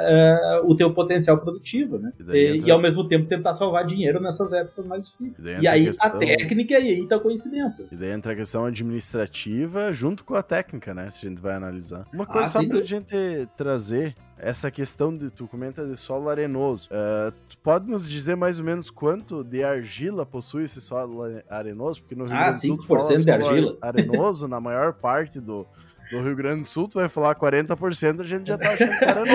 uh, 0.62 0.70
o 0.70 0.76
teu 0.76 0.94
potencial 0.94 1.38
produtivo, 1.38 1.98
né? 1.98 2.12
E, 2.20 2.56
entra... 2.56 2.68
e, 2.68 2.72
ao 2.72 2.82
mesmo 2.82 3.08
tempo 3.08 3.28
tentar 3.28 3.54
salvar 3.54 3.86
dinheiro 3.86 4.20
nessas 4.20 4.52
épocas 4.54 4.86
mais 4.86 5.04
difíceis. 5.04 5.40
E, 5.40 5.64
e 5.64 5.68
aí 5.68 5.84
a, 5.84 5.86
questão... 5.86 6.08
a 6.08 6.18
técnica 6.18 6.80
e 6.80 6.90
aí 6.90 7.08
tá 7.08 7.18
o 7.18 7.22
conhecimento. 7.22 7.88
E 7.92 7.96
daí 7.96 8.12
entra 8.12 8.34
a 8.34 8.36
questão 8.36 8.66
administrativa 8.66 9.92
junto 9.94 10.24
com 10.24 10.36
a 10.36 10.44
técnica, 10.44 10.94
né? 10.94 11.10
Se 11.10 11.26
a 11.26 11.30
gente 11.30 11.42
vai 11.42 11.56
analisar. 11.56 12.06
Uma 12.14 12.26
coisa 12.26 12.48
ah, 12.48 12.50
só 12.50 12.66
pra 12.66 12.82
gente 12.82 13.16
trazer 13.56 14.16
essa 14.40 14.70
questão 14.70 15.16
de 15.16 15.30
tu 15.30 15.48
comenta 15.48 15.86
de 15.86 15.96
solo 15.96 16.30
arenoso. 16.30 16.90
Uh, 16.92 17.32
tu 17.50 17.58
pode 17.60 17.90
nos 17.90 18.10
dizer 18.10 18.36
mais 18.36 18.60
ou 18.60 18.66
menos 18.66 18.90
quanto 18.90 19.44
de 19.44 19.64
argila 19.64 20.26
possui 20.26 20.64
esse 20.64 20.80
solo 20.80 21.24
arenoso? 21.50 22.02
Porque 22.02 22.16
no 22.16 22.26
Rio 22.26 22.36
ah, 22.36 22.52
Grande 22.52 22.68
do 22.68 22.82
Sul 22.82 22.98
5% 22.98 23.24
de 23.24 23.32
argila. 23.32 23.78
arenoso 23.82 24.48
na 24.48 24.60
maior 24.60 24.94
parte 24.94 25.40
do, 25.40 25.66
do 26.12 26.22
Rio 26.22 26.36
Grande 26.36 26.62
do 26.62 26.68
Sul, 26.68 26.88
tu 26.88 27.00
vai 27.00 27.10
falar 27.10 27.36
40%, 27.36 28.22
a 28.22 28.24
gente 28.24 28.48
já 28.48 28.58
tá 28.58 28.72
achando 28.72 28.98
que 28.98 29.04
é 29.04 29.14
né? 29.14 29.26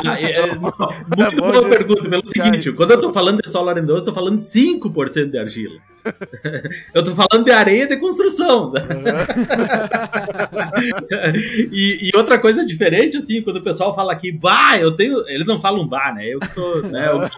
Ah, 0.06 0.20
é, 0.20 0.32
é, 0.32 0.54
muito 0.54 1.22
é 1.22 1.30
boa 1.34 1.68
pergunta, 1.68 2.08
pelo 2.08 2.26
seguinte, 2.26 2.68
isso. 2.68 2.76
quando 2.76 2.92
eu 2.92 3.00
tô 3.00 3.12
falando 3.12 3.42
de 3.42 3.48
solo 3.48 3.70
arenoso, 3.70 3.98
eu 3.98 4.04
tô 4.04 4.14
falando 4.14 4.38
5% 4.38 5.30
de 5.30 5.38
argila. 5.38 5.76
eu 6.94 7.04
tô 7.04 7.14
falando 7.14 7.44
de 7.44 7.50
areia 7.50 7.86
de 7.86 7.96
construção. 7.96 8.72
Uhum. 8.72 8.74
e, 11.72 12.08
e, 12.08 12.16
outra 12.16 12.38
coisa 12.38 12.64
diferente, 12.64 13.16
assim, 13.16 13.42
quando 13.42 13.56
o 13.56 13.62
pessoal 13.62 13.94
fala 13.94 14.12
aqui, 14.12 14.32
bah, 14.32 14.78
eu 14.78 14.92
tenho. 14.92 15.26
Ele 15.28 15.44
não 15.44 15.60
fala 15.60 15.80
um 15.80 15.86
bar, 15.86 16.14
né? 16.14 16.26
Eu 16.26 16.40
tô. 16.40 16.80
Né, 16.82 17.08
eu, 17.08 17.28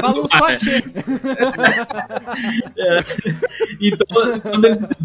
Fala 0.00 0.20
um 0.20 0.26
só, 0.26 0.48
né? 0.48 0.58
é, 2.78 3.00
Então, 3.80 4.40
quando 4.40 4.64
eles 4.64 4.80
dizem, 4.80 4.96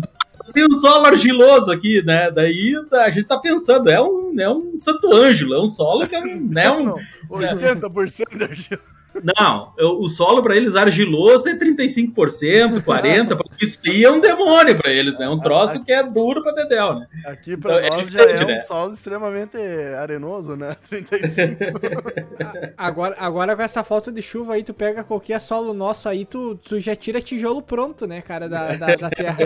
tem 0.53 0.65
um 0.65 0.73
solo 0.73 1.05
argiloso 1.05 1.71
aqui, 1.71 2.03
né? 2.05 2.29
Daí 2.31 2.73
a 2.91 3.09
gente 3.09 3.27
tá 3.27 3.37
pensando, 3.37 3.89
é 3.89 4.01
um, 4.01 4.39
é 4.39 4.49
um 4.49 4.77
santo 4.77 5.11
ângelo, 5.13 5.55
é 5.55 5.61
um 5.61 5.67
solo 5.67 6.07
que 6.07 6.15
é 6.15 6.19
um. 6.19 6.47
Né, 6.47 6.71
um 6.71 6.95
80% 7.27 8.37
de 8.37 8.43
argila. 8.43 8.92
Não, 9.21 9.73
eu, 9.77 9.99
o 9.99 10.09
solo 10.09 10.41
para 10.41 10.55
eles 10.55 10.75
argiloso 10.75 11.47
é 11.47 11.55
35%, 11.55 12.81
40%, 12.81 13.39
isso 13.61 13.79
aí 13.85 14.03
é 14.03 14.11
um 14.11 14.19
demônio 14.19 14.77
para 14.77 14.91
eles, 14.91 15.17
né? 15.17 15.29
Um 15.29 15.39
troço 15.39 15.83
que 15.83 15.91
é 15.91 16.03
duro 16.03 16.41
para 16.41 16.53
Dedel, 16.53 16.99
né? 16.99 17.07
Aqui 17.25 17.55
para 17.55 17.75
então, 17.75 17.85
é 17.85 17.89
nós 17.89 18.15
é 18.15 18.37
já 18.37 18.41
é 18.41 18.43
um 18.43 18.47
né? 18.47 18.59
solo 18.59 18.93
extremamente 18.93 19.57
arenoso, 19.97 20.55
né? 20.55 20.75
35%. 20.89 22.73
agora, 22.77 23.15
agora 23.19 23.55
com 23.55 23.61
essa 23.61 23.83
falta 23.83 24.11
de 24.11 24.21
chuva 24.21 24.55
aí, 24.55 24.63
tu 24.63 24.73
pega 24.73 25.03
qualquer 25.03 25.39
solo 25.39 25.73
nosso 25.73 26.09
aí, 26.09 26.25
tu, 26.25 26.55
tu 26.55 26.79
já 26.79 26.95
tira 26.95 27.21
tijolo 27.21 27.61
pronto, 27.61 28.07
né, 28.07 28.21
cara, 28.21 28.49
da, 28.49 28.75
da, 28.75 28.95
da 28.95 29.09
terra. 29.09 29.37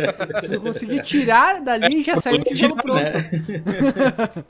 Se 0.42 0.50
tu 0.50 0.62
conseguir 0.62 1.02
tirar 1.02 1.62
dali, 1.62 2.04
já 2.04 2.18
sai 2.18 2.36
o 2.36 2.44
tijolo 2.44 2.76
né? 2.76 2.82
pronto. 2.82 3.18
Né? 3.18 4.44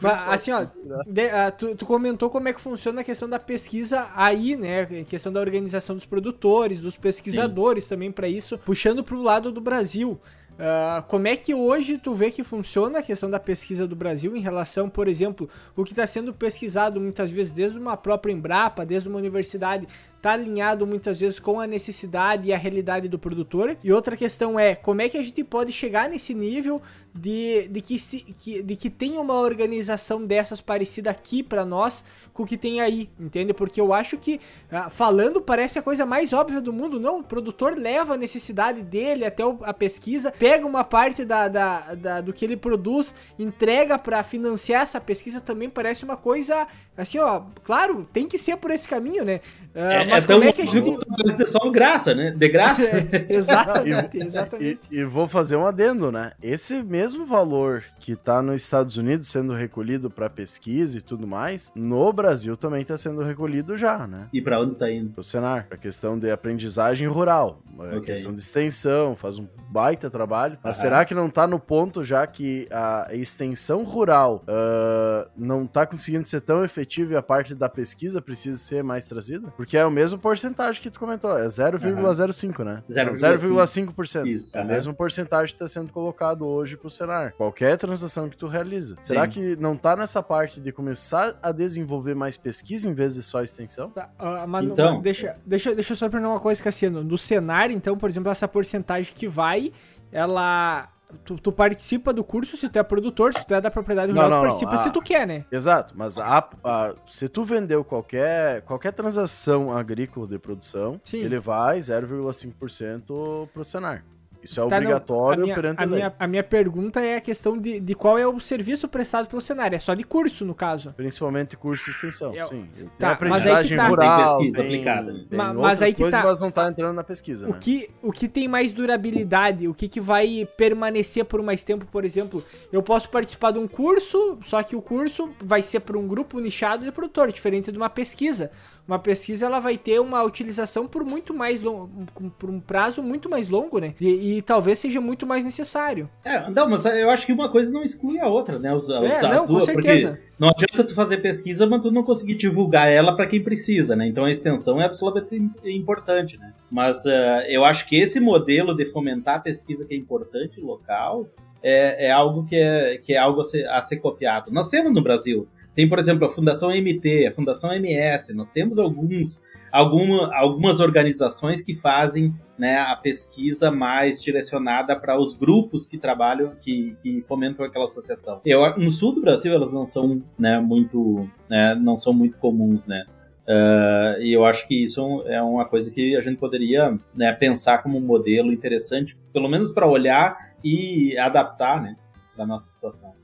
Mas, 0.00 0.20
assim, 0.28 0.52
ó, 0.52 0.66
de, 1.06 1.26
uh, 1.26 1.52
tu, 1.56 1.74
tu 1.74 1.86
comentou 1.86 2.30
como 2.30 2.48
é 2.48 2.52
que 2.52 2.60
funciona 2.60 3.00
a 3.00 3.04
questão 3.04 3.28
da 3.28 3.38
pesquisa 3.38 4.08
aí 4.14 4.45
né, 4.54 5.04
questão 5.08 5.32
da 5.32 5.40
organização 5.40 5.96
dos 5.96 6.04
produtores, 6.04 6.80
dos 6.80 6.96
pesquisadores 6.96 7.84
Sim. 7.84 7.90
também 7.90 8.12
para 8.12 8.28
isso, 8.28 8.58
puxando 8.58 9.02
para 9.02 9.16
o 9.16 9.22
lado 9.22 9.50
do 9.50 9.60
Brasil. 9.60 10.20
Uh, 10.56 11.02
como 11.08 11.28
é 11.28 11.36
que 11.36 11.54
hoje 11.54 11.98
tu 11.98 12.14
vê 12.14 12.30
que 12.30 12.42
funciona 12.42 13.00
a 13.00 13.02
questão 13.02 13.28
da 13.28 13.38
pesquisa 13.38 13.86
do 13.86 13.94
Brasil 13.94 14.34
em 14.34 14.40
relação, 14.40 14.88
por 14.88 15.06
exemplo, 15.06 15.50
o 15.76 15.84
que 15.84 15.92
está 15.92 16.06
sendo 16.06 16.32
pesquisado 16.32 16.98
muitas 16.98 17.30
vezes 17.30 17.52
desde 17.52 17.78
uma 17.78 17.94
própria 17.94 18.32
Embrapa, 18.32 18.86
desde 18.86 19.06
uma 19.06 19.18
universidade, 19.18 19.86
está 20.16 20.32
alinhado 20.32 20.86
muitas 20.86 21.20
vezes 21.20 21.38
com 21.38 21.60
a 21.60 21.66
necessidade 21.66 22.48
e 22.48 22.54
a 22.54 22.56
realidade 22.56 23.06
do 23.06 23.18
produtor? 23.18 23.76
E 23.84 23.92
outra 23.92 24.16
questão 24.16 24.58
é, 24.58 24.74
como 24.74 25.02
é 25.02 25.10
que 25.10 25.18
a 25.18 25.22
gente 25.22 25.44
pode 25.44 25.72
chegar 25.72 26.08
nesse 26.08 26.32
nível 26.32 26.80
de, 27.14 27.68
de, 27.68 27.82
que, 27.82 27.98
se, 27.98 28.20
que, 28.20 28.62
de 28.62 28.76
que 28.76 28.88
tenha 28.88 29.20
uma 29.20 29.34
organização 29.34 30.24
dessas 30.24 30.62
parecida 30.62 31.10
aqui 31.10 31.42
para 31.42 31.66
nós 31.66 32.02
com 32.36 32.42
o 32.42 32.46
que 32.46 32.56
tem 32.56 32.80
aí, 32.80 33.08
entende? 33.18 33.54
Porque 33.54 33.80
eu 33.80 33.92
acho 33.92 34.18
que, 34.18 34.38
uh, 34.70 34.90
falando, 34.90 35.40
parece 35.40 35.78
a 35.78 35.82
coisa 35.82 36.04
mais 36.04 36.32
óbvia 36.32 36.60
do 36.60 36.72
mundo. 36.72 37.00
Não, 37.00 37.20
o 37.20 37.24
produtor 37.24 37.76
leva 37.76 38.14
a 38.14 38.16
necessidade 38.16 38.82
dele 38.82 39.24
até 39.24 39.42
a 39.62 39.72
pesquisa, 39.72 40.30
pega 40.30 40.66
uma 40.66 40.84
parte 40.84 41.24
da, 41.24 41.48
da, 41.48 41.94
da 41.94 42.20
do 42.20 42.32
que 42.32 42.44
ele 42.44 42.56
produz, 42.56 43.14
entrega 43.38 43.98
para 43.98 44.22
financiar 44.22 44.82
essa 44.82 45.00
pesquisa, 45.00 45.40
também 45.40 45.70
parece 45.70 46.04
uma 46.04 46.16
coisa, 46.16 46.66
assim, 46.96 47.18
ó, 47.18 47.42
claro, 47.64 48.06
tem 48.12 48.28
que 48.28 48.38
ser 48.38 48.56
por 48.58 48.70
esse 48.70 48.86
caminho, 48.86 49.24
né? 49.24 49.40
Uh, 49.74 49.78
é, 49.78 50.04
mas 50.06 50.24
é 50.24 50.26
como 50.26 50.44
é 50.44 50.52
que 50.52 50.62
a 50.62 50.66
gente... 50.66 50.98
Dizer 51.24 51.46
só 51.46 51.70
graça, 51.70 52.14
né? 52.14 52.30
De 52.30 52.48
graça. 52.48 52.86
É, 53.16 53.34
exatamente, 53.34 54.18
exatamente. 54.18 54.80
E, 54.90 54.98
e, 54.98 55.04
vou 55.04 55.26
fazer 55.26 55.56
um 55.56 55.66
adendo, 55.66 56.10
né? 56.10 56.32
Esse 56.42 56.82
mesmo 56.82 57.24
valor 57.24 57.84
que 57.98 58.12
está 58.12 58.42
nos 58.42 58.62
Estados 58.62 58.96
Unidos 58.96 59.28
sendo 59.28 59.52
recolhido 59.52 60.10
para 60.10 60.28
pesquisa 60.28 60.98
e 60.98 61.00
tudo 61.00 61.26
mais, 61.26 61.72
no 61.74 62.12
Brasil 62.12 62.25
também 62.56 62.82
está 62.82 62.96
sendo 62.96 63.22
recolhido 63.22 63.76
já, 63.76 64.06
né? 64.06 64.28
E 64.32 64.40
para 64.40 64.60
onde 64.60 64.72
está 64.72 64.90
indo? 64.90 65.12
O 65.16 65.22
Senar, 65.22 65.66
a 65.70 65.76
questão 65.76 66.18
de 66.18 66.30
aprendizagem 66.30 67.06
rural, 67.06 67.60
a 67.96 68.00
questão 68.00 68.32
de 68.32 68.40
extensão, 68.40 69.14
faz 69.14 69.38
um 69.38 69.46
baita 69.68 70.08
trabalho. 70.08 70.58
Mas 70.62 70.76
será 70.76 71.04
que 71.04 71.14
não 71.14 71.26
está 71.26 71.46
no 71.46 71.58
ponto 71.58 72.02
já 72.02 72.26
que 72.26 72.66
a 72.70 73.08
extensão 73.12 73.84
rural 73.84 74.44
uh, 74.48 75.28
não 75.36 75.64
está 75.64 75.86
conseguindo 75.86 76.26
ser 76.26 76.40
tão 76.40 76.64
efetiva 76.64 77.12
e 77.12 77.16
a 77.16 77.22
parte 77.22 77.54
da 77.54 77.68
pesquisa 77.68 78.22
precisa 78.22 78.58
ser 78.58 78.82
mais 78.82 79.04
trazida? 79.04 79.52
Porque 79.56 79.76
é 79.76 79.84
o 79.84 79.90
mesmo 79.90 80.18
porcentagem 80.18 80.80
que 80.80 80.90
tu 80.90 80.98
comentou, 80.98 81.36
é 81.38 81.46
0,05, 81.46 82.64
né? 82.64 82.82
0,5%. 82.88 84.26
Isso. 84.26 84.56
É 84.56 84.60
a 84.60 84.64
mesma 84.64 84.94
porcentagem 84.94 85.54
que 85.56 85.62
está 85.62 85.68
sendo 85.68 85.92
colocado 85.92 86.46
hoje 86.46 86.76
para 86.76 86.86
o 86.86 86.90
Senar. 86.90 87.32
Qualquer 87.36 87.76
transação 87.76 88.28
que 88.28 88.36
tu 88.36 88.46
realiza. 88.46 88.94
Sim. 88.96 89.04
Será 89.04 89.28
que 89.28 89.56
não 89.56 89.76
tá 89.76 89.94
nessa 89.94 90.22
parte 90.22 90.60
de 90.60 90.72
começar 90.72 91.38
a 91.42 91.52
desenvolver 91.52 92.14
mais 92.16 92.36
pesquisa 92.36 92.88
em 92.88 92.94
vez 92.94 93.14
de 93.14 93.22
só 93.22 93.42
extensão? 93.42 93.90
Tá, 93.90 94.10
uh, 94.18 94.48
mas, 94.48 94.64
então, 94.64 95.00
deixa, 95.00 95.36
deixa, 95.46 95.74
deixa 95.74 95.92
eu 95.92 95.96
só 95.96 96.06
aprender 96.06 96.26
uma 96.26 96.40
coisa, 96.40 96.62
Cassiano. 96.62 97.04
No 97.04 97.16
cenário, 97.16 97.74
então, 97.74 97.96
por 97.96 98.08
exemplo, 98.08 98.30
essa 98.30 98.48
porcentagem 98.48 99.14
que 99.14 99.28
vai, 99.28 99.72
ela 100.10 100.88
Tu, 101.24 101.36
tu, 101.36 101.52
participa 101.52 102.12
do 102.12 102.24
curso 102.24 102.56
se 102.56 102.68
tu 102.68 102.78
é 102.78 102.82
produtor, 102.82 103.32
se 103.32 103.46
tu 103.46 103.54
é 103.54 103.60
da 103.60 103.70
propriedade 103.70 104.10
rural, 104.10 104.28
não, 104.28 104.36
não, 104.36 104.42
tu 104.42 104.48
participa 104.48 104.72
não. 104.72 104.82
se 104.82 104.90
tu 104.90 105.00
quer, 105.00 105.24
né? 105.24 105.44
Exato, 105.52 105.94
mas 105.96 106.18
a, 106.18 106.48
a, 106.64 106.94
se 107.06 107.28
tu 107.28 107.44
vendeu 107.44 107.84
qualquer, 107.84 108.62
qualquer 108.62 108.92
transação 108.92 109.72
agrícola 109.76 110.26
de 110.26 110.36
produção, 110.36 111.00
Sim. 111.04 111.18
ele 111.18 111.38
vai 111.38 111.78
0,5% 111.78 113.48
pro 113.52 113.64
Senar. 113.64 114.04
Isso 114.46 114.60
é 114.60 114.68
tá, 114.68 114.76
obrigatório 114.76 115.38
não, 115.38 115.44
a 115.44 115.46
minha, 115.46 115.54
perante 115.54 115.82
a, 115.82 115.86
minha, 115.86 116.14
a 116.18 116.26
minha 116.26 116.42
pergunta 116.42 117.00
é 117.00 117.16
a 117.16 117.20
questão 117.20 117.58
de, 117.58 117.80
de 117.80 117.94
qual 117.94 118.18
é 118.18 118.26
o 118.26 118.38
serviço 118.38 118.88
prestado 118.88 119.26
pelo 119.26 119.42
cenário. 119.42 119.76
É 119.76 119.78
só 119.78 119.92
de 119.94 120.04
curso, 120.04 120.44
no 120.44 120.54
caso. 120.54 120.92
Principalmente 120.96 121.56
curso 121.56 121.84
de 121.84 121.90
extensão, 121.90 122.34
é, 122.34 122.42
sim. 122.44 122.66
Tem 122.74 122.88
tá, 122.98 123.12
aprendizagem 123.12 123.76
tá. 123.76 123.88
rural, 123.88 124.38
tem 124.38 124.52
pesquisa 124.52 124.62
tem, 124.62 124.66
aplicada. 124.66 125.12
Tem 125.12 125.38
mas, 125.38 125.54
mas 125.54 125.82
aí 125.82 125.92
que 125.92 126.02
coisas, 126.02 126.20
tá. 126.20 126.26
mas 126.26 126.40
não 126.40 126.50
tá 126.50 126.68
entrando 126.68 126.94
na 126.94 127.04
pesquisa, 127.04 127.48
o 127.48 127.52
né? 127.52 127.58
Que, 127.60 127.90
o 128.02 128.12
que 128.12 128.28
tem 128.28 128.46
mais 128.46 128.72
durabilidade, 128.72 129.68
o 129.68 129.74
que, 129.74 129.88
que 129.88 130.00
vai 130.00 130.48
permanecer 130.56 131.24
por 131.24 131.42
mais 131.42 131.64
tempo, 131.64 131.84
por 131.86 132.04
exemplo, 132.04 132.44
eu 132.72 132.82
posso 132.82 133.08
participar 133.08 133.50
de 133.50 133.58
um 133.58 133.66
curso, 133.66 134.38
só 134.42 134.62
que 134.62 134.76
o 134.76 134.82
curso 134.82 135.30
vai 135.40 135.62
ser 135.62 135.80
para 135.80 135.98
um 135.98 136.06
grupo 136.06 136.38
nichado 136.38 136.84
de 136.84 136.92
produtor, 136.92 137.32
diferente 137.32 137.72
de 137.72 137.76
uma 137.76 137.90
pesquisa. 137.90 138.50
Uma 138.86 138.98
pesquisa 138.98 139.46
ela 139.46 139.58
vai 139.58 139.76
ter 139.76 140.00
uma 140.00 140.22
utilização 140.22 140.86
por 140.86 141.04
muito 141.04 141.34
mais 141.34 141.60
longo, 141.60 141.90
por 142.38 142.48
um 142.48 142.60
prazo 142.60 143.02
muito 143.02 143.28
mais 143.28 143.48
longo, 143.48 143.78
né? 143.78 143.94
E, 144.00 144.38
e, 144.38 144.42
talvez 144.42 144.78
seja 144.78 145.00
muito 145.00 145.26
mais 145.26 145.44
necessário. 145.44 146.08
É, 146.24 146.48
não, 146.50 146.68
mas 146.70 146.84
eu 146.86 147.10
acho 147.10 147.26
que 147.26 147.32
uma 147.32 147.50
coisa 147.50 147.72
não 147.72 147.82
exclui 147.82 148.20
a 148.20 148.28
outra, 148.28 148.58
né? 148.58 148.72
Os, 148.72 148.88
é, 148.88 149.22
não, 149.22 149.46
duas, 149.46 149.64
com 149.64 149.72
certeza. 149.72 150.20
Não 150.38 150.48
adianta 150.48 150.84
tu 150.84 150.94
fazer 150.94 151.16
pesquisa, 151.18 151.66
mas 151.66 151.82
tu 151.82 151.90
não 151.90 152.02
conseguir 152.02 152.34
divulgar 152.34 152.88
ela 152.88 153.16
para 153.16 153.26
quem 153.26 153.42
precisa, 153.42 153.96
né? 153.96 154.06
Então 154.06 154.24
a 154.24 154.30
extensão 154.30 154.80
é 154.80 154.84
absolutamente 154.84 155.48
importante, 155.64 156.38
né? 156.38 156.52
Mas 156.70 157.04
uh, 157.04 157.42
eu 157.48 157.64
acho 157.64 157.88
que 157.88 157.96
esse 157.96 158.20
modelo 158.20 158.74
de 158.74 158.86
fomentar 158.92 159.36
a 159.36 159.40
pesquisa 159.40 159.84
que 159.84 159.94
é 159.94 159.96
importante 159.96 160.60
local 160.60 161.26
é, 161.62 162.06
é 162.06 162.10
algo 162.12 162.44
que 162.44 162.54
é, 162.54 162.98
que 162.98 163.14
é 163.14 163.18
algo 163.18 163.40
a 163.40 163.44
ser, 163.44 163.66
a 163.68 163.80
ser 163.80 163.96
copiado. 163.96 164.52
Nós 164.52 164.68
temos 164.68 164.94
no 164.94 165.02
Brasil 165.02 165.48
tem, 165.76 165.86
por 165.86 165.98
exemplo, 165.98 166.26
a 166.26 166.32
Fundação 166.32 166.70
MT, 166.70 167.26
a 167.26 167.32
Fundação 167.32 167.70
MS, 167.70 168.32
nós 168.32 168.50
temos 168.50 168.78
alguns, 168.78 169.42
alguma, 169.70 170.34
algumas 170.34 170.80
organizações 170.80 171.62
que 171.62 171.76
fazem 171.76 172.34
né, 172.58 172.78
a 172.78 172.96
pesquisa 172.96 173.70
mais 173.70 174.22
direcionada 174.22 174.96
para 174.96 175.20
os 175.20 175.34
grupos 175.34 175.86
que 175.86 175.98
trabalham, 175.98 176.52
que, 176.62 176.96
que 177.02 177.22
fomentam 177.28 177.66
aquela 177.66 177.84
associação. 177.84 178.40
Eu, 178.42 178.78
no 178.78 178.90
sul 178.90 179.12
do 179.12 179.20
Brasil 179.20 179.52
elas 179.52 179.70
não 179.70 179.84
são 179.84 180.22
né, 180.38 180.58
muito, 180.58 181.28
né, 181.46 181.74
não 181.74 181.98
são 181.98 182.14
muito 182.14 182.38
comuns, 182.38 182.86
né? 182.86 183.04
Uh, 183.46 184.20
e 184.22 184.32
eu 184.32 184.44
acho 184.44 184.66
que 184.66 184.82
isso 184.82 185.22
é 185.26 185.40
uma 185.40 185.66
coisa 185.66 185.90
que 185.90 186.16
a 186.16 186.22
gente 186.22 186.38
poderia 186.38 186.96
né, 187.14 187.32
pensar 187.32 187.82
como 187.82 187.98
um 187.98 188.00
modelo 188.00 188.50
interessante, 188.50 189.16
pelo 189.30 189.48
menos 189.48 189.70
para 189.70 189.86
olhar 189.86 190.54
e 190.64 191.16
adaptar 191.18 191.80
né, 191.82 191.96
da 192.34 192.46
nossa 192.46 192.66
situação 192.66 193.14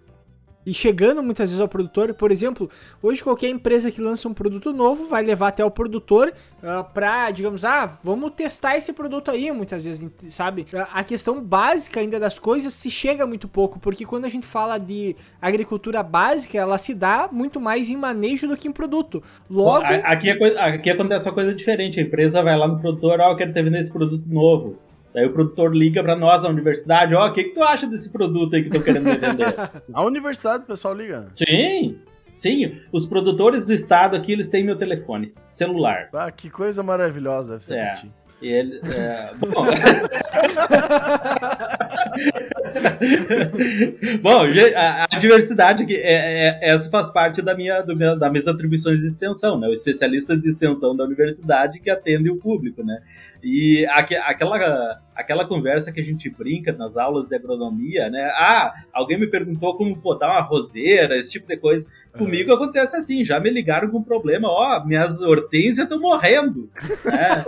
e 0.65 0.73
chegando 0.73 1.23
muitas 1.23 1.51
vezes 1.51 1.61
ao 1.61 1.69
produtor. 1.69 2.15
Por 2.15 2.31
exemplo, 2.31 2.71
hoje 3.03 3.23
qualquer 3.23 3.49
empresa 3.49 3.91
que 3.91 4.01
lança 4.01 4.29
um 4.29 4.35
produto 4.35 4.73
novo 4.73 5.07
vai 5.07 5.23
levar 5.23 5.49
até 5.49 5.65
o 5.65 5.71
produtor 5.71 6.33
uh, 6.63 6.85
pra, 6.93 7.31
digamos, 7.31 7.65
ah, 7.65 7.99
vamos 8.03 8.33
testar 8.33 8.77
esse 8.77 8.93
produto 8.93 9.31
aí, 9.31 9.51
muitas 9.53 9.85
vezes, 9.85 10.09
sabe? 10.29 10.67
A 10.93 11.03
questão 11.05 11.43
básica 11.43 12.01
ainda 12.01 12.19
das 12.19 12.39
coisas 12.39 12.73
se 12.75 12.91
chega 12.91 13.27
muito 13.27 13.49
pouco, 13.49 13.79
porque 13.79 14.05
quando 14.05 14.25
a 14.25 14.29
gente 14.29 14.47
fala 14.47 14.79
de 14.79 15.17
agricultura 15.41 16.03
básica, 16.03 16.59
ela 16.59 16.79
se 16.79 16.95
dá 16.95 17.29
muito 17.31 17.61
mais 17.61 17.91
em 17.91 17.97
manejo 17.97 18.49
do 18.49 18.57
que 18.57 18.69
em 18.69 18.73
produto. 18.73 19.23
Logo. 19.51 19.85
Aqui, 20.05 20.31
é 20.31 20.37
coisa, 20.37 20.61
aqui 20.61 20.91
acontece 20.91 21.29
uma 21.29 21.35
coisa 21.35 21.55
diferente. 21.55 22.01
A 22.01 22.03
empresa 22.03 22.43
vai 22.43 22.57
lá 22.57 22.69
no 22.69 22.81
produtor, 22.81 23.21
ó, 23.21 23.33
eu 23.33 23.37
quero 23.37 23.53
ter 23.53 23.73
esse 23.75 23.93
produto 23.93 24.25
novo. 24.29 24.79
Daí 25.15 25.27
o 25.27 25.33
produtor 25.33 25.75
liga 25.75 26.03
para 26.03 26.17
nós 26.17 26.43
na 26.43 26.49
universidade, 26.49 27.15
ó, 27.15 27.27
oh, 27.27 27.31
o 27.31 27.35
que, 27.35 27.45
que 27.45 27.55
tu 27.55 27.63
acha 27.63 27.87
desse 27.87 28.11
produto 28.11 28.57
aí 28.57 28.63
que 28.63 28.69
estão 28.69 28.83
querendo 28.83 29.05
me 29.05 29.17
vender? 29.17 29.55
a 29.93 30.03
universidade 30.03 30.65
o 30.65 30.67
pessoal 30.67 30.95
liga? 30.95 31.29
Sim, 31.37 31.99
sim. 32.35 32.79
Os 32.91 33.05
produtores 33.05 33.67
do 33.67 33.75
estado 33.75 34.17
aqui, 34.17 34.33
eles 34.33 34.49
têm 34.49 34.65
meu 34.65 34.77
telefone, 34.77 35.35
celular. 35.49 36.09
Ah, 36.15 36.31
que 36.31 36.49
coisa 36.49 36.83
maravilhosa 36.83 37.53
deve 37.53 37.65
ser 37.65 37.77
é. 37.77 37.95
E 38.43 38.49
ele, 38.49 38.81
é, 38.85 39.31
bom, 39.39 39.65
bom, 44.21 44.43
a, 44.77 45.05
a 45.05 45.19
diversidade 45.21 45.87
que 45.87 45.95
é, 45.95 46.49
é, 46.49 46.59
essa 46.71 46.91
faz 46.91 47.09
parte 47.13 47.41
da 47.41 47.55
minha, 47.55 47.83
do 47.83 47.95
meu, 47.95 48.19
das 48.19 48.33
minhas 48.33 48.49
atribuições 48.49 49.01
de 49.01 49.07
extensão, 49.07 49.61
né? 49.61 49.69
O 49.69 49.73
especialista 49.73 50.37
de 50.37 50.49
extensão 50.49 50.97
da 50.97 51.05
universidade 51.05 51.79
que 51.79 51.89
atende 51.89 52.31
o 52.31 52.37
público, 52.37 52.83
né? 52.83 53.01
E 53.43 53.85
aqu 53.86 54.14
aquela, 54.14 55.01
aquela 55.16 55.44
conversa 55.44 55.90
que 55.90 56.01
a 56.01 56.05
gente 56.05 56.31
brinca 56.31 56.73
nas 56.73 56.97
aulas 56.97 57.28
de 57.28 57.35
agronomia, 57.35 58.09
né? 58.09 58.23
Ah, 58.36 58.73
alguém 58.93 59.19
me 59.19 59.27
perguntou 59.27 59.77
como 59.77 59.97
botar 59.97 60.31
uma 60.31 60.43
roseira, 60.43 61.16
esse 61.16 61.31
tipo 61.31 61.48
de 61.48 61.56
coisa. 61.56 61.89
Comigo 62.16 62.51
uhum. 62.51 62.56
acontece 62.56 62.94
assim, 62.94 63.24
já 63.24 63.40
me 63.40 63.51
ligaram 63.51 63.89
com 63.90 63.98
um 63.98 64.02
problema, 64.02 64.47
ó, 64.47 64.77
oh, 64.77 64.86
minhas 64.86 65.20
hortênsias 65.23 65.78
estão 65.78 65.98
morrendo. 65.98 66.70
Né? 67.05 67.44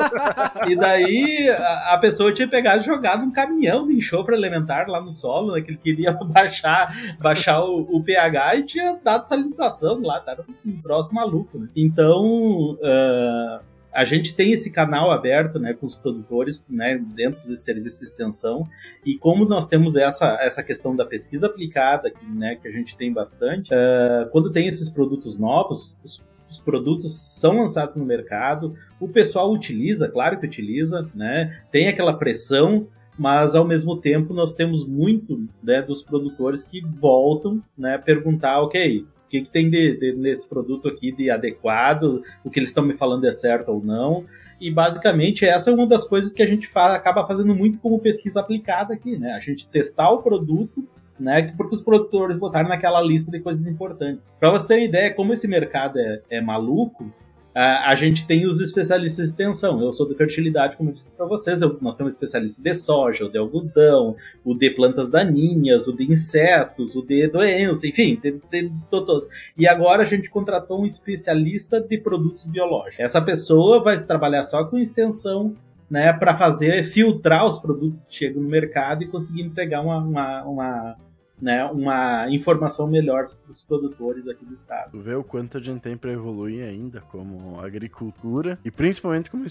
e 0.69 0.75
daí 0.75 1.49
a, 1.51 1.95
a, 1.95 1.99
pessoa 1.99 2.33
tinha 2.33 2.49
pegado 2.49 2.83
e 2.83 2.87
jogado 2.87 3.23
um 3.23 3.31
caminhão 3.31 3.87
de 3.87 3.95
enxofre 3.95 4.35
elementar 4.35 4.89
lá 4.89 5.01
no 5.01 5.13
solo, 5.13 5.55
né, 5.55 5.61
que 5.61 5.71
ele 5.71 5.79
queria 5.79 6.13
baixar, 6.25 7.17
baixar 7.21 7.63
o, 7.63 7.83
o 7.97 8.03
pH 8.03 8.57
e 8.57 8.63
tinha 8.65 8.99
dado 9.05 9.29
salinização 9.29 10.01
lá, 10.01 10.19
tava 10.21 10.45
um 10.65 10.81
troço 10.81 11.15
maluco, 11.15 11.59
né? 11.59 11.69
Então, 11.77 12.73
uh, 12.73 13.74
a 13.95 14.05
gente 14.05 14.35
tem 14.35 14.51
esse 14.51 14.71
canal 14.71 15.13
aberto 15.13 15.59
né, 15.59 15.73
com 15.73 15.87
os 15.87 15.95
produtores 15.95 16.65
né, 16.69 17.01
dentro 17.15 17.47
desse 17.47 17.65
serviço 17.65 18.01
de 18.01 18.07
extensão. 18.07 18.65
E 19.07 19.17
como 19.17 19.45
nós 19.45 19.69
temos 19.69 19.97
essa, 19.97 20.37
essa 20.41 20.63
questão 20.65 20.97
da 20.97 21.07
pesquisa 21.07 21.47
aplicada 21.47 22.11
que, 22.11 22.27
né, 22.27 22.57
que 22.57 22.67
a 22.67 22.73
gente 22.73 22.97
tem 22.97 23.13
bastante, 23.13 23.73
uh, 23.73 24.29
quando 24.31 24.51
tem 24.51 24.67
esses 24.67 24.91
produtos 24.91 25.39
novos, 25.39 25.97
os, 26.03 26.25
os, 26.51 26.59
produtos 26.59 27.17
são 27.17 27.61
lançados 27.61 27.95
no 27.95 28.05
mercado, 28.05 28.75
o 28.99 29.07
pessoal 29.07 29.53
utiliza, 29.53 30.09
claro 30.09 30.41
que 30.41 30.47
utiliza, 30.47 31.09
né, 31.15 31.63
tem 31.71 31.87
aquela 31.87 32.15
pressão, 32.15 32.89
mas 33.17 33.55
ao 33.55 33.65
mesmo 33.65 33.97
tempo 34.01 34.35
nós 34.35 34.55
temos 34.55 34.85
muito 34.85 35.47
né, 35.63 35.81
dos 35.83 36.03
produtores 36.03 36.65
que 36.65 36.81
voltam 36.81 37.63
né, 37.79 37.97
perguntar, 37.97 38.61
ok, 38.61 39.07
que, 39.35 39.43
que 39.43 39.51
tem 39.51 39.69
de, 39.69 39.97
de, 39.99 40.13
nesse 40.13 40.49
produto 40.49 40.87
aqui 40.87 41.11
de 41.11 41.29
adequado, 41.31 42.23
o 42.45 42.51
que 42.51 42.61
eles 42.61 42.71
estão 42.71 42.85
me 42.85 42.95
falando 42.95 43.27
é 43.27 43.33
certo 43.33 43.71
ou 43.71 43.85
não. 43.85 44.25
E 44.61 44.71
basicamente 44.71 45.45
essa 45.45 45.71
é 45.71 45.75
uma 45.75 45.87
das 45.87 46.07
coisas 46.07 46.33
que 46.33 46.43
a 46.43 46.47
gente 46.47 46.71
acaba 46.73 47.27
fazendo 47.27 47.55
muito 47.55 47.79
como 47.79 47.99
pesquisa 47.99 48.41
aplicada 48.41 48.95
aqui, 48.95 49.19
né? 49.19 49.33
A 49.33 49.41
gente 49.41 49.67
testar 49.69 50.11
o 50.11 50.23
produto 50.23 50.87
né? 51.19 51.53
Porque 51.57 51.77
os 51.77 51.81
produtores 51.81 52.37
botaram 52.37 52.69
naquela 52.69 53.01
lista 53.01 53.31
de 53.31 53.39
coisas 53.39 53.69
importantes. 53.69 54.37
Para 54.41 54.51
você 54.51 54.67
ter 54.67 54.75
uma 54.75 54.85
ideia, 54.85 55.15
como 55.15 55.33
esse 55.33 55.47
mercado 55.47 55.97
é, 55.97 56.21
é 56.29 56.41
maluco, 56.41 57.09
a, 57.55 57.91
a 57.91 57.95
gente 57.95 58.27
tem 58.27 58.47
os 58.47 58.61
especialistas 58.61 59.27
de 59.27 59.31
extensão. 59.31 59.81
Eu 59.81 59.93
sou 59.93 60.09
de 60.09 60.15
fertilidade, 60.15 60.77
como 60.77 60.91
eu 60.91 60.95
disse 60.95 61.13
para 61.13 61.27
vocês. 61.27 61.63
Eu, 61.63 61.79
nós 61.81 61.95
temos 61.95 62.15
especialista 62.15 62.61
de 62.61 62.75
soja, 62.75 63.27
o 63.27 63.31
de 63.31 63.39
algodão, 63.39 64.17
o 64.45 64.55
de 64.55 64.71
plantas 64.71 65.11
daninhas, 65.11 65.87
o 65.87 65.93
de 65.93 66.05
insetos, 66.05 66.97
o 66.97 67.03
de 67.03 67.29
doença, 67.29 67.87
enfim, 67.87 68.19
de, 68.21 68.33
de, 68.51 68.73
todos. 68.91 69.29
E 69.57 69.69
agora 69.69 70.03
a 70.03 70.07
gente 70.07 70.29
contratou 70.29 70.83
um 70.83 70.87
especialista 70.87 71.81
de 71.81 71.99
produtos 71.99 72.47
biológicos. 72.47 72.99
Essa 72.99 73.23
pessoa 73.23 73.83
vai 73.83 74.03
trabalhar 74.03 74.43
só 74.43 74.65
com 74.65 74.79
extensão 74.79 75.55
né, 75.89 76.13
para 76.13 76.37
fazer 76.37 76.85
filtrar 76.85 77.47
os 77.47 77.59
produtos 77.59 78.05
que 78.07 78.15
chegam 78.17 78.43
no 78.43 78.49
mercado 78.49 79.05
e 79.05 79.07
conseguir 79.07 79.43
entregar 79.43 79.81
uma, 79.81 79.99
uma, 79.99 80.45
uma, 80.45 80.97
né, 81.45 81.63
uma 81.67 82.27
informação 82.31 82.87
melhor 82.87 83.27
para 83.27 83.51
os 83.51 83.61
produtores 83.61 84.27
aqui 84.27 84.47
do 84.47 84.55
estado. 84.55 84.99
Vê 84.99 85.15
o 85.15 85.23
quanto 85.23 85.59
a 85.59 85.61
gente 85.61 85.83
tem 85.83 85.95
para 85.95 86.11
evoluir 86.11 86.65
ainda 86.65 87.03
como 87.03 87.61
agricultura 87.61 88.59
e 88.65 88.71
principalmente 88.71 89.31
como 89.31 89.45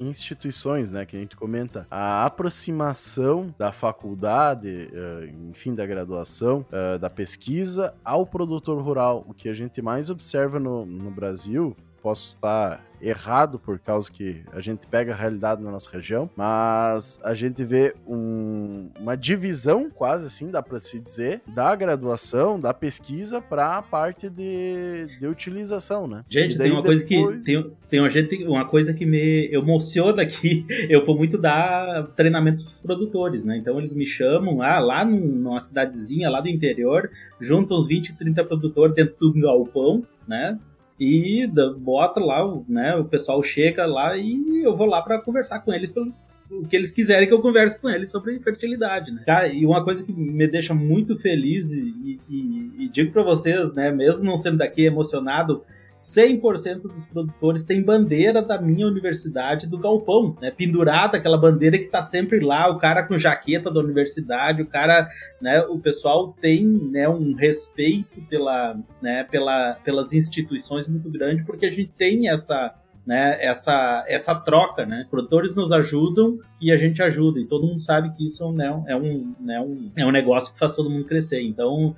instituições, 0.00 0.90
né, 0.90 1.04
que 1.04 1.14
a 1.14 1.20
gente 1.20 1.36
comenta 1.36 1.86
a 1.90 2.24
aproximação 2.24 3.54
da 3.58 3.70
faculdade, 3.70 4.88
eh, 4.90 5.30
enfim, 5.50 5.74
da 5.74 5.84
graduação, 5.84 6.64
eh, 6.72 6.96
da 6.96 7.10
pesquisa 7.10 7.94
ao 8.02 8.24
produtor 8.24 8.82
rural. 8.82 9.22
O 9.28 9.34
que 9.34 9.50
a 9.50 9.54
gente 9.54 9.82
mais 9.82 10.08
observa 10.08 10.58
no, 10.58 10.86
no 10.86 11.10
Brasil 11.10 11.76
posso 12.02 12.36
estar 12.36 12.87
errado 13.00 13.58
por 13.58 13.78
causa 13.78 14.10
que 14.10 14.42
a 14.52 14.60
gente 14.60 14.86
pega 14.86 15.12
a 15.12 15.16
realidade 15.16 15.62
na 15.62 15.70
nossa 15.70 15.90
região, 15.90 16.28
mas 16.36 17.20
a 17.24 17.34
gente 17.34 17.64
vê 17.64 17.94
um, 18.06 18.90
uma 18.98 19.16
divisão 19.16 19.90
quase 19.90 20.26
assim, 20.26 20.50
dá 20.50 20.62
para 20.62 20.80
se 20.80 20.98
dizer, 20.98 21.40
da 21.46 21.74
graduação, 21.74 22.60
da 22.60 22.74
pesquisa 22.74 23.40
para 23.40 23.78
a 23.78 23.82
parte 23.82 24.28
de, 24.28 25.06
de 25.18 25.26
utilização, 25.26 26.06
né? 26.06 26.24
Gente, 26.28 26.56
tem 26.56 26.70
uma 26.72 26.82
depois... 26.82 27.02
coisa 27.02 27.06
que 27.06 27.44
tem, 27.44 27.70
tem 27.90 28.00
uma, 28.00 28.10
gente, 28.10 28.44
uma 28.44 28.64
coisa 28.64 28.92
que 28.92 29.06
me 29.06 29.48
emociona 29.52 30.22
aqui, 30.22 30.66
eu 30.88 31.04
vou 31.04 31.16
muito 31.16 31.38
dar 31.38 32.08
treinamentos 32.16 32.64
para 32.64 32.78
produtores, 32.82 33.44
né? 33.44 33.56
Então 33.56 33.78
eles 33.78 33.94
me 33.94 34.06
chamam 34.06 34.58
lá, 34.58 34.78
lá 34.78 35.04
numa 35.04 35.60
cidadezinha 35.60 36.28
lá 36.28 36.40
do 36.40 36.48
interior, 36.48 37.10
juntam 37.40 37.78
uns 37.78 37.86
20, 37.86 38.14
30 38.14 38.44
produtores 38.44 38.94
dentro 38.94 39.14
do 39.18 39.40
galpão, 39.40 40.04
né? 40.26 40.58
E 40.98 41.46
bota 41.78 42.20
lá, 42.20 42.44
né, 42.68 42.96
o 42.96 43.04
pessoal 43.04 43.42
chega 43.42 43.86
lá 43.86 44.16
e 44.16 44.62
eu 44.62 44.76
vou 44.76 44.86
lá 44.86 45.00
para 45.00 45.20
conversar 45.20 45.60
com 45.60 45.72
eles 45.72 45.90
pelo 45.90 46.12
o 46.50 46.66
que 46.66 46.74
eles 46.74 46.92
quiserem 46.92 47.28
que 47.28 47.34
eu 47.34 47.42
converse 47.42 47.78
com 47.78 47.90
eles 47.90 48.10
sobre 48.10 48.38
fertilidade, 48.40 49.10
né? 49.12 49.22
Cara, 49.26 49.48
e 49.48 49.66
uma 49.66 49.84
coisa 49.84 50.02
que 50.04 50.12
me 50.12 50.46
deixa 50.46 50.72
muito 50.72 51.18
feliz 51.18 51.70
e, 51.70 52.18
e, 52.26 52.72
e 52.78 52.88
digo 52.88 53.12
para 53.12 53.22
vocês, 53.22 53.74
né, 53.74 53.90
mesmo 53.90 54.24
não 54.24 54.38
sendo 54.38 54.56
daqui 54.56 54.86
emocionado, 54.86 55.62
100% 55.98 56.82
dos 56.82 57.06
produtores 57.06 57.64
têm 57.64 57.82
bandeira 57.82 58.40
da 58.40 58.60
minha 58.60 58.86
universidade 58.86 59.66
do 59.66 59.76
galpão, 59.76 60.36
né? 60.40 60.50
Pendurada 60.50 61.16
aquela 61.16 61.36
bandeira 61.36 61.76
que 61.76 61.86
tá 61.86 62.02
sempre 62.02 62.38
lá, 62.38 62.70
o 62.70 62.78
cara 62.78 63.02
com 63.02 63.18
jaqueta 63.18 63.70
da 63.70 63.80
universidade, 63.80 64.62
o 64.62 64.66
cara, 64.66 65.08
né, 65.40 65.60
o 65.62 65.78
pessoal 65.78 66.32
tem, 66.40 66.64
né, 66.64 67.08
um 67.08 67.34
respeito 67.34 68.20
pela, 68.28 68.78
né, 69.02 69.24
pela, 69.24 69.74
pelas 69.84 70.12
instituições 70.12 70.86
muito 70.86 71.10
grande 71.10 71.44
porque 71.44 71.66
a 71.66 71.70
gente 71.70 71.90
tem 71.98 72.28
essa 72.28 72.74
né, 73.08 73.38
essa, 73.42 74.04
essa 74.06 74.34
troca, 74.34 74.84
né? 74.84 75.06
Produtores 75.10 75.54
nos 75.54 75.72
ajudam 75.72 76.38
e 76.60 76.70
a 76.70 76.76
gente 76.76 77.02
ajuda, 77.02 77.40
e 77.40 77.46
todo 77.46 77.66
mundo 77.66 77.80
sabe 77.80 78.14
que 78.14 78.26
isso 78.26 78.52
né, 78.52 78.66
é, 78.86 78.94
um, 78.94 79.34
né, 79.40 79.58
um, 79.58 79.90
é 79.96 80.04
um 80.04 80.12
negócio 80.12 80.52
que 80.52 80.58
faz 80.58 80.74
todo 80.74 80.90
mundo 80.90 81.06
crescer. 81.06 81.40
Então, 81.40 81.96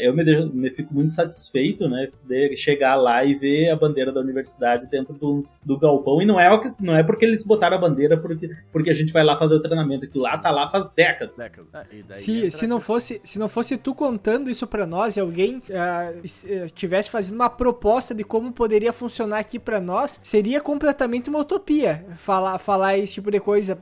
eu 0.00 0.14
me, 0.14 0.24
me, 0.46 0.70
fico 0.70 0.92
muito 0.92 1.14
satisfeito, 1.14 1.88
né, 1.88 2.08
de 2.24 2.56
chegar 2.56 2.96
lá 2.96 3.24
e 3.24 3.34
ver 3.34 3.70
a 3.70 3.76
bandeira 3.76 4.12
da 4.12 4.20
universidade 4.20 4.86
dentro 4.86 5.14
do, 5.14 5.46
do 5.64 5.78
galpão. 5.78 6.20
E 6.20 6.26
não 6.26 6.38
é, 6.38 6.74
não 6.80 6.96
é 6.96 7.02
porque 7.02 7.24
eles 7.24 7.44
botaram 7.44 7.76
a 7.76 7.80
bandeira 7.80 8.16
porque, 8.16 8.50
porque 8.72 8.90
a 8.90 8.94
gente 8.94 9.12
vai 9.12 9.24
lá 9.24 9.38
fazer 9.38 9.54
o 9.54 9.62
treinamento, 9.62 10.08
que 10.08 10.20
lá 10.20 10.36
tá 10.38 10.50
lá 10.50 10.70
faz 10.70 10.90
décadas. 10.92 11.36
décadas. 11.36 11.68
Ah, 11.72 11.84
se, 12.14 12.50
se, 12.50 12.66
não 12.66 12.78
fosse, 12.80 13.20
se 13.22 13.38
não 13.38 13.48
fosse 13.48 13.76
tu 13.76 13.94
contando 13.94 14.50
isso 14.50 14.66
para 14.66 14.86
nós 14.86 15.16
e 15.16 15.20
alguém 15.20 15.58
uh, 15.58 16.70
tivesse 16.74 17.10
fazendo 17.10 17.34
uma 17.34 17.50
proposta 17.50 18.14
de 18.14 18.24
como 18.24 18.52
poderia 18.52 18.92
funcionar 18.92 19.38
aqui 19.38 19.58
para 19.58 19.80
nós, 19.80 20.18
seria 20.22 20.60
completamente 20.60 21.30
uma 21.30 21.40
utopia 21.40 22.04
falar, 22.16 22.58
falar 22.58 22.98
esse 22.98 23.14
tipo 23.14 23.30
de 23.30 23.38
coisa 23.38 23.78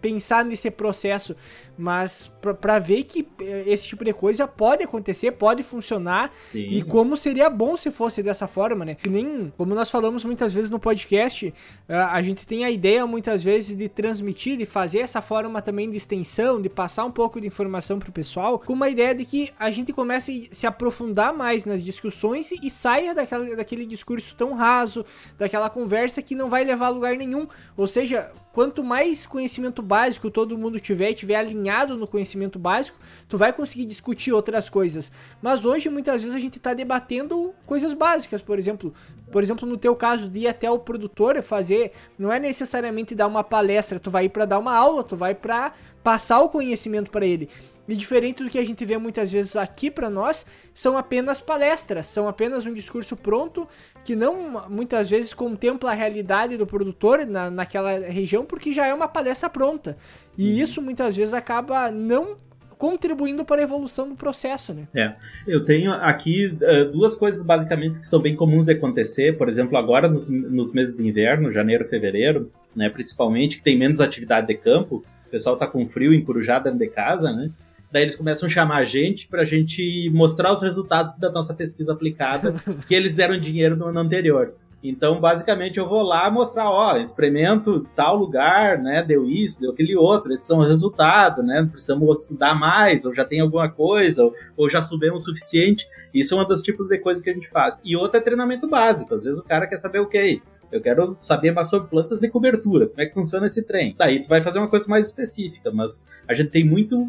pensar 0.00 0.44
nesse 0.44 0.70
processo, 0.70 1.36
mas 1.76 2.32
para 2.60 2.78
ver 2.78 3.02
que 3.04 3.26
eh, 3.40 3.64
esse 3.66 3.86
tipo 3.86 4.04
de 4.04 4.12
coisa 4.12 4.46
pode 4.46 4.84
acontecer, 4.84 5.32
pode 5.32 5.62
funcionar 5.62 6.30
Sim. 6.32 6.60
e 6.60 6.82
como 6.82 7.16
seria 7.16 7.50
bom 7.50 7.76
se 7.76 7.90
fosse 7.90 8.22
dessa 8.22 8.46
forma, 8.46 8.84
né? 8.84 8.94
Que 8.94 9.08
nem 9.08 9.52
como 9.56 9.74
nós 9.74 9.90
falamos 9.90 10.24
muitas 10.24 10.52
vezes 10.52 10.70
no 10.70 10.78
podcast, 10.78 11.52
eh, 11.88 11.96
a 11.96 12.22
gente 12.22 12.46
tem 12.46 12.64
a 12.64 12.70
ideia 12.70 13.06
muitas 13.06 13.42
vezes 13.42 13.76
de 13.76 13.88
transmitir, 13.88 14.56
de 14.56 14.64
fazer 14.64 15.00
essa 15.00 15.20
forma 15.20 15.60
também 15.60 15.90
de 15.90 15.96
extensão, 15.96 16.62
de 16.62 16.68
passar 16.68 17.04
um 17.04 17.10
pouco 17.10 17.40
de 17.40 17.46
informação 17.46 17.98
pro 17.98 18.12
pessoal, 18.12 18.58
com 18.58 18.72
uma 18.72 18.88
ideia 18.88 19.14
de 19.14 19.24
que 19.24 19.50
a 19.58 19.70
gente 19.70 19.92
comece 19.92 20.48
a 20.50 20.54
se 20.54 20.66
aprofundar 20.66 21.34
mais 21.34 21.64
nas 21.64 21.82
discussões 21.82 22.52
e 22.52 22.70
saia 22.70 23.14
daquela, 23.14 23.56
daquele 23.56 23.84
discurso 23.84 24.34
tão 24.36 24.54
raso, 24.54 25.04
daquela 25.36 25.68
conversa 25.68 26.22
que 26.22 26.34
não 26.34 26.48
vai 26.48 26.62
levar 26.62 26.86
a 26.86 26.90
lugar 26.90 27.16
nenhum. 27.16 27.48
Ou 27.76 27.86
seja, 27.86 28.30
quanto 28.52 28.84
mais 28.84 29.26
conhecimento 29.26 29.82
básico 29.82 30.30
todo 30.30 30.56
mundo 30.56 30.78
tiver 30.78 31.10
e 31.10 31.14
tiver 31.14 31.36
alinhado 31.36 31.63
no 31.96 32.06
conhecimento 32.06 32.58
básico, 32.58 32.98
tu 33.28 33.38
vai 33.38 33.52
conseguir 33.52 33.86
discutir 33.86 34.32
outras 34.32 34.68
coisas. 34.68 35.10
Mas 35.40 35.64
hoje 35.64 35.88
muitas 35.88 36.22
vezes 36.22 36.36
a 36.36 36.40
gente 36.40 36.58
está 36.58 36.74
debatendo 36.74 37.54
coisas 37.66 37.92
básicas, 37.92 38.42
por 38.42 38.58
exemplo, 38.58 38.92
por 39.30 39.42
exemplo, 39.42 39.68
no 39.68 39.76
teu 39.76 39.96
caso 39.96 40.28
de 40.28 40.40
ir 40.40 40.48
até 40.48 40.70
o 40.70 40.78
produtor 40.78 41.42
fazer, 41.42 41.92
não 42.18 42.32
é 42.32 42.38
necessariamente 42.38 43.14
dar 43.14 43.26
uma 43.26 43.42
palestra, 43.42 43.98
tu 43.98 44.10
vai 44.10 44.28
para 44.28 44.44
dar 44.44 44.58
uma 44.58 44.74
aula, 44.74 45.02
tu 45.02 45.16
vai 45.16 45.34
para 45.34 45.72
passar 46.02 46.40
o 46.40 46.48
conhecimento 46.48 47.10
para 47.10 47.26
ele. 47.26 47.48
E 47.86 47.94
diferente 47.94 48.42
do 48.42 48.48
que 48.48 48.58
a 48.58 48.64
gente 48.64 48.82
vê 48.84 48.96
muitas 48.96 49.30
vezes 49.30 49.56
aqui 49.56 49.90
para 49.90 50.08
nós, 50.08 50.46
são 50.72 50.96
apenas 50.96 51.38
palestras, 51.38 52.06
são 52.06 52.26
apenas 52.26 52.64
um 52.64 52.72
discurso 52.72 53.14
pronto 53.14 53.68
que 54.02 54.16
não 54.16 54.68
muitas 54.70 55.10
vezes 55.10 55.34
contempla 55.34 55.90
a 55.90 55.94
realidade 55.94 56.56
do 56.56 56.66
produtor 56.66 57.26
na, 57.26 57.50
naquela 57.50 57.98
região, 57.98 58.44
porque 58.44 58.72
já 58.72 58.86
é 58.86 58.94
uma 58.94 59.06
palestra 59.06 59.50
pronta. 59.50 59.98
E 60.36 60.52
uhum. 60.52 60.58
isso 60.58 60.82
muitas 60.82 61.16
vezes 61.16 61.34
acaba 61.34 61.90
não 61.90 62.36
contribuindo 62.76 63.44
para 63.44 63.60
a 63.60 63.64
evolução 63.64 64.08
do 64.08 64.14
processo, 64.14 64.74
né? 64.74 64.88
É, 64.94 65.14
eu 65.46 65.64
tenho 65.64 65.92
aqui 65.92 66.46
uh, 66.46 66.92
duas 66.92 67.14
coisas 67.14 67.42
basicamente 67.42 67.98
que 68.00 68.06
são 68.06 68.20
bem 68.20 68.36
comuns 68.36 68.66
de 68.66 68.72
acontecer, 68.72 69.38
por 69.38 69.48
exemplo, 69.48 69.78
agora 69.78 70.08
nos, 70.08 70.28
nos 70.28 70.72
meses 70.72 70.96
de 70.96 71.06
inverno, 71.06 71.52
janeiro, 71.52 71.88
fevereiro, 71.88 72.50
né, 72.74 72.90
principalmente, 72.90 73.58
que 73.58 73.64
tem 73.64 73.78
menos 73.78 74.00
atividade 74.00 74.48
de 74.48 74.54
campo, 74.54 75.02
o 75.26 75.30
pessoal 75.30 75.54
está 75.54 75.66
com 75.66 75.86
frio, 75.86 76.12
encurujado 76.12 76.64
dentro 76.64 76.80
de 76.80 76.88
casa, 76.88 77.32
né? 77.32 77.48
Daí 77.90 78.02
eles 78.02 78.16
começam 78.16 78.48
a 78.48 78.50
chamar 78.50 78.78
a 78.78 78.84
gente 78.84 79.28
para 79.28 79.42
a 79.42 79.44
gente 79.44 80.10
mostrar 80.12 80.52
os 80.52 80.60
resultados 80.60 81.16
da 81.18 81.30
nossa 81.30 81.54
pesquisa 81.54 81.92
aplicada 81.92 82.52
que 82.88 82.94
eles 82.94 83.14
deram 83.14 83.38
dinheiro 83.38 83.76
no 83.76 83.86
ano 83.86 84.00
anterior. 84.00 84.52
Então, 84.84 85.18
basicamente, 85.18 85.78
eu 85.78 85.88
vou 85.88 86.02
lá 86.02 86.30
mostrar, 86.30 86.70
ó, 86.70 86.98
experimento 86.98 87.88
tal 87.96 88.16
lugar, 88.16 88.76
né, 88.76 89.02
deu 89.02 89.26
isso, 89.26 89.58
deu 89.58 89.70
aquele 89.70 89.96
outro, 89.96 90.30
esses 90.30 90.46
são 90.46 90.58
os 90.58 90.68
resultados, 90.68 91.42
né, 91.42 91.66
precisamos 91.70 92.20
estudar 92.20 92.54
mais, 92.54 93.06
ou 93.06 93.14
já 93.14 93.24
tem 93.24 93.40
alguma 93.40 93.70
coisa, 93.70 94.30
ou, 94.54 94.68
já 94.68 94.82
subimos 94.82 95.22
o 95.22 95.24
suficiente. 95.24 95.88
Isso 96.12 96.34
é 96.34 96.42
um 96.42 96.46
dos 96.46 96.60
tipos 96.60 96.86
de 96.86 96.98
coisas 96.98 97.24
que 97.24 97.30
a 97.30 97.32
gente 97.32 97.48
faz. 97.48 97.80
E 97.82 97.96
outro 97.96 98.18
é 98.18 98.20
treinamento 98.20 98.68
básico. 98.68 99.14
Às 99.14 99.24
vezes 99.24 99.38
o 99.38 99.42
cara 99.42 99.66
quer 99.66 99.78
saber 99.78 100.00
o 100.00 100.06
que 100.06 100.42
eu 100.70 100.80
quero 100.80 101.16
saber 101.20 101.52
mais 101.52 101.68
sobre 101.68 101.88
plantas 101.88 102.20
de 102.20 102.28
cobertura, 102.28 102.88
como 102.88 103.00
é 103.00 103.06
que 103.06 103.14
funciona 103.14 103.46
esse 103.46 103.62
trem. 103.62 103.94
Daí 103.96 104.24
tu 104.24 104.28
vai 104.28 104.42
fazer 104.42 104.58
uma 104.58 104.68
coisa 104.68 104.88
mais 104.88 105.06
específica, 105.06 105.70
mas 105.70 106.08
a 106.26 106.34
gente 106.34 106.50
tem 106.50 106.64
muito 106.64 107.06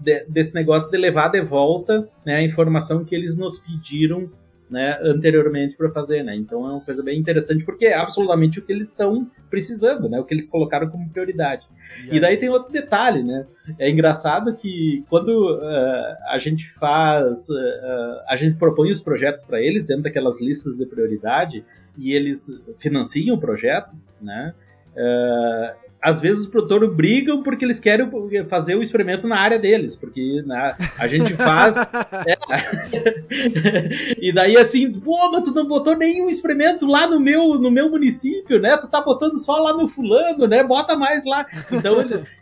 de, 0.00 0.24
desse 0.24 0.54
negócio 0.54 0.90
de 0.90 0.98
levar 0.98 1.28
de 1.28 1.40
volta 1.40 2.08
né, 2.24 2.36
a 2.36 2.42
informação 2.42 3.04
que 3.04 3.14
eles 3.14 3.36
nos 3.36 3.58
pediram 3.58 4.28
né, 4.68 4.98
anteriormente 5.02 5.76
para 5.76 5.90
fazer, 5.90 6.22
né? 6.22 6.34
Então 6.34 6.66
é 6.66 6.72
uma 6.72 6.80
coisa 6.80 7.02
bem 7.02 7.18
interessante 7.18 7.64
porque 7.64 7.86
é 7.86 7.94
absolutamente 7.94 8.58
o 8.58 8.62
que 8.62 8.72
eles 8.72 8.88
estão 8.88 9.30
precisando, 9.48 10.08
né? 10.08 10.18
O 10.18 10.24
que 10.24 10.34
eles 10.34 10.46
colocaram 10.46 10.88
como 10.88 11.08
prioridade. 11.08 11.66
E 12.10 12.18
daí 12.18 12.36
tem 12.36 12.48
outro 12.48 12.72
detalhe, 12.72 13.22
né? 13.22 13.46
É 13.78 13.88
engraçado 13.88 14.56
que 14.56 15.04
quando 15.08 15.56
uh, 15.56 16.16
a 16.28 16.38
gente 16.38 16.70
faz, 16.74 17.48
uh, 17.48 18.22
a 18.28 18.36
gente 18.36 18.56
propõe 18.56 18.90
os 18.90 19.00
projetos 19.00 19.44
para 19.44 19.60
eles 19.60 19.84
dentro 19.84 20.02
daquelas 20.02 20.40
listas 20.40 20.76
de 20.76 20.84
prioridade, 20.84 21.64
e 21.96 22.12
eles 22.12 22.48
financiam 22.78 23.36
o 23.36 23.40
projeto, 23.40 23.90
né? 24.20 24.54
Às 26.06 26.20
vezes 26.20 26.44
os 26.44 26.48
produtores 26.48 26.88
brigam 26.94 27.42
porque 27.42 27.64
eles 27.64 27.80
querem 27.80 28.08
fazer 28.48 28.76
o 28.76 28.82
experimento 28.82 29.26
na 29.26 29.40
área 29.40 29.58
deles, 29.58 29.96
porque 29.96 30.40
né, 30.46 30.76
a 30.96 31.08
gente 31.08 31.34
faz. 31.34 31.74
é, 32.24 32.36
e 34.16 34.32
daí 34.32 34.56
assim, 34.56 34.92
pô, 35.00 35.32
mas 35.32 35.42
tu 35.42 35.50
não 35.50 35.66
botou 35.66 35.96
nenhum 35.96 36.30
experimento 36.30 36.86
lá 36.86 37.08
no 37.08 37.18
meu, 37.18 37.58
no 37.58 37.72
meu 37.72 37.90
município, 37.90 38.60
né? 38.60 38.76
Tu 38.76 38.86
tá 38.86 39.00
botando 39.00 39.36
só 39.36 39.58
lá 39.58 39.76
no 39.76 39.88
fulano, 39.88 40.46
né? 40.46 40.62
Bota 40.62 40.94
mais 40.94 41.24
lá. 41.24 41.44
Então, 41.72 41.96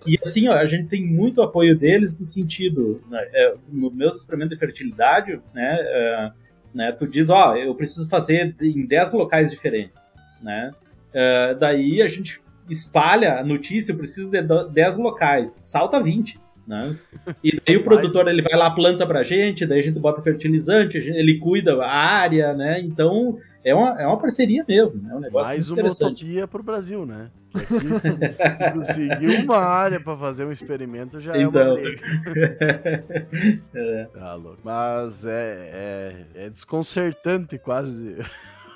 e 0.06 0.18
assim, 0.22 0.46
ó, 0.46 0.52
a 0.52 0.66
gente 0.66 0.88
tem 0.88 1.02
muito 1.02 1.40
apoio 1.40 1.74
deles 1.74 2.20
no 2.20 2.26
sentido, 2.26 3.00
né, 3.08 3.26
é, 3.32 3.54
no 3.72 3.90
meus 3.90 4.16
experimentos 4.16 4.58
de 4.58 4.60
fertilidade, 4.60 5.40
né? 5.54 5.78
É, 5.80 6.30
né? 6.74 6.92
Tu 6.92 7.06
diz, 7.06 7.30
ó, 7.30 7.56
eu 7.56 7.74
preciso 7.74 8.10
fazer 8.10 8.54
em 8.60 8.84
10 8.84 9.12
locais 9.12 9.50
diferentes, 9.50 10.12
né? 10.42 10.70
Uh, 11.14 11.58
daí 11.58 12.02
a 12.02 12.08
gente 12.08 12.43
espalha 12.68 13.38
a 13.38 13.44
notícia, 13.44 13.92
eu 13.92 13.96
preciso 13.96 14.30
de 14.30 14.40
10 14.42 14.96
locais, 14.98 15.58
salta 15.60 16.02
20, 16.02 16.38
né? 16.66 16.96
E 17.42 17.60
daí 17.64 17.76
o 17.76 17.84
produtor 17.84 18.28
ele 18.28 18.42
vai 18.42 18.58
lá 18.58 18.70
planta 18.70 19.06
pra 19.06 19.22
gente, 19.22 19.66
daí 19.66 19.80
a 19.80 19.82
gente 19.82 19.98
bota 19.98 20.22
fertilizante, 20.22 20.96
ele 20.96 21.38
cuida 21.38 21.74
a 21.82 21.90
área, 21.90 22.54
né? 22.54 22.80
Então 22.80 23.38
é 23.64 23.74
uma, 23.74 24.00
é 24.00 24.06
uma 24.06 24.18
parceria 24.18 24.64
mesmo, 24.66 25.02
né? 25.02 25.10
É 25.12 25.16
um 25.16 25.20
negócio 25.20 25.48
Mais 25.48 25.70
uma 25.70 25.88
utopia 25.88 26.46
pro 26.46 26.62
Brasil, 26.62 27.06
né? 27.06 27.30
Aqui, 27.54 28.72
conseguir 28.72 29.44
uma 29.44 29.58
área 29.58 30.00
para 30.00 30.16
fazer 30.16 30.44
um 30.44 30.50
experimento 30.50 31.20
já 31.20 31.38
então. 31.38 31.60
é 31.60 31.64
uma 31.64 31.80
então. 31.80 31.84
briga. 31.84 33.06
é. 33.74 34.08
Tá 34.12 34.34
louco. 34.34 34.58
Mas 34.64 35.24
é, 35.24 35.70
é, 36.34 36.44
é 36.46 36.50
desconcertante 36.50 37.56
quase 37.58 38.16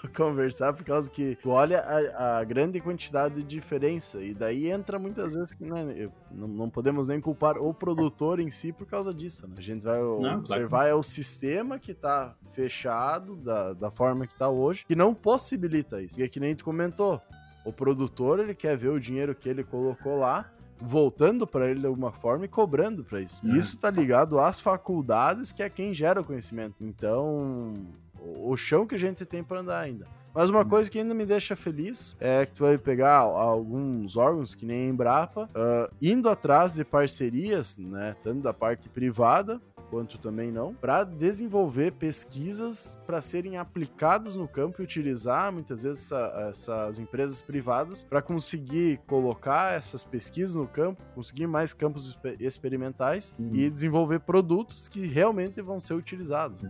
conversar 0.17 0.73
por 0.73 0.85
causa 0.85 1.11
que 1.11 1.37
tu 1.37 1.51
olha 1.51 1.81
a, 1.81 2.39
a, 2.39 2.45
grande 2.45 2.81
quantidade 2.81 3.37
de 3.37 3.43
diferença 3.43 4.21
e 4.21 4.35
daí 4.35 4.71
entra 4.71 4.99
muitas 4.99 5.35
vezes 5.35 5.55
que 5.55 5.65
né, 5.65 6.11
não, 6.31 6.49
não, 6.49 6.71
podemos 6.71 7.09
nem 7.09 7.21
culpar 7.21 7.59
o 7.59 7.73
produtor 7.73 8.41
em 8.41 8.51
si 8.51 8.73
por 8.73 8.87
causa 8.87 9.13
disso. 9.13 9.47
Né? 9.47 9.55
A 9.59 9.61
gente 9.61 9.85
vai 9.85 10.01
não, 10.01 10.39
observar 10.39 10.69
claro. 10.69 10.89
é 10.89 10.95
o 10.95 11.03
sistema 11.03 11.79
que 11.79 11.95
tá 11.95 12.35
fechado 12.53 13.37
da, 13.37 13.73
da 13.73 13.91
forma 13.91 14.27
que 14.27 14.37
tá 14.37 14.49
hoje 14.49 14.85
que 14.87 14.97
não 14.97 15.15
possibilita 15.15 16.01
isso. 16.01 16.21
E 16.21 16.23
é 16.23 16.29
que 16.29 16.41
nem 16.41 16.55
tu 16.55 16.65
comentou, 16.65 17.21
o 17.65 17.73
produtor, 17.73 18.41
ele 18.41 18.55
quer 18.55 18.77
ver 18.77 18.89
o 18.89 18.99
dinheiro 18.99 19.35
que 19.35 19.49
ele 19.49 19.63
colocou 19.63 20.17
lá 20.17 20.51
voltando 20.81 21.47
para 21.47 21.69
ele 21.69 21.81
de 21.81 21.87
alguma 21.87 22.13
forma 22.13 22.45
e 22.45 22.49
cobrando 22.49 23.05
para 23.05 23.21
isso. 23.21 23.45
E 23.45 23.51
é. 23.51 23.57
isso 23.57 23.79
tá 23.79 23.91
ligado 23.91 24.39
às 24.39 24.61
faculdades, 24.61 25.53
que 25.53 25.63
é 25.63 25.69
quem 25.69 25.93
gera 25.93 26.21
o 26.21 26.25
conhecimento. 26.25 26.77
Então, 26.81 27.87
o 28.37 28.57
chão 28.57 28.87
que 28.87 28.95
a 28.95 28.99
gente 28.99 29.25
tem 29.25 29.43
para 29.43 29.61
andar 29.61 29.81
ainda. 29.81 30.07
Mas 30.35 30.51
uma 30.51 30.65
coisa 30.65 30.91
que 30.91 30.99
ainda 30.99 31.15
me 31.15 31.27
deixa 31.27 31.57
feliz 31.57 32.17
é 32.21 32.47
que 32.47 32.53
tu 32.53 32.63
vai 32.63 32.79
pegar 32.79 33.17
alguns 33.17 34.17
órgãos, 34.17 34.55
que 34.55 34.65
nem 34.65 34.87
a 34.87 34.89
Embrapa, 34.91 35.45
uh, 35.47 35.93
indo 36.01 36.29
atrás 36.29 36.75
de 36.75 36.85
parcerias, 36.85 37.77
né, 37.79 38.15
tanto 38.23 38.43
da 38.43 38.55
parte 38.55 38.89
privada 38.89 39.61
quanto 39.91 40.19
também 40.19 40.53
não, 40.53 40.75
para 40.75 41.03
desenvolver 41.03 41.93
pesquisas 41.93 42.97
para 43.07 43.21
serem 43.21 43.57
aplicadas 43.57 44.37
no 44.37 44.47
campo 44.47 44.81
e 44.81 44.85
utilizar 44.85 45.53
muitas 45.53 45.83
vezes 45.83 46.13
essa, 46.13 46.47
essas 46.51 46.99
empresas 46.99 47.41
privadas 47.41 48.05
para 48.05 48.21
conseguir 48.21 49.01
colocar 49.07 49.73
essas 49.73 50.05
pesquisas 50.05 50.55
no 50.55 50.69
campo, 50.69 51.03
conseguir 51.15 51.47
mais 51.47 51.73
campos 51.73 52.19
experimentais 52.39 53.35
uhum. 53.39 53.51
e 53.55 53.71
desenvolver 53.71 54.21
produtos 54.21 54.89
que 54.89 55.07
realmente 55.07 55.61
vão 55.63 55.81
ser 55.81 55.95
utilizados. 55.95 56.67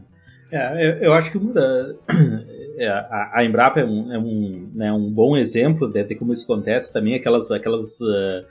É, 0.51 0.87
eu, 0.87 0.97
eu, 1.05 1.13
acho 1.13 1.31
que 1.31 1.39
é, 2.79 2.89
a, 2.89 3.31
a, 3.35 3.45
Embrapa 3.45 3.81
é 3.81 3.85
um, 3.85 4.13
é 4.13 4.19
um, 4.19 4.71
né, 4.75 4.93
um 4.93 5.11
bom 5.11 5.37
exemplo 5.37 5.89
de, 5.89 6.03
de, 6.05 6.15
como 6.15 6.33
isso 6.33 6.45
acontece 6.45 6.93
também, 6.93 7.15
aquelas, 7.15 7.51
aquelas 7.51 8.01
uh, 8.01 8.47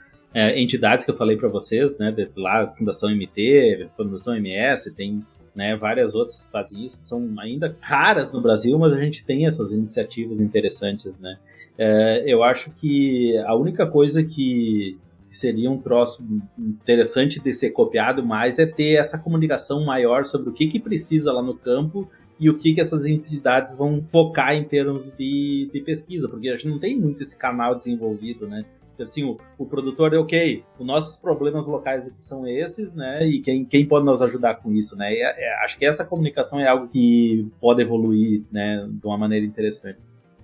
entidades 0.54 1.04
que 1.04 1.10
eu 1.10 1.16
falei 1.16 1.36
para 1.36 1.48
vocês, 1.48 1.98
né, 1.98 2.12
de, 2.12 2.28
lá, 2.36 2.66
Fundação 2.68 3.10
MT, 3.10 3.88
Fundação 3.96 4.36
MS, 4.36 4.94
tem 4.94 5.24
né, 5.54 5.76
várias 5.76 6.14
outras 6.14 6.44
que 6.44 6.52
fazem 6.52 6.84
isso, 6.84 7.00
são 7.00 7.34
ainda 7.38 7.76
raras 7.80 8.30
no 8.32 8.40
Brasil, 8.40 8.78
mas 8.78 8.92
a 8.92 9.00
gente 9.00 9.24
tem 9.24 9.46
essas 9.46 9.72
iniciativas 9.72 10.38
interessantes, 10.38 11.18
né. 11.18 11.36
É, 11.76 12.24
eu 12.26 12.42
acho 12.42 12.70
que 12.72 13.36
a 13.46 13.54
única 13.54 13.86
coisa 13.86 14.22
que 14.22 14.98
que 15.28 15.36
seria 15.36 15.70
um 15.70 15.78
troço 15.78 16.24
interessante 16.58 17.40
de 17.40 17.52
ser 17.52 17.70
copiado 17.70 18.24
mais, 18.24 18.58
é 18.58 18.66
ter 18.66 18.98
essa 18.98 19.18
comunicação 19.18 19.84
maior 19.84 20.24
sobre 20.24 20.50
o 20.50 20.52
que, 20.52 20.68
que 20.68 20.80
precisa 20.80 21.32
lá 21.32 21.42
no 21.42 21.54
campo 21.54 22.08
e 22.40 22.48
o 22.48 22.56
que, 22.56 22.74
que 22.74 22.80
essas 22.80 23.04
entidades 23.04 23.76
vão 23.76 24.02
focar 24.10 24.54
em 24.54 24.64
termos 24.64 25.10
de, 25.16 25.68
de 25.72 25.80
pesquisa, 25.80 26.28
porque 26.28 26.48
a 26.48 26.54
gente 26.54 26.68
não 26.68 26.78
tem 26.78 26.98
muito 26.98 27.22
esse 27.22 27.36
canal 27.36 27.74
desenvolvido, 27.74 28.46
né? 28.46 28.64
assim, 29.02 29.24
o, 29.24 29.38
o, 29.56 29.66
produtor 29.66 30.12
é 30.12 30.18
ok, 30.18 30.64
os 30.78 30.86
nossos 30.86 31.16
problemas 31.16 31.66
locais 31.66 32.08
aqui 32.08 32.22
são 32.22 32.46
esses, 32.46 32.92
né? 32.94 33.26
E 33.26 33.40
quem, 33.40 33.64
quem 33.64 33.86
pode 33.86 34.04
nos 34.04 34.22
ajudar 34.22 34.56
com 34.56 34.72
isso, 34.72 34.96
né? 34.96 35.12
É, 35.12 35.46
é, 35.46 35.64
acho 35.64 35.78
que 35.78 35.86
essa 35.86 36.04
comunicação 36.04 36.58
é 36.58 36.66
algo 36.66 36.88
que 36.88 37.46
pode 37.60 37.82
evoluir, 37.82 38.42
né? 38.50 38.88
De 38.90 39.06
uma 39.06 39.18
maneira 39.18 39.46
interessante. 39.46 39.98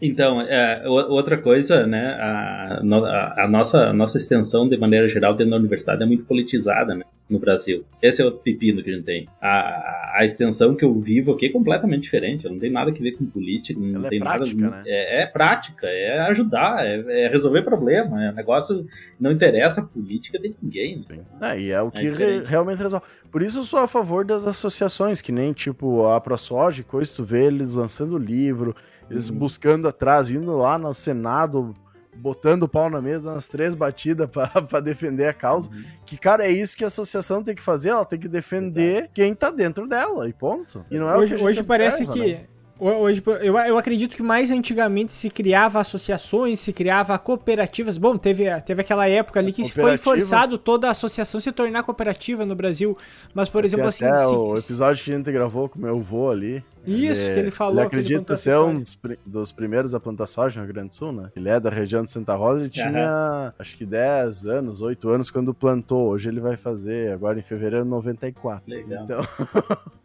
Então, 0.07 0.39
é, 0.43 0.87
outra 0.87 1.39
coisa, 1.39 1.87
né, 1.87 2.13
a, 2.21 2.79
a, 2.83 3.45
a, 3.45 3.49
nossa, 3.49 3.85
a 3.85 3.93
nossa 3.95 4.19
extensão, 4.19 4.69
de 4.69 4.77
maneira 4.77 5.09
geral, 5.09 5.35
dentro 5.35 5.53
da 5.53 5.57
universidade 5.57 6.03
é 6.03 6.07
muito 6.07 6.27
politizada, 6.27 6.95
né, 6.95 7.05
no 7.29 7.39
Brasil. 7.39 7.85
Esse 8.03 8.21
é 8.21 8.27
o 8.27 8.33
pepino 8.33 8.83
que 8.83 8.91
a 8.91 8.93
gente 8.93 9.05
tem. 9.05 9.29
A, 9.41 10.19
a 10.19 10.25
extensão 10.25 10.75
que 10.75 10.85
eu 10.85 10.93
vivo 11.01 11.33
aqui 11.33 11.47
é 11.47 11.51
completamente 11.51 12.03
diferente, 12.03 12.49
não 12.49 12.59
tem 12.59 12.71
nada 12.71 12.91
a 12.91 12.95
ver 12.95 13.13
com 13.13 13.25
política, 13.25 13.81
não 13.81 14.01
Ela 14.01 14.09
tem 14.09 14.19
é 14.19 14.23
prática, 14.23 14.61
nada... 14.61 14.77
Né? 14.77 14.83
É, 14.87 15.23
é, 15.23 15.27
prática, 15.27 15.87
é 15.87 16.21
ajudar, 16.31 16.87
é, 16.87 17.25
é, 17.25 17.29
resolver 17.29 17.63
problema, 17.63 18.23
é 18.23 18.31
um 18.31 18.35
negócio 18.35 18.87
não 19.19 19.33
interessa 19.33 19.81
a 19.81 19.85
política 19.85 20.39
de 20.39 20.55
ninguém. 20.63 21.05
Né? 21.09 21.19
É, 21.41 21.61
e 21.61 21.71
é 21.71 21.81
o 21.81 21.91
que 21.91 22.11
re, 22.11 22.45
realmente 22.45 22.83
resolve. 22.83 23.07
Por 23.31 23.43
isso 23.43 23.61
eu 23.61 23.65
sou 23.65 23.79
a 23.79 23.89
favor 23.89 24.25
das 24.25 24.47
associações, 24.47 25.23
que 25.23 25.33
nem, 25.33 25.53
tipo, 25.53 26.07
a 26.07 26.21
ProSoja, 26.21 26.85
coisa, 26.85 27.13
tu 27.15 27.25
vê 27.25 27.47
eles 27.47 27.75
lançando 27.75 28.19
livro, 28.19 28.77
eles 29.11 29.31
uhum. 29.31 29.39
buscando 29.39 29.89
atrás, 29.89 30.31
indo 30.31 30.57
lá 30.57 30.79
no 30.79 30.93
Senado, 30.93 31.75
botando 32.17 32.65
o 32.65 32.69
pau 32.69 32.89
na 32.89 33.01
mesa 33.01 33.35
nas 33.35 33.47
três 33.47 33.75
batidas 33.75 34.29
para 34.29 34.81
defender 34.83 35.29
a 35.29 35.35
causa. 35.35 35.71
Uhum. 35.71 35.85
Que, 36.07 36.17
cara, 36.17 36.45
é 36.45 36.51
isso 36.51 36.77
que 36.77 36.85
a 36.85 36.89
associação 36.89 37.43
tem 37.43 37.55
que 37.55 37.63
fazer, 37.63 37.91
ela 37.91 38.05
tem 38.05 38.19
que 38.19 38.29
defender 38.29 38.97
Exato. 38.97 39.11
quem 39.15 39.35
tá 39.35 39.51
dentro 39.51 39.87
dela, 39.87 40.29
e 40.29 40.33
ponto. 40.33 40.85
E 40.91 40.99
não 40.99 41.09
é 41.09 41.17
hoje, 41.17 41.35
o 41.35 41.39
que 41.39 41.45
Hoje 41.45 41.63
parece 41.63 42.07
que. 42.07 42.35
Né? 42.35 42.47
Hoje, 42.79 43.23
eu, 43.41 43.57
eu 43.57 43.79
acredito 43.79 44.17
que 44.17 44.23
mais 44.23 44.51
antigamente 44.51 45.13
se 45.13 45.31
criava 45.31 45.79
associações, 45.79 46.59
se 46.59 46.73
criava 46.73 47.17
cooperativas. 47.19 47.97
Bom, 47.97 48.19
teve, 48.19 48.45
teve 48.63 48.81
aquela 48.81 49.09
época 49.09 49.39
ali 49.39 49.53
que 49.53 49.71
foi 49.71 49.97
forçado 49.97 50.59
toda 50.59 50.89
a 50.89 50.91
associação 50.91 51.41
se 51.41 51.53
tornar 51.53 51.85
cooperativa 51.85 52.45
no 52.45 52.57
Brasil. 52.57 52.99
Mas, 53.33 53.49
por 53.49 53.65
exemplo, 53.65 53.87
assim. 53.87 54.05
Até 54.05 54.27
se, 54.27 54.35
o 54.35 54.55
episódio 54.55 55.05
que 55.05 55.13
a 55.13 55.17
gente 55.17 55.31
gravou 55.31 55.69
com 55.69 55.79
meu 55.79 55.99
avô 55.99 56.31
ali. 56.31 56.65
Isso, 56.85 57.23
ele, 57.23 57.35
que 57.35 57.41
ele 57.41 57.51
falou. 57.53 57.79
Ele 57.79 57.87
acredita 57.87 58.33
ele 58.33 58.37
ser 58.37 58.59
um 58.59 58.81
dos, 58.81 58.99
dos, 59.25 59.53
primeiros 59.53 59.95
a 59.95 60.01
plantar 60.01 60.27
soja 60.27 60.61
no 60.61 60.67
Rio 60.67 60.75
Grande 60.75 60.89
do 60.89 60.95
Sul, 60.95 61.13
né? 61.13 61.31
Ele 61.35 61.49
é 61.49 61.61
da 61.61 61.71
região 61.71 62.03
de 62.03 62.11
Santa 62.11 62.35
Rosa 62.35 62.67
e 62.67 62.69
tinha, 62.69 62.91
uhum. 62.91 63.53
acho 63.59 63.77
que 63.77 63.87
10 63.87 64.47
anos, 64.47 64.81
8 64.81 65.09
anos 65.09 65.31
quando 65.31 65.55
plantou. 65.55 66.09
Hoje 66.09 66.29
ele 66.29 66.41
vai 66.41 66.57
fazer, 66.57 67.13
agora 67.13 67.39
em 67.39 67.43
fevereiro, 67.43 67.85
94. 67.85 68.69
Legal. 68.69 69.05
Então. 69.05 69.21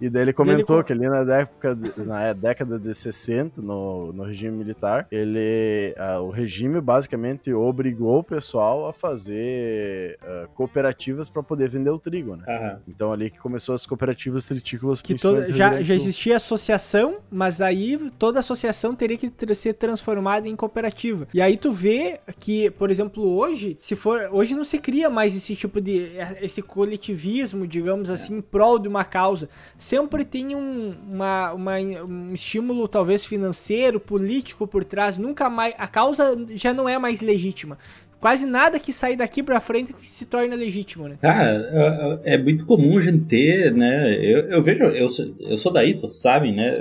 E 0.00 0.08
daí 0.08 0.22
ele 0.22 0.32
comentou 0.32 0.76
ele... 0.76 0.84
que 0.84 0.92
ali 0.92 1.08
na 1.08 1.24
década, 1.24 1.94
na 1.98 2.32
década 2.32 2.78
de 2.78 2.94
60, 2.94 3.60
no, 3.60 4.12
no 4.12 4.22
regime 4.22 4.56
militar, 4.56 5.06
ele, 5.10 5.94
uh, 5.98 6.22
o 6.22 6.30
regime 6.30 6.80
basicamente 6.80 7.52
obrigou 7.52 8.20
o 8.20 8.24
pessoal 8.24 8.88
a 8.88 8.92
fazer 8.92 10.18
uh, 10.22 10.48
cooperativas 10.54 11.28
para 11.28 11.42
poder 11.42 11.68
vender 11.68 11.90
o 11.90 11.98
trigo, 11.98 12.36
né? 12.36 12.44
Uhum. 12.48 12.78
Então 12.88 13.12
ali 13.12 13.30
que 13.30 13.38
começou 13.38 13.74
as 13.74 13.84
cooperativas 13.84 14.44
tritícolas. 14.44 15.00
Que 15.00 15.14
toda, 15.14 15.52
já, 15.52 15.82
já 15.82 15.94
existia 15.94 16.36
associação, 16.36 17.18
mas 17.30 17.58
daí 17.58 17.98
toda 18.18 18.40
associação 18.40 18.94
teria 18.94 19.18
que 19.18 19.30
ser 19.54 19.74
transformada 19.74 20.48
em 20.48 20.56
cooperativa. 20.56 21.26
E 21.34 21.42
aí 21.42 21.56
tu 21.56 21.72
vê 21.72 22.20
que, 22.38 22.70
por 22.70 22.90
exemplo, 22.90 23.22
hoje, 23.36 23.76
se 23.80 23.94
for, 23.94 24.28
hoje 24.32 24.54
não 24.54 24.64
se 24.64 24.78
cria 24.78 25.10
mais 25.10 25.36
esse 25.36 25.54
tipo 25.54 25.80
de 25.80 26.10
esse 26.40 26.62
coletivismo, 26.62 27.66
digamos 27.66 28.08
é. 28.08 28.14
assim, 28.14 28.38
em 28.38 28.40
prol 28.40 28.78
de 28.78 28.88
uma 28.88 29.04
causa 29.04 29.48
sempre 29.90 30.24
tem 30.24 30.54
um, 30.54 30.94
uma, 31.10 31.52
uma, 31.52 31.72
um 31.78 32.32
estímulo, 32.32 32.86
talvez 32.86 33.26
financeiro, 33.26 33.98
político 33.98 34.64
por 34.64 34.84
trás. 34.84 35.18
Nunca 35.18 35.50
mais. 35.50 35.74
A 35.76 35.88
causa 35.88 36.38
já 36.54 36.72
não 36.72 36.88
é 36.88 36.96
mais 36.96 37.20
legítima. 37.20 37.76
Quase 38.20 38.46
nada 38.46 38.78
que 38.78 38.92
sai 38.92 39.16
daqui 39.16 39.42
pra 39.42 39.58
frente 39.58 39.92
se 40.02 40.26
torna 40.26 40.54
legítimo, 40.54 41.08
né? 41.08 41.16
Cara, 41.20 42.20
é, 42.24 42.34
é 42.34 42.38
muito 42.38 42.66
comum 42.66 42.98
a 42.98 43.00
gente 43.00 43.24
ter, 43.24 43.72
né? 43.72 44.14
Eu, 44.14 44.50
eu 44.50 44.62
vejo, 44.62 44.84
eu 44.84 45.08
eu 45.40 45.58
sou 45.58 45.72
daí, 45.72 45.94
vocês 45.94 46.20
sabem, 46.20 46.54
né? 46.54 46.72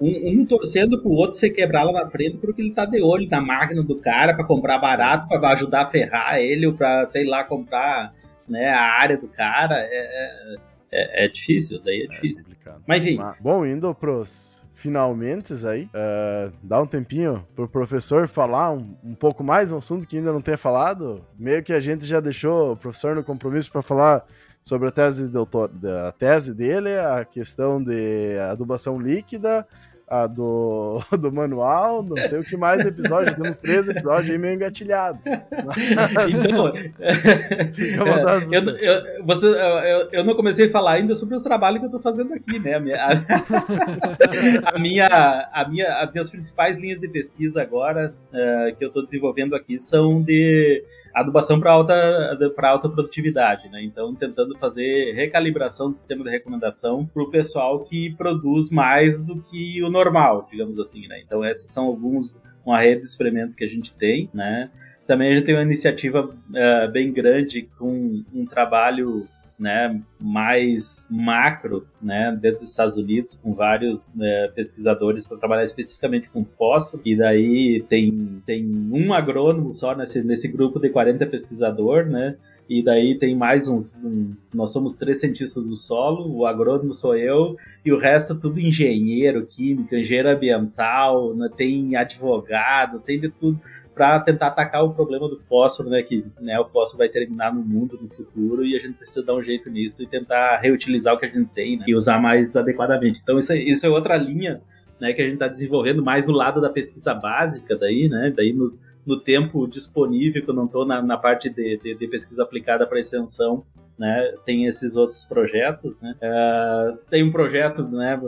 um, 0.00 0.40
um, 0.40 0.46
torcendo 0.46 1.00
pro 1.00 1.12
outro 1.12 1.38
ser 1.38 1.50
quebrar 1.50 1.84
lá 1.84 1.92
na 1.92 2.10
frente 2.10 2.38
porque 2.38 2.60
ele 2.60 2.72
tá 2.72 2.84
de 2.86 3.00
olho 3.00 3.28
na 3.30 3.40
máquina 3.40 3.84
do 3.84 4.00
cara 4.00 4.34
para 4.34 4.44
comprar 4.44 4.78
barato, 4.78 5.28
para 5.28 5.50
ajudar 5.50 5.82
a 5.82 5.90
ferrar 5.90 6.38
ele, 6.38 6.66
ou 6.66 6.72
pra, 6.72 7.08
sei 7.08 7.24
lá, 7.24 7.44
comprar 7.44 8.12
né, 8.48 8.70
a 8.70 8.82
área 8.82 9.16
do 9.16 9.28
cara. 9.28 9.76
É, 9.76 10.56
é, 10.56 10.71
é, 10.92 11.24
é 11.24 11.28
difícil, 11.28 11.80
daí 11.82 12.02
é, 12.02 12.04
é 12.04 12.06
difícil. 12.08 12.44
É 12.66 12.72
Mas 12.86 13.02
enfim. 13.02 13.18
Bom, 13.40 13.64
indo 13.64 13.92
pros 13.94 14.62
finalmente 14.74 15.54
aí, 15.64 15.84
uh, 15.84 16.52
dá 16.60 16.82
um 16.82 16.86
tempinho 16.86 17.46
pro 17.54 17.68
professor 17.68 18.26
falar 18.26 18.72
um, 18.72 18.96
um, 19.04 19.14
pouco 19.14 19.44
mais 19.44 19.70
um 19.70 19.78
assunto 19.78 20.08
que 20.08 20.16
ainda 20.16 20.32
não 20.32 20.40
tenha 20.40 20.58
falado. 20.58 21.24
Meio 21.38 21.62
que 21.62 21.72
a 21.72 21.78
gente 21.78 22.04
já 22.04 22.18
deixou 22.18 22.72
o 22.72 22.76
professor 22.76 23.14
no 23.14 23.22
compromisso 23.22 23.70
para 23.70 23.80
falar 23.80 24.26
sobre 24.60 24.88
a 24.88 24.90
tese, 24.90 25.22
de 25.22 25.28
doutor, 25.28 25.70
a 26.08 26.10
tese 26.10 26.52
dele, 26.52 26.98
a 26.98 27.24
questão 27.24 27.82
de 27.82 28.36
adubação 28.50 28.98
líquida 29.00 29.64
a 30.12 30.26
do, 30.26 31.00
do 31.18 31.32
manual, 31.32 32.02
não 32.02 32.18
sei 32.18 32.38
o 32.38 32.44
que 32.44 32.54
mais 32.54 32.84
episódio, 32.86 33.34
temos 33.34 33.56
três 33.56 33.88
episódios 33.88 34.30
aí 34.30 34.38
meio 34.38 34.56
engatilhado. 34.56 35.18
então, 35.24 36.70
Fica 37.72 38.02
à 38.02 38.04
vontade, 38.04 38.46
eu, 38.52 38.62
eu, 38.62 39.24
você, 39.24 39.46
eu, 39.46 40.08
eu, 40.12 40.24
não 40.24 40.34
comecei 40.34 40.66
a 40.68 40.70
falar 40.70 40.92
ainda 40.92 41.14
sobre 41.14 41.34
o 41.34 41.40
trabalho 41.40 41.78
que 41.78 41.86
eu 41.86 41.88
estou 41.88 42.00
fazendo 42.02 42.34
aqui, 42.34 42.58
né? 42.58 42.74
A 42.74 42.80
minha, 42.80 43.02
a, 43.02 44.74
a, 44.74 44.78
minha, 44.78 45.48
a 45.50 45.68
minha, 45.68 46.02
as 46.02 46.12
minhas 46.12 46.28
principais 46.28 46.76
linhas 46.76 47.00
de 47.00 47.08
pesquisa 47.08 47.62
agora 47.62 48.14
uh, 48.28 48.76
que 48.76 48.84
eu 48.84 48.88
estou 48.88 49.06
desenvolvendo 49.06 49.56
aqui 49.56 49.78
são 49.78 50.22
de 50.22 50.84
adubação 51.14 51.60
para 51.60 51.72
alta, 51.72 52.52
para 52.54 52.70
alta 52.70 52.88
produtividade, 52.88 53.68
né? 53.68 53.82
Então, 53.82 54.14
tentando 54.14 54.56
fazer 54.58 55.12
recalibração 55.12 55.90
do 55.90 55.96
sistema 55.96 56.24
de 56.24 56.30
recomendação 56.30 57.06
para 57.06 57.22
o 57.22 57.30
pessoal 57.30 57.80
que 57.80 58.14
produz 58.16 58.70
mais 58.70 59.22
do 59.22 59.40
que 59.42 59.82
o 59.82 59.90
normal, 59.90 60.48
digamos 60.50 60.78
assim, 60.78 61.06
né? 61.06 61.20
Então, 61.24 61.44
esses 61.44 61.70
são 61.70 61.84
alguns, 61.86 62.42
uma 62.64 62.80
rede 62.80 63.00
de 63.00 63.06
experimentos 63.06 63.56
que 63.56 63.64
a 63.64 63.68
gente 63.68 63.92
tem, 63.94 64.30
né? 64.32 64.70
Também 65.06 65.32
a 65.32 65.34
gente 65.34 65.46
tem 65.46 65.54
uma 65.54 65.62
iniciativa 65.62 66.24
uh, 66.24 66.92
bem 66.92 67.12
grande 67.12 67.68
com 67.78 68.22
um 68.32 68.46
trabalho 68.46 69.26
né, 69.62 70.02
mais 70.20 71.06
macro 71.08 71.86
né, 72.02 72.36
dentro 72.42 72.58
dos 72.58 72.70
Estados 72.70 72.96
Unidos, 72.96 73.38
com 73.40 73.54
vários 73.54 74.12
né, 74.16 74.48
pesquisadores 74.56 75.26
para 75.26 75.38
trabalhar 75.38 75.62
especificamente 75.62 76.28
com 76.28 76.44
fósforo. 76.44 77.00
E 77.06 77.16
daí 77.16 77.84
tem, 77.88 78.42
tem 78.44 78.66
um 78.92 79.14
agrônomo 79.14 79.72
só 79.72 79.94
nesse, 79.94 80.20
nesse 80.24 80.48
grupo 80.48 80.80
de 80.80 80.90
40 80.90 81.24
pesquisadores, 81.26 82.10
né? 82.10 82.36
E 82.68 82.82
daí 82.82 83.18
tem 83.18 83.36
mais 83.36 83.68
uns. 83.68 83.96
Um, 84.02 84.34
nós 84.52 84.72
somos 84.72 84.96
três 84.96 85.20
cientistas 85.20 85.64
do 85.64 85.76
solo, 85.76 86.34
o 86.34 86.46
agrônomo 86.46 86.94
sou 86.94 87.16
eu, 87.16 87.56
e 87.84 87.92
o 87.92 87.98
resto 87.98 88.34
tudo 88.34 88.58
engenheiro, 88.58 89.46
químico, 89.46 89.94
engenheiro 89.94 90.30
ambiental, 90.30 91.34
né, 91.34 91.48
tem 91.56 91.94
advogado, 91.96 93.00
tem 93.00 93.20
de 93.20 93.28
tudo 93.28 93.60
para 93.94 94.20
tentar 94.20 94.48
atacar 94.48 94.84
o 94.84 94.94
problema 94.94 95.28
do 95.28 95.38
fósforo, 95.48 95.90
né, 95.90 96.02
que 96.02 96.24
né, 96.40 96.58
o 96.58 96.64
fósforo 96.64 96.98
vai 96.98 97.08
terminar 97.08 97.54
no 97.54 97.62
mundo 97.62 97.98
no 98.00 98.08
futuro 98.08 98.64
e 98.64 98.74
a 98.74 98.80
gente 98.80 98.94
precisa 98.94 99.24
dar 99.24 99.34
um 99.34 99.42
jeito 99.42 99.68
nisso 99.68 100.02
e 100.02 100.06
tentar 100.06 100.58
reutilizar 100.58 101.14
o 101.14 101.18
que 101.18 101.26
a 101.26 101.28
gente 101.28 101.50
tem 101.50 101.76
né, 101.76 101.84
e 101.86 101.94
usar 101.94 102.18
mais 102.18 102.56
adequadamente. 102.56 103.20
Então 103.22 103.38
isso 103.38 103.52
é, 103.52 103.58
isso 103.58 103.84
é 103.84 103.88
outra 103.88 104.16
linha 104.16 104.62
né, 104.98 105.12
que 105.12 105.20
a 105.20 105.24
gente 105.24 105.34
está 105.34 105.48
desenvolvendo 105.48 106.02
mais 106.02 106.26
no 106.26 106.32
lado 106.32 106.60
da 106.60 106.70
pesquisa 106.70 107.12
básica 107.12 107.76
daí, 107.76 108.08
né, 108.08 108.32
daí 108.34 108.52
no, 108.52 108.78
no 109.04 109.20
tempo 109.20 109.66
disponível, 109.66 110.42
que 110.42 110.48
eu 110.48 110.54
não 110.54 110.66
estou 110.66 110.86
na, 110.86 111.02
na, 111.02 111.18
parte 111.18 111.50
de, 111.50 111.76
de, 111.76 111.94
de 111.94 112.06
pesquisa 112.08 112.42
aplicada 112.42 112.86
para 112.86 113.00
extensão, 113.00 113.64
né, 113.98 114.34
tem 114.46 114.64
esses 114.66 114.96
outros 114.96 115.24
projetos, 115.24 116.00
né, 116.00 116.14
uh, 116.22 116.96
tem 117.10 117.22
um 117.22 117.30
projeto, 117.30 117.82
né, 117.82 118.18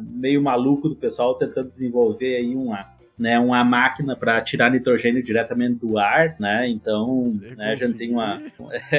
meio 0.00 0.40
maluco 0.40 0.88
do 0.88 0.94
pessoal 0.94 1.34
tentando 1.34 1.70
desenvolver 1.70 2.36
aí 2.36 2.54
uma 2.54 2.97
né, 3.18 3.38
uma 3.38 3.64
máquina 3.64 4.14
para 4.14 4.40
tirar 4.40 4.70
nitrogênio 4.70 5.22
diretamente 5.22 5.84
do 5.84 5.98
ar, 5.98 6.36
né? 6.38 6.68
Então, 6.68 7.24
né, 7.56 7.72
a 7.72 7.76
gente 7.76 7.98
tem 7.98 8.12
uma 8.12 8.40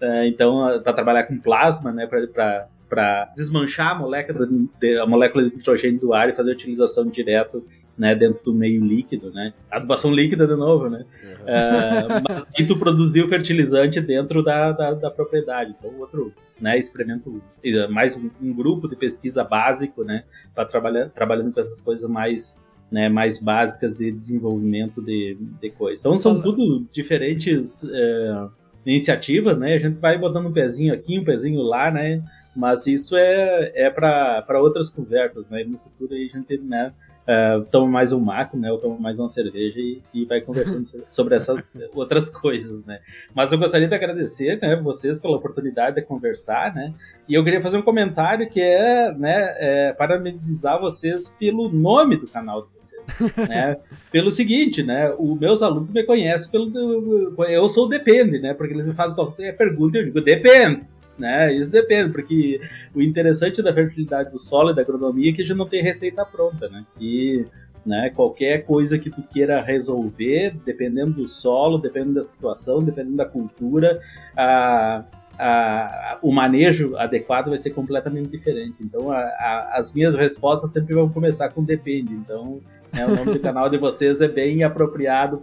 é, 0.00 0.26
então 0.26 0.80
para 0.82 0.92
trabalhar 0.92 1.24
com 1.24 1.38
plasma, 1.38 1.92
né, 1.92 2.06
para 2.06 2.68
para 2.88 3.32
desmanchar 3.34 3.92
a 3.92 3.94
molécula, 3.94 4.46
de, 4.78 4.98
a 4.98 5.06
molécula 5.06 5.48
de 5.48 5.56
nitrogênio 5.56 5.98
do 5.98 6.12
ar 6.12 6.28
e 6.28 6.34
fazer 6.34 6.50
a 6.50 6.54
utilização 6.54 7.06
direto 7.06 7.64
né, 7.96 8.14
dentro 8.14 8.44
do 8.44 8.54
meio 8.54 8.84
líquido, 8.84 9.30
né? 9.30 9.54
Adubação 9.70 10.12
líquida 10.12 10.46
de 10.46 10.54
novo, 10.54 10.90
né? 10.90 11.04
Uhum. 11.24 11.30
Uh, 11.42 12.22
mas 12.28 12.44
e 12.58 12.66
tu 12.66 12.78
produzir 12.78 13.22
o 13.22 13.28
fertilizante 13.28 13.98
dentro 14.00 14.42
da, 14.42 14.72
da, 14.72 14.92
da, 14.92 15.10
propriedade. 15.10 15.74
Então, 15.78 15.98
outro 15.98 16.34
né, 16.60 16.78
experimento, 16.78 17.42
mais 17.90 18.14
um, 18.14 18.30
um 18.42 18.52
grupo 18.52 18.88
de 18.88 18.96
pesquisa 18.96 19.42
básico, 19.42 20.04
né? 20.04 20.24
Para 20.54 20.66
trabalhar 20.66 21.08
trabalhando 21.10 21.52
com 21.52 21.60
essas 21.60 21.80
coisas 21.80 22.08
mais 22.08 22.60
né, 22.92 23.08
mais 23.08 23.38
básicas 23.38 23.96
de 23.96 24.12
desenvolvimento 24.12 25.00
de, 25.00 25.36
de 25.60 25.70
coisas. 25.70 26.02
Então 26.02 26.18
são 26.18 26.40
tudo 26.42 26.86
diferentes 26.92 27.82
é, 27.84 28.46
iniciativas, 28.84 29.58
né? 29.58 29.74
A 29.74 29.78
gente 29.78 29.98
vai 29.98 30.18
botando 30.18 30.46
um 30.46 30.52
pezinho 30.52 30.92
aqui, 30.92 31.18
um 31.18 31.24
pezinho 31.24 31.62
lá, 31.62 31.90
né? 31.90 32.22
Mas 32.54 32.86
isso 32.86 33.16
é, 33.16 33.72
é 33.74 33.90
para 33.90 34.60
outras 34.60 34.90
conversas, 34.90 35.48
né? 35.48 35.64
No 35.64 35.78
futuro 35.78 36.12
aí 36.12 36.30
a 36.32 36.38
gente 36.38 36.58
né, 36.58 36.92
uh, 37.22 37.64
toma 37.66 37.88
mais 37.88 38.12
um 38.12 38.20
maco, 38.20 38.56
né? 38.56 38.70
Ou 38.70 38.78
toma 38.78 38.98
mais 38.98 39.18
uma 39.18 39.28
cerveja 39.28 39.78
e, 39.78 40.00
e 40.12 40.24
vai 40.24 40.40
conversando 40.40 40.86
sobre 41.08 41.34
essas 41.34 41.62
outras 41.94 42.28
coisas, 42.28 42.84
né? 42.84 43.00
Mas 43.34 43.52
eu 43.52 43.58
gostaria 43.58 43.88
de 43.88 43.94
agradecer, 43.94 44.58
né, 44.60 44.76
vocês 44.76 45.20
pela 45.20 45.36
oportunidade 45.36 45.96
de 45.96 46.02
conversar, 46.02 46.74
né? 46.74 46.92
E 47.28 47.34
eu 47.34 47.44
queria 47.44 47.62
fazer 47.62 47.76
um 47.76 47.82
comentário 47.82 48.48
que 48.48 48.60
é, 48.60 49.12
né, 49.12 49.54
é, 49.58 49.92
parabenizar 49.92 50.80
vocês 50.80 51.28
pelo 51.38 51.68
nome 51.68 52.16
do 52.16 52.26
canal 52.26 52.62
de 52.62 52.68
vocês, 52.74 53.02
né? 53.48 53.76
Pelo 54.10 54.30
seguinte, 54.30 54.82
né? 54.82 55.14
Os 55.18 55.38
meus 55.38 55.62
alunos 55.62 55.92
me 55.92 56.02
conhecem 56.04 56.50
pelo, 56.50 57.34
eu 57.48 57.68
sou 57.68 57.86
o 57.86 57.88
depende, 57.88 58.40
né? 58.40 58.54
Porque 58.54 58.74
eles 58.74 58.86
me 58.86 58.94
fazem 58.94 59.14
qualquer 59.14 59.56
pergunta 59.56 59.96
e 59.96 60.00
eu 60.00 60.04
digo 60.04 60.20
depende 60.20 60.92
né? 61.18 61.54
Isso 61.54 61.70
depende, 61.70 62.10
porque 62.10 62.60
o 62.94 63.02
interessante 63.02 63.62
da 63.62 63.72
fertilidade 63.72 64.30
do 64.30 64.38
solo 64.38 64.70
e 64.70 64.74
da 64.74 64.82
agronomia 64.82 65.30
é 65.30 65.34
que 65.34 65.42
a 65.42 65.44
gente 65.44 65.56
não 65.56 65.68
tem 65.68 65.82
receita 65.82 66.24
pronta, 66.24 66.68
né? 66.68 66.84
E 67.00 67.44
né, 67.84 68.10
qualquer 68.14 68.64
coisa 68.64 68.98
que 68.98 69.10
tu 69.10 69.22
queira 69.22 69.60
resolver, 69.60 70.54
dependendo 70.64 71.12
do 71.12 71.28
solo, 71.28 71.78
dependendo 71.78 72.14
da 72.14 72.24
situação, 72.24 72.82
dependendo 72.82 73.16
da 73.16 73.24
cultura, 73.24 74.00
a, 74.36 75.04
a, 75.38 76.18
o 76.22 76.32
manejo 76.32 76.96
adequado 76.96 77.48
vai 77.48 77.58
ser 77.58 77.70
completamente 77.70 78.28
diferente. 78.28 78.76
Então, 78.80 79.10
a, 79.10 79.18
a, 79.18 79.78
as 79.78 79.92
minhas 79.92 80.14
respostas 80.14 80.70
sempre 80.70 80.94
vão 80.94 81.08
começar 81.08 81.48
com 81.48 81.64
depende. 81.64 82.12
Então, 82.12 82.60
né, 82.92 83.04
o 83.06 83.16
nome 83.16 83.32
do 83.32 83.40
canal 83.40 83.68
de 83.68 83.78
vocês 83.78 84.20
é 84.20 84.28
bem 84.28 84.62
apropriado 84.62 85.38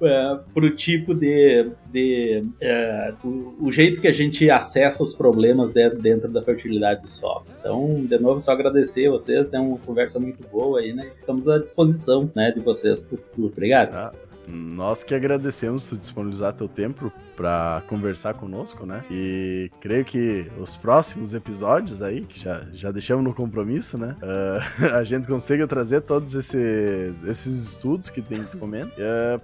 uh, 0.00 0.40
o 0.54 0.70
tipo 0.70 1.14
de, 1.14 1.70
de 1.90 2.42
uh, 2.62 3.26
o, 3.26 3.66
o, 3.66 3.72
jeito 3.72 4.00
que 4.00 4.08
a 4.08 4.12
gente 4.12 4.50
acessa 4.50 5.02
os 5.02 5.14
problemas 5.14 5.72
dentro, 5.72 5.98
dentro 5.98 6.28
da 6.28 6.42
fertilidade 6.42 7.02
do 7.02 7.08
solo. 7.08 7.44
Então, 7.58 8.04
de 8.04 8.18
novo, 8.18 8.40
só 8.40 8.52
agradecer 8.52 9.08
vocês, 9.08 9.48
tem 9.48 9.60
uma 9.60 9.78
conversa 9.78 10.18
muito 10.18 10.46
boa 10.48 10.80
aí, 10.80 10.92
né? 10.92 11.10
Estamos 11.18 11.48
à 11.48 11.58
disposição, 11.58 12.30
né, 12.34 12.52
de 12.52 12.60
vocês 12.60 13.04
para 13.04 13.14
o 13.14 13.18
futuro. 13.18 13.48
Obrigado. 13.48 13.94
Ah. 13.94 14.12
Nós 14.48 15.04
que 15.04 15.14
agradecemos 15.14 15.88
tu 15.88 15.98
disponibilizar 15.98 16.52
teu 16.54 16.68
tempo 16.68 17.12
para 17.36 17.82
conversar 17.86 18.34
conosco, 18.34 18.86
né? 18.86 19.04
E 19.10 19.70
creio 19.80 20.04
que 20.04 20.50
os 20.58 20.74
próximos 20.74 21.34
episódios 21.34 22.02
aí, 22.02 22.24
que 22.24 22.40
já, 22.40 22.66
já 22.72 22.90
deixamos 22.90 23.22
no 23.24 23.34
compromisso, 23.34 23.98
né? 23.98 24.16
Uh, 24.22 24.86
a 24.96 25.04
gente 25.04 25.26
consiga 25.26 25.66
trazer 25.66 26.00
todos 26.02 26.34
esses, 26.34 27.22
esses 27.24 27.72
estudos 27.72 28.10
que 28.10 28.22
tem 28.22 28.42
que 28.44 28.56
uh, 28.56 28.68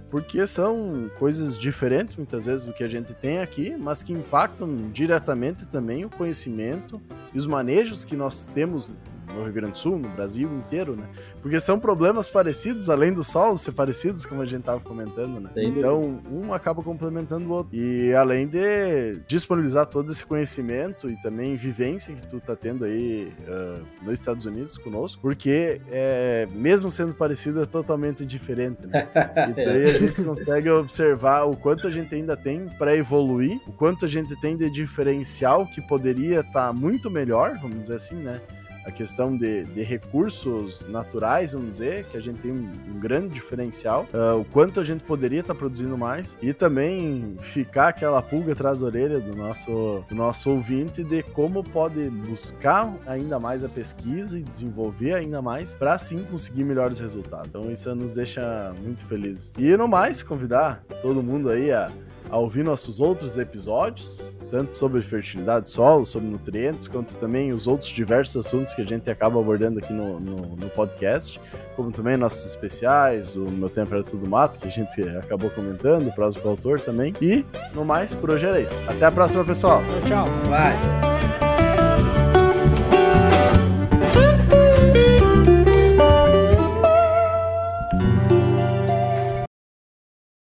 porque 0.09 0.45
são 0.47 1.09
coisas 1.19 1.57
diferentes 1.57 2.15
muitas 2.15 2.45
vezes 2.45 2.65
do 2.65 2.73
que 2.73 2.83
a 2.83 2.87
gente 2.87 3.13
tem 3.13 3.39
aqui, 3.39 3.75
mas 3.77 4.03
que 4.03 4.13
impactam 4.13 4.89
diretamente 4.91 5.65
também 5.65 6.05
o 6.05 6.09
conhecimento 6.09 7.01
e 7.33 7.37
os 7.37 7.47
manejos 7.47 8.03
que 8.03 8.15
nós 8.15 8.47
temos 8.47 8.91
no 9.33 9.43
Rio 9.43 9.53
Grande 9.53 9.73
do 9.73 9.77
Sul, 9.77 9.97
no 9.97 10.09
Brasil 10.09 10.49
inteiro, 10.49 10.95
né? 10.95 11.07
Porque 11.41 11.59
são 11.59 11.79
problemas 11.79 12.27
parecidos, 12.27 12.89
além 12.89 13.13
do 13.13 13.23
solo 13.23 13.57
ser 13.57 13.71
parecidos, 13.71 14.25
como 14.25 14.41
a 14.41 14.45
gente 14.45 14.63
tava 14.63 14.79
comentando, 14.79 15.39
né? 15.39 15.49
Então, 15.55 16.21
um 16.31 16.53
acaba 16.53 16.81
complementando 16.81 17.47
o 17.49 17.51
outro. 17.51 17.75
E 17.75 18.13
além 18.13 18.47
de 18.47 19.19
disponibilizar 19.27 19.85
todo 19.85 20.11
esse 20.11 20.25
conhecimento 20.25 21.09
e 21.09 21.15
também 21.21 21.55
vivência 21.55 22.13
que 22.13 22.27
tu 22.27 22.39
tá 22.39 22.55
tendo 22.55 22.85
aí 22.85 23.31
uh, 23.47 23.85
nos 24.03 24.19
Estados 24.19 24.45
Unidos 24.45 24.77
conosco, 24.77 25.21
porque 25.21 25.81
é, 25.91 26.47
mesmo 26.51 26.89
sendo 26.89 27.13
parecido, 27.13 27.61
é 27.61 27.65
totalmente 27.65 28.25
diferente, 28.25 28.85
né? 28.87 29.07
E 29.49 29.53
daí 29.53 29.89
a 29.89 29.97
gente 29.99 30.23
consegue 30.23 30.69
observar 30.69 31.43
o 31.43 31.55
quanto 31.55 31.87
a 31.87 31.91
gente 31.91 32.13
ainda 32.15 32.35
tem 32.35 32.67
para 32.77 32.95
evoluir, 32.95 33.59
o 33.67 33.71
quanto 33.71 34.05
a 34.05 34.07
gente 34.07 34.35
tem 34.39 34.55
de 34.55 34.69
diferencial 34.69 35.65
que 35.67 35.81
poderia 35.81 36.39
estar 36.39 36.67
tá 36.67 36.73
muito 36.73 37.09
melhor, 37.09 37.57
vamos 37.61 37.81
dizer 37.81 37.95
assim, 37.95 38.15
né? 38.15 38.41
A 38.85 38.91
questão 38.91 39.35
de, 39.35 39.65
de, 39.65 39.83
recursos 39.83 40.85
naturais, 40.87 41.53
vamos 41.53 41.69
dizer, 41.71 42.05
que 42.05 42.17
a 42.17 42.21
gente 42.21 42.39
tem 42.39 42.51
um, 42.51 42.69
um 42.89 42.99
grande 42.99 43.33
diferencial, 43.33 44.05
uh, 44.13 44.39
o 44.39 44.45
quanto 44.45 44.79
a 44.79 44.83
gente 44.83 45.03
poderia 45.03 45.39
estar 45.39 45.53
tá 45.53 45.59
produzindo 45.59 45.97
mais 45.97 46.37
e 46.41 46.53
também 46.53 47.35
ficar 47.41 47.89
aquela 47.89 48.21
pulga 48.21 48.53
atrás 48.53 48.81
da 48.81 48.87
orelha 48.87 49.19
do 49.19 49.35
nosso, 49.35 50.03
do 50.07 50.15
nosso 50.15 50.51
ouvinte 50.51 51.03
de 51.03 51.23
como 51.23 51.63
pode 51.63 52.09
buscar 52.09 52.93
ainda 53.07 53.39
mais 53.39 53.63
a 53.63 53.69
pesquisa 53.69 54.39
e 54.39 54.41
desenvolver 54.41 55.13
ainda 55.13 55.41
mais 55.41 55.75
para 55.75 55.93
assim 55.93 56.23
conseguir 56.23 56.63
melhores 56.63 56.99
resultados. 56.99 57.47
Então 57.47 57.71
isso 57.71 57.93
nos 57.95 58.13
deixa 58.13 58.73
muito 58.81 59.05
felizes. 59.05 59.53
E 59.57 59.75
no 59.75 59.87
mais, 59.87 60.21
convidar 60.21 60.83
todo 61.01 61.23
mundo 61.23 61.49
aí 61.49 61.71
a 61.71 61.91
a 62.29 62.37
ouvir 62.37 62.63
nossos 62.63 62.99
outros 62.99 63.37
episódios, 63.37 64.35
tanto 64.49 64.75
sobre 64.75 65.01
fertilidade 65.01 65.63
do 65.63 65.69
solo, 65.69 66.05
sobre 66.05 66.29
nutrientes, 66.29 66.87
quanto 66.87 67.15
também 67.17 67.53
os 67.53 67.67
outros 67.67 67.89
diversos 67.89 68.45
assuntos 68.45 68.73
que 68.73 68.81
a 68.81 68.85
gente 68.85 69.09
acaba 69.09 69.39
abordando 69.39 69.79
aqui 69.79 69.93
no, 69.93 70.19
no, 70.19 70.35
no 70.55 70.69
podcast, 70.69 71.39
como 71.75 71.91
também 71.91 72.17
nossos 72.17 72.45
especiais, 72.45 73.35
o 73.35 73.41
Meu 73.41 73.69
Tempo 73.69 73.93
Era 73.93 74.03
Tudo 74.03 74.27
Mato, 74.27 74.59
que 74.59 74.67
a 74.67 74.71
gente 74.71 75.01
acabou 75.17 75.49
comentando, 75.49 76.07
o 76.07 76.13
próximo 76.13 76.49
autor 76.49 76.79
também. 76.79 77.13
E, 77.21 77.45
no 77.73 77.83
mais, 77.83 78.13
por 78.13 78.31
hoje 78.31 78.45
era 78.45 78.59
isso. 78.59 78.83
Até 78.89 79.05
a 79.05 79.11
próxima, 79.11 79.43
pessoal. 79.43 79.81
Tchau, 80.07 80.25
tchau. 80.25 80.49
Bye. 80.49 81.54